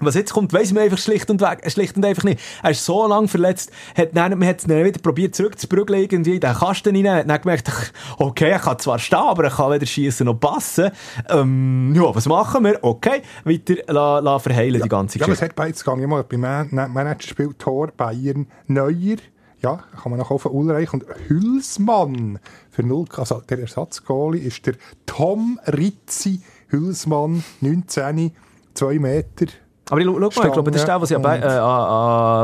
Was 0.00 0.16
jetzt 0.16 0.32
kommt, 0.32 0.52
weiss 0.52 0.72
man 0.72 0.82
einfach 0.82 0.98
schlicht 0.98 1.30
und, 1.30 1.40
weg, 1.40 1.62
schlicht 1.70 1.96
und 1.96 2.04
einfach 2.04 2.24
nicht. 2.24 2.40
Er 2.64 2.70
ist 2.72 2.84
so 2.84 3.06
lange 3.06 3.28
verletzt, 3.28 3.70
hat 3.96 4.08
dann, 4.16 4.36
man 4.36 4.48
hat 4.48 4.58
es 4.58 4.66
dann 4.66 4.84
wieder 4.84 4.98
probiert 4.98 5.36
zurückzubrügeln, 5.36 6.00
irgendwie 6.00 6.34
in 6.34 6.40
den 6.40 6.52
Kasten 6.52 6.96
rein, 6.96 7.08
hat 7.08 7.30
dann 7.30 7.40
gemerkt, 7.40 7.70
okay, 8.18 8.50
er 8.50 8.58
kann 8.58 8.78
zwar 8.80 8.98
stehen, 8.98 9.18
aber 9.20 9.44
er 9.44 9.50
kann 9.50 9.70
weder 9.70 9.86
schießen 9.86 10.26
noch 10.26 10.34
passen. 10.34 10.90
Ähm, 11.28 11.92
ja, 11.94 12.12
was 12.12 12.26
machen 12.26 12.64
wir? 12.64 12.78
Okay, 12.82 13.22
weiter 13.44 13.76
la, 13.86 14.18
la 14.18 14.38
verheilen 14.40 14.82
die 14.82 14.88
ganze 14.88 15.18
ja, 15.18 15.26
aber 15.26 15.32
es 15.32 15.38
Geschichte. 15.38 15.44
hat 15.44 15.56
beides 15.56 15.84
gegangen. 15.84 16.10
Mal 16.10 16.24
beim 16.24 16.40
Man 16.40 16.92
Managerspiel 16.92 17.54
Tor 17.56 17.92
Bayern 17.96 18.48
Neuer, 18.66 19.16
ja, 19.60 19.82
kann 20.02 20.10
man 20.10 20.18
noch 20.18 20.32
auf 20.32 20.44
Ulreich 20.46 20.92
und 20.92 21.06
Hülsmann 21.28 22.40
für 22.70 22.82
0, 22.82 23.06
also 23.16 23.40
der 23.48 23.60
Ersatzgoalie 23.60 24.42
ist 24.42 24.66
der 24.66 24.74
Tom 25.06 25.60
Rizzi 25.66 26.40
Hülsmann, 26.68 27.44
19, 27.60 28.32
2 28.74 28.98
Meter. 28.98 29.46
Aber 29.90 30.00
ich, 30.00 30.06
schau 30.06 30.12
mal, 30.18 30.28
ich 30.28 30.34
glaube, 30.52 30.70
das 30.70 30.80
ist 30.82 30.88
der, 30.88 31.00
was 31.00 31.08
sie 31.10 31.16
an, 31.16 31.24
äh, 31.24 31.26
an, 31.28 31.60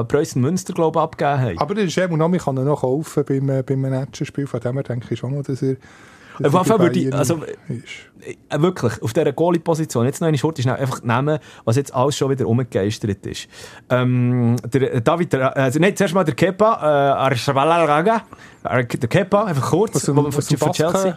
an 0.01 0.09
Preußen 0.09 0.41
Münster, 0.43 0.73
glaube 0.75 0.99
ich, 0.99 1.03
abgegeben 1.03 1.41
haben. 1.41 1.59
Aber 1.59 1.75
das 1.75 1.85
ist 1.85 1.99
eben 1.99 2.19
noch, 2.19 2.29
man 2.29 2.39
kann 2.39 2.57
ihn 2.57 2.65
noch 2.65 2.81
kaufen 2.83 3.25
beim, 3.27 3.49
äh, 3.49 3.63
beim 3.63 3.81
Managerspiel. 3.81 4.47
Von 4.47 4.61
dem 4.61 4.75
her 4.75 4.83
denke 4.83 5.07
ich 5.15 5.19
schon 5.19 5.43
dass 5.43 5.63
er. 5.63 5.77
dass 6.39 6.53
bei 6.53 6.79
würde 6.79 6.99
ich- 6.99 7.15
also-. 7.15 7.41
Äh, 8.51 8.61
wirklich, 8.61 9.03
auf 9.03 9.15
dieser 9.15 9.33
Goalie-Position, 9.33 10.05
jetzt 10.05 10.21
noch 10.21 10.29
eine 10.29 10.37
Schurte 10.37 10.61
schnell 10.61 10.77
einfach 10.77 11.03
nehmen, 11.03 11.39
was 11.65 11.77
jetzt 11.77 11.95
alles 11.95 12.17
schon 12.19 12.29
wieder 12.31 12.47
umgegeistert 12.47 13.25
ist. 13.25 13.49
Ähm, 13.89 14.57
der 14.65 15.01
David, 15.01 15.33
äh, 15.33 15.39
also 15.39 15.79
nein, 15.79 15.97
zuerst 15.97 16.13
mal 16.15 16.25
der 16.25 16.35
Kepa, 16.35 16.75
äh, 16.83 17.13
Arshvalaraga, 17.19 18.23
äh, 18.65 18.85
der 18.85 19.09
Kepa, 19.09 19.45
einfach 19.45 19.71
kurz, 19.71 20.05
von, 20.05 20.27
aus 20.27 20.47
dem 20.47 20.59
von 20.59 20.73
Chelsea. 20.73 21.17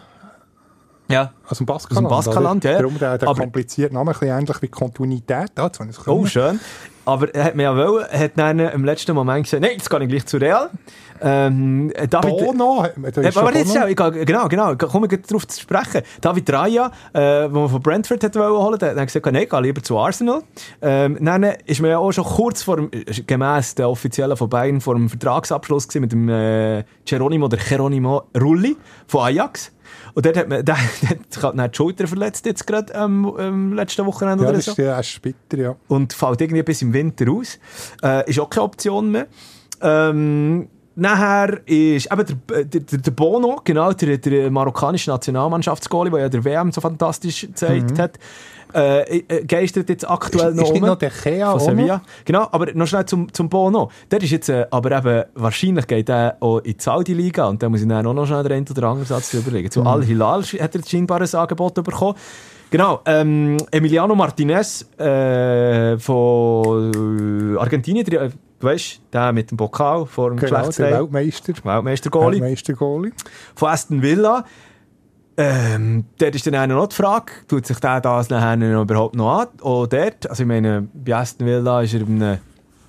Ja. 1.08 1.32
aus 1.48 1.58
dem 1.58 1.66
Baskaland. 1.66 2.06
Aus 2.06 2.24
dem 2.24 2.32
Baskaland, 2.32 2.64
oder? 2.64 2.72
ja. 2.72 2.78
Darum 2.78 2.98
der, 2.98 3.18
der 3.18 3.28
Aber- 3.28 3.40
komplizierte 3.42 3.94
Name, 3.94 4.10
ein 4.12 4.18
bisschen 4.18 4.38
ähnlich 4.38 4.62
wie 4.62 4.68
Kontinuität. 4.68 5.50
Es 5.56 6.08
Oh, 6.08 6.24
schön. 6.26 6.58
Aber 7.06 7.34
er 7.34 7.44
hat 7.44 7.54
mir 7.54 7.64
ja 7.64 7.76
wollen, 7.76 8.06
hat 8.10 8.30
dann 8.36 8.58
im 8.58 8.82
letzten 8.84 9.14
Moment 9.14 9.44
gesagt, 9.44 9.60
nein, 9.62 9.72
jetzt 9.76 9.90
gehe 9.90 10.02
ich 10.02 10.08
gleich 10.08 10.24
zu 10.24 10.38
Real. 10.38 10.70
Ähm, 11.20 11.92
David, 12.08 12.30
Bono, 12.38 12.84
Ja, 12.84 13.08
ist 13.28 13.36
aber 13.36 13.54
jetzt, 13.54 13.70
schnell, 13.72 13.90
ich 13.90 13.96
gehe- 13.96 14.24
genau, 14.24 14.48
genau, 14.48 14.72
ich 14.72 14.78
komme 14.78 15.06
gleich 15.06 15.20
darauf 15.22 15.46
zu 15.46 15.60
sprechen. 15.60 16.00
David 16.22 16.50
Raya, 16.50 16.90
äh, 17.12 17.48
wo 17.52 17.60
man 17.60 17.68
von 17.68 17.80
Brentford 17.82 18.24
hat 18.24 18.34
wollen 18.36 18.52
holen, 18.56 18.78
der 18.78 18.94
der 18.94 19.02
hat 19.02 19.08
gesagt, 19.08 19.26
nein, 19.26 19.42
ich 19.42 19.50
gehe 19.50 19.60
lieber 19.60 19.82
zu 19.82 19.98
Arsenal. 19.98 20.42
Ähm, 20.80 21.18
dann 21.20 21.42
ist 21.66 21.80
man 21.82 21.90
ja 21.90 21.98
auch 21.98 22.10
schon 22.12 22.24
kurz 22.24 22.62
vor 22.62 22.76
dem, 22.76 22.88
äh, 22.92 23.04
gemäss 23.26 23.74
der 23.74 23.90
offiziellen 23.90 24.36
von 24.36 24.48
Bayern, 24.48 24.80
vor 24.80 24.94
dem 24.94 25.08
Vertragsabschluss 25.10 25.94
mit 25.96 26.10
dem 26.12 26.28
äh, 26.30 26.84
Geronimo 27.04 27.46
oder 27.46 27.58
Geronimo 27.58 28.22
Rulli 28.40 28.76
von 29.06 29.24
Ajax. 29.26 29.70
Und 30.14 30.24
dort 30.24 30.36
hat 30.36 30.48
man, 30.48 30.64
der, 30.64 30.76
der 31.02 31.10
hat 31.10 31.42
halt 31.42 31.58
dann 31.58 31.70
die 31.70 31.76
Schulter 31.76 32.06
verletzt 32.06 32.46
jetzt 32.46 32.66
gerade 32.66 32.92
ähm, 32.94 33.32
ähm, 33.38 33.72
letzten 33.72 34.06
Wochenende 34.06 34.44
Ja, 34.44 34.50
oder 34.50 34.58
das 34.58 34.66
so 34.66 34.72
ist 34.72 34.78
ja 34.78 34.98
ist 34.98 35.20
bitter, 35.20 35.58
ja. 35.58 35.76
und 35.88 36.12
fällt 36.12 36.40
irgendwie 36.40 36.62
bis 36.62 36.82
im 36.82 36.92
Winter 36.92 37.30
aus. 37.30 37.58
Äh, 38.02 38.28
ist 38.30 38.38
auch 38.38 38.48
keine 38.50 38.64
Option 38.64 39.10
mehr. 39.10 39.26
Ähm, 39.80 40.68
nachher 40.96 41.60
ist 41.66 42.10
eben 42.12 42.24
der, 42.48 42.64
der, 42.64 42.80
der, 42.80 42.98
der 42.98 43.10
Bono, 43.10 43.60
genau, 43.64 43.92
der, 43.92 44.18
der 44.18 44.50
marokkanische 44.50 45.10
Nationalmannschaftsgoalie, 45.10 46.10
der 46.12 46.20
ja 46.20 46.28
der 46.28 46.44
WM 46.44 46.72
so 46.72 46.80
fantastisch 46.80 47.42
gezeigt 47.42 47.98
hat, 47.98 48.18
äh, 48.74 49.18
äh, 49.18 49.44
geistert 49.44 49.88
jetzt 49.88 50.08
aktuell 50.08 50.50
Ist- 50.50 50.56
noch 50.56 50.64
ist 50.64 50.72
nicht 50.72 50.82
um. 50.82 50.88
noch 50.88 50.96
der 50.98 51.10
Kea 51.10 51.50
von 51.52 51.60
Sevilla. 51.60 52.02
Genau, 52.24 52.48
aber 52.50 52.72
noch 52.74 52.86
schnell 52.88 53.06
zum, 53.06 53.32
zum 53.32 53.48
Bono. 53.48 53.90
Der 54.10 54.20
ist 54.20 54.30
jetzt, 54.32 54.48
äh, 54.48 54.66
aber 54.70 54.90
eben, 54.98 55.24
wahrscheinlich 55.34 55.86
geht 55.86 56.08
er 56.08 56.36
auch 56.40 56.58
in 56.58 56.72
die 56.72 56.82
Saudi-Liga 56.82 57.46
und 57.46 57.62
da 57.62 57.68
muss 57.68 57.82
ich 57.82 57.88
dann 57.88 58.04
auch 58.04 58.12
noch 58.14 58.26
schnell 58.26 58.42
den 58.42 58.52
einen 58.52 58.66
oder 58.68 58.88
anderen 58.88 59.06
Satz 59.06 59.32
überlegen. 59.34 59.66
Mhm. 59.66 59.70
Zu 59.70 59.82
Al-Hilal 59.84 60.40
sch- 60.40 60.60
hat 60.60 60.74
er 60.74 60.80
scheinbar 60.84 61.20
ein 61.20 61.34
Angebot 61.34 61.74
bekommen. 61.74 62.14
Genau, 62.70 63.00
ähm, 63.06 63.56
Emiliano 63.70 64.16
Martinez 64.16 64.84
äh, 64.98 65.96
von 65.98 67.56
Argentinien, 67.58 68.04
du 68.64 68.70
weißt, 68.70 69.00
der 69.12 69.32
mit 69.32 69.50
dem 69.50 69.56
Pokal 69.56 70.06
vor 70.06 70.30
dem 70.30 70.38
Genau, 70.38 70.50
der 70.50 70.58
Geschlechtsteil, 70.60 71.00
Weltmeister. 71.12 71.52
Weltmeister-Goalie 71.64 72.40
Weltmeister-Goalie. 72.40 73.12
von 73.54 73.68
Aston 73.68 74.02
Villa. 74.02 74.44
Ähm, 75.36 76.04
dort 76.18 76.34
ist 76.36 76.46
dann 76.46 76.54
auch 76.54 76.66
noch 76.66 76.86
die 76.86 76.94
Frage, 76.94 77.32
tut 77.48 77.66
sich 77.66 77.78
der 77.80 78.00
das 78.00 78.30
nachher 78.30 78.56
überhaupt 78.82 79.16
noch 79.16 79.40
an? 79.40 79.48
Auch 79.62 79.86
dort, 79.86 80.30
also 80.30 80.42
ich 80.44 80.46
meine, 80.48 80.86
bei 80.94 81.14
Aston 81.16 81.46
Villa 81.46 81.82
ist 81.82 81.94
er 81.94 82.00
in 82.02 82.22
einem... 82.22 82.38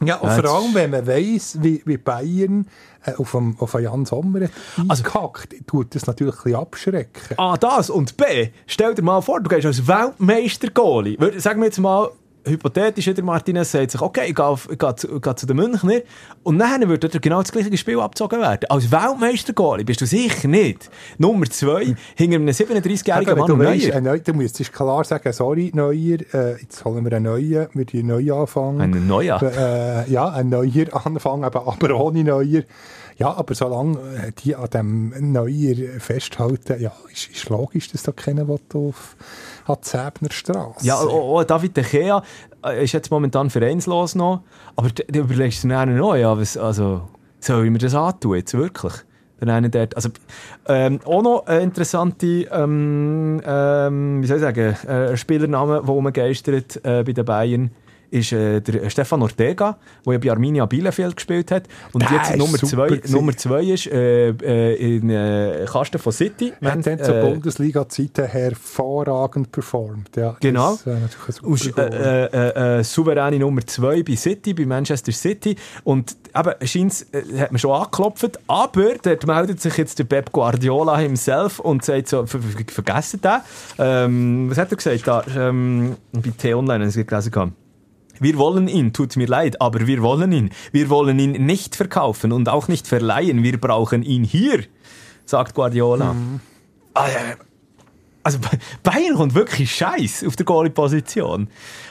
Ja, 0.04 0.18
und 0.18 0.30
Ja, 0.30 0.36
vor 0.42 0.54
allem, 0.58 0.74
wenn 0.76 0.92
man 0.92 1.08
weiss, 1.08 1.58
wie, 1.64 1.82
wie 1.86 1.98
Bayern 1.98 2.68
äh, 3.04 3.14
auf, 3.16 3.32
dem, 3.32 3.56
auf 3.60 3.74
einen 3.76 3.86
Jan 3.86 4.06
Sommer 4.06 4.42
Also- 4.88 5.04
eingehackt, 5.06 5.56
tut 5.66 5.96
das 5.96 6.06
natürlich 6.06 6.36
ein 6.36 6.42
bisschen 6.42 6.56
abschrecken. 6.60 7.38
A, 7.38 7.58
das 7.58 7.90
und 7.90 8.16
B, 8.18 8.50
stell 8.68 8.94
dir 8.94 9.02
mal 9.02 9.22
vor, 9.22 9.40
du 9.42 9.50
gehst 9.50 9.66
als 9.66 9.88
Weltmeister-Goalie. 9.88 11.20
Würde- 11.20 11.40
Sagen 11.40 11.62
wir 11.62 11.66
jetzt 11.66 11.80
mal, 11.80 12.10
hypothetisch, 12.46 13.06
der 13.14 13.24
Martinez 13.24 13.72
sagt 13.72 13.92
sich, 13.92 14.02
okay, 14.02 14.28
ich 14.30 14.36
gehe, 14.36 14.56
ich 14.72 14.78
gehe, 14.78 14.96
zu, 14.96 15.16
ich 15.16 15.22
gehe 15.22 15.36
zu 15.36 15.46
den 15.46 15.58
Münchner 15.58 16.00
und 16.44 16.60
dann 16.60 16.88
würde 16.88 17.10
dort 17.10 17.22
genau 17.22 17.42
das 17.42 17.52
gleiche 17.52 17.76
Spiel 17.78 18.00
abgezogen 18.00 18.40
werden. 18.40 18.66
Als 18.70 18.92
Weltmeister-Goalie 18.92 19.86
bist 19.86 20.02
du 20.02 20.06
sicher 20.06 20.48
nicht 20.48 20.90
Nummer 21.18 21.46
zwei 21.50 21.96
hinter 22.16 22.36
einem 22.36 22.50
37-jährigen 22.50 23.32
Eben, 23.32 23.40
Mann 23.40 23.48
du, 23.48 23.56
Neuer. 23.58 23.96
ein 23.96 24.04
Neu- 24.04 24.20
du 24.20 24.34
musst 24.34 24.72
klar 24.74 25.04
sagen, 25.04 25.32
sorry, 25.34 25.72
Neuer, 25.74 26.20
äh, 26.34 26.62
jetzt 26.62 26.86
holen 26.86 27.04
wir 27.06 27.14
einen 27.14 27.26
neuen, 27.26 27.68
wir 27.74 27.86
die 27.86 28.04
neu 28.04 28.32
anfangen. 28.34 28.82
Einen 28.82 29.08
Neuer? 29.08 29.42
Äh, 29.42 30.12
ja, 30.12 30.30
ein 30.30 30.50
neuer 30.50 30.86
Anfang, 31.06 31.44
eben, 31.44 31.58
aber 31.58 32.00
ohne 32.00 32.24
Neuer. 32.24 32.64
Ja, 33.18 33.34
aber 33.34 33.56
solange 33.56 33.98
äh, 33.98 34.32
die 34.44 34.56
an 34.56 34.70
dem 34.72 35.32
Neuer 35.32 35.76
festhalten, 36.00 36.82
ja, 36.82 36.92
ist, 37.12 37.30
ist 37.30 37.50
logisch, 37.50 37.90
dass 37.92 38.04
da 38.04 38.12
keiner 38.12 38.46
auf 38.50 39.16
an 39.66 39.78
die 39.84 39.88
Säbner 39.88 40.32
Straße. 40.32 40.86
Ja, 40.86 40.96
auch, 40.96 41.40
auch 41.40 41.44
David 41.44 41.78
De 41.78 41.84
Gea 41.84 42.22
äh, 42.66 42.84
ist 42.84 42.94
jetzt 42.94 43.12
momentan 43.12 43.50
vereinslos 43.50 44.16
noch, 44.16 44.42
aber 44.76 44.90
du 44.90 45.20
überlegst 45.20 45.64
dir 45.64 45.70
dann 45.70 45.96
noch, 45.98 46.16
ja, 46.16 46.38
was, 46.38 46.58
also, 46.58 47.02
soll 47.40 47.66
ich 47.66 47.72
mir 47.72 47.80
das 47.80 47.96
antun, 47.96 48.36
jetzt 48.36 48.54
wirklich? 48.54 48.94
Einer 49.42 49.70
dort, 49.70 49.96
also, 49.96 50.10
ähm, 50.68 51.00
auch 51.06 51.22
noch 51.22 51.46
eine 51.46 51.62
interessante, 51.62 52.48
ähm, 52.52 53.42
ähm, 53.46 54.24
wie 54.24 54.28
soll 54.28 54.38
ich 54.38 54.44
sagen, 54.44 54.76
äh, 54.88 55.16
Spielername, 55.18 55.84
der 55.86 55.90
umgeistert 55.90 56.78
äh, 56.84 57.04
bei 57.04 57.12
den 57.12 57.26
Bayern, 57.26 57.72
ist 58.12 58.32
äh, 58.32 58.62
der 58.62 58.90
Stefan 58.90 59.22
Ortega, 59.22 59.78
der 60.06 60.14
ja 60.14 60.20
bei 60.20 60.32
Arminia 60.32 60.66
Bielefeld 60.66 61.16
gespielt 61.16 61.52
hat. 61.52 61.64
Und 61.94 62.04
Der 62.04 62.12
jetzt 62.18 62.32
ist 62.32 62.38
Nummer 62.38 62.58
zwei, 62.58 62.88
gewesen. 62.88 63.14
Nummer 63.14 63.38
zwei 63.38 63.64
ist 63.64 63.88
äh, 63.88 64.30
äh, 64.30 64.98
in 64.98 65.10
äh, 65.10 65.66
Kasten 65.70 66.00
von 66.00 66.12
City. 66.14 66.54
Wir 66.60 66.72
haben 66.72 66.82
dann 66.82 67.04
zur 67.04 67.16
äh, 67.16 67.22
Bundesliga-Zeiten 67.22 68.26
hervorragend 68.26 69.52
performt. 69.52 70.16
Ja, 70.16 70.36
Genau. 70.40 70.78
Das, 70.84 70.88
äh, 70.88 71.56
super 71.56 71.92
äh, 71.92 72.26
äh, 72.26 72.80
äh, 72.80 72.84
souveräne 72.84 73.40
Nummer 73.40 73.66
2 73.66 74.04
bei 74.04 74.16
City, 74.16 74.54
bei 74.54 74.66
Manchester 74.66 75.12
City. 75.12 75.56
Und 75.84 76.16
eben, 76.36 76.68
scheint 76.68 77.06
äh, 77.12 77.40
hat 77.40 77.52
man 77.52 77.60
schon 77.60 77.72
angeklopft, 77.72 78.40
aber 78.48 78.96
dort 79.02 79.26
meldet 79.28 79.62
sich 79.62 79.78
jetzt 79.78 80.00
der 80.00 80.04
Pep 80.04 80.32
Guardiola 80.32 80.98
himself 80.98 81.60
und 81.60 81.84
sagt 81.84 82.08
so, 82.10 82.26
ver 82.26 82.40
ver 82.40 82.64
vergessen 82.68 83.22
den. 83.22 83.40
Ähm, 83.78 84.50
was 84.50 84.58
hat 84.58 84.72
er 84.72 84.78
gesagt? 84.78 85.08
Da, 85.08 85.24
ähm, 85.36 85.96
bei 86.12 86.32
T-Online, 86.38 86.86
als 86.86 86.96
ich 86.96 87.08
gelesen 87.08 87.32
habe. 87.36 87.52
Wir 88.20 88.38
wollen 88.38 88.68
ihn, 88.68 88.94
tut 88.94 89.16
mir 89.18 89.28
leid, 89.28 89.62
aber 89.62 89.86
wir 89.88 90.02
wollen 90.02 90.32
ihn. 90.32 90.50
Wir 90.72 90.90
wollen 90.90 91.20
ihn 91.20 91.46
nicht 91.46 91.76
verkaufen 91.76 92.32
und 92.32 92.48
auch 92.50 92.68
nicht 92.68 92.88
verleihen. 92.88 93.44
Wir 93.44 93.60
brauchen 93.60 94.04
ihn 94.04 94.24
hier, 94.24 94.64
sagt 95.26 95.54
Guardiola. 95.56 96.16
Ah, 96.94 97.08
ja. 97.08 97.36
Also 98.24 98.40
Ba- 98.40 98.50
Bayern 98.84 99.16
kommt 99.16 99.36
wirklich 99.36 99.76
scheiß 99.76 100.24
auf 100.26 100.36
der 100.36 100.46
Goalie-Position. 100.46 101.50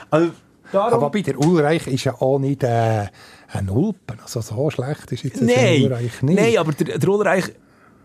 Also. 0.09 0.31
Aber 0.73 1.09
bei 1.11 1.21
der 1.21 1.39
Ulreich 1.39 1.87
ist 1.87 2.03
ja 2.05 2.15
auch 2.19 2.39
nicht 2.39 2.63
äh, 2.63 3.05
ein 3.53 3.69
Ulpen. 3.69 4.19
Also 4.21 4.41
so 4.41 4.69
schlecht 4.69 5.11
ist 5.11 5.23
jetzt 5.23 5.41
Nein, 5.41 5.83
Ulreich 5.83 6.21
nicht. 6.23 6.39
nein, 6.39 6.57
aber 6.57 6.73
der, 6.73 6.97
der 6.97 7.09
Ulreich 7.09 7.45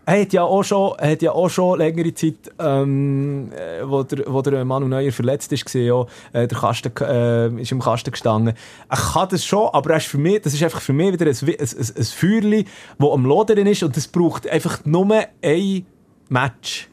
er 0.05 0.21
hat 0.21 0.33
ja 0.33 0.43
auch 0.43 0.63
schon, 0.63 0.97
hat 0.97 1.21
ja 1.21 1.31
auch 1.31 1.49
schon 1.49 1.77
längere 1.77 2.13
Zeit, 2.13 2.51
ähm, 2.59 3.51
äh, 3.53 3.87
wo, 3.87 4.03
der, 4.03 4.25
wo 4.27 4.41
der 4.41 4.65
Manu 4.65 4.87
Neuer 4.87 5.11
verletzt 5.11 5.51
ist, 5.51 5.65
gesehen, 5.65 6.05
äh, 6.33 6.47
der 6.47 6.57
Kasten, 6.57 6.91
äh, 7.01 7.61
ist 7.61 7.71
im 7.71 7.79
Kasten 7.79 8.11
gestanden. 8.11 8.55
Er 8.89 8.97
kann 8.97 9.29
das 9.29 9.45
schon, 9.45 9.69
aber 9.73 9.91
er 9.91 9.97
ist 9.97 10.07
für 10.07 10.17
mich, 10.17 10.41
das 10.41 10.53
ist 10.53 10.63
einfach 10.63 10.81
für 10.81 10.93
mich 10.93 11.13
wieder 11.13 11.25
ein, 11.25 11.35
ein, 11.39 11.55
ein, 11.59 11.97
ein 11.97 12.03
Feuerli, 12.03 12.65
das 12.97 13.09
am 13.09 13.25
Lodern 13.25 13.67
ist 13.67 13.83
und 13.83 13.95
es 13.95 14.07
braucht 14.07 14.47
einfach 14.49 14.83
nur 14.85 15.25
ein 15.41 15.85
Match. 16.29 16.90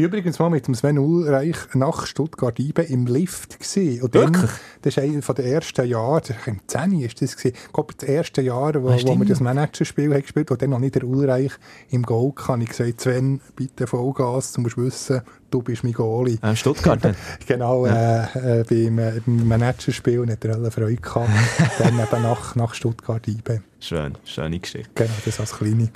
Bin 0.00 0.06
übrigens 0.06 0.38
mal 0.38 0.48
mit 0.48 0.66
dem 0.66 0.74
Sven 0.74 0.98
Ulreich 0.98 1.58
nach 1.74 2.06
Stuttgart 2.06 2.58
IBE 2.58 2.84
im 2.84 3.04
Lift 3.04 3.60
gewesen. 3.60 4.00
Und 4.00 4.14
dann, 4.14 4.32
das 4.80 4.96
ist 4.96 4.98
einer 4.98 5.20
von 5.20 5.34
den 5.34 5.44
ersten 5.44 5.86
Jahren, 5.86 6.22
das 6.26 6.38
war 6.38 6.48
im 6.48 6.60
10. 6.66 7.00
ist 7.02 7.20
das 7.20 7.36
gewesen, 7.36 7.54
ich 7.66 7.72
glaube, 7.74 7.92
das 7.98 8.08
erste 8.08 8.40
Jahr, 8.40 8.82
wo, 8.82 8.88
Ah, 8.88 8.96
wo 9.04 9.18
wir 9.18 9.26
das 9.26 9.40
Managerspiel 9.40 10.14
haben 10.14 10.22
gespielt, 10.22 10.50
wo 10.50 10.56
dann 10.56 10.70
noch 10.70 10.78
nicht 10.78 10.94
der 10.94 11.04
Ulreich 11.04 11.52
im 11.90 12.02
Goal 12.04 12.32
kann. 12.32 12.62
Ich 12.62 12.70
gesagt, 12.70 13.02
Sven, 13.02 13.42
bitte 13.54 13.86
Vollgas, 13.86 14.54
du 14.54 14.62
musst 14.62 14.78
wissen, 14.78 15.20
du 15.50 15.60
bist 15.60 15.84
mein 15.84 15.92
Goalie. 15.92 16.38
Äh, 16.40 16.56
Stuttgart 16.56 17.04
dann. 17.04 17.14
Genau, 17.46 17.84
äh, 17.84 18.22
äh, 18.22 18.64
beim, 18.66 18.98
äh, 18.98 19.20
beim 19.26 19.48
Managerspiel 19.48 20.24
er 20.30 20.54
alle 20.54 20.70
Freude 20.70 20.96
gehabt. 20.96 21.28
dann 21.78 22.00
eben 22.00 22.22
nach, 22.22 22.56
nach 22.56 22.72
Stuttgart 22.72 23.28
IBE. 23.28 23.60
Schön, 23.80 24.16
schöne 24.24 24.60
Geschichte. 24.60 24.90
Genau, 24.94 25.12
das 25.26 25.40
als 25.40 25.52
kleine 25.52 25.90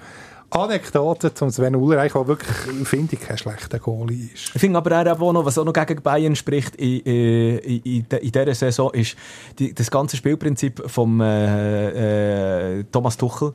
Anekdote 0.55 1.34
zum 1.34 1.50
Sven 1.50 1.74
Ulreich, 1.74 2.12
der 2.12 2.28
wirklich, 2.28 2.57
finde 2.86 3.14
ich, 3.14 3.20
kein 3.20 3.36
schlechter 3.36 3.80
Goalie 3.80 4.30
ist. 4.32 4.52
Ich 4.55 4.61
finde 4.61 4.78
aber 4.78 4.92
er 4.92 5.20
auch 5.20 5.32
noch, 5.32 5.44
was 5.44 5.59
auch 5.59 5.64
noch 5.64 5.72
gegen 5.72 6.00
Bayern 6.00 6.36
spricht 6.36 6.76
in, 6.76 7.00
in, 7.00 7.59
in, 7.82 8.07
in 8.07 8.32
dieser 8.32 8.55
Saison, 8.55 8.92
ist 8.94 9.16
die, 9.59 9.74
das 9.74 9.90
ganze 9.90 10.16
Spielprinzip 10.16 10.88
von 10.88 11.20
äh, 11.20 12.78
äh, 12.78 12.84
Thomas 12.92 13.16
Tuchel. 13.16 13.55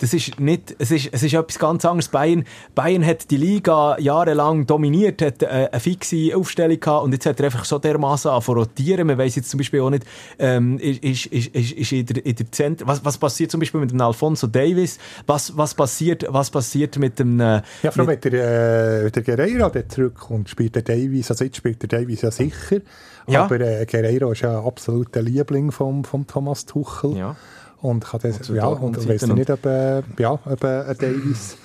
Das 0.00 0.14
ist 0.14 0.40
nicht, 0.40 0.74
es 0.78 0.90
ist, 0.90 1.10
es 1.12 1.22
ist 1.22 1.34
etwas 1.34 1.58
ganz 1.58 1.84
anderes. 1.84 2.08
Bayern, 2.08 2.44
Bayern 2.74 3.04
hat 3.04 3.30
die 3.30 3.36
Liga 3.36 3.98
jahrelang 3.98 4.66
dominiert, 4.66 5.20
hat 5.20 5.42
äh, 5.42 5.68
eine 5.70 5.78
fixe 5.80 6.34
Aufstellung 6.34 6.80
gehabt 6.80 7.04
und 7.04 7.12
jetzt 7.12 7.26
hat 7.26 7.38
er 7.38 7.44
einfach 7.46 7.66
so 7.66 7.78
dermaßen 7.78 8.30
an 8.30 8.40
rotieren. 8.42 9.06
Man 9.06 9.18
weiss 9.18 9.36
jetzt 9.36 9.50
zum 9.50 9.58
Beispiel 9.58 9.80
auch 9.80 9.90
nicht, 9.90 10.04
ähm, 10.38 10.78
ist, 10.78 11.26
ist, 11.26 11.26
ist, 11.26 11.72
ist, 11.72 11.92
in 11.92 12.06
der, 12.06 12.24
in 12.24 12.34
der 12.34 12.50
Zentrum, 12.50 12.88
was, 12.88 13.04
was 13.04 13.18
passiert 13.18 13.50
zum 13.50 13.60
Beispiel 13.60 13.78
mit 13.80 13.90
dem 13.90 14.00
Alfonso 14.00 14.46
Davis? 14.46 14.98
Was, 15.26 15.54
was 15.56 15.74
passiert, 15.74 16.24
was 16.28 16.50
passiert 16.50 16.96
mit 16.98 17.18
dem, 17.18 17.38
äh, 17.38 17.60
Ja, 17.82 17.90
vor 17.90 17.98
allem, 18.00 18.06
mit, 18.10 18.24
wenn 18.24 18.32
der, 18.32 19.04
äh, 19.04 19.10
der 19.10 19.22
Guerreiro 19.22 19.68
dort 19.68 19.92
zurückkommt, 19.92 20.48
spielt 20.48 20.74
der 20.76 20.82
Davies, 20.82 21.30
also 21.30 21.44
jetzt 21.44 21.58
spielt 21.58 21.82
der 21.82 21.88
Davies 21.90 22.22
ja 22.22 22.30
sicher, 22.30 22.78
Ja. 23.28 23.44
aber 23.44 23.60
äh, 23.60 23.84
Guerreiro 23.84 24.32
ist 24.32 24.40
ja 24.40 24.60
absolut 24.64 25.14
der 25.14 25.22
Liebling 25.22 25.72
von 25.72 26.02
Thomas 26.26 26.64
Tuchel. 26.64 27.16
ja. 27.18 27.36
Und 27.82 28.04
kann 28.04 28.20
das, 28.22 28.48
ja, 28.48 28.66
und 28.66 28.96
ich 28.98 29.06
Zeiten 29.06 29.34
nicht, 29.34 29.50
ob, 29.50 29.64
äh, 29.64 30.02
ja, 30.18 30.32
ob 30.32 30.64
äh, 30.64 30.82
ein 30.82 30.98
Davies 30.98 31.56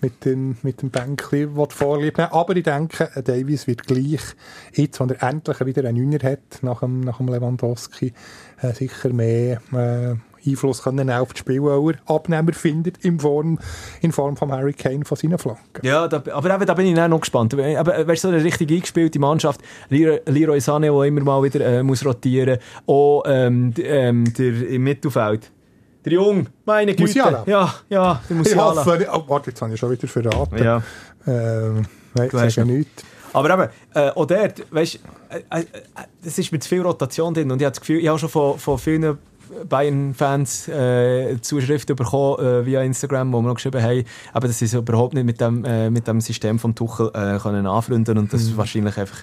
mit 0.00 0.24
dem, 0.24 0.56
mit 0.62 0.82
dem 0.82 0.90
Bänkli 0.90 1.48
vorlieb 1.68 2.18
nehmen. 2.18 2.32
Aber 2.32 2.56
ich 2.56 2.64
denke, 2.64 3.10
ein 3.14 3.24
Davies 3.24 3.66
wird 3.66 3.86
gleich, 3.86 4.22
jetzt, 4.72 5.00
wenn 5.00 5.10
er 5.10 5.22
endlich 5.22 5.64
wieder 5.64 5.88
einen 5.88 6.02
Neuner 6.02 6.24
hat, 6.28 6.62
nach 6.62 6.80
dem, 6.80 7.00
nach 7.00 7.18
dem 7.18 7.28
Lewandowski, 7.28 8.12
äh, 8.62 8.72
sicher 8.72 9.10
mehr 9.10 9.60
äh, 9.72 10.14
Einfluss 10.46 10.82
können 10.82 11.10
auf 11.10 11.32
das 11.32 11.40
Spiel, 11.40 11.62
weil 11.62 11.94
er 11.94 12.14
Abnehmer 12.14 12.52
findet 12.52 13.04
in 13.04 13.20
Form, 13.20 13.58
in 14.00 14.12
Form 14.12 14.36
von 14.36 14.50
Harry 14.52 14.72
Kane 14.72 15.04
von 15.04 15.16
seinen 15.16 15.38
Flanken. 15.38 15.84
Ja, 15.84 16.08
da, 16.08 16.22
aber 16.32 16.54
eben, 16.54 16.66
da 16.66 16.74
bin 16.74 16.86
ich 16.86 16.94
dann 16.94 17.10
noch 17.10 17.20
gespannt. 17.20 17.54
Aber 17.54 17.98
äh, 17.98 18.06
weißt 18.06 18.24
du, 18.24 18.28
so 18.28 18.34
eine 18.34 18.42
richtig 18.42 18.70
eingespielte 18.70 19.18
Mannschaft, 19.18 19.60
Leroy, 19.88 20.20
Leroy 20.26 20.58
Sané, 20.58 20.96
der 20.96 21.02
immer 21.04 21.20
mal 21.20 21.42
wieder 21.42 21.64
äh, 21.64 21.82
muss 21.82 22.04
rotieren 22.04 22.58
muss, 22.86 22.94
auch 22.94 23.24
ähm, 23.26 23.74
ähm, 23.78 24.32
der 24.32 24.68
im 24.68 24.82
Mittelfeld. 24.82 25.50
Der 26.04 26.12
Jung, 26.12 26.46
meine 26.64 26.92
Güte. 26.92 27.02
Musiala. 27.02 27.42
Ja, 27.46 27.74
ja, 27.88 28.20
der 28.28 28.30
Ich 28.30 28.36
Musiala. 28.36 28.84
hoffe, 28.84 29.08
oh, 29.12 29.22
warte, 29.28 29.50
jetzt 29.50 29.60
habe 29.60 29.74
ich 29.74 29.80
schon 29.80 29.90
wieder 29.90 30.08
verraten. 30.08 30.62
Ja. 30.62 30.82
Ähm, 31.26 31.82
nein, 32.14 32.28
Du 32.30 32.36
noch- 32.38 32.64
nichts. 32.64 33.02
Aber 33.32 33.50
eben, 33.50 33.68
äh, 33.94 34.08
auch 34.10 34.24
dort, 34.26 34.64
weißt 34.72 34.94
du, 35.30 35.36
äh, 35.36 35.60
äh, 35.60 35.64
es 36.24 36.38
ist 36.38 36.50
mit 36.50 36.62
zu 36.62 36.68
viel 36.70 36.80
Rotation 36.82 37.32
drin 37.34 37.50
und 37.50 37.60
ich 37.60 37.64
habe 37.66 37.72
das 37.72 37.80
Gefühl, 37.80 37.98
ich 38.00 38.08
habe 38.08 38.18
schon 38.18 38.28
von, 38.28 38.58
von 38.58 38.76
vielen 38.78 39.18
Bayern-Fans 39.68 40.68
äh, 40.68 41.40
Zuschriften 41.40 41.94
bekommen 41.96 42.38
äh, 42.44 42.66
via 42.66 42.82
Instagram, 42.82 43.32
wo 43.32 43.40
wir 43.40 43.48
noch 43.48 43.54
geschrieben 43.54 43.82
haben, 43.82 44.04
aber 44.32 44.48
dass 44.48 44.58
sie 44.58 44.66
sich 44.66 44.78
überhaupt 44.78 45.14
nicht 45.14 45.24
mit 45.24 45.40
dem, 45.40 45.64
äh, 45.64 45.90
mit 45.90 46.08
dem 46.08 46.20
System 46.20 46.58
von 46.58 46.74
Tuchel 46.74 47.08
äh, 47.14 47.38
können 47.38 47.66
anfreunden 47.66 48.18
und 48.18 48.32
das 48.32 48.42
ist 48.42 48.56
wahrscheinlich 48.56 48.96
einfach... 48.96 49.18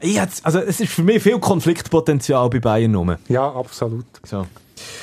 Ich 0.00 0.20
also 0.20 0.58
es 0.58 0.80
ist 0.80 0.92
für 0.92 1.02
mich 1.02 1.22
viel 1.22 1.38
Konfliktpotenzial 1.38 2.50
bei 2.50 2.58
Bayern 2.60 2.94
rum. 2.94 3.16
Ja, 3.28 3.50
absolut. 3.52 4.04
So. 4.24 4.44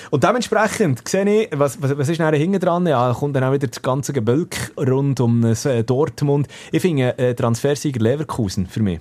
Und 0.09 0.23
dementsprechend 0.23 1.07
sehe 1.07 1.43
ich, 1.43 1.49
was, 1.53 1.81
was, 1.81 1.97
was 1.97 2.09
ist 2.09 2.19
nachher 2.19 2.37
hinten 2.37 2.59
dran? 2.59 2.85
Ja, 2.87 3.13
kommt 3.13 3.35
dann 3.35 3.43
auch 3.43 3.53
wieder 3.53 3.67
das 3.67 3.81
ganze 3.81 4.13
Gebölk 4.13 4.71
rund 4.77 5.19
um 5.19 5.41
das, 5.41 5.65
äh, 5.65 5.83
Dortmund. 5.83 6.47
Ich 6.71 6.81
finde 6.81 7.17
äh, 7.17 7.33
Transfersieger 7.35 7.99
Leverkusen 8.01 8.67
für 8.67 8.81
mich. 8.81 8.99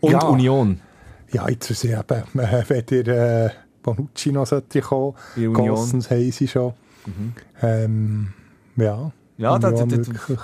Und 0.00 0.12
Ja. 0.12 0.20
Union. 0.26 0.80
Ja, 1.32 1.48
jetzt 1.48 1.70
ist 1.70 1.84
eben, 1.84 2.00
äh, 2.40 2.62
wenn 2.68 3.04
der 3.04 3.46
äh, 3.46 3.50
Bonucci 3.82 4.32
noch 4.32 4.46
sollte 4.46 4.80
kommen. 4.80 5.14
Mhm. 5.36 5.54
Gosens 5.54 6.10
haben 6.10 6.30
sie 6.32 6.46
schon. 6.48 6.72
Ähm, 7.62 8.32
ja, 8.76 9.10
Ja, 9.38 9.58
da- 9.58 9.68
Union 9.68 9.88
da- 9.88 9.96
da- 9.96 10.06
wirklich. 10.06 10.38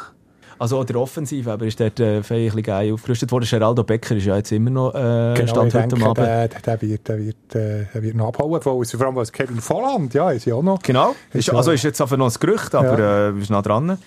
Also 0.60 0.78
auch 0.78 0.84
der 0.84 0.96
Offensiv, 0.96 1.46
aber 1.46 1.66
ist 1.66 1.78
dort 1.78 2.00
äh, 2.00 2.16
ein 2.16 2.22
bisschen 2.22 2.62
geil 2.62 2.92
aufgerüstet 2.92 3.30
worden. 3.30 3.46
Geraldo 3.48 3.84
Becker 3.84 4.16
ist 4.16 4.24
ja 4.26 4.36
jetzt 4.36 4.50
immer 4.50 4.70
noch 4.70 4.94
äh, 4.94 5.34
Genau, 5.34 5.46
Stand 5.46 5.74
heute 5.74 5.88
denke, 5.88 6.04
Abend. 6.04 6.18
der, 6.18 6.48
der, 6.48 6.82
wird, 6.82 7.08
der 7.08 7.18
wird, 7.18 7.54
äh, 7.54 7.84
der 7.94 8.02
wird 8.02 8.16
noch 8.16 8.28
abhauen. 8.28 8.60
Vor 8.60 8.82
allem, 9.06 9.18
als 9.18 9.30
Kevin 9.32 9.60
Volland, 9.60 10.12
ja, 10.14 10.30
ist 10.32 10.46
ja 10.46 10.54
auch 10.56 10.62
noch. 10.62 10.80
Genau. 10.82 11.14
Ist, 11.32 11.46
ja- 11.48 11.54
also 11.54 11.70
ist 11.70 11.84
jetzt 11.84 12.00
einfach 12.00 12.16
noch 12.16 12.26
ein 12.28 12.40
Gerücht, 12.40 12.74
aber 12.74 12.98
äh, 12.98 13.38
ist 13.40 13.50
nah 13.50 13.62
dran. 13.62 13.98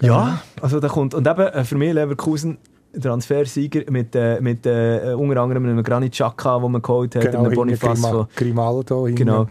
Ja, 0.00 0.40
also 0.60 0.80
da 0.80 0.88
kommt. 0.88 1.14
Und 1.14 1.26
eben 1.26 1.40
äh, 1.46 1.64
für 1.64 1.76
mich 1.76 1.92
Leverkusen 1.92 2.58
Transfersieger 3.00 3.82
mit, 3.90 4.14
äh, 4.14 4.40
mit 4.40 4.64
äh, 4.66 5.14
unter 5.16 5.40
anderem 5.42 5.64
einem 5.64 5.82
Granit 5.82 6.12
Xhaka, 6.12 6.58
den 6.60 6.72
man 6.72 6.80
geholt 6.82 7.14
hat, 7.16 7.22
Genau, 7.24 7.40
einem 7.40 7.54
Boniface 7.54 7.98
Grima- 8.00 8.10
von, 8.10 8.26
Grimaldo. 8.36 9.08
genau, 9.14 9.46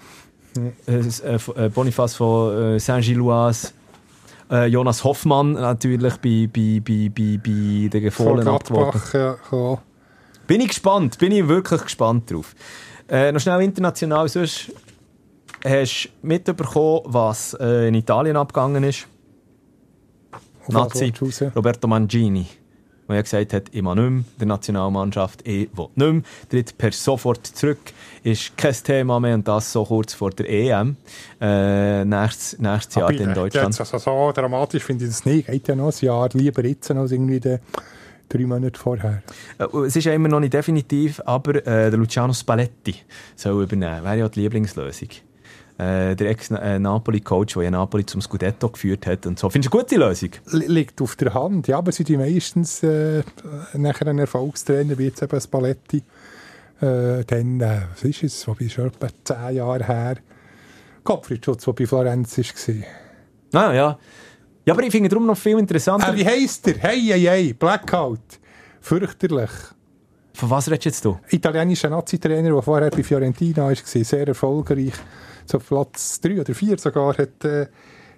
äh, 0.88 0.92
äh, 0.94 1.66
äh, 1.66 1.70
Boniface 1.70 2.16
von 2.16 2.80
Saint-Gilloise, 2.80 3.70
äh, 4.54 4.66
Jonas 4.68 5.04
Hoffmann 5.04 5.54
natürlich 5.54 6.18
bei, 6.18 6.48
bei, 6.54 6.80
bei, 6.86 7.10
bei, 7.10 7.40
bei 7.44 7.90
den 7.90 8.02
Gefohlen 8.04 8.48
abgeworfen. 8.48 9.02
Ja. 9.52 9.78
Bin 10.46 10.62
ich 10.62 10.68
gespannt, 10.70 11.18
bin 11.18 11.32
ich 11.32 11.48
wirklich 11.48 11.82
gespannt 11.82 12.32
drauf. 12.32 12.54
Äh, 13.10 13.32
noch 13.32 13.40
schnell 13.40 13.62
international, 13.62 14.30
sonst 14.30 14.72
hast 15.66 16.10
du 16.22 16.28
mitbekommen, 16.28 17.02
was 17.06 17.56
äh, 17.60 17.88
in 17.88 17.96
Italien 17.96 18.38
abgegangen 18.38 18.84
ist? 18.84 19.08
Auf 20.68 20.70
Nazi? 20.70 21.12
Roberto 21.56 21.88
Mangini. 21.88 22.48
Der 23.08 23.16
ja 23.18 23.22
gesagt 23.22 23.54
hat, 23.54 23.64
ich 23.72 23.82
mache 23.82 24.00
nicht 24.00 24.10
mehr 24.10 24.24
der 24.40 24.48
Nationalmannschaft, 24.48 25.48
ich 25.48 25.70
will 25.76 25.88
nicht 25.96 26.14
mehr, 26.14 26.22
tritt 26.50 26.78
per 26.78 26.92
sofort 26.92 27.46
zurück, 27.46 27.80
ist 28.24 28.56
kein 28.58 28.74
Thema 28.74 29.20
mehr 29.20 29.36
und 29.36 29.48
das 29.48 29.72
so 29.72 29.84
kurz 29.84 30.14
vor 30.14 30.32
der 30.32 30.50
EM 30.50 30.96
äh, 31.42 32.06
nächstes, 32.06 32.60
nächstes 32.60 32.96
Jahr 32.96 33.12
in 33.12 33.34
Deutschland. 33.34 33.78
Jetzt, 33.78 33.82
also 33.82 33.98
so 33.98 34.32
dramatisch 34.34 34.84
finde 34.84 35.06
ich 35.06 35.12
das 35.12 35.26
nicht. 35.26 35.48
Geht 35.48 35.68
ja 35.68 35.76
noch 35.76 35.92
ein 35.92 36.06
Jahr, 36.06 36.30
lieber 36.34 36.64
jetzt 36.66 36.90
als 36.92 37.12
irgendwie 37.12 37.40
de, 37.40 37.60
drei 38.30 38.46
Monate 38.46 38.80
vorher. 38.80 39.22
Äh, 39.60 39.66
Es 39.86 39.96
ist 39.96 40.06
ja 40.06 40.14
immer 40.14 40.30
noch 40.30 40.40
nicht 40.40 40.54
definitiv, 40.54 41.22
aber 41.26 41.56
äh, 41.56 41.90
der 41.90 41.98
Luciano 41.98 42.34
Spalletti 42.34 42.96
soll 43.36 43.64
übernehmen. 43.64 44.04
Wäre 44.04 44.18
ja 44.18 44.30
die 44.30 44.42
Lieblingslösung. 44.42 45.10
Äh, 45.78 46.16
der 46.16 46.30
Ex-Napoli-Coach, 46.30 47.56
der 47.56 47.64
ja 47.64 47.72
Napoli 47.72 48.06
zum 48.06 48.22
Scudetto 48.22 48.70
geführt 48.70 49.08
hat 49.08 49.26
und 49.26 49.40
so. 49.40 49.50
Findest 49.50 49.74
du 49.74 49.78
eine 49.80 49.84
gute 49.86 49.96
Lösung? 49.98 50.30
Li- 50.52 50.68
Liegt 50.68 51.02
auf 51.02 51.16
der 51.16 51.34
Hand, 51.34 51.68
ja, 51.68 51.80
aber 51.80 51.92
sind 51.92 52.10
die 52.10 52.18
meistens 52.18 52.84
äh, 52.84 53.24
nachher 53.74 54.08
ein 54.08 54.20
Erfolgstrainer, 54.20 54.96
wie 55.00 55.06
jetzt 55.06 55.24
eben 55.24 55.42
Spalletti. 55.42 56.04
Äh, 56.80 57.24
dann, 57.26 57.60
äh, 57.60 57.82
was 57.92 58.04
ist 58.04 58.24
es, 58.24 58.48
wobei 58.48 58.70
schon 58.70 58.88
etwa 58.88 59.08
zehn 59.24 59.56
Jahre 59.56 59.84
her, 59.86 60.16
Kopfrichtschutz, 61.04 61.66
der 61.66 61.74
bei 61.74 61.88
Florenz 61.88 62.38
war. 62.38 63.70
Ah, 63.70 63.74
ja. 63.74 63.98
Ja, 64.66 64.74
aber 64.74 64.84
ich 64.84 64.92
finde 64.92 65.10
darum 65.10 65.26
noch 65.26 65.38
viel 65.38 65.58
interessanter. 65.58 66.14
Äh, 66.14 66.18
wie 66.18 66.26
heisst 66.26 66.68
der? 66.68 66.78
Hey, 66.78 67.02
hey, 67.02 67.22
hey, 67.22 67.54
Blackout. 67.54 68.20
Fürchterlich. 68.80 69.50
Von 70.36 70.50
was 70.50 70.68
redest 70.70 70.86
jetzt 70.86 71.06
du? 71.06 71.20
Italienischer 71.30 71.90
Nazi-Trainer, 71.90 72.52
der 72.52 72.62
vorher 72.62 72.90
bei 72.90 73.04
Fiorentina 73.04 73.68
war, 73.68 73.76
sehr 73.76 74.28
erfolgreich. 74.28 74.94
So 75.46 75.60
Platz 75.60 76.20
3 76.22 76.42
oder 76.42 76.54
4 76.54 76.78
sogar 76.78 77.18
hat, 77.18 77.44
äh, 77.46 77.68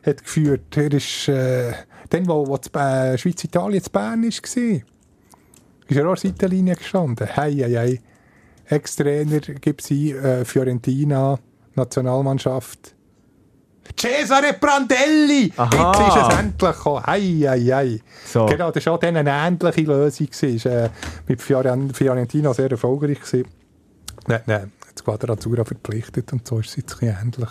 hat 0.05 0.23
geführt. 0.23 0.77
Er 0.77 0.93
ist 0.93 1.27
äh, 1.27 1.73
dann, 2.09 2.27
wo, 2.27 2.45
wo 2.47 2.55
äh, 2.55 3.17
Schweiz-Italien 3.17 3.83
zu 3.83 3.89
Bern 3.89 4.21
war, 4.23 4.29
ist 4.29 4.57
er 4.57 6.05
auch 6.05 6.11
als 6.11 6.21
Seitenlinie 6.21 6.75
gestanden. 6.75 7.27
Hey, 7.27 7.55
hey, 7.55 7.73
hey. 7.73 8.01
Ex-Trainer 8.67 9.39
gibt 9.39 9.81
sie 9.83 10.11
äh, 10.11 10.43
Fiorentina, 10.43 11.37
Nationalmannschaft. 11.75 12.95
Cesare 13.95 14.53
Prandelli! 14.59 15.53
Aha. 15.55 15.91
Jetzt 15.91 16.07
ist 16.17 16.27
es 16.33 16.39
endlich 16.39 16.71
gekommen. 16.75 17.03
Ei, 17.05 17.47
ei, 17.47 17.75
ei. 17.75 17.99
So. 18.25 18.47
Genau, 18.47 18.71
das 18.71 18.83
war 18.87 18.93
auch 18.93 18.99
dann 18.99 19.15
eine 19.15 19.29
ähnliche 19.29 19.81
Lösung. 19.81 20.27
gewesen. 20.27 20.71
Äh, 20.71 20.89
mit 21.27 21.39
Fioren- 21.41 21.93
Fiorentina 21.93 22.51
sehr 22.55 22.71
erfolgreich. 22.71 23.19
Gewesen. 23.21 23.47
Nein, 24.27 24.41
nein, 24.47 24.71
Quadratura 25.03 25.65
verpflichtet 25.65 26.31
und 26.33 26.47
so 26.47 26.59
ist 26.59 26.69
es 26.69 26.75
jetzt 26.77 27.01
ein 27.01 27.17
ähnlich. 27.21 27.49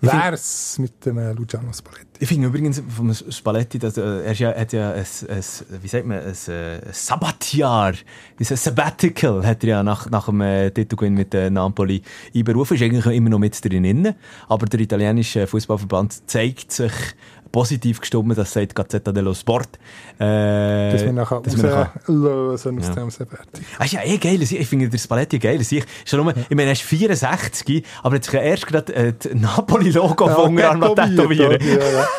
Ich 0.00 0.12
Wär's 0.12 0.78
mit 0.78 1.04
dem 1.06 1.18
äh, 1.18 1.32
Luciano 1.32 1.72
Spalletti. 1.72 2.06
Ich 2.18 2.28
finde 2.28 2.48
übrigens 2.48 2.82
vom 2.88 3.12
Spalletti, 3.12 3.78
dass, 3.78 3.96
äh, 3.96 4.24
er 4.24 4.32
ist 4.32 4.38
ja, 4.38 4.54
hat 4.54 4.72
ja 4.72 4.90
ein, 4.92 4.98
ein, 5.00 5.82
wie 5.82 5.88
sagt 5.88 6.06
man, 6.06 6.18
ein, 6.18 6.34
äh, 6.48 6.74
ein 6.76 6.92
Sabbatjahr, 6.92 7.92
ein 8.38 8.44
Sabbatical 8.44 9.46
hat 9.46 9.64
er 9.64 9.68
ja 9.70 9.82
nach, 9.82 10.08
nach 10.10 10.26
dem 10.26 10.40
äh, 10.40 10.70
Titelgewinn 10.70 11.14
mit 11.14 11.34
äh, 11.34 11.50
Napoli 11.50 12.02
einberufen. 12.34 12.76
Ist 12.76 12.82
eigentlich 12.82 13.06
immer 13.06 13.30
noch 13.30 13.38
mit 13.38 13.62
drin. 13.64 14.14
Aber 14.48 14.66
der 14.66 14.80
italienische 14.80 15.46
Fußballverband 15.46 16.28
zeigt 16.28 16.72
sich 16.72 16.92
positiv 17.52 18.00
gestimmt, 18.00 18.36
das 18.36 18.52
sagt 18.52 18.74
Gazzetta 18.74 19.12
dello 19.12 19.32
Sport. 19.32 19.78
Äh, 20.18 20.92
Dass 20.92 21.04
wir 21.04 21.12
nachher 21.12 21.40
dass 21.40 21.56
wir 21.56 21.90
aus 22.04 22.64
Ja. 22.64 22.70
dem 22.70 22.80
Sabbatical. 22.82 23.46
Das 23.78 23.86
ist 23.86 23.92
ja 23.92 24.02
eh 24.04 24.18
geil. 24.18 24.42
Ich 24.42 24.68
finde 24.68 24.88
der 24.90 24.98
Spalletti 24.98 25.38
geil. 25.38 25.58
Ich, 25.60 25.84
schon 26.04 26.22
nur, 26.22 26.34
ich 26.36 26.50
meine, 26.50 26.64
er 26.64 26.72
ist 26.72 26.82
64, 26.82 27.82
aber 28.02 28.16
jetzt 28.16 28.32
er 28.34 28.42
erst 28.42 28.66
gerade 28.66 28.94
äh, 28.94 29.12
das 29.18 29.32
Napoli-Logo 29.66 30.28
von 30.28 30.50
Ungarn 30.50 30.80
tätowieren. 30.80 31.60
Ja, 31.60 31.76
ja. 31.76 32.08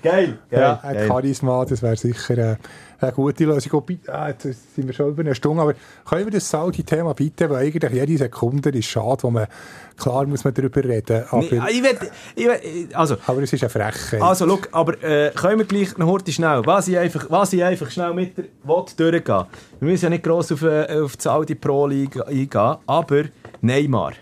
Geil, 0.00 0.38
geil. 0.48 0.60
Ja, 0.60 0.80
ein 0.84 0.94
geil. 0.94 1.08
Charisma, 1.08 1.64
das 1.64 1.82
wäre 1.82 1.96
sicher 1.96 2.38
äh, 2.38 2.56
eine 3.00 3.12
gute 3.12 3.44
Lösung. 3.44 3.82
Ah, 4.06 4.28
jetzt 4.28 4.44
sind 4.44 4.86
wir 4.86 4.92
schon 4.94 5.08
über 5.08 5.22
eine 5.22 5.34
Stunde, 5.34 5.60
aber 5.60 5.74
können 6.08 6.24
wir 6.24 6.30
das 6.30 6.48
Saudi-Thema 6.48 7.14
bitte, 7.14 7.50
weil 7.50 7.66
eigentlich 7.66 7.92
jede 7.92 8.16
Sekunde 8.16 8.70
ist 8.70 8.86
schade, 8.86 9.24
wo 9.24 9.30
man, 9.30 9.48
klar 9.96 10.24
muss 10.26 10.44
man 10.44 10.54
darüber 10.54 10.84
reden, 10.84 11.24
aber, 11.28 11.40
Nee, 11.40 11.60
ich 11.70 11.82
will, 11.82 11.98
ich 12.36 12.46
will, 12.46 12.88
also, 12.94 13.16
aber 13.26 13.42
es 13.42 13.52
ist 13.52 13.64
eine 13.64 13.70
Frechheit. 13.70 14.22
also, 14.22 14.46
look, 14.46 14.68
aber 14.70 15.02
äh, 15.02 15.32
können 15.34 15.58
wir 15.58 15.66
gleich 15.66 15.98
noch 15.98 16.06
heute 16.06 16.30
schnell, 16.30 16.62
was 16.64 16.86
ich 16.86 16.96
einfach, 16.96 17.26
was 17.28 17.52
ich 17.52 17.64
einfach 17.64 17.90
schnell 17.90 18.14
mit 18.14 18.38
der 18.38 18.44
will 18.62 18.84
durchgehen. 18.96 19.44
Wir 19.80 19.88
müssen 19.90 20.04
ja 20.04 20.10
nicht 20.10 20.22
gross 20.22 20.52
auf, 20.52 20.62
äh, 20.62 21.00
auf 21.00 21.16
die 21.16 21.22
Saudi 21.22 21.56
Pro 21.56 21.88
League 21.88 22.16
eingehen, 22.24 22.76
aber 22.86 23.24
Neymar. 23.60 24.12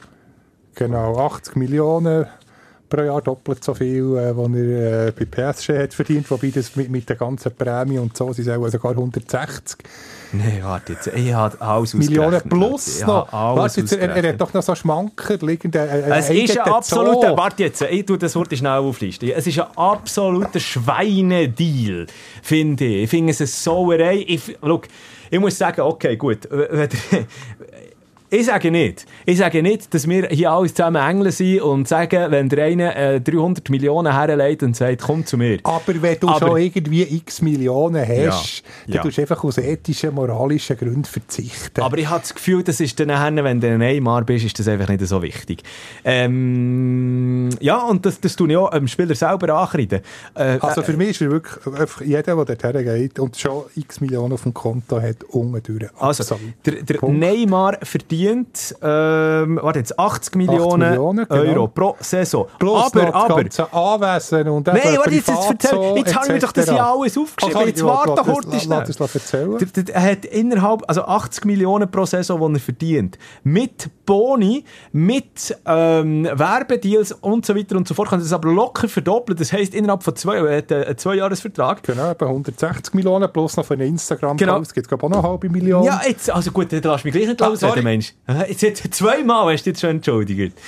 Genau, 0.76 1.18
80 1.18 1.56
Millionen 1.56 2.26
pro 2.88 3.02
Jahr, 3.02 3.20
doppelt 3.22 3.64
so 3.64 3.74
viel, 3.74 4.16
äh, 4.16 4.36
was 4.36 4.48
er 4.54 5.08
äh, 5.08 5.12
bei 5.12 5.24
PSG 5.24 5.70
hat 5.70 5.94
verdient, 5.94 6.30
wobei 6.30 6.50
das 6.50 6.76
mit, 6.76 6.90
mit 6.90 7.08
der 7.08 7.16
ganzen 7.16 7.52
Prämie 7.54 7.98
und 7.98 8.16
so 8.16 8.32
sind 8.32 8.46
es 8.46 8.56
auch 8.56 8.68
sogar 8.68 8.92
160 8.92 9.78
Nee, 10.32 10.60
warte 10.62 10.92
jetzt, 10.92 11.06
ich 11.06 11.32
habe 11.32 11.60
alles 11.60 11.94
Millionen 11.94 12.42
plus 12.42 13.00
noch. 13.06 13.32
Warte, 13.32 13.80
jetzt, 13.80 13.92
er, 13.92 14.16
er 14.16 14.28
hat 14.30 14.40
doch 14.40 14.52
noch 14.52 14.62
so 14.62 14.74
Schmanker, 14.74 15.38
liegend 15.40 15.76
äh, 15.76 16.00
äh, 16.00 16.18
Es 16.18 16.30
ist 16.30 16.58
ein 16.58 16.72
absoluter, 16.72 17.30
Zoo. 17.30 17.36
warte 17.36 17.62
jetzt, 17.62 17.82
ich 17.82 18.04
tue 18.04 18.18
das 18.18 18.34
Wort 18.34 18.56
schnell 18.56 18.72
auflisten. 18.72 19.30
Es 19.30 19.46
ist 19.46 19.58
ein 19.58 19.66
absoluter 19.76 20.60
Schweinedeal, 20.60 22.06
finde 22.42 22.84
ich. 22.84 23.04
Ich 23.04 23.10
finde 23.10 23.30
es 23.30 23.40
eine 23.40 23.46
Sauerei. 23.46 24.24
Ich, 24.26 24.58
look, 24.62 24.88
ich 25.30 25.40
muss 25.40 25.56
sagen, 25.56 25.80
okay, 25.80 26.16
gut. 26.16 26.48
Ich 28.28 28.46
sage 28.46 28.72
nicht, 28.72 29.06
ich 29.24 29.38
sage 29.38 29.62
nicht, 29.62 29.94
dass 29.94 30.08
wir 30.08 30.26
hier 30.28 30.50
alle 30.50 30.66
zusammen 30.72 31.00
Engel 31.00 31.30
sind 31.30 31.60
und 31.60 31.86
sagen, 31.86 32.32
wenn 32.32 32.48
der 32.48 32.64
eine 32.64 32.94
äh, 32.96 33.20
300 33.20 33.70
Millionen 33.70 34.12
herlegt 34.12 34.64
und 34.64 34.74
sagt, 34.74 35.02
komm 35.02 35.24
zu 35.24 35.36
mir. 35.36 35.58
Aber 35.62 36.02
wenn 36.02 36.18
du 36.18 36.28
Aber- 36.28 36.48
schon 36.48 36.56
irgendwie 36.60 37.02
x 37.04 37.40
Millionen 37.40 38.00
hast, 38.02 38.62
Ja, 38.64 38.70
dann 38.86 38.94
ja. 38.96 39.02
tust 39.02 39.18
du 39.18 39.20
einfach 39.22 39.44
aus 39.44 39.58
ethischen, 39.58 40.12
moralischen 40.12 40.76
Gründen 40.76 41.04
verzichten. 41.04 41.80
Aber 41.80 41.96
ich 41.98 42.08
habe 42.10 42.20
das 42.20 42.34
Gefühl, 42.34 42.64
das 42.64 42.80
ist 42.80 42.98
dann 42.98 43.08
nachher, 43.08 43.44
wenn 43.44 43.60
du 43.60 43.68
ein 43.68 43.78
Neymar 43.78 44.24
bist, 44.24 44.44
ist 44.44 44.58
das 44.58 44.66
einfach 44.66 44.88
nicht 44.88 45.06
so 45.06 45.22
wichtig. 45.22 45.62
Ähm, 46.04 47.50
ja, 47.60 47.78
und 47.84 48.04
das, 48.06 48.20
das 48.20 48.34
tue 48.34 48.50
ich 48.50 48.56
auch 48.56 48.70
dem 48.70 48.88
Spieler 48.88 49.14
selber 49.14 49.54
ankreiden. 49.56 50.00
Äh, 50.34 50.58
also 50.60 50.82
für 50.82 50.96
mich 50.96 51.10
ist 51.10 51.20
er 51.22 51.30
wirklich 51.30 51.54
jeder, 52.04 52.44
der 52.44 52.56
dorthin 52.56 52.84
geht 52.84 53.18
und 53.20 53.36
schon 53.36 53.64
x 53.76 54.00
Millionen 54.00 54.32
auf 54.32 54.42
dem 54.42 54.52
Konto 54.52 55.00
hat, 55.00 55.22
unten 55.30 55.62
durch. 55.62 55.90
Also, 56.00 56.36
der, 56.64 56.82
der. 56.82 57.08
Neymar 57.08 57.78
verdient 57.82 58.15
ähm, 58.82 59.58
warte 59.62 59.78
jetzt, 59.78 59.98
80 59.98 60.34
Millionen, 60.36 60.88
Millionen, 60.88 61.26
genau. 61.28 61.42
Euro 61.42 61.68
pro 61.68 61.96
Saison. 62.00 62.46
Plus 62.58 62.92
aber, 62.94 63.14
aber, 63.14 63.36
ganze 63.42 63.72
Anwesen 63.72 64.48
und 64.48 64.66
Nein, 64.66 64.80
warte, 64.96 65.14
jetzt, 65.14 65.28
jetzt, 65.28 65.50
erzähl, 65.50 65.96
jetzt 65.96 66.14
habe 66.14 66.26
ich 66.26 66.32
mir 66.32 66.38
doch 66.38 66.52
das 66.52 66.66
ja 66.66 66.92
alles 66.92 67.18
aufgeschrieben. 67.18 67.56
Also, 67.56 67.68
jetzt 67.68 67.84
warte 67.84 68.22
kurz 68.22 68.66
lass 68.66 68.88
es 68.88 69.14
erzählen. 69.14 69.58
Er 69.92 70.02
hat 70.02 70.24
innerhalb, 70.24 70.82
also 70.88 71.02
80 71.02 71.44
Millionen 71.44 71.90
pro 71.90 72.04
Saison, 72.04 72.52
die 72.52 72.58
er 72.58 72.60
verdient. 72.60 73.18
Mit 73.44 73.90
Boni, 74.06 74.64
mit 74.92 75.56
ähm, 75.66 76.28
Werbedeals 76.32 77.12
und 77.12 77.44
so 77.44 77.56
weiter 77.56 77.76
und 77.76 77.88
so 77.88 77.94
fort. 77.94 78.08
Kann 78.08 78.20
das 78.20 78.32
aber 78.32 78.52
locker 78.52 78.88
verdoppeln. 78.88 79.36
Das 79.38 79.52
heisst, 79.52 79.74
innerhalb 79.74 80.02
von 80.02 80.14
zwei, 80.16 80.36
er 80.36 80.58
hat 80.58 80.72
einen 80.72 80.96
Zweijahresvertrag. 80.96 81.82
Genau, 81.82 82.10
etwa 82.10 82.26
160 82.26 82.94
Millionen 82.94 83.30
plus 83.32 83.56
noch 83.56 83.64
für 83.64 83.74
einen 83.74 83.88
Instagram-Post 83.88 84.38
Genau. 84.38 84.58
gibt 84.60 84.76
es 84.76 84.88
glaube 84.88 85.00
ich, 85.00 85.04
auch 85.04 85.08
noch 85.10 85.18
eine 85.18 85.28
halbe 85.28 85.48
Million. 85.48 85.84
Ja, 85.84 86.00
jetzt, 86.06 86.30
also 86.30 86.50
gut, 86.50 86.72
dann 86.72 86.80
lass 86.82 87.04
mich 87.04 87.12
gleich 87.12 87.26
nicht 87.26 87.42
Ah, 87.42 87.54
sorry. 87.56 87.82
Mensch. 87.82 88.05
Jetzt, 88.48 88.62
jetzt 88.62 88.94
zweimal 88.94 89.52
hast 89.52 89.64
du 89.64 89.70
jetzt 89.70 89.80
schon 89.80 89.90
entschuldigt. 89.90 90.58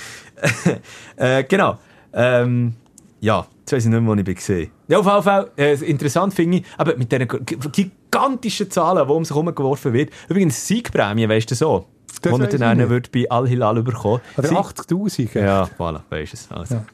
äh, 1.17 1.43
genau. 1.43 1.77
Ähm, 2.13 2.73
ja, 3.19 3.45
jetzt 3.59 3.71
weiss 3.73 3.85
ich 3.85 3.91
nicht 3.91 4.01
mehr, 4.01 4.15
wo 4.15 4.19
ich 4.19 4.35
gesehen. 4.35 4.71
Ja, 4.87 4.99
auf 4.99 5.05
jeden 5.05 5.23
Fall, 5.23 5.51
äh, 5.57 5.73
interessant 5.85 6.33
finde 6.33 6.57
ich, 6.57 6.65
aber 6.77 6.95
mit 6.95 7.11
diesen 7.11 7.27
gigantischen 7.71 8.71
Zahlen, 8.71 9.05
die 9.07 9.13
um 9.13 9.25
sich 9.25 9.35
herumgeworfen 9.35 9.93
wird. 9.93 10.11
Übrigens, 10.29 10.65
Siegprämie, 10.65 11.27
weißt 11.27 11.51
du 11.51 11.55
so? 11.55 11.85
Das 12.21 12.31
wo 12.33 12.41
ich 12.41 12.49
dann 12.49 12.89
wird 12.89 13.11
bei 13.11 13.29
Al-Hilal 13.29 13.81
bekommen. 13.83 14.21
Oder 14.37 14.47
Sieg- 14.47 14.57
80'000. 14.57 15.31
gell? 15.31 15.43
Ja, 15.45 15.69
voilà, 15.77 16.01
weisst 16.09 16.33
du 16.33 16.37
es. 16.37 16.51
Also. 16.51 16.75
Ja. 16.75 16.85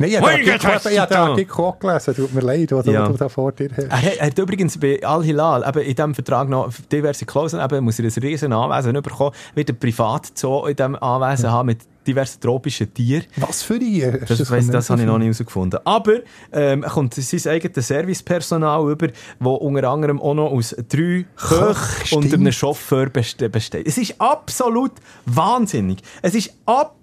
Nein, 0.00 0.10
ich 0.10 0.16
habe 0.18 1.08
den 1.08 1.18
Artikel- 1.18 1.60
auch 1.62 1.78
gelesen, 1.78 2.14
tut 2.16 2.34
mir 2.34 2.40
leid, 2.40 2.72
was 2.72 2.86
Ja. 2.86 3.06
du 3.06 3.12
da 3.16 3.28
vor 3.28 3.52
dir 3.52 3.68
hast. 3.76 3.84
Er 3.84 4.02
hat, 4.02 4.16
er 4.16 4.26
hat 4.26 4.38
übrigens 4.38 4.78
bei 4.78 4.98
Al-Hilal 5.04 5.62
in 5.78 5.94
diesem 5.94 6.14
Vertrag 6.14 6.48
noch 6.48 6.72
diverse 6.90 7.24
Klauseln, 7.26 7.62
eben 7.64 7.84
muss 7.84 7.98
er 7.98 8.06
ein 8.06 8.22
riesen 8.22 8.52
Anwesen 8.52 8.92
bekommen, 9.02 9.32
wird 9.54 9.68
ein 9.70 9.78
Privatzoo 9.78 10.66
in 10.66 10.74
diesem 10.76 10.96
Anwesen 10.96 11.50
haben 11.50 11.66
mit 11.66 11.80
diversen 12.06 12.40
tropischen 12.40 12.92
Tieren. 12.94 13.24
Was 13.36 13.62
für 13.62 13.76
ihr? 13.76 14.12
Das, 14.26 14.38
das, 14.38 14.50
weiss, 14.50 14.68
das 14.68 14.88
habe 14.88 15.02
ich 15.02 15.06
noch 15.06 15.18
nicht 15.18 15.26
herausgefunden. 15.26 15.80
Aber 15.84 16.14
ähm, 16.50 16.82
er 16.82 16.88
kommt 16.90 17.12
sein 17.14 17.52
eigenes 17.52 17.86
Servicepersonal 17.86 18.90
über, 18.90 19.08
das 19.08 19.14
unter 19.38 19.88
anderem 19.90 20.18
auch 20.20 20.32
noch 20.34 20.50
aus 20.50 20.74
drei 20.88 21.26
Köchen 21.36 22.16
und 22.18 22.32
einem 22.32 22.52
Chauffeur 22.52 23.10
beste- 23.10 23.50
besteht. 23.50 23.86
Es 23.86 23.98
ist 23.98 24.14
absolut 24.18 24.92
wahnsinnig. 25.26 25.98
Es 26.22 26.34
ist 26.34 26.52
absolut 26.64 26.99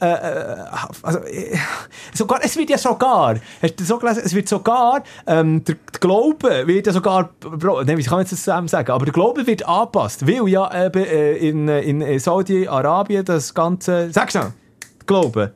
äh, 0.00 0.06
äh, 0.06 0.56
also, 1.02 1.18
äh, 1.20 1.56
sogar, 2.12 2.40
es 2.42 2.56
wird 2.56 2.70
ja 2.70 2.78
sogar 2.78 3.36
hast 3.60 3.80
du 3.80 3.84
so 3.84 3.98
gelesen, 3.98 4.22
es 4.24 4.34
wird 4.34 4.48
sogar 4.48 5.02
ähm, 5.26 5.64
der, 5.64 5.76
der 5.92 6.00
Glaube 6.00 6.66
wird 6.66 6.86
ja 6.86 6.92
sogar 6.92 7.30
Bro, 7.40 7.82
nein, 7.84 7.98
wie 7.98 8.02
kann 8.02 8.14
man 8.14 8.20
jetzt 8.20 8.32
das 8.32 8.40
zusammen 8.40 8.68
sagen? 8.68 8.90
Aber 8.90 9.04
der 9.04 9.14
Glaube 9.14 9.46
wird 9.46 9.66
angepasst 9.66 10.26
weil 10.26 10.48
ja 10.48 10.86
eben 10.86 11.04
äh, 11.04 11.34
in, 11.34 11.68
in, 11.68 12.00
in 12.00 12.18
Saudi-Arabien 12.18 13.24
das 13.24 13.54
ganze 13.54 14.10
sag 14.10 14.30
schnell 14.30 14.52
Glaube 15.06 15.52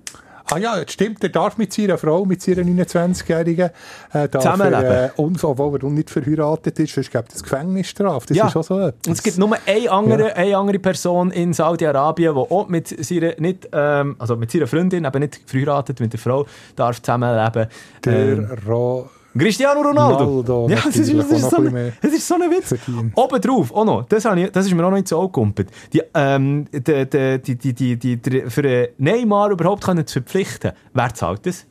Ah 0.51 0.59
ja, 0.59 0.81
das 0.81 0.93
stimmt, 0.93 1.23
er 1.25 1.31
darf 1.31 1.57
mit 1.59 1.73
seiner 1.73 1.99
Frau, 1.99 2.25
mit 2.25 2.41
seiner 2.41 2.63
29-Jährigen, 2.63 3.71
äh, 4.13 4.29
Zusammenleben. 4.29 4.85
er, 4.85 5.05
äh, 5.07 5.11
und, 5.17 5.43
obwohl 5.43 5.81
er 5.83 5.89
nicht 5.91 6.09
verheiratet 6.11 6.79
ist, 6.79 6.95
sonst 6.95 7.11
gibt 7.11 7.35
es 7.35 7.43
Gefängnisstrafe. 7.43 8.27
Das 8.29 8.37
Ja. 8.37 8.47
ist 8.47 8.57
auch 8.57 8.63
so 8.65 8.79
etwas. 8.79 9.07
Und 9.07 9.13
es 9.15 9.23
gibt 9.23 9.39
nur 9.39 9.57
eine 9.67 9.91
andere, 9.91 10.37
eine 10.37 10.57
andere 10.57 10.79
Person 10.79 11.31
in 11.33 11.53
Saudi-Arabien, 11.53 12.35
die 12.35 12.41
auch 12.41 12.69
mit 12.69 12.89
seiner, 12.89 13.33
nicht, 13.39 13.69
ähm, 13.73 14.17
also 14.19 14.37
mit 14.37 14.51
seiner 14.51 14.67
Freundin, 14.67 15.05
aber 15.05 15.19
nicht 15.19 15.41
verheiratet 15.47 15.99
mit 16.01 16.13
der 16.13 16.21
Frau, 16.21 16.47
darf 16.77 17.03
zusammenleben. 17.03 17.67
Der 18.05 18.13
Ähm, 18.15 18.49
Ro 18.67 19.09
Cristiano 19.39 19.81
Ronaldo. 19.81 20.69
Ja, 20.69 20.77
das 20.77 20.97
ist, 20.97 21.13
das, 21.13 21.31
ist 21.31 21.51
so 21.51 21.57
noch 21.57 21.59
ein 21.59 21.67
ein, 21.67 21.73
bisschen 21.73 21.93
das 22.03 22.13
ist 22.13 22.29
so 22.29 22.35
ein 22.35 22.51
Witz. 22.51 22.75
Obendrauf, 23.15 23.73
auch 23.73 23.85
noch, 23.85 24.05
das, 24.09 24.25
ich, 24.25 24.51
das 24.51 24.67
ist 24.67 24.75
mir 24.75 24.85
auch 24.85 24.91
noch 24.91 24.97
nicht 24.97 25.09
so 25.09 25.21
angekumpelt. 25.21 25.71
Die, 25.93 26.03
ähm, 26.15 26.67
die, 26.73 26.81
die, 26.81 27.41
die, 27.43 27.75
die, 27.75 27.97
die, 27.97 28.17
die, 28.17 28.41
für 28.51 28.63
einen 28.63 28.89
Neymar 28.99 29.51
überhaupt 29.51 29.85
können 29.85 30.07
zu 30.07 30.21
verpflichten, 30.21 30.73
wer 30.95 31.15
zahlt 31.15 31.47
das? 31.47 31.67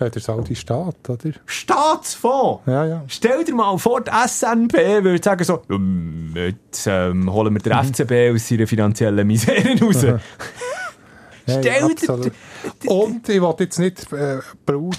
äh, 0.00 0.10
der 0.10 0.22
Saudi-Staat, 0.22 1.08
oder? 1.08 1.30
Staatsfonds! 1.46 2.62
Ja, 2.66 2.84
ja. 2.86 3.04
Stell 3.06 3.44
dir 3.44 3.54
mal 3.54 3.76
vor, 3.78 4.00
die 4.00 4.10
SNP 4.10 5.04
würde 5.04 5.22
sagen 5.22 5.44
so, 5.44 5.62
«Ähm, 5.70 6.32
jetzt 6.34 6.86
ähm, 6.86 7.30
holen 7.32 7.52
wir 7.54 7.60
den 7.60 7.72
Mhm. 7.76 7.94
FCB 7.94 8.34
aus 8.34 8.48
seiner 8.48 8.66
finanziellen 8.66 9.26
Misere 9.26 9.78
raus. 9.80 10.04
Ja, 11.46 11.58
Stell 11.58 11.80
ja, 11.80 12.16
dir-. 12.16 12.30
Und 12.86 13.28
ich 13.28 13.40
wollte 13.40 13.64
jetzt 13.64 13.78
nicht 13.78 14.12
äh, 14.12 14.38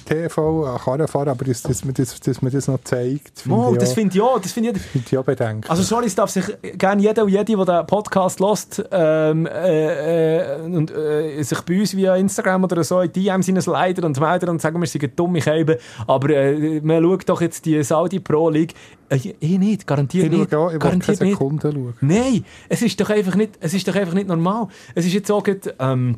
TV 0.05 0.65
an 0.65 0.77
Karren 0.79 1.07
fahren, 1.07 1.29
aber 1.29 1.45
dass, 1.45 1.61
dass, 1.63 1.83
man 1.85 1.93
das, 1.93 2.19
dass 2.19 2.41
man 2.41 2.51
das 2.51 2.67
noch 2.67 2.79
zeigt, 2.83 3.39
finde 3.41 3.57
Oh, 3.57 3.73
ich, 3.73 3.79
das 3.79 3.91
auch- 3.91 3.93
finde 3.95 4.15
ich 4.15 4.21
auch, 4.21 4.39
das 4.39 4.51
finde 4.51 4.71
ich 4.71 4.81
finde 4.81 5.07
ich 5.11 5.17
auch 5.17 5.23
bedenklich. 5.23 5.69
Also 5.69 5.83
sorry, 5.83 6.05
es 6.07 6.15
darf 6.15 6.29
sich 6.29 6.45
gerne 6.77 7.01
jeder 7.01 7.23
und 7.23 7.29
jede, 7.29 7.55
der 7.55 7.65
den 7.65 7.87
Podcast 7.87 8.39
hört 8.39 8.87
ähm, 8.91 9.45
äh, 9.47 10.57
äh, 10.57 10.61
und 10.61 10.91
äh, 10.91 11.41
sich 11.43 11.61
bei 11.61 11.79
uns 11.79 11.95
via 11.95 12.15
Instagram 12.15 12.63
oder 12.63 12.83
so 12.83 13.01
in 13.01 13.11
DMs 13.11 13.47
leider 13.65 14.05
und 14.05 14.19
melden 14.19 14.49
und 14.49 14.61
sagen, 14.61 14.79
wir 14.79 14.87
sind 14.87 15.17
dumme 15.19 15.39
Käben, 15.39 15.77
aber 16.07 16.29
äh, 16.29 16.81
man 16.81 17.03
schaut 17.03 17.29
doch 17.29 17.41
jetzt 17.41 17.65
die 17.65 17.81
Saudi 17.83 18.19
Pro 18.19 18.49
League. 18.49 18.73
Äh, 19.09 19.19
ich 19.39 19.59
nicht, 19.59 19.85
garantiert 19.87 20.25
ich 20.31 20.31
nicht. 20.39 20.55
auch, 20.55 20.67
ich 20.67 20.73
will 20.73 20.79
keine 20.79 20.99
garantiert 20.99 21.21
nicht. 21.21 21.31
Sekunde 21.31 21.71
schauen. 21.71 21.93
Nein, 22.01 22.45
es 22.69 22.81
ist 22.81 22.99
doch 22.99 23.09
einfach 23.09 23.35
nicht, 23.35 23.51
es 23.59 23.73
ist 23.73 23.87
doch 23.87 23.95
einfach 23.95 24.13
nicht 24.13 24.27
normal. 24.27 24.67
Es 24.95 25.05
ist 25.05 25.13
jetzt 25.13 25.27
so, 25.27 25.41
gerade, 25.41 25.73
ähm, 25.79 26.15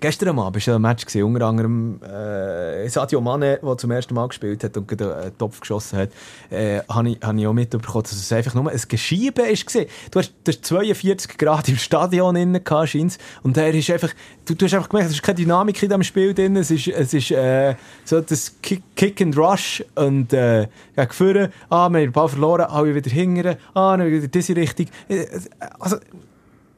gestern 0.00 0.38
Abend 0.38 0.66
war 0.66 0.74
ein 0.74 0.82
Match, 0.82 1.06
gewesen, 1.06 1.24
unter 1.24 1.46
anderem 1.46 2.00
äh, 2.02 2.88
Sadio 2.88 3.20
Mane, 3.20 3.60
der 3.62 3.78
zum 3.78 3.90
ersten 3.90 4.14
Mal 4.14 4.28
gespielt 4.28 4.64
hat 4.64 4.76
und 4.76 4.90
einen 5.00 5.36
Topf 5.38 5.60
geschossen 5.60 5.98
hat, 5.98 6.10
äh, 6.50 6.80
habe 6.88 7.10
ich, 7.10 7.18
hab 7.22 7.36
ich 7.36 7.46
auch 7.46 7.52
mitbekommen, 7.52 8.02
dass 8.02 8.12
es 8.12 8.32
einfach 8.32 8.54
nur 8.54 8.70
ein 8.70 8.80
Geschiebe 8.88 9.42
war. 9.42 9.84
Du 10.10 10.18
hast, 10.18 10.32
du 10.44 10.52
hast 10.52 10.64
42 10.64 11.38
Grad 11.38 11.68
im 11.68 11.76
Stadion 11.76 12.36
innen 12.36 12.64
gehabt, 12.64 12.96
und 13.42 13.56
er 13.56 13.74
ist 13.74 13.90
einfach, 13.90 14.10
du, 14.46 14.54
du 14.54 14.64
hast 14.64 14.74
einfach 14.74 14.88
gemerkt, 14.88 15.10
es 15.10 15.16
ist 15.16 15.22
keine 15.22 15.36
Dynamik 15.36 15.82
in 15.82 15.88
diesem 15.88 16.02
Spiel 16.02 16.34
drin, 16.34 16.56
es 16.56 16.70
ist, 16.70 16.88
es 16.88 17.14
ist 17.14 17.30
äh, 17.30 17.74
so 18.04 18.20
das 18.20 18.54
Kick, 18.62 18.82
Kick 18.96 19.20
and 19.20 19.36
Rush 19.36 19.84
und 19.94 20.32
äh, 20.32 20.66
gegen 20.96 21.12
vorne, 21.12 21.50
ah, 21.68 21.88
wir 21.88 21.98
haben 21.98 22.04
den 22.04 22.12
Ball 22.12 22.28
verloren, 22.28 22.62
alle 22.62 22.94
wieder 22.94 23.10
hingern, 23.10 23.56
ah, 23.74 23.96
dann 23.96 24.10
wieder 24.10 24.28
diese 24.28 24.56
Richtung. 24.56 24.86
Äh, 25.08 25.26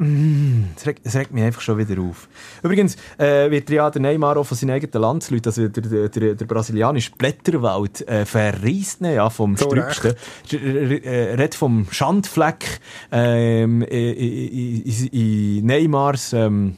Also, 0.03 0.67
es 0.77 0.87
regt, 0.87 1.01
es 1.05 1.15
regt 1.15 1.33
mich 1.33 1.45
einfach 1.45 1.61
schon 1.61 1.79
wieder 1.79 2.01
auf. 2.03 2.29
Übrigens 2.63 2.97
äh, 3.19 3.51
wird 3.51 3.71
ja 3.71 3.91
der 3.91 4.03
Neymar 4.03 4.37
auch 4.37 4.45
von 4.45 4.57
seinen 4.57 4.71
eigenen 4.71 5.01
Landsleuten, 5.01 5.49
also 5.49 5.69
der, 5.69 5.83
der, 5.83 6.09
der, 6.09 6.35
der 6.35 6.45
brasilianische 6.45 7.13
Blätterwald, 7.13 8.07
äh, 8.09 8.27
verreist 8.27 9.01
ihn 9.01 9.13
ja 9.13 9.31
vom 9.31 9.57
So 9.57 9.67
Strübsten. 9.67 10.15
Er 10.51 11.39
redet 11.39 11.55
vom 11.55 11.87
Schandfleck 11.91 12.81
ähm, 13.11 13.83
in, 13.83 14.83
in 15.13 15.67
Neymars 15.67 16.33
ähm, 16.33 16.77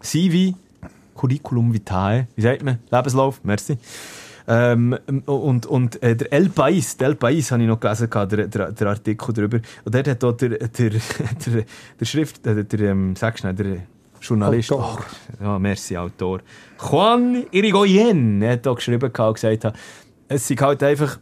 CV, 0.00 0.56
Curriculum 1.14 1.72
Vitae, 1.72 2.26
wie 2.34 2.42
sagt 2.42 2.64
man? 2.64 2.78
Lebenslauf, 2.90 3.40
merci. 3.44 3.78
Ähm, 4.46 4.98
und 5.26 5.66
und 5.66 6.02
äh, 6.02 6.16
der 6.16 6.32
El 6.32 6.48
País, 6.48 6.96
der 6.98 7.08
El 7.08 7.14
País 7.14 7.50
habe 7.50 7.62
ich 7.62 7.68
noch 7.68 7.80
gelesen, 7.80 8.08
der, 8.10 8.48
der, 8.48 8.72
der 8.72 8.86
Artikel 8.88 9.32
darüber. 9.32 9.60
Und 9.84 9.94
dort 9.94 10.08
hat 10.08 10.24
auch 10.24 10.32
der, 10.32 10.50
der, 10.50 10.90
der, 11.46 11.64
der 12.00 12.04
Schrift, 12.04 12.46
äh, 12.46 12.54
der, 12.54 12.64
der 12.64 12.90
ähm, 12.90 13.14
sag 13.16 13.38
schnell, 13.38 13.54
der 13.54 13.76
Journalist, 14.20 14.72
Autor. 14.72 15.04
oh, 15.40 15.44
ja, 15.44 15.58
merci, 15.58 15.96
Autor, 15.96 16.40
Juan 16.80 17.44
Irigoyen 17.50 18.42
hat 18.44 18.66
auch 18.66 18.76
geschrieben 18.76 19.10
und 19.10 19.34
gesagt, 19.34 19.72
es 20.28 20.50
ist 20.50 20.60
halt 20.60 20.82
einfach, 20.82 21.18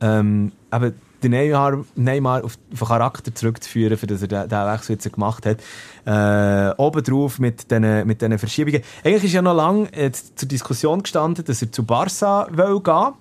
ähm, 0.00 0.52
eben 0.72 0.94
den 1.24 1.32
Neymar, 1.32 1.84
Neymar 1.96 2.44
auf, 2.44 2.56
den 2.70 2.86
Charakter 2.86 3.34
zurückzuführen, 3.34 3.96
für 3.96 4.06
das 4.06 4.22
er 4.22 4.28
den, 4.28 4.48
den 4.48 4.72
Wechsel 4.72 4.92
jetzt 4.92 5.12
gemacht 5.12 5.46
hat. 5.46 5.58
Äh, 6.06 6.74
obendrauf 6.76 7.38
mit 7.38 7.70
diesen 7.70 8.06
mit 8.06 8.20
diesen 8.20 8.38
Verschiebungen. 8.38 8.82
Eigentlich 9.02 9.24
ist 9.24 9.32
ja 9.32 9.42
noch 9.42 9.54
lange 9.54 9.92
äh, 9.92 10.12
zur 10.12 10.48
Diskussion 10.48 11.02
gestanden, 11.02 11.44
dass 11.44 11.62
er 11.62 11.72
zu 11.72 11.84
Barca 11.84 12.46
will 12.50 12.80
gehen 12.80 13.14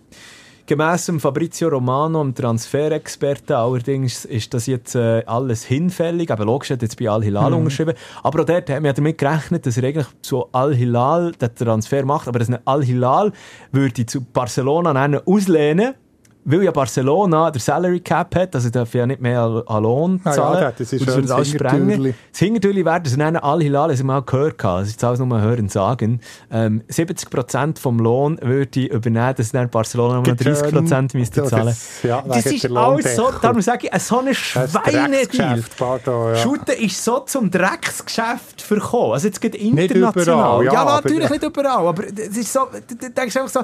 Gemäss 0.65 1.07
dem 1.07 1.19
Fabrizio 1.19 1.67
Romano, 1.67 2.23
dem 2.23 2.33
Transferexperten, 2.33 3.53
allerdings 3.53 4.23
ist 4.23 4.53
das 4.53 4.65
jetzt 4.65 4.95
äh, 4.95 5.21
alles 5.25 5.65
hinfällig. 5.65 6.31
Aber 6.31 6.45
logisch, 6.45 6.69
hat 6.69 6.81
jetzt 6.81 6.97
bei 6.97 7.09
Al-Hilal 7.09 7.53
unterschrieben. 7.53 7.95
Aber 8.23 8.41
auch 8.41 8.45
dort 8.45 8.69
haben 8.69 8.85
wir 8.85 8.93
damit 8.93 9.17
gerechnet, 9.17 9.65
dass 9.65 9.75
er 9.75 9.83
eigentlich 9.83 10.07
zu 10.21 10.45
Al-Hilal 10.53 11.33
den 11.33 11.53
Transfer 11.53 12.05
macht. 12.05 12.29
Aber 12.29 12.39
dass 12.39 12.47
Al-Hilal 12.63 13.33
würde 13.73 14.05
zu 14.05 14.21
Barcelona 14.21 14.93
dann 14.93 15.15
auslehnen 15.15 15.95
weil 16.45 16.63
ja 16.63 16.71
Barcelona 16.71 17.51
der 17.51 17.61
Salary 17.61 17.99
Cap 18.01 18.35
hat, 18.35 18.53
also 18.55 18.69
darf 18.69 18.93
ja 18.93 19.05
nicht 19.05 19.21
mehr 19.21 19.41
an, 19.41 19.83
Lohn 19.83 20.21
Ah 20.23 20.29
ja, 20.29 20.35
zahlen. 20.35 20.73
das 20.77 20.93
ist 20.93 21.01
Und 21.01 21.05
schön 21.07 21.15
würde 21.23 21.35
alles 21.35 21.51
das 21.51 21.59
sprengen. 21.59 22.15
Das 22.31 22.39
Hintertürli 22.39 22.85
wäre, 22.85 23.01
dass 23.01 23.15
er 23.17 23.43
Al-Hilal, 23.43 23.89
das 23.89 23.99
haben 23.99 24.07
wir 24.07 24.13
mal 24.13 24.21
gehört, 24.21 24.63
das 24.63 24.87
ist 24.87 24.93
jetzt 24.93 25.03
alles 25.03 25.19
nur 25.19 25.39
hören 25.41 25.69
sagen, 25.69 26.19
ähm, 26.51 26.81
70% 26.89 27.79
vom 27.79 27.99
Lohn 27.99 28.37
würde 28.41 28.79
ich 28.79 28.89
übernehmen, 28.91 29.33
dass 29.35 29.51
dann 29.51 29.69
Barcelona 29.69 30.15
nur 30.15 30.27
noch 30.27 30.35
30% 30.35 31.13
müsste 31.17 31.41
Das- 31.41 31.49
zahlen. 31.49 31.75
ja, 32.03 32.23
das 32.27 32.45
ist 32.45 32.69
alles 32.75 33.15
so, 33.15 33.29
darum 33.41 33.61
sage 33.61 33.89
ich, 33.91 34.01
so 34.01 34.19
ein 34.19 34.25
Das 34.25 34.37
Schweinedeal. 34.71 35.63
Ja. 35.79 36.35
Shooten 36.35 36.75
ist 36.77 37.03
so 37.03 37.19
zum 37.19 37.49
Drecksgeschäft 37.51 38.61
verkommen. 38.61 39.13
Also 39.13 39.27
jetzt 39.27 39.39
geht 39.41 39.55
international. 39.55 40.63
überall, 40.63 40.65
ja, 40.65 40.73
ja, 40.73 40.81
aber- 40.81 40.91
natürlich 40.95 41.29
nicht 41.29 41.43
überall, 41.43 41.87
aber 41.87 42.03
es 42.07 42.37
ist 42.37 42.51
so, 42.51 42.61
du 42.87 43.09
denkst 43.09 43.37
einfach 43.37 43.49
so, 43.49 43.61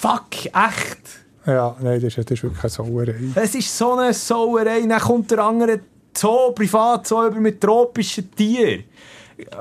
fuck, 0.00 0.46
echt. 0.46 0.98
Ja, 1.46 1.74
nein, 1.80 2.00
das 2.00 2.16
ist, 2.16 2.30
das 2.30 2.38
ist 2.38 2.42
wirklich 2.42 2.62
eine 2.62 2.70
Sauerei. 2.70 3.14
Es 3.34 3.54
ist 3.54 3.76
so 3.76 3.94
eine 3.94 4.12
Sauerei. 4.12 4.82
Dann 4.86 5.00
kommt 5.00 5.30
der 5.30 5.38
andere 5.38 5.80
Zoo, 6.16 6.52
Privatzoo 6.52 7.26
über 7.26 7.40
mit 7.40 7.60
tropischen 7.60 8.30
Tieren. 8.34 8.84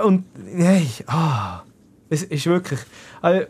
Und, 0.04 0.26
hey, 0.56 0.88
ah, 1.08 1.62
es 2.10 2.24
ist 2.24 2.46
wirklich, 2.46 2.80
also, 3.22 3.46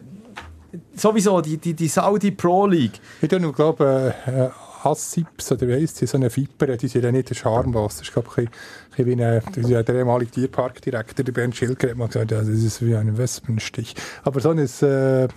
sowieso, 0.96 1.42
die, 1.42 1.58
die, 1.58 1.74
die 1.74 1.88
Saudi 1.88 2.32
Pro 2.32 2.68
League. 2.68 3.00
Ich 3.22 3.30
glaube, 3.30 4.14
äh, 4.26 4.50
Assips 4.84 5.52
oder 5.52 5.68
wie 5.68 5.74
heisst 5.74 5.98
sie, 5.98 6.06
so 6.06 6.18
eine 6.18 6.34
Viper, 6.36 6.78
die 6.78 6.88
sind 6.88 7.04
ja 7.04 7.12
nicht 7.12 7.36
Scharmwasser. 7.36 8.00
Das 8.00 8.08
ist, 8.08 8.14
glaube 8.14 8.30
ich, 8.38 9.00
ein 9.00 9.06
wie 9.06 9.24
ein, 9.24 9.42
das 9.46 9.58
ist 9.58 9.70
ja 9.70 9.84
der 9.84 9.96
ehemalige 9.96 10.32
Tierparkdirektor, 10.32 11.24
der 11.24 11.32
Bernd 11.32 11.56
Schilker, 11.56 11.90
hat 11.90 11.98
mal 11.98 12.08
gesagt, 12.08 12.32
ja, 12.32 12.40
das 12.40 12.50
ist 12.50 12.86
wie 12.86 12.96
ein 12.96 13.18
Wespenstich. 13.18 13.96
Aber 14.24 14.40
so 14.40 14.52
ein, 14.52 14.60
äh, 14.60 15.28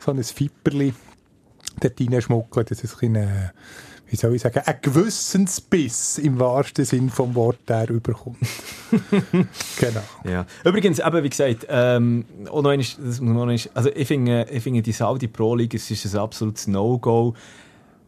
so 0.00 0.10
ein 0.10 0.18
Viperli, 0.18 0.94
dort 1.80 2.00
reinschmuggeln, 2.00 2.66
das 2.68 2.82
ist 2.82 2.94
ein 2.94 3.12
bisschen, 3.12 3.16
äh, 3.16 3.50
wie 4.08 4.16
soll 4.16 4.34
ich 4.34 4.42
sagen, 4.42 4.60
ein 4.64 4.78
Gewissensbiss 4.82 6.18
im 6.18 6.40
wahrsten 6.40 6.84
Sinn 6.84 7.10
vom 7.10 7.34
Wort, 7.36 7.58
der 7.68 7.88
überkommt. 7.90 8.38
genau. 9.78 10.02
Ja. 10.24 10.46
Übrigens, 10.64 10.98
eben, 10.98 11.22
wie 11.22 11.28
gesagt, 11.28 11.66
ähm, 11.68 12.24
noch 12.44 12.56
einmal, 12.56 12.78
das 12.78 12.96
muss 12.98 13.20
man 13.20 13.34
noch 13.34 13.42
einmal, 13.42 13.60
also 13.74 13.90
ich 13.94 14.08
finde, 14.08 14.46
ich 14.50 14.62
finde 14.62 14.82
die 14.82 14.92
Saudi 14.92 15.28
Pro 15.28 15.54
League, 15.54 15.74
es 15.74 15.90
ist 15.90 16.12
ein 16.12 16.20
absolutes 16.20 16.66
No-Go. 16.66 17.34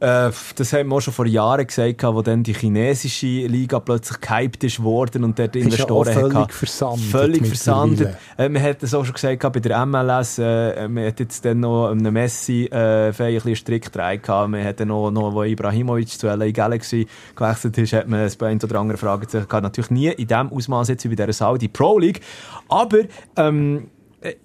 Äh, 0.03 0.33
das 0.57 0.73
haben 0.73 0.89
wir 0.89 0.97
auch 0.97 1.01
schon 1.01 1.15
vor 1.15 1.27
Jahren 1.27 1.65
gesagt, 1.65 2.03
wo 2.03 2.23
dann 2.23 2.43
die 2.43 2.55
chinesische 2.55 3.47
Liga 3.47 3.79
plötzlich 3.79 4.20
gehypt 4.20 4.65
ist 4.65 4.83
worden 4.83 5.23
und 5.23 5.39
dort 5.39 5.55
Ist 5.55 5.62
ja 5.62 5.70
Investoren 5.70 6.12
völlig 6.12 6.35
hatten. 6.35 6.53
versandet 6.53 7.05
Völlig 7.05 7.47
versandet. 7.47 8.16
Äh, 8.37 8.49
man 8.49 8.61
hat 8.61 8.83
das 8.83 8.95
auch 8.95 9.05
schon 9.05 9.15
gesagt 9.15 9.41
bei 9.53 9.61
der 9.61 9.87
MLS, 9.87 10.39
äh, 10.39 10.89
man 10.89 11.07
hat 11.07 11.20
jetzt 11.20 11.45
dann 11.45 11.61
noch 11.61 11.91
einem 11.91 12.12
Messi 12.12 12.65
äh, 12.65 13.11
ein 13.11 13.12
bisschen 13.12 13.55
Strick 13.55 13.93
dran 13.93 14.20
gehabt. 14.20 14.51
Man 14.51 14.65
hat 14.65 14.81
dann 14.81 14.89
noch, 14.89 15.12
noch, 15.12 15.35
wo 15.35 15.45
Ibrahimovic 15.45 16.09
zu 16.09 16.27
LA 16.27 16.51
Galaxy 16.51 17.07
gewechselt 17.37 17.79
ist, 17.79 17.93
hat 17.93 18.09
man 18.09 18.29
ein 18.29 18.61
oder 18.61 18.81
andere 18.81 18.99
Fragen 18.99 19.29
gehabt. 19.31 19.62
Natürlich 19.62 19.91
nie 19.93 20.09
in 20.09 20.27
dem 20.27 20.53
Ausmaß 20.53 20.89
jetzt 20.89 21.05
wie 21.05 21.15
bei 21.15 21.27
der 21.27 21.33
Saudi 21.33 21.69
Pro 21.69 22.01
League. 22.01 22.23
Aber, 22.69 22.99
ähm, 23.37 23.87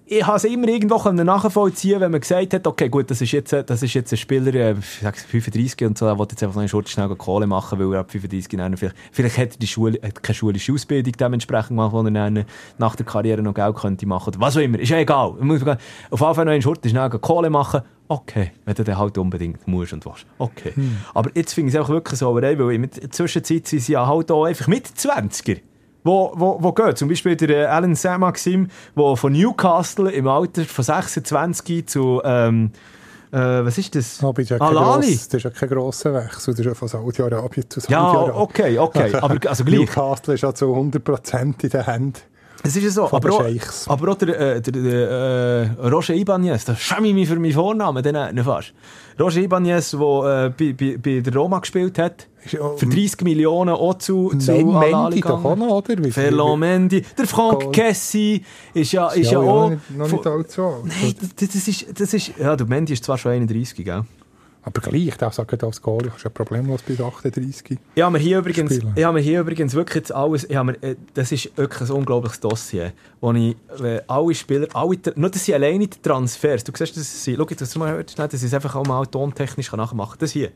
ich 0.06 0.26
habe 0.26 0.38
es 0.38 0.44
immer 0.44 0.68
irgendwo 0.68 0.98
nachvollziehen, 1.12 2.00
wenn 2.00 2.12
man 2.12 2.22
gesagt 2.22 2.54
hat, 2.54 2.66
okay, 2.66 2.90
gut, 2.90 3.12
das 3.12 3.22
ist 3.22 3.32
jetzt, 3.32 3.54
das 3.54 3.84
ist 3.84 3.94
jetzt 3.94 4.12
ein 4.12 4.18
Spieler, 4.18 4.54
äh, 4.54 4.76
ich 4.80 5.00
sag 5.02 5.18
35 5.18 5.88
und 5.88 5.98
so, 5.98 6.06
der 6.06 6.18
will 6.18 6.28
jetzt 6.30 6.42
einfach 6.42 6.56
noch 6.56 6.62
eine 6.62 6.70
Schurte 6.70 6.90
schnell 6.90 7.10
Kohle 7.16 7.46
machen, 7.46 7.80
weil 7.80 7.94
er 7.94 8.00
ab 8.00 8.12
35 8.12 8.58
dann 8.58 8.76
vielleicht, 8.76 8.96
vielleicht 9.12 9.38
hat 9.38 9.52
er 9.52 9.58
die 9.58 9.68
Schule, 9.68 10.00
hat 10.02 10.24
keine 10.24 10.36
schulische 10.36 10.74
Ausbildung 10.74 11.14
dementsprechend 11.14 11.70
gemacht, 11.70 11.94
wo 11.94 12.02
er 12.02 12.46
nach 12.78 12.96
der 12.96 13.06
Karriere 13.06 13.42
noch 13.42 13.54
Geld 13.54 13.76
könnte 13.76 14.06
machen 14.08 14.30
oder 14.30 14.40
was 14.40 14.58
auch 14.58 14.62
immer, 14.62 14.80
ist 14.80 14.90
ja 14.90 14.98
egal. 14.98 15.34
Muss 15.40 15.62
auf 15.62 15.78
jeden 16.20 16.36
Fall 16.36 16.46
noch 16.46 16.52
eine 16.52 16.62
Schurte 16.62 16.90
schnell 16.90 17.10
Kohle 17.10 17.50
machen, 17.50 17.82
okay, 18.08 18.52
wenn 18.66 18.76
du 18.76 18.84
dann 18.84 18.98
halt 18.98 19.18
unbedingt 19.18 19.68
musst 19.68 19.94
und 19.94 20.06
willst. 20.06 20.26
Okay. 20.40 20.74
Aber 21.14 21.30
jetzt 21.36 21.54
finde 21.54 21.70
ich 21.70 21.76
es 21.76 21.80
einfach 21.80 21.94
wirklich 21.94 22.20
so, 22.20 22.34
weil 22.34 22.72
in 22.72 22.90
der 22.90 23.12
Zwischenzeit 23.12 23.68
sind 23.68 23.82
sie 23.82 23.94
ja 23.94 24.08
halt 24.08 24.32
auch 24.32 24.46
einfach 24.46 24.68
mit 24.68 24.88
20er 24.88 25.60
wo, 26.08 26.32
wo, 26.36 26.58
wo 26.62 26.72
gehen. 26.72 26.96
Zum 26.96 27.10
Beispiel 27.10 27.36
der 27.36 27.50
äh, 27.50 27.66
Alan 27.66 27.94
Saint-Maxim, 27.96 28.70
der 28.96 29.16
von 29.16 29.34
Newcastle 29.34 30.10
im 30.12 30.28
Alter 30.28 30.64
von 30.66 30.84
26 30.84 31.88
zu, 31.88 32.22
ähm, 32.24 32.72
äh, 33.32 33.38
was 33.38 33.78
ist 33.78 33.94
das? 33.94 34.24
Aber 34.24 34.34
das 34.42 34.44
ist 34.46 34.50
ja 34.52 34.58
kein 34.58 34.68
Alali. 34.70 35.08
gross- 35.08 35.28
das 35.28 35.34
ist 35.36 35.44
ja 35.44 35.50
kein 35.50 35.70
grosser 35.70 36.14
Wechsel. 36.14 36.54
Das 36.54 36.60
ist 36.62 36.66
ja 36.66 36.74
von 36.74 36.88
Saudi-Arabien 36.88 37.70
zu 37.70 37.80
Ja, 37.82 37.86
Saudi-Arabien. 38.12 38.38
okay, 38.38 38.80
okay, 38.80 39.16
aber 39.16 39.38
also 39.50 39.64
gleich. 39.66 39.80
Newcastle 39.80 40.34
ist 40.34 40.42
ja 40.42 40.54
zu 40.54 40.66
100% 40.74 41.64
in 41.64 41.70
den 41.70 41.84
Händen. 41.86 42.14
Es 42.64 42.76
ist 42.76 42.84
ja 42.84 42.90
so, 42.90 43.06
aber 43.12 43.32
auch, 43.34 43.46
aber 43.88 44.12
auch 44.12 44.16
der, 44.18 44.40
äh, 44.56 44.62
der, 44.62 44.74
der 44.74 45.10
äh, 45.82 45.88
Roger 45.88 46.16
Ibanez, 46.16 46.66
da 46.66 46.76
schäme 46.76 47.08
ich 47.08 47.14
mich 47.14 47.28
für 47.28 47.40
meinen 47.40 47.54
Vornamen, 47.54 48.02
den 48.04 48.16
nicht 48.36 48.44
fast. 48.46 48.74
Roger 49.20 49.42
Ibanez, 49.42 49.92
der 49.92 50.00
äh, 50.00 50.50
bei, 50.58 50.74
bei, 50.74 50.98
bei 50.98 51.20
der 51.22 51.34
Roma 51.36 51.60
gespielt 51.60 51.98
hat, 52.00 52.28
ja- 52.52 52.60
für 52.76 52.86
30 52.88 53.22
Millionen 53.22 53.72
auch 53.76 53.96
zu, 53.96 54.30
zu 54.38 54.52
Mendy 54.52 55.22
doch 55.22 55.44
auch 55.44 55.56
noch, 55.56 55.68
oder? 55.70 56.04
Wie- 56.04 56.12
Ferland 56.12 56.60
Mendy, 56.60 57.04
der 57.18 57.28
Frank 57.28 57.62
Goal. 57.62 57.72
Kessi 57.72 58.44
ist 58.74 58.92
ja, 58.92 59.08
ist 59.10 59.32
ja, 59.32 59.42
ja, 59.42 59.50
auch... 59.50 59.70
nicht, 59.70 59.98
noch 59.98 60.12
nicht 60.12 60.28
allzu 60.28 60.64
alt. 60.64 60.86
Nein, 60.86 61.16
das, 61.20 61.50
das 61.50 61.68
ist, 61.68 62.00
das 62.00 62.14
ist... 62.14 62.32
Ja, 62.38 62.56
der 62.56 62.68
Mendy 62.68 62.94
ist 62.94 63.04
zwar 63.04 63.18
schon 63.18 63.32
31, 63.34 63.84
gell? 63.86 64.04
Aber 64.68 64.82
gleich, 64.82 65.16
der 65.16 65.32
sagt 65.32 65.64
als 65.64 65.82
Goalie, 65.82 66.10
kannst 66.10 66.26
du 66.26 66.28
ja 66.28 66.34
problemlos 66.34 66.82
bis 66.82 67.00
38. 67.00 67.80
Ich 67.96 68.02
habe 68.04 68.12
mir 68.12 68.20
hier 68.20 68.40
übrigens, 68.40 68.76
Spielen. 68.76 68.92
ich 68.98 69.04
habe 69.06 69.14
mir 69.14 69.22
hier 69.24 69.40
übrigens 69.40 69.74
wirklich 69.74 69.96
jetzt 69.96 70.12
alles, 70.12 70.44
ich 70.44 70.58
habe 70.58 70.74
mir, 70.74 70.98
das 71.14 71.32
ist 71.32 71.58
wirklich 71.58 71.90
ein 71.90 71.96
unglaubliches 71.96 72.42
Dossier, 72.42 72.92
wo 73.22 73.32
ich 73.32 73.56
äh, 73.82 74.02
alle 74.08 74.36
Spieler, 74.36 74.68
alle, 74.74 74.98
nur 75.16 75.30
das 75.30 75.46
sind 75.46 75.56
alleine 75.56 75.88
die 75.88 76.02
Transfers, 76.02 76.66
du 76.66 76.74
siehst, 76.76 76.98
das 76.98 77.24
sind, 77.24 77.38
schau, 77.38 77.46
das 77.46 77.76
mal 77.78 77.92
hört, 77.92 78.12
schnell, 78.12 78.28
das 78.28 78.44
ist 78.44 78.54
einfach 78.54 78.76
auch 78.76 78.86
mal 78.86 79.06
tontechnisch 79.06 79.72
nachmachen, 79.72 80.18
das 80.20 80.32
hier. 80.32 80.52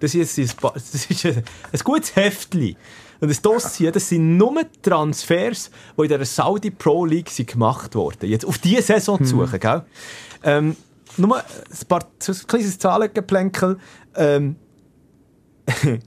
Das 0.00 0.12
hier 0.12 0.22
ist, 0.22 0.38
ein 0.38 0.50
Ba- 0.62 0.72
das 0.74 0.94
ist 0.94 1.26
ein, 1.26 1.42
ein 1.72 1.80
gutes 1.84 2.16
Heftli. 2.16 2.74
Und 3.20 3.28
das 3.28 3.42
Dossier, 3.42 3.90
das 3.92 4.08
sind 4.08 4.36
nur 4.38 4.54
Transfers, 4.80 5.70
die 5.98 6.02
in 6.02 6.08
der 6.08 6.24
Saudi 6.24 6.70
Pro 6.70 7.04
League 7.04 7.28
sind 7.28 7.50
gemacht 7.50 7.94
wurden. 7.96 8.30
Jetzt 8.30 8.46
auf 8.46 8.58
diese 8.58 8.80
Saison 8.80 9.18
zu 9.18 9.36
suchen, 9.36 9.58
gell? 9.60 9.82
Ähm, 10.44 10.76
nur 11.18 11.36
ein 11.36 11.44
paar 11.88 12.06
kleines 12.46 12.78
Zahlengeplänkel. 12.78 13.78
Ähm, 14.14 14.56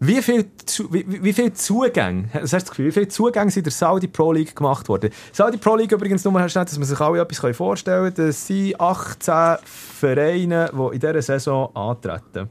wie 0.00 0.22
viel, 0.22 0.50
wie, 0.90 1.22
wie 1.24 1.32
viel 1.32 1.52
Zugänge, 1.52 2.28
hast 2.32 2.52
du 2.52 2.56
das 2.56 2.68
Gefühl, 2.68 2.86
wie 2.86 2.92
viele 2.92 3.08
Zugänge 3.08 3.50
sind 3.50 3.60
in 3.60 3.64
der 3.64 3.72
Saudi 3.72 4.06
Pro 4.06 4.32
League 4.32 4.54
gemacht 4.54 4.88
worden? 4.88 5.10
Saudi 5.32 5.56
Pro 5.56 5.76
League 5.76 5.92
übrigens, 5.92 6.24
nur 6.24 6.48
schnell, 6.48 6.64
dass 6.64 6.78
man 6.78 6.86
sich 6.86 7.00
alle 7.00 7.20
etwas 7.20 7.56
vorstellen 7.56 8.14
kann, 8.14 8.26
das 8.26 8.46
sind 8.46 8.80
18 8.80 9.56
Vereine, 9.64 10.70
die 10.72 10.94
in 10.94 11.00
dieser 11.00 11.22
Saison 11.22 11.74
antreten. 11.74 12.48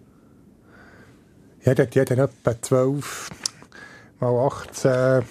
Ja, 1.63 1.73
der 1.73 1.87
hat 1.87 1.95
jeder 1.95 2.17
etwa 2.17 2.61
12 2.61 3.29
mal 4.19 4.47
18, 4.47 5.23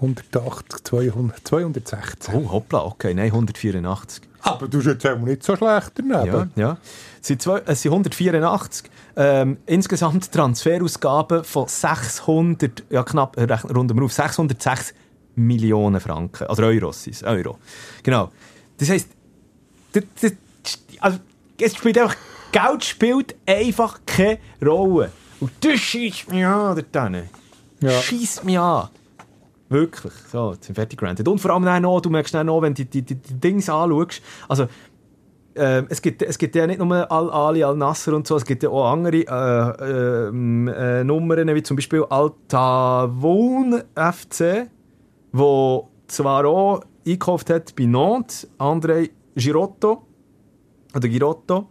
180, 0.00 0.84
200, 0.84 1.48
216. 1.48 2.34
Oh, 2.34 2.50
hoppla, 2.50 2.84
okay, 2.84 3.14
nein, 3.14 3.26
184. 3.26 4.22
Aber 4.44 4.68
du 4.68 4.78
bist 4.78 4.86
jetzt 4.86 5.06
auch 5.06 5.18
nicht 5.18 5.42
so 5.42 5.56
schlecht 5.56 5.92
daneben. 5.94 6.52
Ja, 6.54 6.68
ja. 6.68 6.78
Es 7.20 7.28
sind, 7.28 7.40
zwei, 7.40 7.62
es 7.64 7.80
sind 7.82 7.92
184. 7.92 8.90
Ähm, 9.16 9.56
insgesamt 9.66 10.30
Transferausgaben 10.30 11.44
von 11.44 11.66
600, 11.66 12.84
ja 12.90 13.02
knapp, 13.02 13.36
wir 13.36 14.04
auf, 14.04 14.12
606 14.12 14.94
Millionen 15.36 16.00
Franken. 16.00 16.46
Also 16.46 16.62
Euros 16.62 17.06
es, 17.06 17.22
Euro. 17.22 17.58
Genau. 18.02 18.30
Das 18.78 18.90
heisst, 18.90 19.08
das, 19.92 20.04
das, 20.20 20.32
also, 21.00 21.18
es 21.58 21.76
spielt 21.76 21.98
einfach, 21.98 22.16
Geld 22.52 22.84
spielt 22.84 23.34
einfach 23.46 24.00
keine 24.04 24.38
Rolle. 24.64 25.10
Und 25.40 25.52
das 25.60 25.80
schießt 25.80 26.30
mich 26.30 26.44
an, 26.44 26.84
dort. 26.92 27.14
Ja. 27.80 27.90
Schießt 27.90 28.44
mich 28.44 28.58
an. 28.58 28.88
Wirklich. 29.68 30.12
So, 30.30 30.52
jetzt 30.52 30.66
sind 30.66 30.74
fertig 30.74 30.98
gerannt. 30.98 31.26
Und 31.26 31.40
vor 31.40 31.50
allem 31.50 31.82
noch, 31.82 32.00
du 32.00 32.10
merkst 32.10 32.34
dann 32.34 32.46
noch, 32.46 32.60
wenn 32.62 32.74
du 32.74 32.84
die, 32.84 33.02
die, 33.02 33.14
die 33.14 33.34
Dings 33.34 33.68
anschaust, 33.68 34.22
also 34.48 34.66
ähm, 35.56 35.86
es, 35.88 36.02
gibt, 36.02 36.20
es 36.22 36.36
gibt 36.36 36.54
ja 36.56 36.66
nicht 36.66 36.80
nur 36.80 37.10
Al-Ali, 37.10 37.62
Al-Nasser 37.62 38.14
und 38.14 38.26
so, 38.26 38.36
es 38.36 38.44
gibt 38.44 38.62
ja 38.62 38.70
auch 38.70 38.90
andere 38.90 39.18
äh, 39.18 40.28
ähm, 40.28 40.68
äh, 40.68 41.04
Nummern, 41.04 41.54
wie 41.54 41.62
zum 41.62 41.76
Beispiel 41.76 42.04
Al-Tawun 42.08 43.82
FC, 43.94 44.68
wo 45.32 45.88
zwar 46.08 46.44
auch 46.44 46.82
eingekauft 47.06 47.50
hat 47.50 47.74
bei 47.76 47.84
Nantes, 47.84 48.48
André 48.58 49.10
Girotto, 49.36 50.06
oder 50.94 51.08
Girotto, 51.08 51.68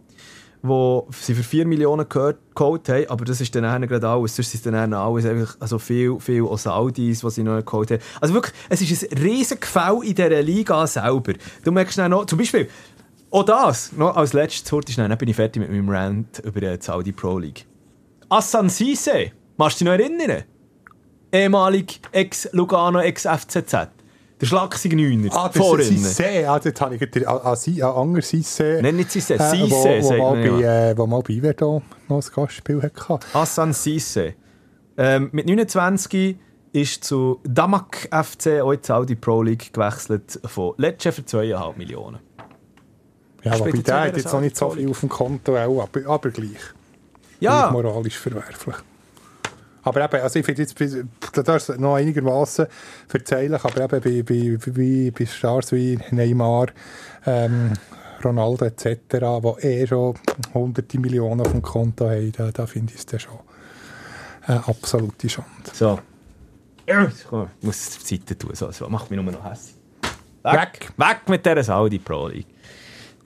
wo 0.66 1.06
sie 1.10 1.34
für 1.34 1.42
4 1.42 1.66
Millionen 1.66 2.08
gehört, 2.08 2.38
geholt 2.54 2.88
haben, 2.88 3.04
aber 3.08 3.26
das 3.26 3.38
ist 3.42 3.54
dann 3.54 3.86
gerade 3.86 4.08
alles. 4.08 4.34
Sonst 4.34 4.54
ist 4.54 4.64
dann 4.64 4.72
nachher 4.72 4.98
alles 4.98 5.26
einfach, 5.26 5.56
also 5.60 5.78
viel, 5.78 6.18
viel 6.20 6.42
auch 6.42 6.56
Saudis, 6.56 7.20
die 7.20 7.30
sie 7.30 7.42
noch 7.42 7.62
geholt 7.62 7.90
haben. 7.90 8.00
Also 8.18 8.32
wirklich, 8.32 8.54
es 8.70 8.80
ist 8.80 9.12
ein 9.12 9.18
riesen 9.18 9.60
Gefäll 9.60 10.00
in 10.02 10.14
dieser 10.14 10.42
Liga 10.42 10.86
selber. 10.86 11.34
Du 11.62 11.70
merkst 11.70 11.98
dann 11.98 12.12
noch, 12.12 12.24
zum 12.24 12.38
Beispiel, 12.38 12.70
auch 13.30 13.42
das, 13.42 13.92
noch 13.92 14.16
als 14.16 14.32
letztes 14.32 14.72
Wort 14.72 14.88
ist, 14.88 14.96
dann 14.96 15.14
bin 15.18 15.28
ich 15.28 15.36
fertig 15.36 15.60
mit 15.60 15.70
meinem 15.70 15.90
Rant 15.90 16.38
über 16.42 16.60
die 16.60 16.76
Saudi 16.80 17.12
Pro 17.12 17.38
League. 17.38 17.66
Assan 18.30 18.70
Sise, 18.70 19.32
machst 19.58 19.82
du 19.82 19.84
dich 19.84 19.92
noch 19.92 20.02
erinnern? 20.02 20.44
Ehemalig 21.30 22.00
Ex-Lugano, 22.10 23.00
Ex-FCZ. 23.00 23.88
Der 24.40 24.46
schlagsige 24.46 24.96
Neuner. 24.96 25.32
Ah, 25.32 25.48
das 25.48 25.56
vorhin. 25.56 25.94
ist 25.94 26.18
Sissé. 26.20 26.46
Ah, 26.46 26.58
dort 26.58 26.80
habe 26.80 26.94
ich 26.96 27.00
gerade 27.00 27.28
an, 27.28 27.38
an, 27.38 27.56
an 27.56 27.82
anderen 27.82 28.22
Sissé. 28.22 28.82
Nein, 28.82 28.96
nicht 28.96 29.10
Sissé, 29.10 29.34
äh, 29.34 29.38
Sissé, 29.38 30.02
wo, 30.02 30.10
wo, 30.10 30.18
mal 30.18 30.42
bei, 30.42 30.60
ja. 30.60 30.90
äh, 30.90 30.98
wo 30.98 31.06
mal 31.06 31.22
bei 31.22 31.34
Iverdon 31.34 31.82
noch 32.08 32.22
ein 32.22 32.32
Gastspiel 32.34 32.82
hatte. 32.82 33.18
Hassan 33.32 33.72
Sisse. 33.72 34.34
Ähm, 34.96 35.28
mit 35.32 35.46
29 35.46 36.36
ist 36.72 37.04
zu 37.04 37.40
Damak 37.44 38.08
FC, 38.10 38.60
die 38.64 38.78
Saudi 38.82 39.14
Pro 39.14 39.42
League, 39.42 39.72
gewechselt 39.72 40.40
von 40.44 40.74
Lecce 40.76 41.12
für 41.12 41.22
2,5 41.22 41.76
Millionen. 41.76 42.18
Ja, 43.44 43.54
jetzt 43.54 43.86
der 43.86 43.96
auch 43.96 44.00
hat 44.00 44.16
jetzt 44.16 44.32
noch 44.32 44.40
nicht 44.40 44.56
so 44.56 44.70
viel 44.70 44.90
auf 44.90 45.00
dem 45.00 45.08
Konto, 45.08 45.56
auch, 45.56 45.82
aber, 45.82 46.08
aber 46.08 46.30
gleich. 46.30 46.50
Ja, 47.40 47.68
Gleich 47.68 47.72
moralisch 47.72 48.18
verwerflich. 48.18 48.76
Aber 49.84 50.04
eben, 50.04 50.22
also 50.22 50.38
ich 50.38 50.46
finde 50.46 50.62
jetzt, 50.62 50.80
da 51.32 51.42
darfst 51.42 51.68
du 51.68 51.74
noch 51.74 51.94
einigermaßen 51.94 52.66
verzeihen, 53.06 53.54
aber 53.54 53.94
eben 53.94 54.00
bei, 54.00 54.22
bei, 54.22 54.72
bei, 54.72 55.12
bei 55.16 55.26
Stars 55.26 55.72
wie 55.72 55.98
Neymar, 56.10 56.68
ähm, 57.26 57.72
Ronaldo 58.24 58.64
etc., 58.64 58.96
die 59.10 59.66
eh 59.66 59.86
schon 59.86 60.14
hunderte 60.54 60.98
Millionen 60.98 61.42
auf 61.42 61.52
dem 61.52 61.62
Konto 61.62 62.08
haben, 62.08 62.32
da, 62.32 62.50
da 62.50 62.66
finde 62.66 62.94
ich 62.94 63.00
es 63.00 63.06
dann 63.06 63.20
schon 63.20 63.38
eine 64.46 64.66
absolute 64.66 65.28
Schande. 65.28 65.70
so. 67.08 67.48
Ich 67.60 67.66
muss 67.66 67.76
es 67.76 67.90
zur 67.90 68.18
Seite 68.18 68.38
tun, 68.38 68.50
so, 68.54 68.70
so. 68.70 68.88
macht 68.88 69.10
mich 69.10 69.20
nur 69.20 69.32
noch 69.32 69.44
hässlich. 69.44 69.76
Weg. 70.42 70.92
Weg 70.96 71.28
mit 71.28 71.44
dieser 71.44 71.62
Saudi 71.62 71.98
Pro 71.98 72.28
League. 72.28 72.53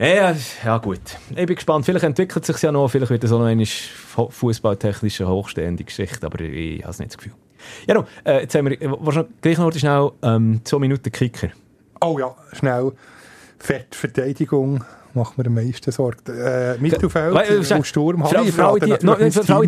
Ja, 0.01 0.33
ja, 0.63 0.77
gut. 0.77 1.01
Ich 1.31 1.45
bin 1.45 1.55
gespannt. 1.55 1.83
Vielleicht 1.83 2.05
entwickelt 2.05 2.45
sich 2.45 2.61
ja 2.61 2.71
noch, 2.71 2.87
vielleicht 2.87 3.11
wird 3.11 3.23
es 3.25 3.33
auch 3.33 3.39
noch 3.39 3.47
eine 3.47 3.65
fußballtechnische 3.65 5.27
hochstehende 5.27 5.83
Geschichte, 5.83 6.25
aber 6.25 6.39
ich 6.39 6.81
habe 6.81 6.91
es 6.91 6.99
nicht 6.99 7.11
das 7.11 7.17
Gefühl. 7.17 7.33
Ja, 7.85 7.95
no, 7.95 8.05
äh, 8.23 8.41
jetzt 8.41 8.55
haben 8.55 8.69
wir, 8.69 8.81
äh, 8.81 9.25
gleich 9.41 9.57
noch 9.57 9.73
schnell 9.73 10.11
ähm, 10.23 10.61
zwei 10.63 10.79
Minuten 10.79 11.11
Kicker. 11.11 11.49
Oh 11.99 12.17
ja, 12.17 12.33
schnell. 12.53 12.93
Fettverteidigung 13.59 14.85
macht 15.13 15.37
mir 15.37 15.47
am 15.47 15.55
meisten 15.55 15.91
Sorgen. 15.91 16.19
Äh, 16.27 16.77
Mittelfeld 16.77 17.33
Weil, 17.33 17.63
äh, 17.63 17.73
und 17.73 17.85
Sturm 17.85 18.23
habe 18.23 18.35
ich 18.35 18.41
die, 18.41 18.47
no, 18.47 18.51
für, 18.51 18.65
alle 18.67 18.79
die, 18.79 19.05
no, 19.05 19.15
so 19.29 19.43
für 19.43 19.55
alle 19.55 19.67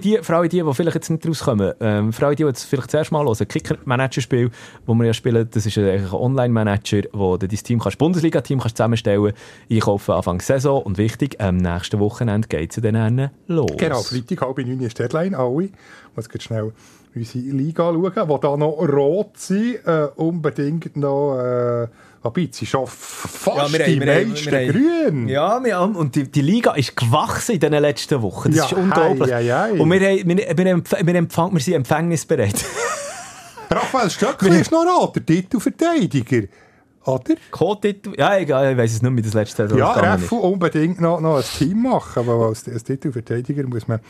die, 0.00 0.18
für 0.22 0.36
alle 0.36 0.48
die, 0.48 0.62
die 0.62 0.74
vielleicht 0.74 0.94
jetzt 0.94 1.10
nicht 1.10 1.26
rauskommen, 1.26 1.72
ähm, 1.80 2.12
für 2.12 2.26
alle 2.26 2.36
die, 2.36 2.42
die 2.42 2.48
jetzt 2.48 2.64
vielleicht 2.64 2.90
zuerst 2.90 3.12
mal 3.12 3.24
hören, 3.24 3.48
Kicker-Manager-Spiel, 3.48 4.50
wo 4.86 4.94
wir 4.94 5.06
ja 5.06 5.12
spielen, 5.12 5.48
das 5.50 5.66
ist 5.66 5.78
ein 5.78 6.10
Online-Manager, 6.10 7.02
wo 7.12 7.36
du 7.36 7.46
dein 7.46 7.58
Team 7.58 7.78
kannst, 7.78 7.98
Bundesliga-Team 7.98 8.60
kannst 8.60 8.76
zusammenstellen, 8.76 9.32
einkaufen 9.70 10.12
Anfang 10.12 10.40
Saison 10.40 10.82
und 10.82 10.98
wichtig, 10.98 11.40
am 11.40 11.58
nächsten 11.58 12.00
Wochenende 12.00 12.48
geht 12.48 12.76
es 12.76 12.82
dann 12.82 13.30
los. 13.46 13.70
Genau, 13.76 14.00
Freitag 14.02 14.40
halb 14.42 14.58
neun 14.58 14.80
ist 14.80 14.98
Deadline, 14.98 15.34
alle. 15.34 15.68
Muss 16.14 16.28
jetzt 16.32 16.44
schnell 16.44 16.72
unsere 17.14 17.44
Liga 17.44 17.92
schauen, 17.92 18.28
die 18.28 18.40
da 18.40 18.56
noch 18.56 18.78
rot 18.78 19.38
sind, 19.38 19.86
äh, 19.86 20.08
unbedingt 20.16 20.96
noch, 20.96 21.38
äh, 21.38 21.88
wobei, 22.26 22.48
sie 22.52 22.66
schon 22.66 22.86
fast 22.86 23.46
Ja, 23.46 23.84
die 23.86 23.96
meisten 24.00 24.50
wir 24.50 24.60
haben- 24.60 24.72
grün. 24.72 25.28
Ja, 25.28 25.64
wir 25.64 25.76
haben, 25.76 25.96
und 25.96 26.14
die, 26.14 26.30
die 26.30 26.42
Liga 26.42 26.74
ist 26.74 26.96
gewachsen 26.96 27.52
in 27.54 27.60
den 27.60 27.72
letzten 27.74 28.20
Wochen. 28.22 28.50
Das 28.50 28.58
Ja, 28.58 28.64
ist 28.66 28.72
unglaublich. 28.72 29.32
hei, 29.32 29.44
hei, 29.44 29.72
hei. 29.72 29.80
Und 29.80 29.90
wir, 29.90 30.00
haben, 30.00 30.28
wir, 30.28 30.36
wir, 30.58 30.66
empf 30.66 30.92
wir, 31.02 31.14
empfang, 31.14 31.52
wir 31.52 31.60
sind 31.60 31.74
empfängnisbereit. 31.74 32.64
Raphael 33.70 34.10
Stöckli 34.10 34.60
ist 34.60 34.70
noch 34.70 34.84
rot, 34.84 35.16
der 35.16 35.26
Titelverteidiger. 35.26 36.46
Oder? 37.04 37.34
Co-Titel? 37.50 38.14
Ja, 38.18 38.36
egal, 38.36 38.72
ich 38.72 38.78
weiß 38.78 38.94
es 38.94 39.02
nicht, 39.02 39.16
wie 39.16 39.22
das 39.22 39.34
letzte 39.34 39.62
Saison 39.62 39.78
Ja. 39.78 39.92
Refu 39.92 40.36
unbedingt 40.38 41.00
noch, 41.00 41.20
noch 41.20 41.36
ein 41.36 41.44
Team 41.56 41.82
machen, 41.82 42.26
weil 42.26 42.48
als, 42.48 42.68
als 42.68 42.82
Titelverteidiger 42.84 43.62
muss 43.64 43.86
man 43.86 44.00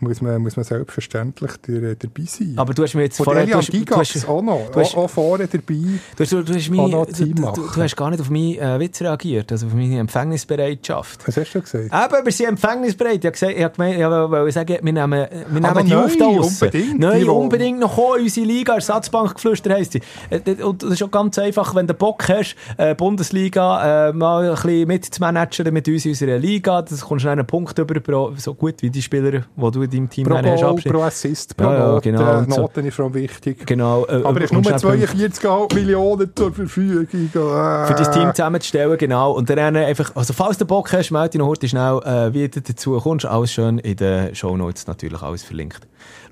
muss 0.00 0.20
man, 0.20 0.40
muss 0.42 0.56
man 0.56 0.64
selbstverständlich 0.64 1.52
der, 1.66 1.94
dabei 1.94 2.22
sein. 2.26 2.54
Aber 2.56 2.74
du 2.74 2.82
hast 2.82 2.94
mir 2.94 3.02
jetzt 3.02 3.16
vorher... 3.16 3.46
Du 3.46 3.54
hast- 3.54 3.72
du 3.72 3.96
hast- 3.96 4.28
auch 4.28 4.42
noch, 4.42 4.70
du 4.70 4.80
hast- 4.80 4.94
auch, 4.96 5.04
auch 5.04 5.10
vorne 5.10 5.46
dabei. 5.46 5.74
Du 6.16 6.22
hast, 6.22 6.32
du, 6.32 6.42
du, 6.42 6.54
hast 6.54 6.68
mich, 6.70 6.80
du, 6.80 7.04
du, 7.24 7.52
du 7.74 7.82
hast 7.82 7.96
gar 7.96 8.10
nicht 8.10 8.20
auf 8.20 8.30
meinen 8.30 8.58
äh, 8.58 8.78
Witz 8.80 9.00
reagiert, 9.02 9.50
also 9.52 9.66
auf 9.66 9.74
meine 9.74 9.98
Empfängnisbereitschaft. 9.98 11.26
Was 11.26 11.36
hast 11.36 11.52
du 11.54 11.60
gesagt? 11.60 11.84
Eben, 11.86 12.24
wir 12.24 12.32
sind 12.32 12.46
empfängnisbereit. 12.48 13.18
Ich 13.18 13.26
habe 13.26 13.32
gesagt, 13.32 13.52
ich 13.56 13.78
wollte 13.78 14.52
sagen, 14.52 14.78
wir 14.82 14.92
nehmen, 14.92 15.26
wir 15.48 15.60
nehmen 15.60 15.64
Ah, 15.64 15.82
die 15.82 15.90
neu, 15.90 16.04
auf 16.04 16.16
da 16.16 16.26
unbedingt, 16.26 16.98
Neu, 17.00 17.18
die, 17.20 17.26
wo- 17.26 17.32
unbedingt 17.40 17.78
noch 17.80 17.94
kommen, 17.94 18.22
unsere 18.22 18.46
Liga, 18.46 18.74
Ersatzbankgeflüster 18.74 19.74
heisst 19.74 19.92
sie. 19.92 20.00
Äh, 20.30 20.62
Und 20.62 20.82
das 20.82 20.92
ist 20.92 21.02
auch 21.02 21.10
ganz 21.10 21.38
einfach, 21.38 21.74
wenn 21.74 21.86
du 21.86 21.94
Bock 21.94 22.28
hast, 22.28 22.54
äh, 22.76 22.94
Bundesliga 22.94 24.08
äh, 24.08 24.12
mal 24.12 24.48
ein 24.48 24.54
bisschen 24.54 24.88
mitzumanagen 24.88 25.72
mit 25.72 25.88
uns 25.88 26.04
in 26.04 26.12
unserer 26.12 26.38
Liga, 26.38 26.82
das 26.82 27.00
kommst 27.00 27.24
du 27.24 27.28
einen 27.28 27.46
Punkt 27.46 27.78
über, 27.78 28.32
so 28.36 28.54
gut 28.54 28.82
wie 28.82 28.90
die 28.90 29.02
Spieler, 29.02 29.30
die 29.56 29.70
du 29.70 29.85
in 29.86 29.90
deinem 29.90 30.10
Team 30.10 30.26
Pro 30.26 30.36
hast. 30.36 30.44
Goal, 30.44 30.64
abschneiden. 30.70 30.92
pro 30.92 31.02
Assist, 31.02 31.56
pro 31.56 31.64
Ja, 31.64 31.92
ja, 31.94 31.98
genau. 32.00 32.38
Und 32.38 32.52
so. 32.52 32.60
Noten 32.60 32.86
ist 32.86 32.94
vor 32.94 33.04
allem 33.06 33.14
wichtig. 33.14 33.66
Genau. 33.66 34.04
äh, 34.06 34.20
Aber 34.22 34.38
es 34.38 34.44
ist 34.44 34.52
nur 34.52 34.62
schnell 34.62 34.76
42,5 34.76 35.74
Millionen 35.74 36.30
zur 36.34 36.52
Verfügung. 36.52 37.06
für 37.32 37.94
dein 37.96 38.12
Team 38.12 38.30
zusammenzustellen, 38.34 38.98
genau. 38.98 39.32
Und 39.32 39.48
dann 39.50 39.76
einfach, 39.76 40.14
also 40.14 40.32
falls 40.32 40.58
du 40.58 40.66
Bock 40.66 40.92
hast, 40.92 41.10
melde 41.10 41.30
dich 41.30 41.38
noch 41.38 41.48
heute 41.48 41.68
schnell, 41.68 41.98
äh, 42.04 42.32
wie 42.34 42.48
du 42.48 42.60
dazu 42.60 42.98
kommst. 43.00 43.24
Alles 43.26 43.52
schön 43.52 43.78
in 43.78 43.96
den 43.96 44.34
Shownotes 44.34 44.86
natürlich 44.86 45.22
alles 45.22 45.42
verlinkt. 45.42 45.80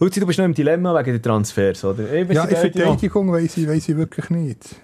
Luzi, 0.00 0.20
du 0.20 0.26
bist 0.26 0.38
noch 0.38 0.44
im 0.44 0.54
Dilemma 0.54 0.94
wegen 0.98 1.12
der 1.12 1.22
Transfers, 1.22 1.84
oder? 1.84 2.10
Eben, 2.12 2.32
Ja, 2.32 2.44
in. 2.44 2.56
Verteidigung 2.56 3.32
weiss 3.32 3.56
ich, 3.56 3.68
weiss 3.68 3.88
ich 3.88 3.96
wirklich 3.96 4.30
nicht. 4.30 4.76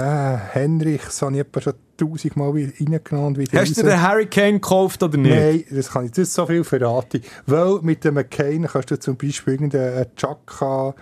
Äh, 0.00 0.38
Henrich, 0.52 1.02
das 1.04 1.20
habe 1.20 1.34
ich 1.34 1.40
etwa 1.40 1.60
schon 1.60 1.74
tausendmal 1.96 2.54
wieder 2.54 2.72
reingenommen 2.80 3.26
und 3.28 3.38
wieder 3.38 3.60
Hast 3.60 3.76
du 3.76 3.82
raus. 3.82 3.90
den 3.90 4.00
Harry 4.02 4.26
Kane 4.26 4.54
gekauft 4.54 5.02
oder 5.02 5.18
nicht? 5.18 5.34
Nein, 5.34 5.64
das 5.70 5.90
kann 5.90 6.06
ich 6.06 6.16
ist 6.16 6.32
so 6.32 6.46
viel 6.46 6.64
verraten. 6.64 7.22
Weil 7.46 7.80
mit 7.82 8.04
dem 8.04 8.14
McCain 8.14 8.66
kannst 8.66 8.90
du 8.90 8.98
zum 8.98 9.16
Beispiel 9.16 9.54
irgendeinen 9.54 10.06
Chaka 10.16 10.94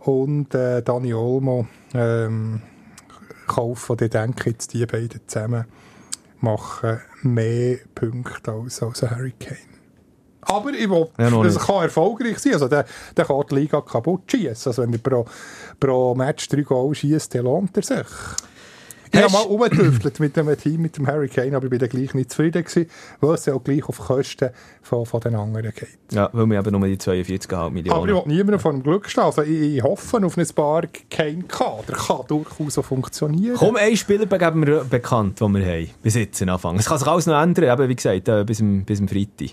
und 0.00 0.54
äh, 0.54 0.82
Dani 0.82 1.14
Olmo 1.14 1.66
ähm, 1.94 2.60
kaufen. 3.46 3.92
Und 3.92 4.02
ich 4.02 4.10
denke 4.10 4.50
jetzt, 4.50 4.74
die 4.74 4.84
beiden 4.84 5.20
zusammen 5.26 5.64
machen 6.40 7.00
mehr 7.22 7.78
Punkte 7.94 8.52
als, 8.52 8.82
als 8.82 9.02
ein 9.02 9.10
Harry 9.10 9.32
Kane. 9.38 9.73
Aber 10.46 10.70
ich 10.70 10.88
will, 10.88 11.08
Ja, 11.18 11.30
nicht. 11.30 11.58
kann 11.58 11.82
erfolgreich 11.82 12.38
sein. 12.38 12.54
Also 12.54 12.68
der, 12.68 12.84
der 13.16 13.24
kann 13.24 13.42
die 13.50 13.54
Liga 13.54 13.80
kaputt 13.80 14.22
schießen. 14.30 14.70
Also 14.70 14.82
wenn 14.82 14.92
er 14.92 14.98
pro, 14.98 15.24
pro 15.80 16.14
Match 16.14 16.48
drei 16.48 16.62
Goal 16.62 16.94
schießt, 16.94 17.34
dann 17.34 17.44
lohnt 17.44 17.76
er 17.76 17.82
sich. 17.82 18.06
Ich 19.12 19.22
habe 19.22 19.32
mal 19.32 19.42
umgetüftelt 19.42 20.18
mit 20.18 20.36
dem 20.36 20.58
Team, 20.58 20.82
mit 20.82 20.96
dem 20.96 21.06
Harry 21.06 21.28
Kane, 21.28 21.54
aber 21.54 21.66
ich 21.66 21.70
bin 21.70 21.78
dann 21.78 21.88
gleich 21.88 22.14
nicht 22.14 22.32
zufrieden 22.32 22.64
gewesen, 22.64 22.90
weil 23.20 23.34
es 23.34 23.46
ja 23.46 23.54
auch 23.54 23.62
gleich 23.62 23.88
auf 23.88 23.96
Kosten 24.00 24.50
von, 24.82 25.06
von 25.06 25.20
den 25.20 25.36
anderen 25.36 25.70
geht. 25.72 25.86
Ja, 26.10 26.28
weil 26.32 26.46
wir 26.46 26.58
eben 26.58 26.72
nur 26.72 26.88
die 26.88 26.96
42,5 26.96 27.54
Aber 27.54 27.68
ich 27.68 27.72
Millionen. 27.84 28.08
will 28.08 28.22
niemandem 28.26 28.58
von 28.58 28.72
dem 28.74 28.82
Glück 28.82 29.08
stehen. 29.08 29.22
Also 29.22 29.42
ich, 29.42 29.76
ich 29.76 29.82
hoffe 29.84 30.16
auf 30.26 30.36
ein 30.36 30.46
paar 30.56 30.82
Kane-Kader. 31.10 31.92
Kann 31.92 32.26
durchaus 32.26 32.74
so 32.74 32.82
funktionieren. 32.82 33.54
Komm, 33.56 33.76
einen 33.76 33.96
Spieler 33.96 34.26
geben 34.26 34.66
wir 34.66 34.82
bekannt, 34.82 35.40
den 35.40 35.54
wir 35.54 35.64
haben. 35.64 35.90
Bis 36.02 36.16
jetzt 36.16 36.42
Anfang. 36.42 36.76
Es 36.76 36.86
kann 36.86 36.98
sich 36.98 37.06
alles 37.06 37.26
noch 37.26 37.40
ändern, 37.40 37.72
eben 37.72 37.88
wie 37.88 37.94
gesagt, 37.94 38.26
äh, 38.28 38.42
bis, 38.42 38.58
zum, 38.58 38.84
bis 38.84 38.98
zum 38.98 39.06
Freitag. 39.06 39.50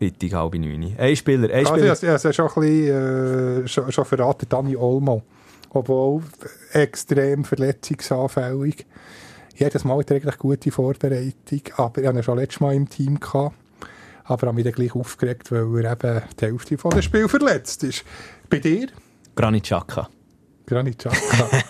Freitag, 0.00 0.32
halb 0.32 0.54
neun. 0.54 0.94
Ein 0.96 1.14
Spieler, 1.14 1.50
ein 1.50 1.66
Also, 1.66 1.74
Spieler. 1.76 1.92
ich 1.92 2.24
habe 2.24 2.32
schon 2.32 2.48
ein 2.48 2.54
bisschen 2.54 3.64
äh, 3.64 3.68
schon, 3.68 3.92
schon 3.92 4.04
verraten, 4.06 4.46
Dani 4.48 4.74
Olmo. 4.74 5.22
Obwohl 5.68 6.22
extrem 6.72 7.44
verletzungsanfällig. 7.44 8.86
Jedes 9.54 9.84
Mal 9.84 9.98
hat 9.98 10.10
er 10.10 10.16
eigentlich 10.16 10.38
gute 10.38 10.70
Vorbereitung, 10.70 11.60
aber 11.76 12.00
ich 12.00 12.06
hatte 12.06 12.18
ihn 12.18 12.22
schon 12.22 12.38
letztes 12.38 12.60
Mal 12.60 12.74
im 12.74 12.88
Team. 12.88 13.20
Gehabt. 13.20 13.54
Aber 14.24 14.46
habe 14.46 14.54
mich 14.54 14.64
dann 14.64 14.72
gleich 14.72 14.94
aufgeregt, 14.94 15.52
weil 15.52 15.84
er 15.84 15.92
eben 15.92 16.22
die 16.40 16.46
Hälfte 16.46 16.78
von 16.78 16.92
dem 16.92 17.02
Spiel 17.02 17.28
verletzt 17.28 17.84
ist. 17.84 18.04
Bei 18.48 18.58
dir? 18.58 18.88
Granit 19.36 19.64
Xhaka. 19.64 20.08
Granit 20.66 20.98
Xhaka. 20.98 21.60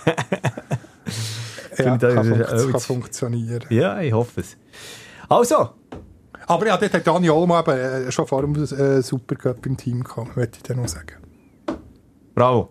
ja, 1.78 1.98
kann, 1.98 2.42
alt. 2.42 2.70
kann 2.70 2.80
funktionieren. 2.80 3.64
Ja, 3.70 4.00
ich 4.00 4.12
hoffe 4.12 4.42
es. 4.42 4.56
Also, 5.28 5.70
Aber 6.50 6.66
ja, 6.66 6.76
dort 6.76 6.92
hat 6.92 7.06
Dani 7.06 7.30
Olmo 7.30 7.60
eben 7.60 7.70
äh, 7.70 8.10
schon 8.10 8.26
vor 8.26 8.42
dem 8.42 8.56
äh, 8.56 9.02
Supercup 9.02 9.64
im 9.66 9.76
Team 9.76 10.02
gehabt, 10.02 10.36
möchte 10.36 10.56
ich 10.56 10.62
dann 10.64 10.78
noch 10.78 10.88
sagen. 10.88 11.14
bravo. 12.34 12.70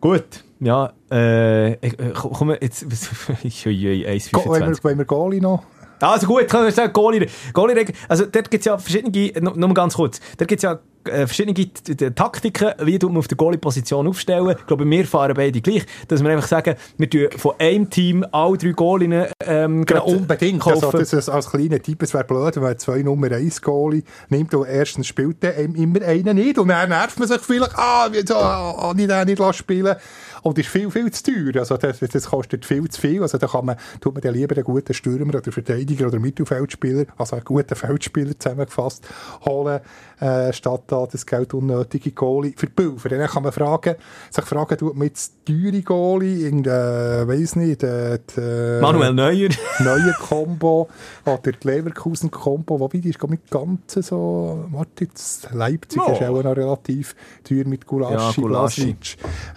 Gut. 0.00 0.42
Ja, 0.58 0.92
äh, 1.12 1.74
äh, 1.74 2.12
komm, 2.12 2.50
jetzt, 2.60 2.84
wollen, 2.90 2.98
1,25. 2.98 4.34
wir, 4.34 4.84
wollen 4.84 4.98
wir 4.98 5.04
Goalie 5.04 5.40
noch? 5.40 5.62
Also 6.00 6.26
gut, 6.26 6.48
kann 6.48 6.66
ich 6.66 6.74
sagen, 6.74 6.92
Goalie. 6.92 7.28
Goalie 7.52 7.86
also 8.08 8.26
dort 8.26 8.50
gibt 8.50 8.62
es 8.62 8.64
ja 8.64 8.78
verschiedene, 8.78 9.40
nur, 9.40 9.56
nur 9.56 9.74
ganz 9.74 9.94
kurz, 9.94 10.20
dort 10.36 10.48
gibt 10.48 10.58
es 10.58 10.62
ja 10.64 10.80
äh, 11.06 11.26
verschiedene 11.26 12.14
Taktiken, 12.14 12.72
wie 12.82 12.98
man 12.98 13.16
auf 13.16 13.28
der 13.28 13.36
Goalie-Position 13.36 14.06
aufstellen. 14.06 14.56
Ich 14.58 14.66
glaube, 14.66 14.88
wir 14.88 15.06
fahren 15.06 15.34
beide 15.34 15.60
gleich, 15.60 15.84
dass 16.08 16.22
wir 16.22 16.30
einfach 16.30 16.48
sagen, 16.48 16.76
wir 16.98 17.10
tun 17.10 17.28
von 17.36 17.54
einem 17.58 17.90
Team 17.90 18.24
alle 18.32 18.58
drei 18.58 18.70
Goalien 18.70 19.26
ähm, 19.40 19.84
Genau, 19.84 20.06
unbedingt. 20.06 20.60
kaufen. 20.60 20.84
Also, 20.84 20.98
das 20.98 21.12
ist 21.12 21.28
als 21.28 21.50
kleiner 21.50 21.80
Typ, 21.80 22.02
es 22.02 22.14
wäre 22.14 22.24
blöd, 22.24 22.56
wenn 22.56 22.62
man 22.62 22.78
zwei 22.78 23.02
Nummer 23.02 23.30
1 23.30 23.62
Goalie 23.62 24.02
nimmt 24.28 24.54
und 24.54 24.66
erstens 24.66 25.06
spielt 25.06 25.42
der 25.42 25.56
immer 25.56 26.02
einen 26.02 26.36
nicht 26.36 26.58
und 26.58 26.68
dann 26.68 26.88
nervt 26.88 27.18
man 27.18 27.28
sich 27.28 27.40
vielleicht, 27.40 27.76
ah, 27.76 28.08
wieso 28.10 28.36
ah, 28.36 28.92
nicht 28.94 29.10
den 29.10 29.26
nicht 29.26 29.38
lassen 29.38 29.54
spielen 29.54 29.96
und 30.42 30.58
ist 30.58 30.68
viel, 30.68 30.90
viel 30.90 31.10
zu 31.10 31.22
teuer. 31.22 31.56
Also 31.56 31.76
das, 31.76 32.00
das 32.00 32.26
kostet 32.26 32.64
viel 32.66 32.88
zu 32.88 33.00
viel. 33.00 33.22
Also 33.22 33.38
da 33.38 33.46
kann 33.46 33.64
man, 33.64 33.76
tut 34.00 34.14
man 34.14 34.20
dann 34.20 34.34
lieber 34.34 34.54
einen 34.54 34.64
guten 34.64 34.92
Stürmer 34.92 35.34
oder 35.34 35.50
Verteidiger 35.50 36.06
oder 36.06 36.18
Mittelfeldspieler, 36.18 37.06
also 37.16 37.36
einen 37.36 37.44
guten 37.44 37.74
Feldspieler 37.74 38.38
zusammengefasst, 38.38 39.08
holen, 39.46 39.80
äh, 40.24 40.52
statt 40.54 40.84
da 40.86 41.06
das 41.10 41.26
Geld 41.26 41.52
unnötige 41.52 42.12
Goalie 42.12 42.54
verpulvern. 42.56 43.18
Dann 43.18 43.28
kann 43.28 43.42
man 43.42 43.52
fragen, 43.52 43.96
sich 44.30 44.44
fragen, 44.44 44.78
tut 44.78 44.96
man 44.96 45.08
jetzt 45.08 45.34
teure 45.44 45.82
Goalie, 45.82 46.44
irgendein, 46.46 47.28
weiss 47.28 47.56
nicht, 47.56 47.82
äh, 47.82 48.18
die, 48.34 48.40
äh, 48.40 48.80
Manuel 48.80 49.12
Neuer. 49.12 49.50
neue 49.80 50.14
Combo 50.14 50.88
oder 51.26 51.52
die 51.52 51.68
Leverkusen 51.68 52.30
Combo, 52.30 52.80
wobei 52.80 52.98
die 52.98 53.10
ist 53.10 53.22
ich, 53.22 53.28
nicht 53.28 53.50
ganz 53.50 53.92
so, 53.92 54.64
warte 54.70 55.04
jetzt, 55.04 55.50
Leipzig 55.52 56.00
Oh. 56.04 56.12
ist 56.12 56.22
auch 56.22 56.42
noch 56.42 56.56
relativ 56.56 57.14
teuer 57.46 57.66
mit 57.66 57.86
Gulaschi, 57.86 58.14
Ja, 58.14 58.32
Gulaschi. 58.34 58.96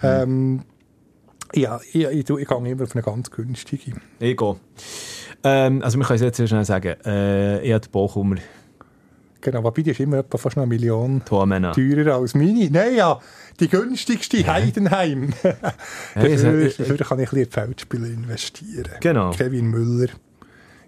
Ähm, 0.02 0.60
ja, 1.54 1.80
ich, 1.92 1.94
ich, 1.94 2.06
ich, 2.06 2.30
ich 2.30 2.48
gehe 2.48 2.68
immer 2.70 2.82
auf 2.82 2.94
eine 2.94 3.02
ganz 3.02 3.30
günstige. 3.30 3.92
Ich 4.18 4.36
gehe. 4.36 4.56
Ähm, 5.44 5.82
also 5.82 5.98
wir 5.98 6.04
können 6.04 6.16
es 6.16 6.22
jetzt 6.22 6.36
sehr 6.36 6.46
schnell 6.46 6.64
sagen. 6.64 6.96
Äh, 7.04 7.62
ich 7.62 7.72
habe 7.72 7.80
den 7.80 7.90
Bochumer 7.90 8.36
Genau, 9.50 9.64
wobei 9.64 9.82
die 9.82 9.90
ist 9.92 10.00
immer 10.00 10.18
etwa 10.18 10.36
fast 10.38 10.56
eine 10.58 10.66
Million 10.66 11.22
Tuamena. 11.24 11.72
teurer 11.72 12.16
als 12.16 12.34
meine. 12.34 12.68
Nein, 12.70 12.96
ja, 12.96 13.18
die 13.60 13.68
günstigste, 13.68 14.46
Heidenheim. 14.46 15.32
Hey, 15.42 15.54
dafür, 16.36 16.66
es- 16.66 16.76
dafür 16.76 16.96
kann 16.98 17.18
ich 17.20 17.32
ein 17.32 17.34
bisschen 17.34 17.44
in 17.44 17.50
Feldspieler 17.50 18.06
investieren. 18.08 18.90
Genau. 19.00 19.30
Kevin 19.30 19.66
Müller. 19.66 20.08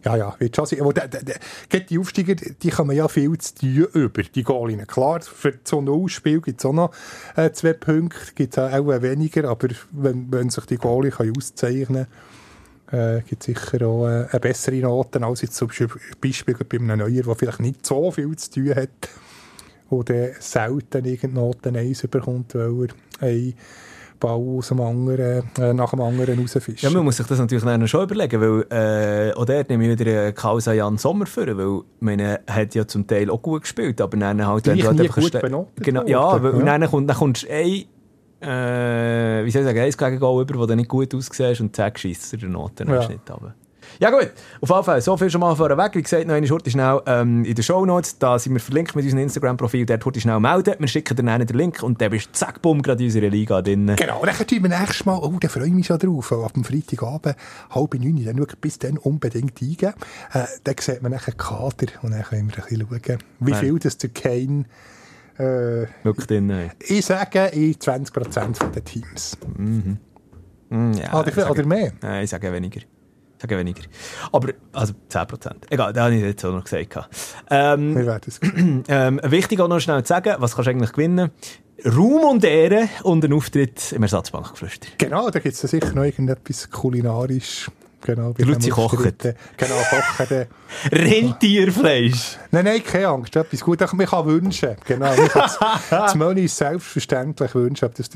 Ja, 0.04 0.16
ja, 0.16 0.34
wird 0.38 0.56
schon 0.56 0.64
sein. 0.66 0.80
Aber 0.80 0.94
der, 0.94 1.08
gerade 1.08 1.84
die 1.84 1.98
Aufsteiger, 1.98 2.34
die 2.34 2.70
kommen 2.70 2.96
ja 2.96 3.06
viel 3.06 3.36
zu 3.36 3.54
tun 3.54 3.86
über, 3.92 4.22
die 4.22 4.42
Goalinen. 4.42 4.86
Klar, 4.86 5.20
für 5.20 5.52
so 5.62 5.78
ein 5.78 5.84
Nullspiel 5.84 6.40
gibt 6.40 6.60
es 6.60 6.64
auch 6.64 6.72
noch 6.72 6.90
äh, 7.36 7.50
zwei 7.52 7.74
Punkte, 7.74 8.18
gibt 8.34 8.56
es 8.56 8.58
auch 8.58 8.86
weniger, 9.02 9.48
aber 9.50 9.68
wenn, 9.92 10.32
wenn 10.32 10.48
sich 10.48 10.64
die 10.66 10.76
Goalie 10.76 11.10
können 11.10 11.34
auszeichnen 11.36 12.06
kann, 12.06 12.39
äh, 12.92 13.20
gibt 13.22 13.42
sicher 13.42 13.86
auch 13.86 14.06
äh, 14.06 14.26
eine 14.30 14.40
bessere 14.40 14.76
Noten 14.76 15.24
als 15.24 15.42
jetzt 15.42 15.54
zum 15.54 15.68
Beispiel 15.68 15.88
Beispiel 16.20 16.56
bei 16.68 16.78
einem 16.78 16.98
Neuer, 16.98 17.22
der 17.22 17.34
vielleicht 17.34 17.60
nicht 17.60 17.86
so 17.86 18.10
viel 18.10 18.34
zu 18.36 18.50
tun 18.50 18.74
hat 18.74 19.08
und 19.90 20.08
der 20.08 20.34
selten 20.38 21.04
irgendeine 21.04 21.34
Noten 21.34 21.76
1 21.76 22.06
bekommt, 22.08 22.54
weil 22.54 22.88
er 23.20 23.28
einen 23.28 23.54
Ball 24.18 24.32
aus 24.32 24.68
dem 24.68 24.80
anderen, 24.80 25.44
äh, 25.58 25.72
nach 25.72 25.90
dem 25.90 26.00
anderen 26.00 26.38
rausfischt. 26.38 26.82
Ja, 26.82 26.90
man 26.90 27.04
muss 27.04 27.16
sich 27.16 27.26
das 27.26 27.38
natürlich 27.38 27.64
dann 27.64 27.88
schon 27.88 28.04
überlegen, 28.04 28.40
weil 28.40 28.66
äh, 28.70 29.32
auch 29.32 29.46
dort 29.46 29.68
nehme 29.70 29.84
ich 29.90 29.98
wieder 29.98 30.22
einen 30.22 30.34
Kausa 30.34 30.72
Jan 30.72 30.98
Sommer 30.98 31.26
vor, 31.26 31.46
weil 31.46 31.82
meine, 32.00 32.40
er 32.46 32.54
hat 32.54 32.74
ja 32.74 32.86
zum 32.86 33.06
Teil 33.06 33.30
auch 33.30 33.40
gut 33.40 33.62
gespielt, 33.62 34.00
aber 34.00 34.16
dann 34.16 34.46
halt... 34.46 34.64
Gleich 34.64 34.84
halt 34.84 34.98
nie 34.98 35.08
gut 35.08 35.32
benotet 35.40 35.84
Genau, 35.84 36.06
ja, 36.06 36.42
weil, 36.42 36.52
und 36.52 36.66
ja. 36.66 36.78
dann, 36.78 36.90
kommt, 36.90 37.08
dann 37.08 37.16
kommst 37.16 37.44
du 37.44 37.48
äh, 38.40 39.44
wie 39.44 39.50
soll 39.50 39.62
ich 39.62 39.66
sagen, 39.68 39.78
eins 39.80 39.96
gegen 39.98 40.18
Goal 40.18 40.42
über, 40.42 40.58
wo 40.58 40.66
du 40.66 40.74
nicht 40.76 40.88
gut 40.88 41.14
aussiehst 41.14 41.60
und 41.60 41.74
zack, 41.74 41.98
schießt 41.98 42.34
er 42.34 42.38
den 42.38 42.52
Noten 42.52 42.88
Ja. 42.88 42.98
nicht 43.06 43.10
runter. 43.30 43.54
Ja 43.98 44.10
gut, 44.10 44.30
auf 44.60 44.70
jeden 44.70 44.84
Fall, 44.84 45.00
so 45.02 45.16
viel 45.16 45.28
schon 45.30 45.40
mal 45.40 45.54
vorweg. 45.56 45.94
Wie 45.94 46.02
gesagt, 46.02 46.26
noch 46.26 46.34
eine 46.34 46.46
Schurte 46.46 46.70
schnell 46.70 47.00
ähm, 47.06 47.44
in 47.44 47.54
den 47.54 47.62
Shownotes, 47.62 48.18
da 48.18 48.38
sind 48.38 48.52
wir 48.52 48.60
verlinkt 48.60 48.94
mit 48.94 49.04
unserem 49.04 49.24
Instagram-Profil, 49.24 49.84
dort 49.84 50.04
heute 50.04 50.20
schnell 50.20 50.38
melden, 50.38 50.76
wir 50.78 50.86
schicken 50.88 51.16
dir 51.16 51.24
dann 51.24 51.44
den 51.44 51.56
Link 51.56 51.82
und 51.82 52.00
dann 52.00 52.10
bist 52.10 52.28
du 52.28 52.32
zack, 52.32 52.62
bumm, 52.62 52.82
gerade 52.82 53.02
in 53.02 53.08
unserer 53.08 53.28
Liga 53.28 53.60
drin. 53.60 53.92
Genau, 53.96 54.20
und 54.20 54.26
dann 54.28 54.46
tun 54.46 54.62
wir 54.62 54.68
nächstes 54.70 55.04
Mal, 55.04 55.18
oh, 55.18 55.34
da 55.40 55.48
freue 55.48 55.66
ich 55.66 55.72
mich 55.72 55.86
schon 55.86 55.98
drauf, 55.98 56.32
ab 56.32 56.52
dem 56.54 56.64
Freitagabend, 56.64 57.34
halb 57.70 57.94
neun, 57.94 58.24
dann 58.24 58.36
schau 58.38 58.54
bis 58.60 58.78
dann 58.78 58.96
unbedingt 58.96 59.60
eingeben. 59.60 59.94
Äh, 60.32 60.44
dann 60.64 60.74
sieht 60.78 61.02
man 61.02 61.12
nachher 61.12 61.34
Kader 61.34 61.92
und 62.02 62.12
dann 62.12 62.22
können 62.22 62.48
wir 62.48 62.62
ein 62.62 62.62
bisschen 62.62 62.86
schauen, 63.00 63.18
wie 63.40 63.54
viel 63.54 63.78
das 63.80 63.98
der 63.98 64.10
Kane, 64.10 64.64
äh, 65.38 65.86
drin. 66.26 66.70
ich 66.80 67.04
sage, 67.04 67.46
in 67.46 67.74
20% 67.74 68.56
von 68.56 68.72
den 68.72 68.84
Teams. 68.84 69.36
Mm, 69.56 70.92
ja, 70.92 71.18
oder, 71.18 71.28
ich 71.28 71.34
sage- 71.34 71.50
oder 71.50 71.66
mehr. 71.66 71.92
Nein, 72.00 72.24
ich 72.24 72.30
sage 72.30 72.52
weniger. 72.52 72.80
Sagen 73.40 73.58
weniger. 73.58 73.82
Aber, 74.32 74.52
also 74.72 74.92
10%. 75.08 75.52
Egal, 75.70 75.92
das 75.92 76.04
habe 76.04 76.14
ich 76.14 76.22
jetzt 76.22 76.44
auch 76.44 76.52
noch 76.52 76.64
gesagt. 76.64 77.08
Ähm, 77.50 77.96
Wir 77.96 78.06
werden 78.06 78.22
es 78.26 78.40
ähm, 78.88 79.20
wichtig 79.24 79.60
auch 79.60 79.68
noch 79.68 79.80
schnell 79.80 80.02
zu 80.04 80.08
sagen, 80.08 80.34
was 80.38 80.54
kannst 80.54 80.66
du 80.66 80.70
eigentlich 80.72 80.92
gewinnen? 80.92 81.30
Ruhm 81.86 82.24
und 82.24 82.44
Ehre 82.44 82.88
und 83.04 83.24
ein 83.24 83.32
Auftritt 83.32 83.92
im 83.92 84.02
Ersatzbankgeflüster. 84.02 84.88
Genau, 84.98 85.30
da 85.30 85.38
gibt 85.38 85.54
es 85.54 85.60
sicher 85.62 85.92
noch 85.94 86.04
irgendetwas 86.04 86.70
kulinarisch. 86.70 87.70
Genau, 88.02 88.32
Der 88.32 88.46
Luzi 88.46 88.70
kocht. 88.70 88.96
Genau, 88.98 89.74
kochen. 89.90 90.46
Rentierfleisch. 90.92 92.38
Nein, 92.50 92.64
nein, 92.64 92.82
keine 92.82 93.08
Angst, 93.08 93.36
etwas 93.36 93.60
gut. 93.60 93.80
Man 93.92 94.06
kann 94.06 94.26
wünschen. 94.26 94.76
Genau, 94.86 95.14
man 95.14 95.28
kann 95.28 95.50
das- 95.90 96.14
Menü 96.14 96.48
selbstverständlich 96.48 97.54
wünschen. 97.54 97.84
Ob 97.84 97.94
das 97.94 98.08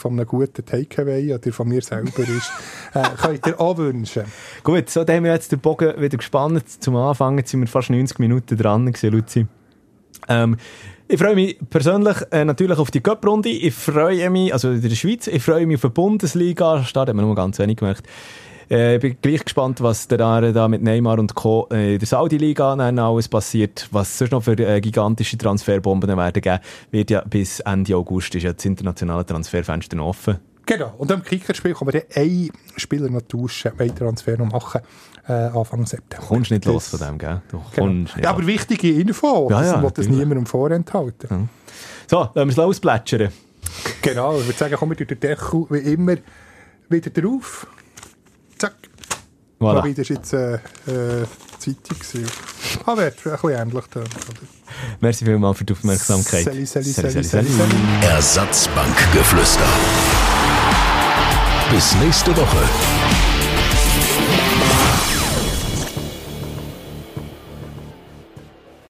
von 0.00 0.12
einem 0.12 0.26
guten 0.26 0.64
Takeaway 0.64 1.34
oder 1.34 1.52
von 1.52 1.68
mir 1.68 1.80
selber 1.82 2.18
ist, 2.20 2.52
äh, 2.94 3.02
könnt 3.20 3.46
ihr 3.46 3.60
auch 3.60 3.76
wünschen. 3.78 4.24
Gut, 4.62 4.90
so, 4.90 5.00
haben 5.00 5.24
wir 5.24 5.32
jetzt 5.32 5.52
den 5.52 5.60
Bogen 5.60 6.00
wieder 6.00 6.18
gespannt. 6.18 6.64
Zum 6.82 6.96
Anfang 6.96 7.38
jetzt 7.38 7.50
sind 7.50 7.60
wir 7.60 7.66
fast 7.66 7.90
90 7.90 8.18
Minuten 8.18 8.56
dran 8.58 8.86
gewesen, 8.86 9.10
Luzi. 9.12 9.46
Ähm, 10.28 10.56
ich 11.08 11.18
freue 11.18 11.34
mich 11.34 11.58
persönlich 11.70 12.16
äh, 12.30 12.44
natürlich 12.44 12.78
auf 12.78 12.90
die 12.90 13.00
Cup-Runde. 13.00 13.48
Ich 13.48 13.74
freue 13.74 14.30
mich, 14.30 14.52
also 14.52 14.70
in 14.70 14.82
der 14.82 14.90
Schweiz, 14.90 15.26
ich 15.26 15.42
freue 15.42 15.66
mich 15.66 15.76
auf 15.76 15.80
den 15.82 15.92
Bundesliga. 15.92 16.84
Start 16.84 17.08
haben 17.08 17.16
wir 17.18 17.22
nur 17.22 17.34
ganz 17.34 17.58
wenig 17.58 17.78
gemacht. 17.78 18.04
Äh, 18.70 18.96
ich 18.96 19.00
bin 19.00 19.16
gleich 19.20 19.44
gespannt, 19.44 19.80
was 19.80 20.06
der 20.06 20.20
Jahre 20.20 20.52
da 20.52 20.68
mit 20.68 20.82
Neymar 20.82 21.18
und 21.18 21.34
Co. 21.34 21.66
in 21.70 21.98
der 21.98 22.06
Saudi-Liga 22.06 22.74
alles 22.74 23.28
passiert. 23.28 23.88
Was 23.90 24.16
sonst 24.16 24.30
noch 24.30 24.42
für 24.44 24.52
äh, 24.58 24.80
gigantische 24.80 25.36
Transferbomben 25.36 26.16
werden 26.16 26.40
geben, 26.40 26.60
wird 26.92 27.10
ja 27.10 27.22
bis 27.22 27.60
Ende 27.60 27.96
August 27.96 28.34
ist 28.36 28.44
ja 28.44 28.52
das 28.52 28.64
internationale 28.64 29.26
Transferfenster 29.26 29.96
noch 29.96 30.06
offen. 30.08 30.38
Genau. 30.66 30.94
Und 30.98 31.10
am 31.10 31.24
Kickerspiel 31.24 31.74
kann 31.74 31.86
man 31.86 31.94
dann 31.94 32.02
einen 32.22 32.50
Spieler 32.76 33.08
noch 33.10 33.22
tauschen, 33.22 33.72
einen 33.76 33.96
Transfer 33.96 34.36
noch 34.36 34.52
machen, 34.52 34.82
äh, 35.26 35.32
Anfang 35.32 35.84
September. 35.84 36.22
Du 36.22 36.28
kommst 36.28 36.50
nicht 36.52 36.64
Das- 36.64 36.72
los 36.72 36.88
von 36.88 37.00
dem, 37.00 37.18
gell? 37.18 37.40
Du 37.50 37.60
Genau. 37.74 38.08
Ja, 38.22 38.30
aber 38.30 38.46
wichtige 38.46 38.92
Info, 38.92 39.48
Ja, 39.50 39.60
das 39.62 39.72
ja, 39.72 39.82
will 39.82 39.90
das 39.92 40.06
niemandem 40.08 40.46
vorenthalten. 40.46 41.48
So, 42.08 42.18
lassen 42.20 42.34
wir 42.36 42.46
es 42.46 42.56
losplätschern. 42.56 43.30
Genau, 44.02 44.38
ich 44.38 44.46
würde 44.46 44.58
sagen, 44.58 44.76
kommen 44.76 44.92
wir 44.92 44.96
durch 44.96 45.08
den 45.08 45.18
Deckel 45.20 45.66
wie 45.70 45.78
immer 45.92 46.16
wieder 46.88 47.10
drauf. 47.10 47.66
Voilà. 49.60 49.78
Wobei, 49.78 49.92
das 49.92 50.08
war 50.08 50.16
jetzt 50.16 50.32
äh, 50.32 50.54
äh, 50.54 51.26
Zeitung. 51.58 51.98
gewesen. 51.98 52.26
Aber 52.86 53.02
ein 53.02 53.12
bisschen 53.12 53.50
ähnlich. 53.50 53.84
Merci 55.00 55.24
vielmals 55.24 55.58
für 55.58 55.64
die 55.64 55.72
Aufmerksamkeit. 55.74 56.44
Sali, 56.44 56.64
sali, 56.64 56.84
sali, 56.90 57.10
sali, 57.10 57.24
sali. 57.24 57.48
sali. 57.48 57.74
Ersatzbankgeflüster. 58.02 59.68
Bis 61.70 61.94
nächste 61.96 62.34
Woche. 62.36 63.29